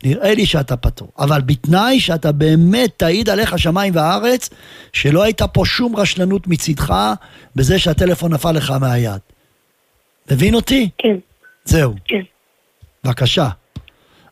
נראה 0.03 0.33
לי 0.33 0.45
שאתה 0.45 0.77
פטור. 0.77 1.07
אבל 1.19 1.41
בתנאי 1.41 1.99
שאתה 1.99 2.31
באמת 2.31 2.93
תעיד 2.97 3.29
עליך 3.29 3.59
שמיים 3.59 3.95
וארץ, 3.95 4.49
שלא 4.93 5.23
הייתה 5.23 5.47
פה 5.47 5.65
שום 5.65 5.95
רשלנות 5.95 6.47
מצידך 6.47 7.13
בזה 7.55 7.79
שהטלפון 7.79 8.33
נפל 8.33 8.51
לך 8.51 8.71
מהיד. 8.71 9.21
מבין 10.31 10.55
אותי? 10.55 10.89
כן. 10.97 11.15
זהו. 11.65 11.93
כן. 12.05 12.21
בבקשה. 13.03 13.49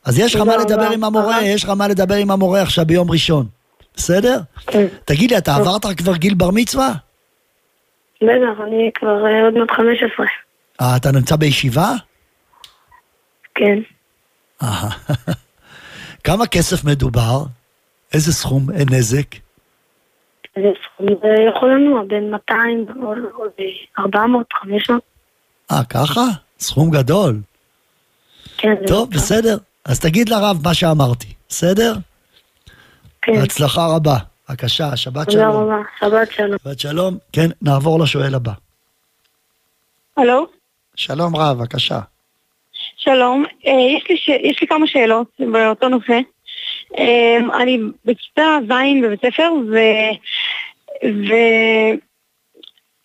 אז 0.03 0.19
יש 0.19 0.35
לך 0.35 0.41
מה 0.41 0.57
לדבר. 0.57 0.91
עם 0.91 1.03
המורה, 1.03 1.43
יש 1.43 1.63
לך 1.63 1.69
מה 1.69 1.87
לדבר 1.87 2.15
עם 2.15 2.31
המורה 2.31 2.61
עכשיו 2.61 2.85
ביום 2.85 3.11
ראשון. 3.11 3.54
בסדר? 3.97 4.39
כן. 4.67 4.85
תגיד 5.05 5.31
לי, 5.31 5.37
אתה 5.37 5.55
עברת 5.55 5.85
כבר 5.97 6.15
גיל 6.15 6.33
בר 6.33 6.51
מצווה? 6.51 6.91
בטח, 8.21 8.61
אני 8.67 8.91
כבר 8.95 9.25
אה, 9.25 9.43
עוד 9.43 9.53
מעט 9.53 9.71
15. 9.71 10.25
אה, 10.81 10.95
אתה 10.97 11.11
נמצא 11.11 11.35
בישיבה? 11.35 11.91
כן. 13.55 13.79
כמה 16.23 16.47
כסף 16.47 16.83
מדובר? 16.83 17.43
איזה 18.13 18.33
סכום 18.33 18.69
אה, 18.71 18.83
נזק? 18.91 19.35
זה 20.55 20.71
סכום, 20.83 21.07
זה 21.21 21.43
יכול 21.49 21.73
לנוע 21.73 22.03
בין 22.07 22.31
200 22.31 22.85
או 23.03 23.13
400, 23.99 24.45
500. 24.53 25.01
אה, 25.71 25.83
ככה? 25.89 26.21
סכום 26.59 26.91
גדול. 26.91 27.41
כן, 28.57 28.75
טוב, 28.87 29.11
בסדר. 29.11 29.57
אז 29.85 29.99
תגיד 29.99 30.29
לרב 30.29 30.57
מה 30.63 30.73
שאמרתי, 30.73 31.27
בסדר? 31.49 31.93
כן. 33.25 33.41
בהצלחה 33.41 33.81
רבה. 33.95 34.17
בבקשה, 34.49 34.97
שבת 34.97 35.29
תודה 35.29 35.31
שלום. 35.31 35.55
רבה, 35.55 35.81
שבת 35.99 36.31
שלום. 36.31 36.57
שבת 36.63 36.79
שלום. 36.79 37.17
כן, 37.33 37.47
נעבור 37.61 37.99
לשואל 37.99 38.35
הבא. 38.35 38.51
הלו? 40.17 40.47
שלום 40.95 41.35
רב, 41.35 41.57
בבקשה. 41.57 41.99
שלום, 42.97 43.45
אה, 43.67 43.71
יש 43.97 44.09
לי, 44.09 44.17
ש... 44.17 44.29
יש 44.29 44.61
לי 44.61 44.67
כמה 44.67 44.87
שאלות 44.87 45.27
באותו 45.39 45.89
נושא. 45.89 46.19
אה, 46.97 47.37
אני 47.61 47.79
בכיתה 48.05 48.57
ז' 48.67 49.03
בבית 49.03 49.25
ספר, 49.25 49.51
ו... 49.71 49.77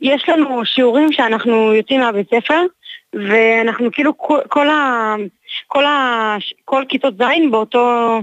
ויש 0.00 0.28
לנו 0.28 0.64
שיעורים 0.64 1.12
שאנחנו 1.12 1.74
יוצאים 1.74 2.00
מהבית 2.00 2.30
ספר, 2.34 2.62
ואנחנו 3.14 3.92
כאילו 3.92 4.18
כל, 4.18 4.40
כל, 4.48 4.68
ה... 4.68 5.14
כל, 5.66 5.84
ה... 5.84 6.36
כל 6.64 6.84
כיתות 6.88 7.14
ז' 7.14 7.50
באותו, 7.50 8.18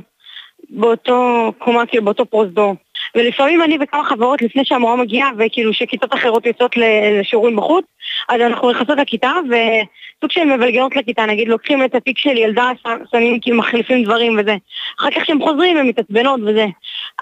באותו 0.70 1.52
קומה, 1.58 1.86
כאילו 1.86 2.06
באותו 2.06 2.26
פרוזדור. 2.26 2.76
ולפעמים 3.16 3.64
אני 3.64 3.78
וכמה 3.82 4.04
חברות 4.04 4.42
לפני 4.42 4.66
שהמורה 4.66 4.96
מגיעה 4.96 5.30
וכאילו 5.38 5.74
שכיתות 5.74 6.14
אחרות 6.14 6.46
יוצאות 6.46 6.72
לשיעורים 6.78 7.56
בחוץ 7.56 7.86
אז 8.30 8.42
אנחנו 8.42 8.72
נכנסות 8.72 8.98
לכיתה 8.98 9.32
וסוג 9.46 10.32
של 10.32 10.46
מבלגנות 10.46 10.96
לכיתה. 10.96 11.26
נגיד 11.26 11.48
לוקחים 11.48 11.84
את 11.86 11.96
התיק 11.96 12.18
של 12.18 12.38
ילדה 12.38 12.72
שמים 13.12 13.40
כאילו 13.40 13.58
מחליפים 13.58 14.04
דברים 14.04 14.38
וזה. 14.40 14.56
אחר 15.00 15.12
כך 15.12 15.22
כשהם 15.22 15.42
חוזרים 15.42 15.78
הם 15.78 15.88
מתעצבנות 15.88 16.40
וזה. 16.48 16.66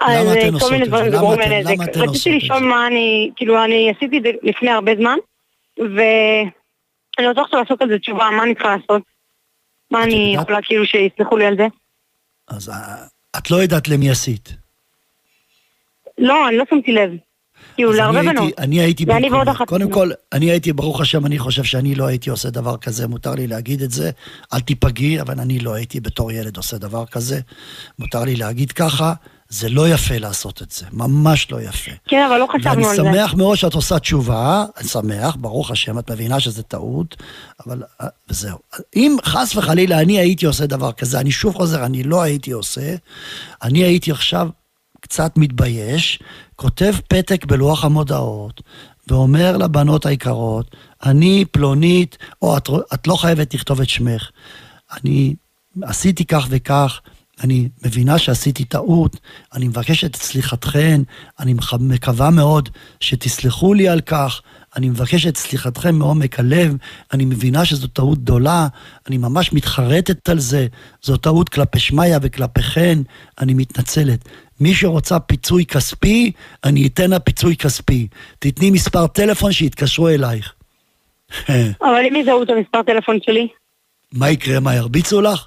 אז 0.00 0.32
אתן 0.32 0.54
עושות 0.54 0.68
כל 0.68 0.74
מיני 0.74 0.84
את 0.84 0.90
זה? 0.90 0.96
דברים 0.96 1.12
למה 1.12 1.34
אתן- 1.34 1.50
לנזק 1.50 1.70
למה 1.74 1.84
אתן 1.84 2.00
עושות 2.00 2.08
רציתי 2.08 2.36
את 2.36 2.42
לשאול 2.42 2.58
מה 2.60 2.86
אני 2.86 3.30
כאילו 3.36 3.64
אני 3.64 3.92
עשיתי 3.96 4.18
את 4.18 4.22
זה 4.22 4.30
לפני 4.42 4.70
הרבה 4.70 4.92
זמן 4.96 5.16
ואני 5.78 7.28
רוצה 7.28 7.40
עכשיו 7.42 7.60
לעשות 7.60 7.82
על 7.82 7.88
זה 7.88 7.98
תשובה 7.98 8.30
מה 8.30 8.42
אני 8.42 8.54
צריכה 8.54 8.76
לעשות? 8.76 9.02
מה 9.90 10.02
אני 10.02 10.36
יכולה 10.42 10.62
כאילו 10.62 10.86
שיסלחו 10.86 11.36
לי 11.36 11.46
על 11.46 11.56
זה? 11.56 11.66
אז 12.48 12.68
אה, 12.68 12.74
את 13.38 13.50
לא 13.50 13.56
יודעת 13.56 13.88
למי 13.88 14.10
עשית. 14.10 14.54
לא 16.18 16.48
אני 16.48 16.56
לא 16.56 16.64
שמתי 16.70 16.92
לב 16.92 17.10
כאילו 17.74 17.92
להרבה 17.92 18.20
אני 18.20 18.28
הייתי- 18.28 18.40
בנות 18.40 18.58
אני 18.58 18.80
הייתי 18.80 19.04
ואני 19.04 19.30
ועוד. 19.30 19.48
אחת 19.48 19.68
קודם 19.68 19.90
כל, 19.90 20.10
אני 20.32 20.50
הייתי, 20.50 20.72
ברוך 20.72 21.00
השם, 21.00 21.26
אני 21.26 21.38
חושב 21.38 21.64
שאני 21.64 21.94
לא 21.94 22.06
הייתי 22.06 22.30
עושה 22.30 22.50
דבר 22.50 22.76
כזה, 22.76 23.06
מותר 23.08 23.34
לי 23.34 23.46
להגיד 23.46 23.82
את 23.82 23.90
זה. 23.90 24.10
אל 24.54 24.60
תיפגעי, 24.60 25.20
אבל 25.20 25.40
אני 25.40 25.58
לא 25.58 25.74
הייתי 25.74 26.00
בתור 26.00 26.32
ילד 26.32 26.56
עושה 26.56 26.78
דבר 26.78 27.06
כזה. 27.06 27.40
מותר 27.98 28.24
לי 28.24 28.36
להגיד 28.36 28.72
ככה, 28.72 29.14
זה 29.48 29.68
לא 29.68 29.88
יפה 29.88 30.18
לעשות 30.18 30.62
את 30.62 30.70
זה, 30.70 30.86
ממש 30.92 31.50
לא 31.50 31.62
יפה. 31.62 31.90
כן 32.08 32.26
אבל 32.28 32.38
לא 32.38 32.46
חשבנו 32.52 32.88
על 32.88 32.96
זה 32.96 33.02
ואני 33.02 33.16
שמח 33.18 33.34
מאוד 33.34 33.56
שאת 33.56 33.74
עושה 33.74 33.98
תשובה, 33.98 34.64
אני 34.76 34.88
שמח, 34.88 35.36
ברוך 35.40 35.70
השם, 35.70 35.98
את 35.98 36.10
מבינה 36.10 36.40
שזה 36.40 36.62
טעות, 36.62 37.16
אבל 37.66 37.82
אה, 38.00 38.06
וזהו. 38.28 38.58
אם 38.96 39.16
חס 39.24 39.56
וחלילה 39.56 40.00
אני 40.00 40.18
הייתי 40.18 40.46
עושה 40.46 40.66
דבר 40.66 40.92
כזה, 40.92 41.20
אני 41.20 41.30
שוב 41.30 41.54
חוזר, 41.54 41.84
אני 41.86 42.02
לא 42.02 42.22
הייתי 42.22 42.50
עושה, 42.50 42.94
אני 43.62 43.84
הייתי 43.84 44.10
עכשיו 44.10 44.48
קצת 45.00 45.32
מתבייש, 45.36 46.18
כותב 46.56 46.94
פתק 47.08 47.44
בלוח 47.44 47.84
המודעות, 47.84 48.62
ואומר 49.08 49.56
לבנות 49.56 50.06
היקרות, 50.06 50.76
אני 51.04 51.44
פלונית, 51.50 52.18
או 52.42 52.56
את, 52.56 52.68
את 52.94 53.06
לא 53.06 53.14
חייבת 53.14 53.54
לכתוב 53.54 53.80
את 53.80 53.88
שמך, 53.88 54.30
אני 54.92 55.34
עשיתי 55.82 56.24
כך 56.24 56.46
וכך, 56.50 57.00
אני 57.44 57.68
מבינה 57.84 58.18
שעשיתי 58.18 58.64
טעות, 58.64 59.16
אני 59.54 59.68
מבקשת 59.68 60.10
את 60.10 60.16
סליחתכן, 60.16 61.00
אני 61.40 61.54
מקווה 61.80 62.30
מאוד 62.30 62.68
שתסלחו 63.00 63.74
לי 63.74 63.88
על 63.88 64.00
כך, 64.00 64.42
אני 64.76 64.88
מבקש 64.88 65.26
את 65.26 65.36
סליחתכם 65.36 65.94
מעומק 65.94 66.40
הלב, 66.40 66.76
אני 67.12 67.24
מבינה 67.24 67.64
שזו 67.64 67.86
טעות 67.86 68.18
גדולה, 68.18 68.68
אני 69.08 69.18
ממש 69.18 69.52
מתחרטת 69.52 70.28
על 70.28 70.38
זה, 70.38 70.66
זו 71.02 71.16
טעות 71.16 71.48
כלפי 71.48 71.78
שמיא 71.78 72.16
וכלפיכן, 72.22 72.98
אני 73.40 73.54
מתנצלת. 73.54 74.28
מי 74.60 74.74
שרוצה 74.74 75.20
פיצוי 75.20 75.66
כספי, 75.66 76.32
אני 76.64 76.86
אתן 76.86 77.10
לה 77.10 77.18
פיצוי 77.18 77.56
כספי. 77.56 78.06
תתני 78.38 78.70
מספר 78.70 79.06
טלפון 79.06 79.52
שיתקשרו 79.52 80.08
אלייך. 80.08 80.52
אבל 81.80 82.02
אם 82.10 82.16
יזהו 82.16 82.42
את 82.42 82.50
המספר 82.50 82.82
טלפון 82.82 83.18
שלי 83.22 83.48
מה 84.12 84.30
יקרה? 84.30 84.60
מה, 84.60 84.74
ירביצו 84.74 85.20
לך? 85.20 85.46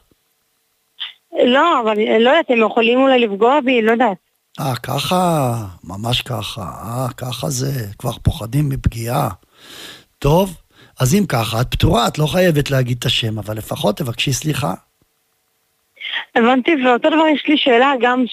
לא, 1.34 1.82
אבל 1.82 1.96
לא 2.20 2.30
יודעת, 2.30 2.50
הם 2.50 2.60
יכולים 2.60 3.00
אולי 3.00 3.20
לפגוע 3.20 3.60
בי, 3.62 3.82
לא 3.82 3.92
יודעת. 3.92 4.18
אה, 4.60 4.76
ככה? 4.76 5.54
ממש 5.84 6.22
ככה. 6.22 6.62
אה, 6.62 7.08
ככה 7.18 7.50
זה. 7.50 7.86
כבר 7.98 8.12
פוחדים 8.12 8.70
מפגיעה. 8.70 9.30
טוב, 10.20 10.58
אז 11.00 11.16
אם 11.16 11.26
ככה, 11.26 11.62
את 11.62 11.68
פטורה, 11.72 12.08
את 12.08 12.18
לא 12.18 12.26
חייבת 12.26 12.72
להגיד 12.72 12.98
את 13.00 13.06
השם, 13.06 13.40
אבל 13.40 13.58
לפחות 13.58 13.98
תבקשי 13.98 14.34
סליחה. 14.34 14.74
הבנתי, 16.36 16.72
ואותו 16.86 17.10
דבר 17.10 17.28
יש 17.28 17.48
לי 17.48 17.58
שאלה, 17.58 17.94
גם 18.02 18.24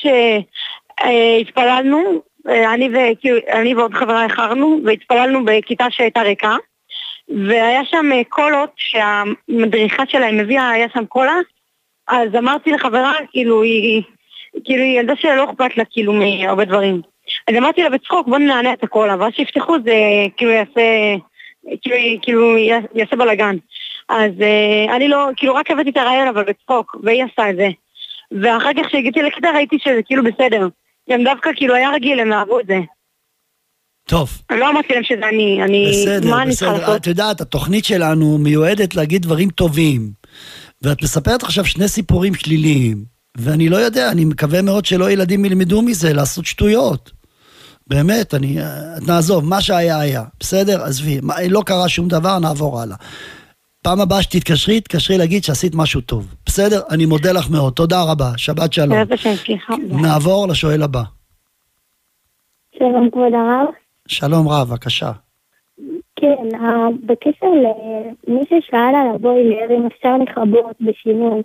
שהתפללנו, 1.00 2.20
אני, 2.48 2.88
ו... 2.88 2.96
אני 3.52 3.74
ועוד 3.74 3.94
חברה 3.94 4.24
איחרנו, 4.24 4.80
והתפללנו 4.84 5.44
בכיתה 5.44 5.86
שהייתה 5.90 6.20
ריקה, 6.20 6.56
והיה 7.48 7.84
שם 7.84 8.06
אה, 8.12 8.22
קולות 8.28 8.70
שהמדריכה 8.76 10.02
שלהם 10.06 10.40
הביאה, 10.40 10.70
היה 10.70 10.86
שם 10.94 11.06
קולה, 11.06 11.36
אז 12.08 12.34
אמרתי 12.38 12.70
לחברה, 12.70 13.12
כאילו, 13.30 13.62
היא, 13.62 14.02
כאילו, 14.64 14.82
היא 14.82 15.00
ילדה 15.00 15.16
שלא 15.16 15.44
אכפת 15.44 15.76
לה, 15.76 15.84
כאילו, 15.90 16.12
מהרבה 16.12 16.64
דברים. 16.64 17.00
אז 17.48 17.54
אמרתי 17.56 17.82
לה 17.82 17.90
בצחוק, 17.90 18.28
בוא 18.28 18.38
נענה 18.38 18.72
את 18.72 18.84
הקולה, 18.84 19.16
ואז 19.18 19.32
שיפתחו 19.36 19.76
זה, 19.84 19.94
כאילו, 20.36 20.50
יעשה, 20.50 21.16
כאילו, 21.82 21.96
כאילו, 22.22 22.56
יעשה 22.94 23.16
בלאגן. 23.16 23.56
אז 24.08 24.32
אה, 24.42 24.96
אני 24.96 25.08
לא, 25.08 25.28
כאילו, 25.36 25.54
רק 25.54 25.70
הבאתי 25.70 25.90
את 25.90 25.96
הרעיון, 25.96 26.28
אבל 26.28 26.44
בצחוק, 26.44 26.96
והיא 27.02 27.24
עשה 27.24 27.50
את 27.50 27.56
זה. 27.56 27.68
ואחר 28.42 28.70
כך 28.76 28.86
כשהגעתי 28.86 29.22
לכיתה 29.22 29.48
ראיתי 29.54 29.78
שזה 29.78 30.00
כאילו 30.06 30.22
בסדר. 30.24 30.68
הם 31.08 31.24
דווקא 31.24 31.50
כאילו 31.56 31.74
היה 31.74 31.90
רגיל, 31.90 32.20
הם 32.20 32.32
אהבו 32.32 32.60
את 32.60 32.66
זה. 32.66 32.78
טוב. 34.08 34.30
לא 34.50 34.70
אמרתי 34.70 34.94
להם 34.94 35.04
שזה 35.04 35.28
אני, 35.28 35.62
אני, 35.62 35.90
בסדר, 35.90 36.44
בסדר. 36.48 36.96
את 36.96 37.06
יודעת, 37.06 37.40
התוכנית 37.40 37.84
שלנו 37.84 38.38
מיועדת 38.38 38.94
להגיד 38.94 39.22
דברים 39.22 39.50
טובים. 39.50 40.00
ואת 40.82 41.02
מספרת 41.02 41.42
עכשיו 41.42 41.64
שני 41.64 41.88
סיפורים 41.88 42.34
שליליים, 42.34 43.04
ואני 43.38 43.68
לא 43.68 43.76
יודע, 43.76 44.10
אני 44.10 44.24
מקווה 44.24 44.62
מאוד 44.62 44.84
שלא 44.84 45.10
ילדים 45.10 45.44
ילמדו 45.44 45.82
מזה 45.82 46.12
לעשות 46.12 46.46
שטויות. 46.46 47.12
באמת, 47.86 48.34
אני... 48.34 48.60
אה, 48.60 48.66
נעזוב, 49.06 49.44
מה 49.44 49.60
שהיה 49.60 50.00
היה. 50.00 50.24
בסדר? 50.40 50.82
עזבי. 50.82 51.20
לא 51.50 51.62
קרה 51.66 51.88
שום 51.88 52.08
דבר, 52.08 52.38
נעבור 52.38 52.80
הלאה. 52.80 52.96
פעם 53.82 54.00
הבאה 54.00 54.22
שתתקשרי, 54.22 54.80
תתקשרי 54.80 55.18
להגיד 55.18 55.44
שעשית 55.44 55.74
משהו 55.74 56.00
טוב. 56.00 56.34
בסדר? 56.46 56.80
אני 56.90 57.06
מודה 57.06 57.32
לך 57.32 57.50
מאוד. 57.50 57.72
תודה 57.72 58.02
רבה. 58.02 58.32
שבת 58.36 58.72
שלום. 58.72 58.98
נעבור 59.80 60.48
לשואל 60.48 60.82
הבא. 60.82 61.02
שלום 62.78 63.10
כבוד 63.12 63.32
הרב. 63.34 63.68
שלום 64.08 64.48
רב, 64.48 64.68
בבקשה. 64.68 65.12
כן, 66.16 66.56
ה- 66.60 66.88
בקשר 67.06 67.46
למי 67.46 68.40
ששאל 68.44 68.94
על 68.94 69.14
הבוילר, 69.14 69.76
אם 69.76 69.86
אפשר 69.86 70.16
לכבות 70.16 70.76
בשינוי, 70.80 71.42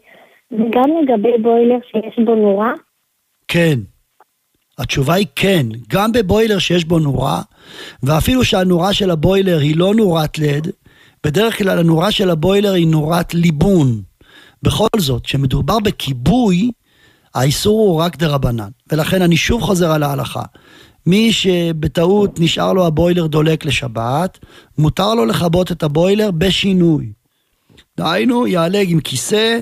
וגם 0.51 0.89
לגבי 1.01 1.37
בוילר 1.41 1.77
שיש 1.91 2.25
בו 2.25 2.35
נורה, 2.35 2.73
כן. 3.47 3.79
התשובה 4.77 5.13
היא 5.13 5.27
כן, 5.35 5.65
גם 5.89 6.11
בבוילר 6.11 6.59
שיש 6.59 6.85
בו 6.85 6.99
נורה, 6.99 7.41
ואפילו 8.03 8.43
שהנורה 8.43 8.93
של 8.93 9.11
הבוילר 9.11 9.59
היא 9.59 9.77
לא 9.77 9.93
נורת 9.95 10.39
לד, 10.39 10.67
בדרך 11.25 11.57
כלל 11.57 11.79
הנורה 11.79 12.11
של 12.11 12.29
הבוילר 12.29 12.73
היא 12.73 12.87
נורת 12.87 13.33
ליבון. 13.33 13.87
בכל 14.63 14.87
זאת, 14.97 15.23
כשמדובר 15.25 15.79
בכיבוי, 15.79 16.71
האיסור 17.35 17.79
הוא 17.79 18.01
רק 18.01 18.17
דה 18.17 18.27
רבנן. 18.27 18.69
ולכן 18.91 19.21
אני 19.21 19.37
שוב 19.37 19.61
חוזר 19.61 19.91
על 19.91 20.03
ההלכה. 20.03 20.43
מי 21.07 21.31
שבטעות 21.31 22.39
נשאר 22.39 22.73
לו 22.73 22.87
הבוילר 22.87 23.27
דולק 23.27 23.65
לשבת, 23.65 24.39
מותר 24.77 25.13
לו 25.15 25.25
לכבות 25.25 25.71
את 25.71 25.83
הבוילר 25.83 26.31
בשינוי. 26.31 27.05
דהיינו, 27.97 28.47
יעלה 28.47 28.79
עם 28.87 28.99
כיסא 28.99 29.59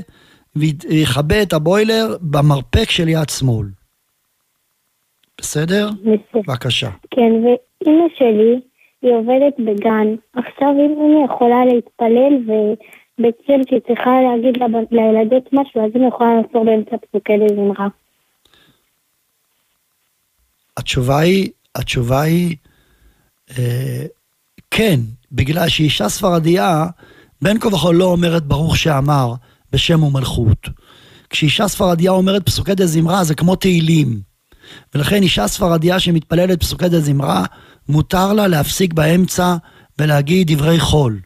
ויכבה 0.56 1.42
את 1.42 1.54
הבוילר 1.54 2.18
במרפק 2.22 2.90
של 2.90 3.08
יד 3.08 3.30
שמאל. 3.30 3.68
בסדר? 5.38 5.90
בבקשה. 6.34 6.90
כן, 7.12 7.32
ואימא 7.44 8.06
שלי, 8.18 8.60
היא 9.02 9.14
עובדת 9.14 9.54
בגן. 9.60 10.16
עכשיו 10.34 10.70
אם 10.70 10.96
אני 11.06 11.34
יכולה 11.34 11.66
להתפלל 11.66 12.34
ובעצם 12.44 13.62
שהיא 13.70 13.80
צריכה 13.88 14.12
להגיד 14.22 14.64
לילדות 14.92 15.50
משהו, 15.54 15.86
אז 15.86 15.92
אני 15.96 16.08
יכולה 16.08 16.36
לעצור 16.36 16.66
באמצע 16.66 16.98
פסוקי 16.98 17.34
דזמרה. 17.38 17.88
התשובה 20.80 21.20
היא, 21.20 21.50
התשובה 21.76 22.22
היא, 22.22 22.56
אה, 23.58 24.06
כן, 24.72 25.00
בגלל 25.32 25.70
שאישה 25.70 26.10
ספרדיה, 26.10 26.86
בין 27.42 27.60
כה 27.60 27.68
וכה 27.68 27.92
לא 27.92 28.06
אומרת 28.06 28.46
ברוך 28.46 28.78
שאמר 28.78 29.34
בשם 29.72 30.04
ומלכות. 30.04 30.68
כשאישה 31.30 31.68
ספרדיה 31.68 32.12
אומרת 32.12 32.46
פסוקי 32.46 32.76
דה 32.76 32.86
זמרה 32.86 33.24
זה 33.24 33.36
כמו 33.36 33.56
תהילים. 33.56 34.22
ולכן 34.96 35.24
אישה 35.24 35.48
ספרדיה 35.48 36.00
שמתפללת 36.00 36.60
פסוקי 36.60 36.90
דה 36.90 37.00
זמרה, 37.00 37.46
מותר 37.90 38.34
לה 38.34 38.48
להפסיק 38.48 38.94
באמצע 38.94 39.56
ולהגיד 40.00 40.52
דברי 40.52 40.80
חול. 40.80 41.20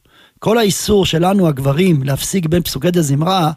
כל 0.43 0.57
האיסור 0.57 1.05
שלנו 1.05 1.47
הגברים 1.47 2.03
להפסיק 2.03 2.45
בין 2.45 2.61
פסוקי 2.61 2.91
דה 2.91 3.01
זמרה 3.01 3.51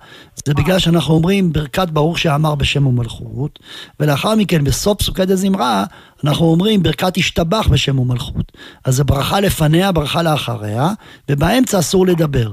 זה 0.46 0.54
בגלל 0.54 0.78
שאנחנו 0.78 1.14
אומרים 1.14 1.52
ברכת 1.52 1.90
ברוך 1.90 2.18
שאמר 2.18 2.54
בשם 2.54 2.86
ומלכות 2.86 3.58
ולאחר 4.00 4.34
מכן 4.34 4.64
בסוף 4.64 4.98
פסוקי 4.98 5.26
דה 5.26 5.36
זמרה 5.36 5.84
אנחנו 6.24 6.46
אומרים 6.46 6.82
ברכת 6.82 7.16
השתבח 7.16 7.68
בשם 7.70 7.98
ומלכות. 7.98 8.52
אז 8.84 8.94
זה 8.96 9.04
ברכה 9.04 9.40
לפניה 9.40 9.92
ברכה 9.92 10.22
לאחריה 10.22 10.92
ובאמצע 11.30 11.78
אסור 11.78 12.06
לדבר. 12.06 12.52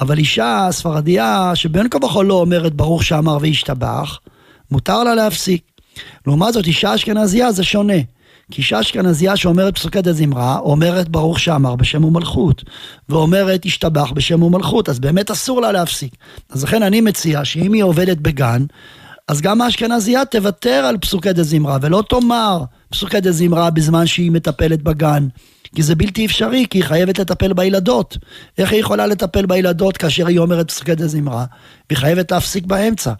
אבל 0.00 0.18
אישה 0.18 0.68
ספרדיה 0.70 1.52
שבין 1.54 1.88
כה 1.88 2.04
וכה 2.04 2.22
לא 2.22 2.34
אומרת 2.34 2.74
ברוך 2.74 3.04
שאמר 3.04 3.38
והשתבח 3.40 4.18
מותר 4.70 5.04
לה 5.04 5.14
להפסיק. 5.14 5.62
לעומת 6.26 6.52
זאת 6.52 6.66
אישה 6.66 6.94
אשכנזייה 6.94 7.52
זה 7.52 7.64
שונה 7.64 7.98
אישה 8.58 8.80
אשכנזייה 8.80 9.36
שאומרת 9.36 9.74
פסוקי 9.74 10.02
דה 10.02 10.12
זמרה, 10.12 10.58
אומרת 10.58 11.08
ברוך 11.08 11.40
שאמר 11.40 11.76
בשם 11.76 12.04
ומלכות, 12.04 12.62
ואומרת 13.08 13.64
השתבח 13.64 14.12
בשם 14.12 14.42
ומלכות, 14.42 14.88
אז 14.88 15.00
באמת 15.00 15.30
אסור 15.30 15.60
לה 15.60 15.72
להפסיק. 15.72 16.14
אז 16.50 16.64
לכן 16.64 16.82
אני 16.82 17.00
מציע 17.00 17.44
שאם 17.44 17.72
היא 17.72 17.82
עובדת 17.82 18.16
בגן, 18.16 18.64
אז 19.28 19.40
גם 19.40 19.60
האשכנזייה 19.60 20.24
תוותר 20.24 20.84
על 20.88 20.98
פסוקי 20.98 21.32
דה 21.32 21.42
זמרה, 21.42 21.78
ולא 21.82 22.02
תאמר 22.08 22.64
פסוקי 22.90 23.20
דה 23.20 23.32
זמרה 23.32 23.70
בזמן 23.70 24.06
שהיא 24.06 24.30
מטפלת 24.30 24.82
בגן. 24.82 25.28
כי 25.74 25.82
זה 25.82 25.94
בלתי 25.94 26.26
אפשרי, 26.26 26.66
כי 26.70 26.78
היא 26.78 26.84
חייבת 26.84 27.18
לטפל 27.18 27.52
בילדות. 27.52 28.18
איך 28.58 28.72
היא 28.72 28.80
יכולה 28.80 29.06
לטפל 29.06 29.46
בילדות 29.46 29.96
כאשר 29.96 30.26
היא 30.26 30.38
אומרת 30.38 30.70
פסוקי 30.70 30.94
דה 30.94 31.06
זמרה? 31.06 31.44
והיא 31.90 31.98
חייבת 31.98 32.32
להפסיק 32.32 32.66
באמצע. 32.66 33.12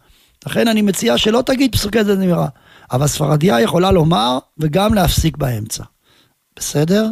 לכן 0.47 0.69
אני 0.69 0.83
מציע 0.83 1.19
שלא 1.19 1.43
תגיד 1.47 1.73
פסוקי 1.73 2.03
דה 2.03 2.17
זמרה. 2.17 2.49
אבל 2.93 3.07
ספרדיה 3.07 3.61
יכולה 3.61 3.93
לומר 3.93 4.39
וגם 4.59 4.95
להפסיק 4.95 5.37
באמצע. 5.37 5.85
בסדר? 6.57 7.07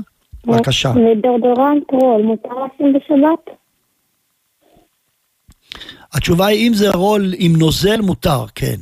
בבקשה. 0.46 0.92
לדורדורנט 1.12 1.84
רול, 1.92 2.22
מותר 2.22 2.48
לשים 2.48 2.92
בשבת? 2.92 3.56
התשובה 6.12 6.46
היא 6.46 6.68
אם 6.68 6.74
זה 6.74 6.90
רול 6.90 7.34
עם 7.38 7.52
נוזל 7.56 8.00
מותר, 8.00 8.46
כן. 8.54 8.76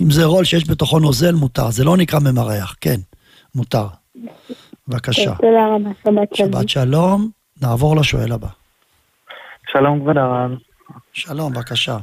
אם 0.00 0.10
זה 0.10 0.24
רול 0.24 0.44
שיש 0.44 0.70
בתוכו 0.70 0.98
נוזל 0.98 1.34
מותר, 1.34 1.70
זה 1.70 1.84
לא 1.84 1.96
נקרא 1.96 2.18
ממרח, 2.20 2.76
כן, 2.80 2.96
מותר. 3.54 3.86
בבקשה. 4.88 5.34
תודה 5.34 5.66
רבה, 5.74 5.90
שבת 6.04 6.34
שלום. 6.34 6.52
שבת 6.52 6.68
שלום, 6.68 7.30
נעבור 7.62 7.96
לשואל 7.96 8.32
הבא. 8.32 8.48
שלום 9.72 10.00
כבוד 10.00 10.18
הרב. 10.18 10.50
שלום, 11.12 11.52
בבקשה. 11.52 11.96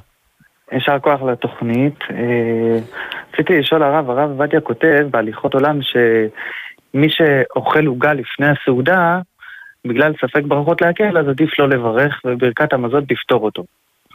יישר 0.71 0.99
כוח 0.99 1.21
לתוכנית. 1.21 1.99
רציתי 3.33 3.59
לשאול 3.59 3.83
הרב, 3.83 4.09
הרב 4.09 4.29
עובדיה 4.29 4.61
כותב 4.61 5.07
בהליכות 5.11 5.53
עולם 5.53 5.79
שמי 5.81 7.07
שאוכל 7.09 7.85
עוגה 7.85 8.13
לפני 8.13 8.47
הסעודה, 8.47 9.19
בגלל 9.87 10.13
ספק 10.21 10.43
ברכות 10.43 10.81
להקל, 10.81 11.17
אז 11.17 11.27
עדיף 11.27 11.59
לא 11.59 11.69
לברך 11.69 12.21
וברכת 12.25 12.73
המזון 12.73 13.05
תפתור 13.05 13.43
אותו. 13.43 13.63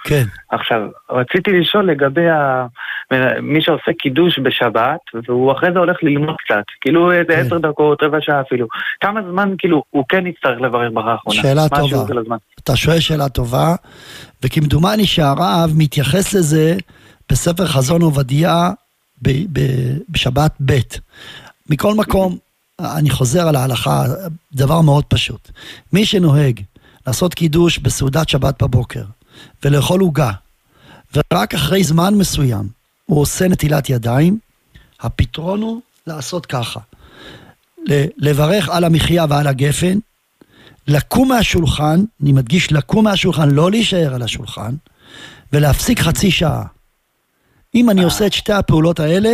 כן. 0.04 0.22
עכשיו, 0.50 0.80
רציתי 1.10 1.50
לשאול 1.52 1.90
לגבי 1.90 2.28
ה... 2.28 2.66
מי 3.42 3.62
שעושה 3.62 3.92
קידוש 3.98 4.38
בשבת, 4.38 5.00
והוא 5.28 5.52
אחרי 5.52 5.72
זה 5.72 5.78
הולך 5.78 5.96
ללמוד 6.02 6.36
קצת, 6.38 6.64
כאילו 6.80 7.12
איזה 7.12 7.32
כן. 7.32 7.40
עשר 7.46 7.58
דקות, 7.58 8.02
רבע 8.02 8.18
שעה 8.20 8.40
אפילו. 8.40 8.66
כמה 9.00 9.20
זמן, 9.30 9.54
כאילו, 9.58 9.82
הוא 9.90 10.04
כן 10.08 10.26
יצטרך 10.26 10.60
לברך 10.60 10.90
ברכה 10.94 11.10
האחרונה? 11.10 11.42
שאלה 11.42 11.68
טובה. 11.68 12.36
אתה 12.60 12.76
שואל 12.76 13.00
שאלה 13.00 13.28
טובה, 13.28 13.74
וכמדומני 14.44 15.06
שהרב 15.06 15.70
מתייחס 15.76 16.34
לזה 16.34 16.74
בספר 17.30 17.66
חזון 17.66 18.02
עובדיה 18.02 18.70
ב- 19.22 19.44
ב- 19.52 19.98
בשבת 20.08 20.52
ב'. 20.64 20.78
מכל 21.70 21.94
מקום, 21.94 22.38
אני 22.80 23.10
חוזר 23.10 23.48
על 23.48 23.56
ההלכה, 23.56 24.04
דבר 24.52 24.80
מאוד 24.80 25.04
פשוט. 25.04 25.50
מי 25.92 26.06
שנוהג 26.06 26.60
לעשות 27.06 27.34
קידוש 27.34 27.78
בסעודת 27.78 28.28
שבת 28.28 28.62
בבוקר 28.62 29.04
ולאכול 29.64 30.00
עוגה, 30.00 30.30
ורק 31.14 31.54
אחרי 31.54 31.84
זמן 31.84 32.14
מסוים 32.14 32.68
הוא 33.06 33.20
עושה 33.20 33.48
נטילת 33.48 33.90
ידיים, 33.90 34.38
הפתרון 35.00 35.62
הוא 35.62 35.80
לעשות 36.06 36.46
ככה. 36.46 36.80
לברך 38.16 38.68
על 38.68 38.84
המחיה 38.84 39.26
ועל 39.28 39.46
הגפן, 39.46 39.98
לקום 40.88 41.28
מהשולחן, 41.28 42.04
אני 42.22 42.32
מדגיש 42.32 42.72
לקום 42.72 43.04
מהשולחן, 43.04 43.50
לא 43.50 43.70
להישאר 43.70 44.14
על 44.14 44.22
השולחן, 44.22 44.74
ולהפסיק 45.52 46.00
חצי 46.00 46.30
שעה. 46.30 46.64
אם 47.80 47.90
אני 47.90 48.04
עושה 48.04 48.26
את 48.26 48.32
שתי 48.32 48.52
הפעולות 48.52 49.00
האלה, 49.00 49.30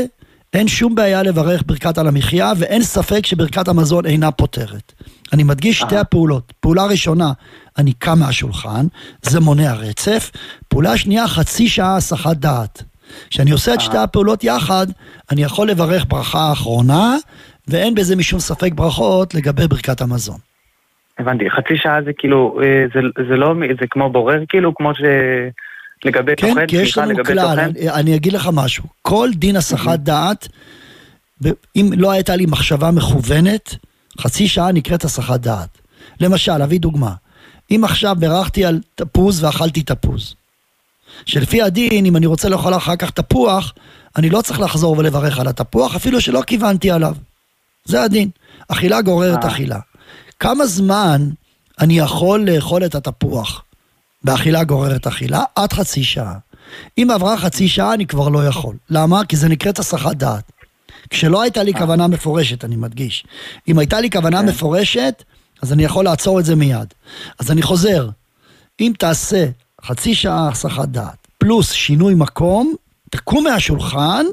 אין 0.55 0.69
שום 0.69 0.95
בעיה 0.95 1.23
לברך 1.23 1.63
ברכת 1.67 1.99
על 1.99 2.07
המחיה, 2.07 2.53
ואין 2.59 2.83
ספק 2.83 3.27
שברכת 3.27 3.69
המזון 3.69 4.07
אינה 4.07 4.31
פותרת. 4.31 4.93
אני 5.33 5.43
מדגיש 5.43 5.79
שתי 5.79 5.97
הפעולות. 5.97 6.53
פעולה 6.61 6.87
ראשונה, 6.87 7.33
אני 7.79 7.93
קם 7.93 8.19
מהשולחן, 8.19 8.87
זה 9.23 9.41
מונע 9.41 9.75
רצף. 9.75 10.31
פעולה 10.69 10.97
שנייה, 10.97 11.29
חצי 11.29 11.69
שעה 11.69 11.97
הסחת 11.97 12.37
דעת. 12.37 12.83
כשאני 13.31 13.51
עושה 13.51 13.75
את 13.75 13.81
שתי 13.81 13.99
הפעולות 13.99 14.45
יחד, 14.45 14.87
אני 15.33 15.43
יכול 15.43 15.69
לברך 15.69 16.05
ברכה 16.09 16.53
אחרונה, 16.53 17.17
ואין 17.69 17.95
בזה 17.95 18.17
משום 18.17 18.39
ספק 18.39 18.73
ברכות 18.75 19.35
לגבי 19.35 19.69
ברכת 19.69 20.01
המזון. 20.01 20.39
הבנתי, 21.19 21.51
חצי 21.51 21.77
שעה 21.77 22.03
זה 22.05 22.11
כאילו, 22.19 22.61
אה, 22.63 22.85
זה, 22.95 23.01
זה 23.29 23.37
לא, 23.37 23.55
זה 23.81 23.87
כמו 23.91 24.11
בורר 24.11 24.45
כאילו, 24.49 24.75
כמו 24.75 24.95
ש... 24.95 25.01
לגבי 26.05 26.33
כן, 26.37 26.55
יש 26.73 26.93
סליחה, 26.93 27.01
לנו 27.01 27.11
לגבי 27.11 27.33
כלל, 27.33 27.49
טוחן? 27.51 27.59
אני, 27.59 27.91
אני 27.91 28.17
אגיד 28.17 28.33
לך 28.33 28.49
משהו, 28.53 28.85
כל 29.03 29.31
דין 29.35 29.57
הסחת 29.57 29.99
דעת, 29.99 30.49
ב- 31.45 31.51
אם 31.77 31.91
לא 31.97 32.11
הייתה 32.11 32.37
לי 32.37 32.47
מחשבה 32.47 32.91
מכוונת, 32.91 33.75
חצי 34.21 34.49
שעה 34.49 34.73
נקראת 34.73 35.05
הסחת 35.05 35.41
דעת. 35.41 35.69
למשל, 36.21 36.63
אביא 36.63 36.81
דוגמה, 36.81 37.15
אם 37.71 37.85
עכשיו 37.85 38.17
בירכתי 38.19 38.65
על 38.65 38.81
תפוז 38.95 39.45
ואכלתי 39.45 39.83
תפוז, 39.83 40.35
שלפי 41.27 41.63
הדין, 41.63 42.07
אם 42.07 42.17
אני 42.17 42.27
רוצה 42.27 42.49
לאכול 42.49 42.77
אחר 42.77 42.97
כך 42.97 43.11
תפוח, 43.11 43.75
אני 44.17 44.31
לא 44.31 44.43
צריך 44.43 44.61
לחזור 44.61 44.99
ולברך 44.99 45.39
על 45.39 45.49
התפוח, 45.49 45.97
אפילו 45.97 46.21
שלא 46.21 46.43
כיוונתי 46.47 46.91
עליו. 46.91 47.17
זה 47.85 48.03
הדין. 48.03 48.31
אכילה 48.69 49.03
גוררת 49.03 49.45
אה. 49.45 49.49
אכילה. 49.49 49.79
כמה 50.41 50.67
זמן 50.67 51.29
אני 51.81 51.99
יכול 51.99 52.41
לאכול 52.51 52.85
את 52.85 52.95
התפוח 52.95 53.64
באכילה 54.25 54.65
גוררת 54.65 55.07
אכילה? 55.07 55.43
עד 55.55 55.73
חצי 55.73 56.05
שעה. 56.05 56.35
אם 56.99 57.09
עברה 57.15 57.37
חצי 57.37 57.69
שעה 57.69 57.95
אני 57.95 58.07
כבר 58.07 58.29
לא 58.29 58.47
יכול. 58.47 58.77
למה? 58.91 59.25
כי 59.25 59.37
זה 59.37 59.49
נקראת 59.49 59.79
הסחת 59.79 60.17
דעת. 60.17 60.53
כשלא 61.11 61.43
הייתה 61.43 61.63
לי 61.63 61.75
כוונה 61.75 62.07
מפורשת, 62.07 62.65
אני 62.65 62.77
מדגיש. 62.77 63.25
אם 63.69 63.79
הייתה 63.79 64.01
לי 64.01 64.11
כוונה 64.11 64.43
מפורשת, 64.43 65.23
אז 65.63 65.73
אני 65.73 65.85
יכול 65.85 66.05
לעצור 66.05 66.41
את 66.41 66.45
זה 66.45 66.55
מיד. 66.55 66.95
אז 67.39 67.51
אני 67.51 67.63
חוזר, 67.63 68.09
אם 68.81 68.93
תעשה 68.99 69.47
חצי 69.85 70.15
שעה 70.15 70.49
הסחת 70.49 70.89
דעת, 70.89 71.29
פלוס 71.39 71.73
שינוי 71.73 72.15
מקום, 72.15 72.75
תקום 73.11 73.45
מהשולחן, 73.45 74.25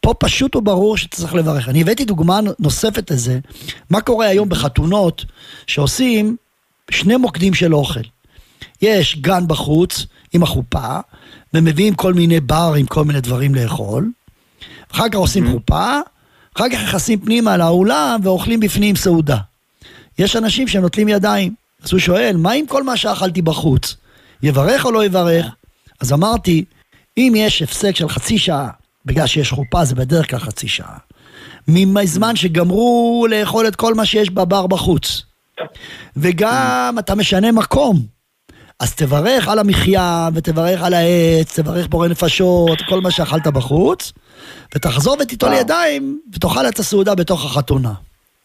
פה 0.00 0.14
פשוט 0.18 0.56
וברור 0.56 0.96
שצריך 0.96 1.34
לברך. 1.34 1.68
אני 1.68 1.80
הבאתי 1.80 2.04
דוגמה 2.04 2.40
נוספת 2.58 3.10
לזה, 3.10 3.38
מה 3.90 4.00
קורה 4.00 4.26
היום 4.26 4.48
בחתונות 4.48 5.24
שעושים 5.66 6.36
שני 6.90 7.16
מוקדים 7.16 7.54
של 7.54 7.74
אוכל. 7.74 8.00
יש 8.82 9.16
גן 9.16 9.46
בחוץ 9.46 10.06
עם 10.32 10.42
החופה, 10.42 10.98
ומביאים 11.54 11.94
כל 11.94 12.14
מיני 12.14 12.40
בר 12.40 12.74
עם 12.78 12.86
כל 12.86 13.04
מיני 13.04 13.20
דברים 13.20 13.54
לאכול, 13.54 14.10
אחר 14.92 15.08
כך 15.08 15.18
עושים 15.18 15.52
חופה, 15.52 16.00
אחר 16.56 16.68
כך 16.72 16.82
נכנסים 16.82 17.20
פנימה 17.20 17.56
לאולם 17.56 18.20
ואוכלים 18.22 18.60
בפנים 18.60 18.96
סעודה. 18.96 19.36
יש 20.18 20.36
אנשים 20.36 20.68
שנוטלים 20.68 21.08
ידיים, 21.08 21.54
אז 21.82 21.92
הוא 21.92 22.00
שואל, 22.00 22.36
מה 22.36 22.52
עם 22.52 22.66
כל 22.66 22.82
מה 22.82 22.96
שאכלתי 22.96 23.42
בחוץ? 23.42 23.96
יברך 24.42 24.84
או 24.84 24.92
לא 24.92 25.04
יברך? 25.04 25.46
אז 26.00 26.12
אמרתי, 26.12 26.64
אם 27.16 27.32
יש 27.36 27.62
הפסק 27.62 27.96
של 27.96 28.08
חצי 28.08 28.38
שעה, 28.38 28.68
בגלל 29.04 29.26
שיש 29.26 29.52
חופה 29.52 29.84
זה 29.84 29.94
בדרך 29.94 30.30
כלל 30.30 30.38
חצי 30.38 30.68
שעה, 30.68 30.98
מזמן 31.68 32.36
שגמרו 32.36 33.26
לאכול 33.30 33.68
את 33.68 33.76
כל 33.76 33.94
מה 33.94 34.06
שיש 34.06 34.30
בבר 34.30 34.66
בחוץ, 34.66 35.22
וגם 36.16 36.96
אתה 36.98 37.14
משנה 37.14 37.52
מקום, 37.52 38.02
אז 38.80 38.94
תברך 38.94 39.48
על 39.48 39.58
המחיה, 39.58 40.28
ותברך 40.34 40.82
על 40.82 40.94
העץ, 40.94 41.60
תברך 41.60 41.86
בורא 41.86 42.08
נפשות, 42.08 42.78
כל 42.88 43.00
מה 43.00 43.10
שאכלת 43.10 43.46
בחוץ, 43.46 44.12
ותחזור 44.74 45.16
ותיטול 45.22 45.52
ידיים, 45.52 46.20
ותאכל 46.34 46.68
את 46.68 46.78
הסעודה 46.78 47.14
בתוך 47.14 47.44
החתונה. 47.44 47.92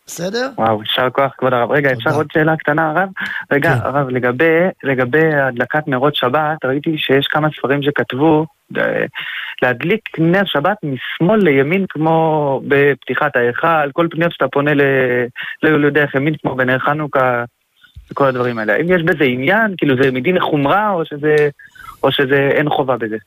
בסדר? 0.08 0.50
וואו, 0.58 0.82
יישר 0.82 1.10
כוח 1.10 1.32
כבוד 1.38 1.54
הרב. 1.54 1.72
רגע, 1.72 1.92
אפשר 1.92 2.16
עוד 2.16 2.28
שאלה 2.34 2.58
קטנה 2.58 2.90
הרב? 2.90 3.10
רגע, 3.52 3.76
כן. 3.76 3.86
הרב, 3.86 4.10
לגבי, 4.10 4.60
לגבי 4.84 5.36
הדלקת 5.36 5.88
נרות 5.88 6.16
שבת, 6.16 6.66
ראיתי 6.66 6.98
שיש 6.98 7.28
כמה 7.28 7.48
ספרים 7.58 7.84
שכתבו 7.84 8.46
אה, 8.78 9.06
להדליק 9.62 10.20
נר 10.20 10.46
שבת 10.46 10.78
משמאל 10.84 11.40
לימין 11.44 11.86
כמו 11.90 12.62
בפתיחת 12.68 13.36
ההיכל, 13.36 13.92
כל 13.94 14.08
פניות 14.12 14.32
שאתה 14.32 14.48
פונה 14.48 14.74
ל... 14.74 14.82
לא 15.64 15.88
יודע 15.88 16.02
איך 16.02 16.16
ימין 16.16 16.36
כמו 16.42 16.56
בנר 16.56 16.80
חנוכה 16.80 17.44
וכל 18.12 18.28
הדברים 18.28 18.60
האלה. 18.60 18.74
האם 18.74 18.96
יש 18.96 19.02
בזה 19.04 19.24
עניין? 19.24 19.76
כאילו 19.78 19.96
זה 20.04 20.12
מדין 20.12 20.36
לחומרה 20.36 20.92
או 20.92 21.06
שזה, 21.06 21.36
או 22.04 22.12
שזה 22.12 22.50
אין 22.52 22.70
חובה 22.70 22.98
בזה? 22.98 23.18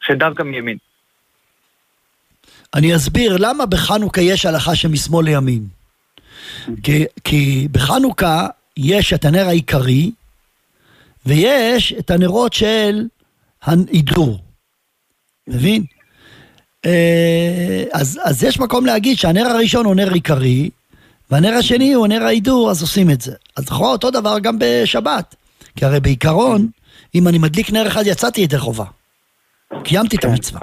שדווקא 0.00 0.42
מימין. 0.42 0.76
אני 2.74 2.96
אסביר 2.96 3.36
למה 3.36 3.66
בחנוכה 3.66 4.20
יש 4.20 4.46
הלכה 4.46 4.76
שמשמאל 4.76 5.24
לימין. 5.24 5.66
כי, 6.82 7.04
כי 7.24 7.68
בחנוכה 7.72 8.46
יש 8.76 9.12
את 9.12 9.24
הנר 9.24 9.46
העיקרי, 9.48 10.10
ויש 11.26 11.94
את 11.98 12.10
הנרות 12.10 12.52
של 12.52 13.06
ההידור. 13.62 14.38
מבין? 15.48 15.84
אה, 16.86 17.84
אז, 17.92 18.20
אז 18.24 18.44
יש 18.44 18.60
מקום 18.60 18.86
להגיד 18.86 19.18
שהנר 19.18 19.46
הראשון 19.46 19.86
הוא 19.86 19.94
נר 19.94 20.12
עיקרי, 20.12 20.70
והנר 21.30 21.52
השני 21.52 21.92
הוא 21.92 22.06
נר 22.06 22.22
ההידור, 22.22 22.70
אז 22.70 22.82
עושים 22.82 23.10
את 23.10 23.20
זה. 23.20 23.32
אז 23.56 23.64
לכאורה 23.64 23.90
אותו 23.90 24.10
דבר 24.10 24.38
גם 24.38 24.56
בשבת. 24.60 25.34
כי 25.76 25.84
הרי 25.84 26.00
בעיקרון, 26.00 26.68
אם 27.14 27.28
אני 27.28 27.38
מדליק 27.38 27.72
נר 27.72 27.86
אחד, 27.86 28.02
יצאתי 28.06 28.40
ידי 28.40 28.58
חובה. 28.58 28.84
קיימתי 29.84 30.16
את 30.16 30.24
המצווה. 30.24 30.60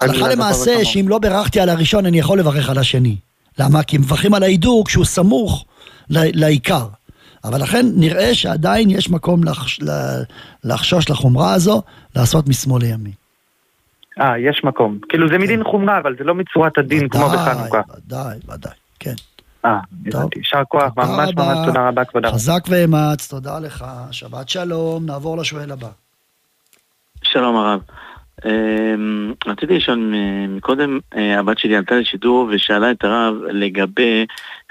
הלכה 0.00 0.28
למעשה, 0.28 0.84
שאם 0.84 1.08
לא 1.08 1.18
בירכתי 1.18 1.60
על 1.60 1.68
הראשון, 1.68 2.06
אני 2.06 2.18
יכול 2.18 2.38
לברך 2.38 2.70
על 2.70 2.78
השני. 2.78 3.16
למה? 3.58 3.82
כי 3.82 3.98
מברכים 3.98 4.34
על 4.34 4.42
ההידור 4.42 4.84
כשהוא 4.86 5.04
סמוך 5.04 5.64
לעיקר. 6.10 6.86
אבל 7.44 7.62
לכן 7.62 7.86
נראה 7.94 8.34
שעדיין 8.34 8.90
יש 8.90 9.10
מקום 9.10 9.44
לחש, 9.44 9.80
לחשוש 10.64 11.10
לחומרה 11.10 11.54
הזו, 11.54 11.82
לעשות 12.16 12.48
משמאל 12.48 12.82
לימין. 12.82 13.12
אה, 14.20 14.38
יש 14.38 14.60
מקום. 14.64 14.98
כאילו 15.08 15.28
זה 15.28 15.38
מדין 15.38 15.64
חומרה, 15.64 15.98
אבל 15.98 16.14
זה 16.18 16.24
לא 16.24 16.34
מצורת 16.34 16.78
הדין 16.78 17.08
כמו 17.08 17.28
בחנוכה. 17.28 17.80
ודאי, 17.96 18.38
ודאי, 18.44 18.72
כן. 18.72 18.87
אה, 19.64 19.78
הבנתי. 20.06 20.38
יישר 20.38 20.62
כוח, 20.68 20.92
ממש 20.96 21.30
ממש 21.36 21.58
תודה 21.66 21.88
רבה, 21.88 22.04
כבוד 22.04 22.24
הרב. 22.24 22.34
חזק 22.34 22.60
ואמץ, 22.68 23.28
תודה 23.30 23.58
לך, 23.58 23.84
שבת 24.10 24.48
שלום, 24.48 25.06
נעבור 25.06 25.36
לשואל 25.38 25.70
הבא. 25.72 25.88
שלום 27.22 27.56
הרב. 27.56 27.80
אמ, 28.44 29.32
רציתי 29.46 29.76
לשאול 29.76 29.98
מ- 29.98 30.56
מקודם, 30.56 30.98
אה, 31.16 31.38
הבת 31.38 31.58
שלי 31.58 31.76
עלתה 31.76 31.94
לשידור 31.94 32.48
ושאלה 32.50 32.90
את 32.90 33.04
הרב 33.04 33.34
לגבי 33.50 34.26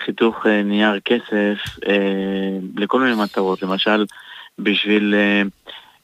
חיתוך 0.05 0.45
אה, 0.47 0.63
נייר 0.63 0.99
כסף 1.05 1.57
אה, 1.87 2.57
לכל 2.77 2.99
מיני 2.99 3.15
מטרות, 3.23 3.61
למשל 3.61 4.05
בשביל 4.59 5.15
אה, 5.17 5.41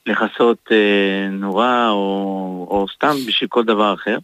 לכסות 0.06 0.58
אה, 0.72 1.30
נורה 1.32 1.90
או, 1.90 2.68
או 2.70 2.86
סתם 2.96 3.14
בשביל 3.28 3.50
כל 3.50 3.64
דבר 3.64 3.94
אחר. 3.94 4.18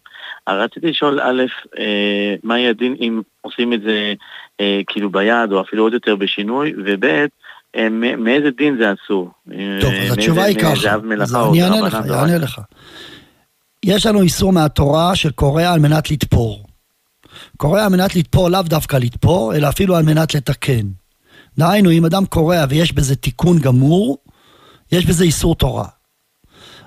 רציתי 0.49 0.87
לשאול, 0.87 1.21
א', 1.21 1.43
אה, 1.79 2.35
מה 2.43 2.59
יהיה 2.59 2.69
הדין 2.69 2.95
אם 2.99 3.21
עושים 3.41 3.73
את 3.73 3.81
זה 3.81 3.89
אה, 3.91 4.13
כאילו 4.87 5.11
ביד 5.11 5.51
או 5.51 5.61
אפילו 5.61 5.83
עוד 5.83 5.93
יותר 5.93 6.15
בשינוי, 6.15 6.73
וב', 6.85 7.05
אה, 7.75 7.89
מאיזה 8.17 8.49
דין 8.57 8.77
זה 8.79 8.93
אסור? 8.93 9.31
טוב, 9.81 9.93
אז 9.93 10.13
התשובה 10.13 10.43
היא 10.43 10.59
ככה, 10.59 10.95
אז 11.21 11.35
אני 11.35 11.63
אענה 11.63 11.81
לך, 11.81 11.95
אענה 11.95 12.37
לך. 12.37 12.61
יש 13.85 14.05
לנו 14.05 14.21
איסור 14.21 14.53
מהתורה 14.53 15.15
של 15.15 15.31
קורע 15.31 15.73
על 15.73 15.79
מנת 15.79 16.11
לתפור. 16.11 16.65
קורע 17.57 17.83
על 17.83 17.89
מנת 17.89 18.15
לתפור 18.15 18.49
לאו 18.49 18.61
דווקא 18.61 18.97
לתפור, 18.97 19.55
אלא 19.55 19.69
אפילו 19.69 19.95
על 19.95 20.03
מנת 20.03 20.35
לתקן. 20.35 20.87
דהיינו, 21.57 21.91
אם 21.91 22.05
אדם 22.05 22.25
קורע 22.25 22.65
ויש 22.69 22.93
בזה 22.93 23.15
תיקון 23.15 23.59
גמור, 23.59 24.17
יש 24.91 25.05
בזה 25.05 25.23
איסור 25.23 25.55
תורה. 25.55 25.87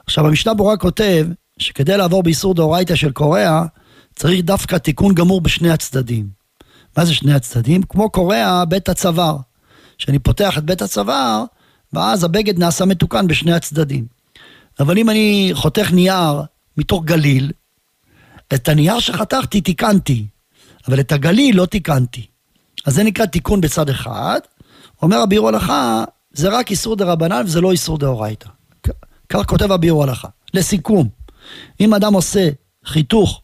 עכשיו, 0.07 0.27
המשנה 0.27 0.55
ברורה 0.55 0.77
כותב 0.77 1.27
שכדי 1.59 1.97
לעבור 1.97 2.23
באיסור 2.23 2.55
דאורייתא 2.55 2.94
של 2.94 3.12
קורע, 3.12 3.65
צריך 4.15 4.40
דווקא 4.40 4.77
תיקון 4.77 5.15
גמור 5.15 5.40
בשני 5.40 5.70
הצדדים. 5.70 6.41
מה 6.97 7.05
זה 7.05 7.14
שני 7.14 7.35
הצדדים? 7.35 7.82
כמו 7.82 8.10
קורע 8.10 8.64
בית 8.69 8.89
הצוואר. 8.89 9.36
שאני 9.98 10.19
פותח 10.19 10.59
את 10.59 10.64
בית 10.64 10.82
הצוואר, 10.82 11.44
ואז 11.93 12.24
הבגד 12.24 12.59
נעשה 12.59 12.85
מתוקן 12.85 13.27
בשני 13.27 13.52
הצדדים. 13.52 14.06
אבל 14.81 14.98
אם 14.98 15.10
אני 15.10 15.51
חותך 15.52 15.93
נייר 15.93 16.43
מתוך 16.77 17.05
גליל, 17.05 17.52
את 18.55 18.69
הנייר 18.69 19.01
שחתכתי 19.01 19.60
תיקנתי, 19.60 20.27
אבל 20.89 21.01
את 21.01 21.12
הגליל 21.12 21.56
לא 21.56 21.66
תיקנתי. 21.66 22.27
אז 22.86 22.94
זה 22.94 23.02
נקרא 23.02 23.27
תיקון 23.27 23.60
בצד 23.60 23.89
אחד. 23.89 24.40
אומר 25.02 25.16
הביאור 25.16 25.48
הלכה, 25.48 26.05
זה 26.32 26.48
רק 26.48 26.70
איסור 26.70 26.97
דה 26.97 27.05
רבנן 27.05 27.43
וזה 27.44 27.60
לא 27.60 27.73
איסור 27.73 27.98
דאורייתא. 27.98 28.48
כך 29.28 29.47
כותב 29.47 29.73
הביאור 29.73 30.02
הלכה. 30.02 30.28
לסיכום, 30.55 31.09
אם 31.81 31.94
אדם 31.94 32.14
עושה 32.14 32.48
חיתוך 32.85 33.43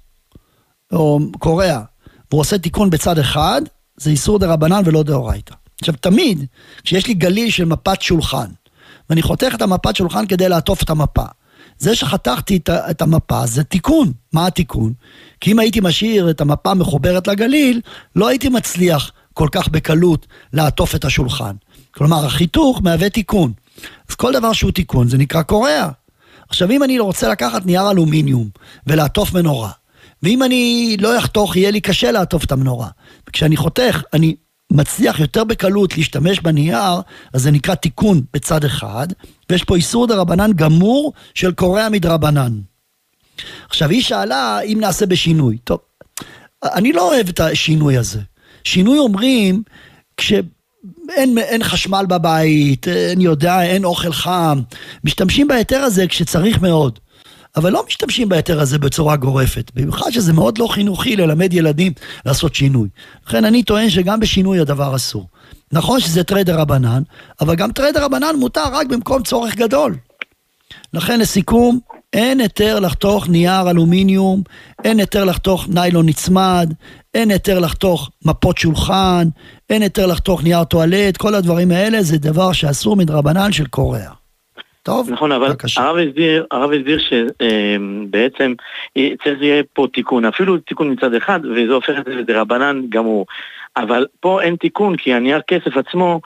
או 0.93 1.20
קורע, 1.39 1.83
והוא 2.31 2.41
עושה 2.41 2.59
תיקון 2.59 2.91
בצד 2.91 3.19
אחד, 3.19 3.63
זה 3.97 4.11
איסור 4.11 4.39
דה 4.39 4.53
רבנן 4.53 4.83
ולא 4.85 5.03
דאורייתא. 5.03 5.55
עכשיו, 5.81 5.95
תמיד, 6.01 6.45
כשיש 6.85 7.07
לי 7.07 7.15
גליל 7.15 7.51
של 7.51 7.65
מפת 7.65 8.03
שולחן, 8.03 8.47
ואני 9.11 9.23
חותך 9.23 9.55
את 9.55 9.63
המפת 9.63 9.97
שולחן 9.97 10.27
כדי 10.27 10.49
לעטוף 10.49 10.83
את 10.83 10.91
המפה, 10.91 11.25
זה 11.79 11.95
שחתכתי 11.95 12.59
את, 12.67 13.03
המפה 13.03 13.47
זה 13.47 13.65
תיקון. 13.65 14.13
מה 14.33 14.47
התיקון? 14.47 14.93
כי 15.41 15.53
אם 15.53 15.59
הייתי 15.59 15.81
משאיר 15.81 16.31
את 16.31 16.41
המפה 16.41 16.75
מחוברת 16.75 17.27
לגליל, 17.27 17.81
לא 18.17 18.29
הייתי 18.29 18.49
מצליח 18.49 19.13
כל 19.35 19.49
כך 19.53 19.69
בקלות 19.69 20.27
לעטוף 20.53 20.95
את 20.95 21.05
השולחן. 21.05 21.55
כלומר, 21.91 22.27
החיתוך 22.27 22.81
מהווה 22.83 23.11
תיקון. 23.11 23.53
אז 24.09 24.15
כל 24.15 24.33
דבר 24.33 24.53
שהוא 24.53 24.71
תיקון 24.71 25.09
זה 25.09 25.19
נקרא 25.19 25.43
קורע. 25.43 25.89
עכשיו, 26.49 26.71
אם 26.71 26.83
אני 26.83 26.99
רוצה 26.99 27.29
לקחת 27.29 27.67
נייר 27.67 27.91
אלומיניום 27.91 28.49
ולעטוף 28.87 29.35
מנורה, 29.35 29.71
ואם 30.23 30.43
אני 30.43 30.97
לא 31.01 31.19
אחתוך, 31.19 31.57
יהיה 31.57 31.70
לי 31.70 31.81
קשה 31.81 32.11
לעטוף 32.12 32.45
את 32.45 32.53
המנורה. 32.53 32.89
וכשאני 33.28 33.57
חותך, 33.57 34.03
אני 34.12 34.36
מצליח 34.73 35.20
יותר 35.20 35.45
בקלות 35.45 35.97
להשתמש 35.97 36.40
בנייר, 36.40 37.01
אז 37.32 37.43
זה 37.43 37.51
נקרא 37.51 37.74
תיקון 37.74 38.23
בצד 38.35 38.65
אחד, 38.65 39.07
ויש 39.51 39.65
פה 39.65 39.77
איסור 39.77 40.07
דה 40.07 40.16
רבנן 40.16 40.53
גמור 40.53 41.12
של 41.35 41.53
קורע 41.53 41.89
מדרבנן. 41.89 42.53
עכשיו, 43.69 43.90
היא 43.90 44.03
שאלה 44.03 44.61
אם 44.61 44.78
נעשה 44.81 45.07
בשינוי. 45.07 45.59
טוב, 45.59 45.78
אני 46.65 46.93
לא 46.93 47.09
אוהב 47.15 47.28
את 47.28 47.40
השינוי 47.40 47.97
הזה. 47.97 48.20
שינוי 48.65 48.99
אומרים, 48.99 49.62
כשאין 50.16 51.39
אין 51.39 51.62
חשמל 51.62 52.07
בבית, 52.09 52.89
אני 52.89 53.24
יודע, 53.24 53.62
אין 53.62 53.85
אוכל 53.85 54.12
חם, 54.12 54.61
משתמשים 55.05 55.49
בהיתר 55.49 55.78
הזה 55.78 56.07
כשצריך 56.07 56.62
מאוד. 56.62 56.99
אבל 57.59 57.72
לא 57.72 57.85
משתמשים 57.86 58.28
בהיתר 58.28 58.60
הזה 58.60 58.78
בצורה 58.78 59.16
גורפת. 59.16 59.70
במיוחד 59.74 60.10
שזה 60.10 60.32
מאוד 60.32 60.59
לא 60.59 60.66
חינוכי 60.66 61.16
ללמד 61.16 61.52
ילדים 61.52 61.93
לעשות 62.26 62.55
שינוי. 62.55 62.89
לכן 63.26 63.44
אני 63.44 63.62
טוען 63.62 63.90
שגם 63.90 64.20
בשינוי 64.20 64.60
הדבר 64.60 64.97
אסור. 64.97 65.26
נכון 65.72 66.01
שזה 66.01 66.24
תרי 66.24 66.59
דרבנן, 66.61 67.03
אבל 67.40 67.55
גם 67.55 67.72
תרי 67.73 68.05
דרבנן 68.05 68.36
מותר 68.39 68.64
רק 68.72 68.86
במקום 68.86 69.22
צורך 69.22 69.55
גדול. 69.55 69.97
לכן 70.93 71.20
לסיכום, 71.20 71.78
אין 72.12 72.40
היתר 72.40 72.80
לחתוך 72.80 73.28
נייר 73.28 73.70
אלומיניום, 73.70 74.43
אין 74.85 74.98
היתר 74.98 75.24
לחתוך 75.24 75.68
ניילון 75.68 76.06
נצמד, 76.09 76.74
אין 77.14 77.30
היתר 77.30 77.59
לחתוך 77.59 78.10
מפות 78.24 78.59
שולחן, 78.59 79.28
אין 79.70 79.82
היתר 79.82 80.06
לחתוך 80.06 80.43
נייר 80.43 80.64
טואלט, 80.64 81.16
כל 81.16 81.35
הדברים 81.35 81.70
האלה 81.70 82.02
זה 82.02 82.18
דבר 82.18 82.52
שאסור 82.52 82.97
מדרבנן 82.97 83.52
של 83.52 83.66
קוריאה. 83.66 84.18
טוב, 84.89 85.10
נכון, 85.10 85.32
אבל 85.32 85.47
הרב 85.77 85.97
הסביר, 85.97 86.47
הרב 86.51 86.70
הסביר 86.73 86.98
שבעצם 86.98 88.52
צריך 88.94 89.39
שיהיה 89.39 89.62
פה 89.73 89.86
תיקון, 89.94 90.24
אפילו 90.24 90.59
תיקון 90.59 90.93
מצד 90.93 91.15
אחד, 91.15 91.40
וזה 91.44 91.73
הופך 91.73 91.93
את 91.98 92.05
זה 92.05 92.15
לדרבנן 92.15 92.81
גמור. 92.89 93.27
אבל 93.77 94.06
פה 94.20 94.43
אין 94.43 94.56
תיקון, 94.56 94.97
כי 94.97 95.15
הנייר 95.15 95.40
כסף 95.48 95.77
עצמו, 95.77 96.20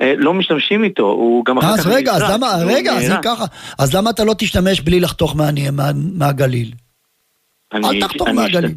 אה, 0.00 0.14
לא 0.16 0.34
משתמשים 0.34 0.84
איתו, 0.84 1.02
הוא 1.06 1.44
גם 1.44 1.58
אחר 1.58 1.66
כך... 1.72 1.78
אז 1.78 1.86
רגע, 1.86 2.12
אז 2.12 2.22
למה, 2.30 2.46
רגע, 2.66 2.92
אז 2.92 3.10
אם. 3.10 3.16
ככה, 3.22 3.44
אז 3.78 3.94
למה 3.94 4.10
אתה 4.10 4.24
לא 4.24 4.34
תשתמש 4.38 4.80
בלי 4.80 5.00
לחתוך 5.00 5.36
מה- 5.36 5.50
מה- 5.72 5.90
מהגליל? 6.14 6.70
אל 7.74 8.00
תחתוך 8.00 8.28
מהגליל. 8.28 8.74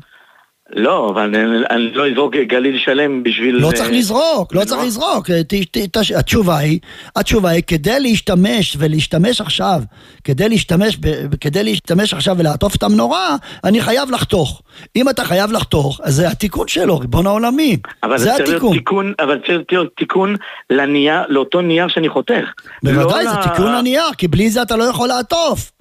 לא, 0.75 1.09
אבל 1.13 1.21
אני- 1.21 1.37
אני 1.69 1.91
לא 1.93 2.07
אזרוק 2.09 2.35
גליל 2.35 2.77
שלם 2.79 3.23
בשביל... 3.23 3.55
לא 3.55 3.67
אה, 3.67 3.73
צריך 3.73 3.89
לזרוק, 3.91 4.55
לא 4.55 4.65
צריך 4.65 4.81
לזרוק. 4.85 5.31
ת- 5.31 5.53
ת- 5.53 5.97
ת- 5.97 6.11
התשובה 6.17 6.57
היא, 6.57 6.79
התשובה 7.15 7.49
היא, 7.49 7.63
כדי 7.67 7.99
להשתמש 7.99 8.75
ולהשתמש 8.79 9.41
עכשיו, 9.41 9.81
כדי 10.23 10.49
להשתמש, 10.49 10.97
ב- 10.97 11.35
כדי 11.41 11.63
להשתמש 11.63 12.13
עכשיו 12.13 12.35
ולעטוף 12.39 12.75
את 12.75 12.83
המנורה, 12.83 13.35
אני 13.63 13.81
חייב 13.81 14.11
לחתוך. 14.11 14.61
אם 14.95 15.09
אתה 15.09 15.23
חייב 15.25 15.51
לחתוך, 15.51 15.99
אז 16.03 16.15
זה 16.15 16.27
התיקון 16.29 16.67
שלו, 16.67 16.99
ריבון 16.99 17.27
העולמים. 17.27 17.79
אבל 18.03 18.17
זה 18.17 18.35
התיקון. 18.35 18.77
תיקון, 18.77 19.13
אבל 19.19 19.39
צריך 19.47 19.61
להיות 19.71 19.87
תיקון 19.97 20.35
לנייר, 20.69 21.21
לאותו 21.29 21.61
נייר 21.61 21.87
שאני 21.87 22.09
חותך. 22.09 22.43
בוודאי, 22.83 23.25
לא 23.25 23.31
זה 23.31 23.39
ל- 23.39 23.43
תיקון 23.43 23.71
לנייר, 23.75 24.03
כי 24.17 24.27
בלי 24.27 24.49
זה 24.49 24.61
אתה 24.61 24.75
לא 24.75 24.83
יכול 24.83 25.07
לעטוף. 25.07 25.71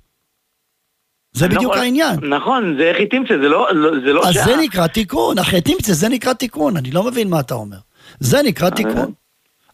זה 1.33 1.49
לא 1.49 1.55
בדיוק 1.55 1.63
יכול- 1.73 1.79
העניין. 1.79 2.21
נכון, 2.35 2.77
זה 2.79 2.83
איך 2.89 2.97
היא 2.99 3.11
תמצא, 3.11 3.35
זה 3.43 3.49
לא... 3.49 3.75
לא- 3.75 3.91
זה 4.05 4.13
לא 4.13 4.29
אז 4.29 4.35
שעה. 4.35 4.45
זה 4.45 4.57
נקרא 4.63 4.87
תיקון, 4.87 5.39
החטמציה 5.39 5.95
זה 5.95 6.09
נקרא 6.09 6.33
תיקון, 6.33 6.77
אני 6.77 6.91
לא 6.91 7.03
מבין 7.03 7.29
מה 7.31 7.41
אתה 7.41 7.55
אומר. 7.55 7.77
זה 8.21 8.43
נקרא 8.43 8.71
תיקון. 8.71 9.13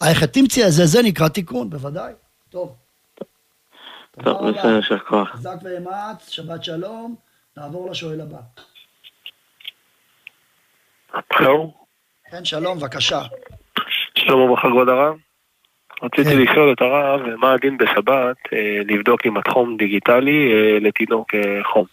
החטמציה 0.00 0.66
הזה, 0.66 0.86
זה 0.86 1.02
נקרא 1.02 1.28
תיקון, 1.28 1.70
בוודאי. 1.70 2.12
טוב. 2.50 2.74
טוב, 4.24 4.50
בסדר, 4.50 4.76
יישר 4.76 4.98
כוח. 4.98 5.28
חזק 5.32 5.56
ואמץ, 5.62 6.28
שבת 6.30 6.64
שלום, 6.64 7.14
נעבור 7.56 7.90
לשואל 7.90 8.20
הבא. 8.20 8.38
שלום. 11.38 11.70
כן, 12.30 12.44
שלום, 12.44 12.78
בבקשה. 12.78 13.22
שלום 14.14 14.40
וברכה 14.40 14.68
כבוד 14.68 14.88
הרב. 14.88 15.14
רציתי 16.02 16.36
לשאול 16.36 16.72
את 16.72 16.80
הרב 16.80 17.20
מה 17.40 17.52
הדין 17.52 17.78
בשבת 17.78 18.36
אה, 18.52 18.80
לבדוק 18.88 19.26
עם 19.26 19.36
התחום 19.36 19.76
דיגיטלי 19.76 20.52
אה, 20.52 20.78
לתינוק 20.80 21.34
אה, 21.34 21.60
חום. 21.72 21.84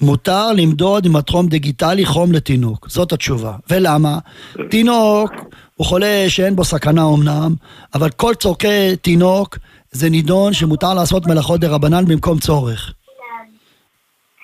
מותר 0.00 0.52
למדוד 0.52 1.06
עם 1.06 1.16
הטרום 1.16 1.46
דיגיטלי 1.46 2.06
חום 2.06 2.32
לתינוק, 2.32 2.88
זאת 2.88 3.12
התשובה. 3.12 3.52
ולמה? 3.70 4.18
תינוק 4.70 5.32
הוא 5.74 5.86
חולה 5.86 6.24
שאין 6.28 6.56
בו 6.56 6.64
סכנה 6.64 7.02
אמנם, 7.14 7.54
אבל 7.94 8.10
כל 8.10 8.34
צורכי 8.34 8.96
תינוק 9.02 9.58
זה 9.90 10.10
נידון 10.10 10.52
שמותר 10.52 10.94
לעשות 10.94 11.26
מלאכות 11.26 11.60
דרבנן 11.60 12.04
במקום 12.04 12.38
צורך. 12.38 12.92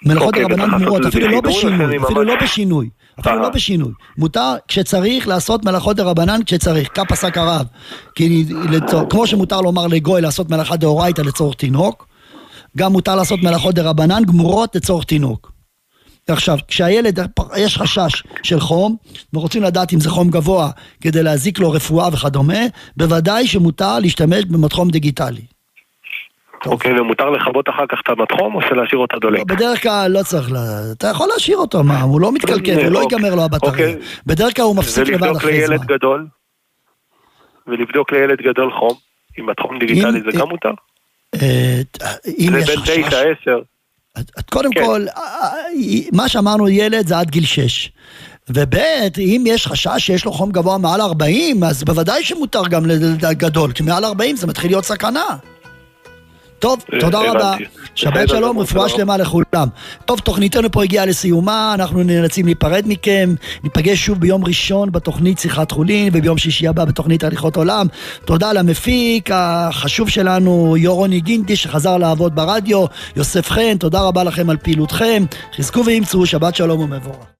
מלאכות 0.06 0.34
דרבנן 0.34 0.64
וצריך 0.64 0.82
גמורות, 0.82 1.06
אפילו 1.06 1.28
לא 1.28 1.38
לכן 1.38 1.48
בשינוי, 1.48 1.96
אפילו 2.04 2.22
לא 2.24 2.34
בשינוי, 2.42 2.88
אפילו. 3.20 3.42
לא 3.42 3.48
בשינוי. 3.48 3.92
מותר 4.18 4.54
כשצריך 4.68 5.28
לעשות 5.28 5.64
מלאכות 5.64 5.96
דרבנן 5.96 6.40
כשצריך, 6.46 6.88
כך 6.94 7.04
פסק 7.08 7.38
הרב. 7.38 7.66
כמו 9.10 9.26
שמותר 9.26 9.60
לומר 9.60 9.86
לגוי 9.86 10.20
לעשות 10.20 10.50
מלאכה 10.50 10.76
דאורייתא 10.76 11.22
לצורך 11.22 11.54
תינוק, 11.54 12.06
גם 12.76 12.92
מותר 12.92 13.16
לעשות 13.16 13.40
מלאכות 13.42 13.74
דרבנן 13.74 14.24
גמורות 14.24 14.76
לצורך 14.76 15.04
תינוק. 15.04 15.52
עכשיו, 16.28 16.58
כשהילד, 16.68 17.18
יש 17.56 17.78
חשש 17.78 18.22
של 18.42 18.60
חום, 18.60 18.96
ורוצים 19.32 19.62
לדעת 19.62 19.92
אם 19.92 20.00
זה 20.00 20.10
חום 20.10 20.30
גבוה 20.30 20.70
כדי 21.00 21.22
להזיק 21.22 21.58
לו 21.58 21.70
רפואה 21.70 22.08
וכדומה, 22.12 22.58
בוודאי 22.96 23.46
שמותר 23.46 23.98
להשתמש 23.98 24.44
במתחום 24.44 24.90
דיגיטלי. 24.90 25.42
אוקיי, 26.66 27.00
ומותר 27.00 27.30
לכבות 27.30 27.68
אחר 27.68 27.86
כך 27.88 27.98
את 28.02 28.08
המדחום 28.08 28.54
או 28.54 28.60
שלהשאיר 28.62 29.00
אותה 29.00 29.16
דולק? 29.18 29.42
בדרך 29.42 29.82
כלל 29.82 30.10
לא 30.10 30.22
צריך, 30.22 30.48
אתה 30.92 31.06
יכול 31.06 31.28
להשאיר 31.32 31.56
אותו, 31.56 31.84
מה, 31.84 32.00
הוא 32.00 32.20
לא 32.20 32.32
מתקלקל, 32.32 32.84
הוא 32.84 32.92
לא 32.92 33.02
אוקיי. 33.02 33.18
ייגמר 33.18 33.34
לו 33.34 33.44
הבטריה. 33.44 33.72
אוקיי. 33.72 33.96
בדרך 34.26 34.56
כלל 34.56 34.64
הוא 34.64 34.76
מפסיק 34.76 35.08
לבד 35.08 35.22
ולבדוק 35.22 35.36
אחרי 35.36 35.66
זמן. 35.66 35.76
לילד 35.76 35.86
גדול? 35.86 36.26
ולבדוק 37.66 38.12
לילד 38.12 38.38
גדול 38.38 38.72
חום? 38.72 38.94
עם 39.38 39.46
מדחום 39.46 39.78
דיגיטלי 39.78 40.20
זה 40.20 40.38
גם 40.38 40.48
מותר? 40.48 40.70
אה, 41.34 41.80
אם 42.38 42.50
זה 42.52 42.72
יש 42.72 42.78
חשש... 42.78 42.90
9, 42.90 43.20
10. 43.42 43.58
קודם 44.50 44.70
כן. 44.72 44.84
כל, 44.84 45.04
אה, 45.16 45.22
אה, 45.22 45.62
מה 46.12 46.28
שאמרנו 46.28 46.68
ילד 46.68 47.06
זה 47.06 47.18
עד 47.18 47.30
גיל 47.30 47.44
6. 47.44 47.92
וב' 48.48 48.74
אם 49.18 49.44
יש 49.46 49.66
חשש 49.66 49.98
שיש 49.98 50.24
לו 50.24 50.32
חום 50.32 50.50
גבוה 50.52 50.78
מעל 50.78 51.00
40, 51.00 51.64
אז 51.64 51.84
בוודאי 51.84 52.24
שמותר 52.24 52.62
גם 52.70 52.82
לגדול, 53.22 53.72
כי 53.72 53.82
מעל 53.82 54.04
40 54.04 54.36
זה 54.36 54.46
מתחיל 54.46 54.70
להיות 54.70 54.84
סכנה. 54.84 55.24
טוב, 56.60 56.84
אה, 56.94 57.00
תודה 57.00 57.18
רבה. 57.18 57.54
הבנתי. 57.54 57.64
שבת 57.94 58.28
שלום, 58.28 58.58
רפואה 58.58 58.88
שלמה 58.88 59.16
לכולם. 59.16 59.68
טוב, 60.04 60.18
תוכניתנו 60.20 60.70
פה 60.70 60.82
הגיעה 60.82 61.06
לסיומה, 61.06 61.74
אנחנו 61.74 62.02
נאלצים 62.02 62.46
להיפרד 62.46 62.84
מכם. 62.86 63.34
ניפגש 63.64 63.98
שוב 63.98 64.18
ביום 64.20 64.44
ראשון 64.44 64.92
בתוכנית 64.92 65.38
שיחת 65.38 65.70
חולין, 65.70 66.08
וביום 66.12 66.38
שישי 66.38 66.68
הבא 66.68 66.84
בתוכנית 66.84 67.24
הליכות 67.24 67.56
עולם. 67.56 67.86
תודה 68.24 68.52
למפיק 68.52 69.30
החשוב 69.32 70.08
שלנו, 70.08 70.76
יורוני 70.76 71.20
גינטי, 71.20 71.56
שחזר 71.56 71.96
לעבוד 71.96 72.34
ברדיו, 72.34 72.84
יוסף 73.16 73.50
חן, 73.50 73.76
תודה 73.78 74.00
רבה 74.00 74.24
לכם 74.24 74.50
על 74.50 74.56
פעילותכם. 74.56 75.24
חזקו 75.56 75.84
ואמצו, 75.86 76.26
שבת 76.26 76.54
שלום 76.54 76.80
ומבורך. 76.80 77.30